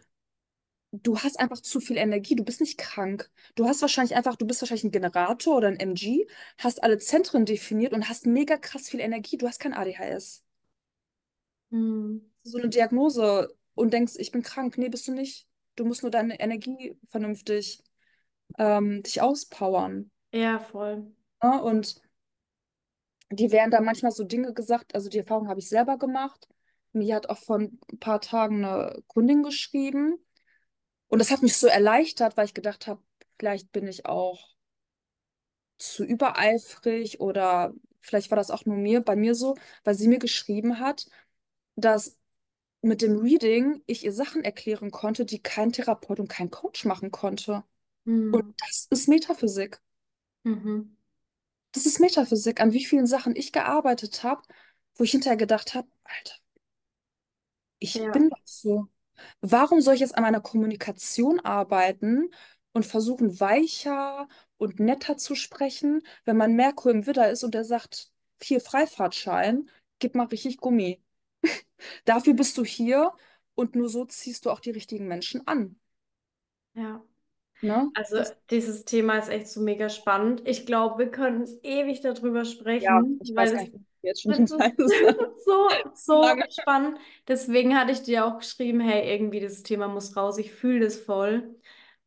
du 0.91 1.17
hast 1.17 1.39
einfach 1.39 1.59
zu 1.59 1.79
viel 1.79 1.97
Energie, 1.97 2.35
du 2.35 2.43
bist 2.43 2.61
nicht 2.61 2.77
krank. 2.77 3.29
Du 3.55 3.67
hast 3.67 3.81
wahrscheinlich 3.81 4.15
einfach, 4.15 4.35
du 4.35 4.45
bist 4.45 4.61
wahrscheinlich 4.61 4.85
ein 4.85 4.91
Generator 4.91 5.57
oder 5.57 5.67
ein 5.67 5.79
MG, 5.79 6.27
hast 6.59 6.83
alle 6.83 6.99
Zentren 6.99 7.45
definiert 7.45 7.93
und 7.93 8.07
hast 8.07 8.25
mega 8.27 8.57
krass 8.57 8.89
viel 8.89 8.99
Energie. 8.99 9.37
Du 9.37 9.47
hast 9.47 9.59
kein 9.59 9.73
ADHS. 9.73 10.43
Hm. 11.73 12.21
So 12.43 12.59
eine 12.59 12.69
Diagnose 12.69 13.53
und 13.73 13.93
denkst, 13.93 14.13
ich 14.17 14.31
bin 14.31 14.43
krank. 14.43 14.77
Nee, 14.77 14.89
bist 14.89 15.07
du 15.07 15.13
nicht. 15.13 15.47
Du 15.75 15.85
musst 15.85 16.03
nur 16.03 16.11
deine 16.11 16.39
Energie 16.39 16.95
vernünftig 17.07 17.83
ähm, 18.59 19.01
dich 19.01 19.21
auspowern. 19.21 20.11
Ja, 20.31 20.59
voll. 20.59 21.11
Ne? 21.41 21.63
Und 21.63 21.99
die 23.31 23.51
werden 23.51 23.71
da 23.71 23.81
manchmal 23.81 24.11
so 24.11 24.23
Dinge 24.23 24.53
gesagt, 24.53 24.93
also 24.93 25.09
die 25.09 25.17
Erfahrung 25.17 25.47
habe 25.47 25.59
ich 25.59 25.67
selber 25.67 25.97
gemacht. 25.97 26.47
Mir 26.91 27.15
hat 27.15 27.29
auch 27.29 27.39
vor 27.39 27.57
ein 27.57 27.79
paar 27.99 28.21
Tagen 28.21 28.63
eine 28.63 29.01
Kundin 29.07 29.41
geschrieben. 29.41 30.23
Und 31.07 31.19
das 31.19 31.31
hat 31.31 31.41
mich 31.41 31.57
so 31.57 31.65
erleichtert, 31.65 32.37
weil 32.37 32.45
ich 32.45 32.53
gedacht 32.53 32.85
habe, 32.85 33.01
vielleicht 33.39 33.71
bin 33.71 33.87
ich 33.87 34.05
auch 34.05 34.53
zu 35.79 36.03
übereifrig 36.03 37.19
oder 37.19 37.73
vielleicht 37.99 38.29
war 38.29 38.35
das 38.35 38.51
auch 38.51 38.65
nur 38.65 38.77
mir, 38.77 39.01
bei 39.01 39.15
mir 39.15 39.33
so, 39.33 39.55
weil 39.83 39.95
sie 39.95 40.07
mir 40.07 40.19
geschrieben 40.19 40.79
hat, 40.79 41.07
dass 41.75 42.19
mit 42.81 43.01
dem 43.01 43.17
Reading 43.19 43.83
ich 43.87 44.05
ihr 44.05 44.13
Sachen 44.13 44.43
erklären 44.43 44.91
konnte, 44.91 45.25
die 45.25 45.41
kein 45.41 45.73
Therapeut 45.73 46.19
und 46.21 46.29
kein 46.29 46.51
Coach 46.51 46.85
machen 46.85 47.11
konnte. 47.11 47.63
Und 48.31 48.43
Hm. 48.43 48.53
das 48.59 48.87
ist 48.91 49.09
Metaphysik. 49.09 49.81
Mhm. 50.45 50.95
Das 51.73 51.85
ist 51.85 51.99
Metaphysik, 51.99 52.61
an 52.61 52.71
wie 52.73 52.85
vielen 52.85 53.05
Sachen 53.07 53.35
ich 53.35 53.51
gearbeitet 53.51 54.23
habe, 54.23 54.41
wo 54.95 55.03
ich 55.03 55.11
hinterher 55.11 55.37
gedacht 55.37 55.73
habe, 55.75 55.87
Alter, 56.05 56.35
ich 57.79 58.09
Ja. 58.09 58.11
bin 58.11 58.29
doch 58.29 58.41
so. 58.45 58.87
Warum 59.41 59.81
soll 59.81 59.95
ich 59.95 60.01
jetzt 60.01 60.15
an 60.17 60.23
meiner 60.23 60.41
Kommunikation 60.41 61.41
arbeiten 61.41 62.31
und 62.73 62.85
versuchen, 62.87 63.41
weicher 63.41 64.29
und 64.57 64.81
netter 64.81 65.17
zu 65.17 65.35
sprechen, 65.35 66.03
wenn 66.25 66.37
man 66.37 66.55
Merkur 66.55 66.91
im 66.93 67.07
Widder 67.07 67.31
ist 67.31 67.45
und 67.45 67.55
der 67.55 67.65
sagt, 67.65 68.11
hier 68.43 68.61
Freifahrtschein, 68.61 69.69
gib 69.99 70.15
mal 70.15 70.27
richtig 70.27 70.59
Gummi. 70.59 71.02
Dafür 72.05 72.33
bist 72.33 72.57
du 72.57 72.63
hier 72.63 73.11
und 73.55 73.75
nur 73.75 73.89
so 73.89 74.05
ziehst 74.05 74.45
du 74.45 74.51
auch 74.51 74.59
die 74.59 74.71
richtigen 74.71 75.07
Menschen 75.07 75.47
an. 75.47 75.79
Ja. 76.73 77.03
Ne? 77.61 77.89
Also 77.93 78.17
Das, 78.17 78.35
dieses 78.49 78.85
Thema 78.85 79.17
ist 79.19 79.29
echt 79.29 79.47
so 79.47 79.61
mega 79.61 79.89
spannend. 79.89 80.43
Ich 80.47 80.65
glaube, 80.65 80.99
wir 80.99 81.11
können 81.11 81.47
ewig 81.63 82.01
darüber 82.01 82.45
ja, 82.77 83.01
sprechen, 83.01 83.19
ich 83.21 83.35
weiß 83.35 83.53
weil 83.53 83.55
was 83.55 83.69
ich 83.69 83.73
jetzt 84.01 84.21
schon 84.23 84.31
Das 84.33 84.51
ist 84.77 85.45
so, 85.45 85.69
so 85.93 86.21
lange. 86.21 86.45
spannend. 86.51 86.99
Deswegen 87.27 87.77
hatte 87.77 87.91
ich 87.91 88.03
dir 88.03 88.25
auch 88.25 88.39
geschrieben, 88.39 88.79
hey, 88.81 89.11
irgendwie 89.13 89.39
das 89.39 89.63
Thema 89.63 89.87
muss 89.87 90.15
raus. 90.17 90.37
Ich 90.39 90.51
fühle 90.53 90.81
das 90.81 90.97
voll. 90.99 91.55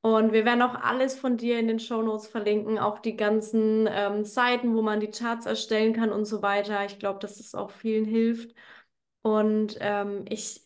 Und 0.02 0.32
wir 0.32 0.44
werden 0.44 0.62
auch 0.62 0.74
alles 0.76 1.18
von 1.18 1.36
dir 1.36 1.58
in 1.58 1.68
den 1.68 1.80
Shownotes 1.80 2.28
verlinken, 2.28 2.78
auch 2.78 3.00
die 3.00 3.16
ganzen 3.16 3.88
ähm, 3.90 4.24
Seiten, 4.24 4.76
wo 4.76 4.82
man 4.82 5.00
die 5.00 5.10
Charts 5.10 5.46
erstellen 5.46 5.92
kann 5.94 6.12
und 6.12 6.26
so 6.26 6.42
weiter. 6.42 6.84
Ich 6.86 6.98
glaube, 7.00 7.18
dass 7.20 7.38
das 7.38 7.54
auch 7.54 7.70
vielen 7.70 8.04
hilft. 8.04 8.54
Und 9.26 9.76
ähm, 9.80 10.24
ich 10.28 10.60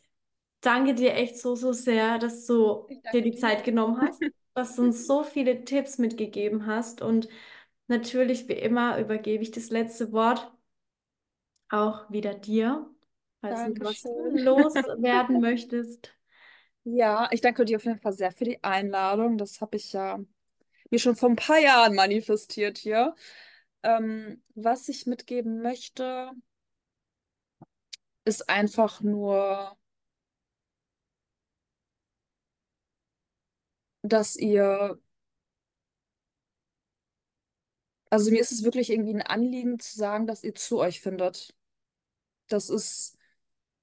danke 0.61 0.95
dir 0.95 1.15
echt 1.15 1.39
so, 1.39 1.55
so 1.57 1.73
sehr, 1.73 2.19
dass 2.19 2.45
du 2.47 2.91
dir 3.13 3.23
die 3.23 3.33
dir. 3.33 3.37
Zeit 3.37 3.65
genommen 3.65 4.01
hast, 4.03 4.23
dass 4.55 4.77
du 4.77 4.83
uns 4.83 5.07
so 5.07 5.25
viele 5.25 5.65
Tipps 5.65 5.97
mitgegeben 5.99 6.67
hast. 6.67 7.01
Und 7.03 7.29
natürlich, 7.89 8.49
wie 8.49 8.55
immer, 8.55 8.99
übergebe 8.99 9.43
ich 9.43 9.51
das 9.53 9.71
letzte 9.71 10.13
Wort 10.13 10.53
auch 11.71 12.11
wieder 12.11 12.35
dir, 12.35 12.89
falls 13.41 13.63
du 13.63 13.71
noch 13.71 13.81
was 13.83 14.13
Dankeschön. 14.15 14.37
loswerden 14.45 15.41
möchtest. 15.41 16.15
Ja, 16.85 17.29
ich 17.31 17.41
danke 17.41 17.65
dir 17.65 17.77
auf 17.77 17.85
jeden 17.85 18.01
Fall 18.01 18.13
sehr 18.13 18.33
für 18.33 18.45
die 18.45 18.63
Einladung. 18.65 19.39
Das 19.39 19.61
habe 19.61 19.77
ich 19.77 19.93
ja 19.93 20.19
mir 20.91 20.99
schon 20.99 21.17
vor 21.17 21.31
ein 21.31 21.37
paar 21.37 21.59
Jahren 21.59 21.95
manifestiert 21.95 22.79
hier. 22.79 23.15
Ähm, 23.83 24.43
was 24.55 24.89
ich 24.89 25.07
mitgeben 25.07 25.63
möchte, 25.63 26.31
ist 28.25 28.49
einfach 28.49 29.01
nur, 29.03 29.77
dass 34.03 34.37
ihr, 34.37 34.99
also 38.11 38.31
mir 38.31 38.41
ist 38.41 38.53
es 38.53 38.65
wirklich 38.65 38.91
irgendwie 38.91 39.15
ein 39.15 39.23
Anliegen 39.23 39.79
zu 39.79 39.97
sagen, 39.97 40.27
dass 40.27 40.45
ihr 40.45 40.55
zu 40.55 40.79
euch 40.79 41.01
findet. 41.01 41.55
Das 42.49 42.71
ist 42.71 43.19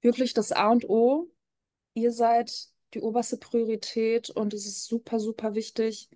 wirklich 0.01 0.33
das 0.33 0.51
A 0.51 0.69
und 0.71 0.89
O. 0.89 1.31
Ihr 1.95 2.11
seid 2.13 2.69
die 2.93 3.01
oberste 3.01 3.37
Priorität 3.37 4.29
und 4.29 4.53
es 4.53 4.65
ist 4.67 4.85
super, 4.85 5.19
super 5.19 5.55
wichtig, 5.55 6.09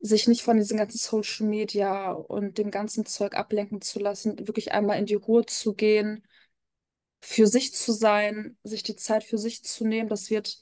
sich 0.00 0.28
nicht 0.28 0.42
von 0.42 0.58
diesen 0.58 0.78
ganzen 0.78 0.98
Social 0.98 1.46
Media 1.48 2.12
und 2.12 2.58
dem 2.58 2.70
ganzen 2.70 3.06
Zeug 3.06 3.34
ablenken 3.36 3.82
zu 3.82 4.00
lassen, 4.00 4.38
wirklich 4.46 4.72
einmal 4.72 4.98
in 4.98 5.06
die 5.06 5.14
Ruhe 5.14 5.46
zu 5.46 5.74
gehen, 5.74 6.26
für 7.20 7.46
sich 7.46 7.74
zu 7.74 7.92
sein, 7.92 8.56
sich 8.64 8.82
die 8.82 8.96
Zeit 8.96 9.24
für 9.24 9.38
sich 9.38 9.64
zu 9.64 9.86
nehmen. 9.86 10.08
Das 10.08 10.30
wird 10.30 10.60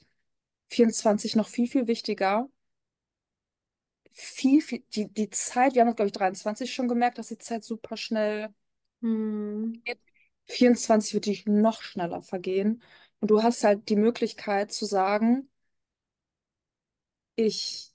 24 0.69 1.35
noch 1.35 1.47
viel, 1.49 1.67
viel 1.67 1.87
wichtiger. 1.87 2.49
Viel, 4.11 4.61
viel, 4.61 4.83
die, 4.93 5.11
die 5.13 5.29
Zeit, 5.29 5.73
wir 5.75 5.81
haben 5.81 5.87
das, 5.89 5.95
glaube 5.97 6.07
ich, 6.07 6.13
23 6.13 6.73
schon 6.73 6.87
gemerkt, 6.87 7.17
dass 7.17 7.27
die 7.27 7.37
Zeit 7.37 7.63
super 7.63 7.97
schnell 7.97 8.49
Hm. 9.01 9.81
geht. 9.85 9.99
24 10.47 11.13
wird 11.13 11.25
die 11.25 11.43
noch 11.47 11.81
schneller 11.81 12.21
vergehen. 12.21 12.81
Und 13.19 13.29
du 13.31 13.43
hast 13.43 13.63
halt 13.63 13.89
die 13.89 13.95
Möglichkeit 13.97 14.71
zu 14.71 14.85
sagen, 14.85 15.49
ich 17.37 17.93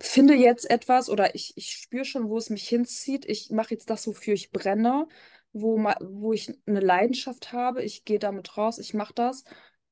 finde 0.00 0.34
jetzt 0.34 0.70
etwas 0.70 1.08
oder 1.10 1.34
ich, 1.34 1.52
ich 1.56 1.72
spüre 1.72 2.04
schon, 2.04 2.28
wo 2.28 2.38
es 2.38 2.50
mich 2.50 2.68
hinzieht. 2.68 3.24
Ich 3.26 3.50
mache 3.50 3.70
jetzt 3.74 3.90
das, 3.90 4.06
wofür 4.06 4.34
ich 4.34 4.50
brenne, 4.52 5.08
wo, 5.52 5.76
wo 6.00 6.32
ich 6.32 6.52
eine 6.66 6.80
Leidenschaft 6.80 7.52
habe. 7.52 7.82
Ich 7.82 8.04
gehe 8.04 8.18
damit 8.18 8.56
raus, 8.56 8.78
ich 8.78 8.94
mache 8.94 9.14
das. 9.14 9.44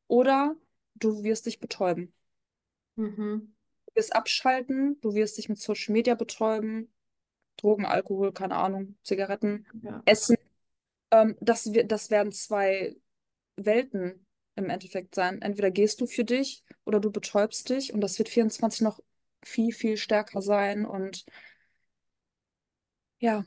Oder 0.08 0.56
du 0.94 1.22
wirst 1.24 1.46
dich 1.46 1.60
betäuben. 1.60 2.12
Mhm. 2.96 3.52
Du 3.86 3.94
wirst 3.94 4.14
abschalten, 4.14 4.98
du 5.00 5.14
wirst 5.14 5.38
dich 5.38 5.48
mit 5.48 5.58
Social 5.58 5.92
Media 5.92 6.14
betäuben, 6.14 6.92
Drogen, 7.56 7.86
Alkohol, 7.86 8.32
keine 8.32 8.56
Ahnung, 8.56 8.96
Zigaretten, 9.02 9.66
Ja. 9.82 10.02
Essen. 10.04 10.36
Ähm, 11.10 11.36
das, 11.40 11.70
das 11.86 12.10
werden 12.10 12.32
zwei 12.32 12.96
Welten 13.56 14.26
im 14.56 14.70
Endeffekt 14.70 15.14
sein. 15.14 15.42
Entweder 15.42 15.70
gehst 15.70 16.00
du 16.00 16.06
für 16.06 16.24
dich 16.24 16.64
oder 16.84 17.00
du 17.00 17.10
betäubst 17.10 17.68
dich 17.70 17.92
und 17.92 18.00
das 18.00 18.18
wird 18.18 18.28
24 18.28 18.82
noch 18.82 19.00
viel, 19.42 19.72
viel 19.72 19.96
stärker 19.96 20.42
sein 20.42 20.84
und 20.86 21.24
ja, 23.18 23.44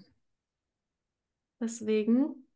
Deswegen 1.62 2.48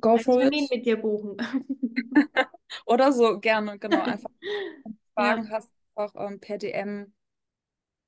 go 0.00 0.16
einen 0.16 0.24
for 0.24 0.40
Termin 0.40 0.66
it. 0.68 0.70
mit 0.70 0.86
dir 0.86 0.96
buchen. 0.96 1.36
Oder 2.86 3.12
so, 3.12 3.38
gerne, 3.40 3.78
genau. 3.78 4.02
Einfach 4.02 4.30
Ja, 5.18 5.38
Fragen 5.38 5.50
hast, 5.50 5.70
einfach 5.96 6.14
ähm, 6.28 6.40
per 6.40 6.58
DM 6.58 7.12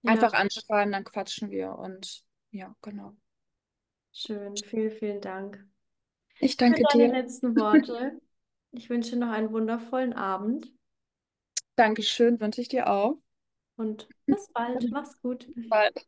ja, 0.02 0.22
einfach 0.22 0.34
anschreiben, 0.34 0.92
dann 0.92 1.04
quatschen 1.04 1.50
wir 1.50 1.78
und 1.78 2.24
ja, 2.52 2.74
genau. 2.82 3.16
schön. 4.12 4.62
Vielen, 4.64 4.90
vielen 4.90 5.20
Dank 5.20 5.64
Ich 6.38 6.56
für 6.68 6.74
danke 6.74 6.86
deine 6.90 7.08
dir. 7.08 7.12
letzten 7.12 7.56
Worte. 7.56 8.20
Ich 8.72 8.90
wünsche 8.90 9.12
dir 9.12 9.18
noch 9.18 9.30
einen 9.32 9.52
wundervollen 9.52 10.12
Abend 10.12 10.72
Dankeschön, 11.76 12.38
wünsche 12.40 12.60
ich 12.60 12.68
dir 12.68 12.86
auch. 12.90 13.16
und 13.76 14.10
bis 14.28 14.48
bald. 14.52 14.90
Mach's 14.90 15.18
gut. 15.22 15.50
Bis 15.54 15.66
bald. 15.68 16.06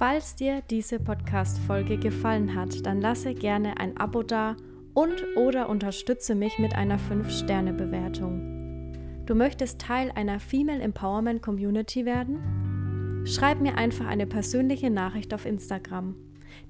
Falls 0.00 0.34
dir 0.34 0.62
diese 0.70 0.98
Podcast-Folge 0.98 1.98
gefallen 1.98 2.54
hat, 2.54 2.86
dann 2.86 3.02
lasse 3.02 3.34
gerne 3.34 3.78
ein 3.78 3.98
Abo 3.98 4.22
da 4.22 4.56
und 4.94 5.22
oder 5.36 5.68
unterstütze 5.68 6.34
mich 6.34 6.58
mit 6.58 6.74
einer 6.74 6.98
5-Sterne-Bewertung. 6.98 8.94
Du 9.26 9.34
möchtest 9.34 9.78
Teil 9.78 10.10
einer 10.14 10.40
Female 10.40 10.80
Empowerment 10.80 11.42
Community 11.42 12.06
werden? 12.06 13.26
Schreib 13.26 13.60
mir 13.60 13.76
einfach 13.76 14.06
eine 14.06 14.26
persönliche 14.26 14.88
Nachricht 14.88 15.34
auf 15.34 15.44
Instagram. 15.44 16.16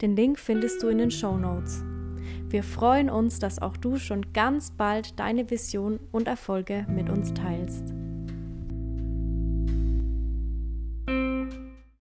Den 0.02 0.16
Link 0.16 0.40
findest 0.40 0.82
du 0.82 0.88
in 0.88 0.98
den 0.98 1.12
Show 1.12 1.36
Notes. 1.36 1.84
Wir 2.48 2.64
freuen 2.64 3.10
uns, 3.10 3.38
dass 3.38 3.62
auch 3.62 3.76
du 3.76 3.96
schon 3.98 4.32
ganz 4.32 4.72
bald 4.72 5.20
deine 5.20 5.48
Vision 5.48 6.00
und 6.10 6.26
Erfolge 6.26 6.84
mit 6.88 7.08
uns 7.08 7.32
teilst. 7.32 7.94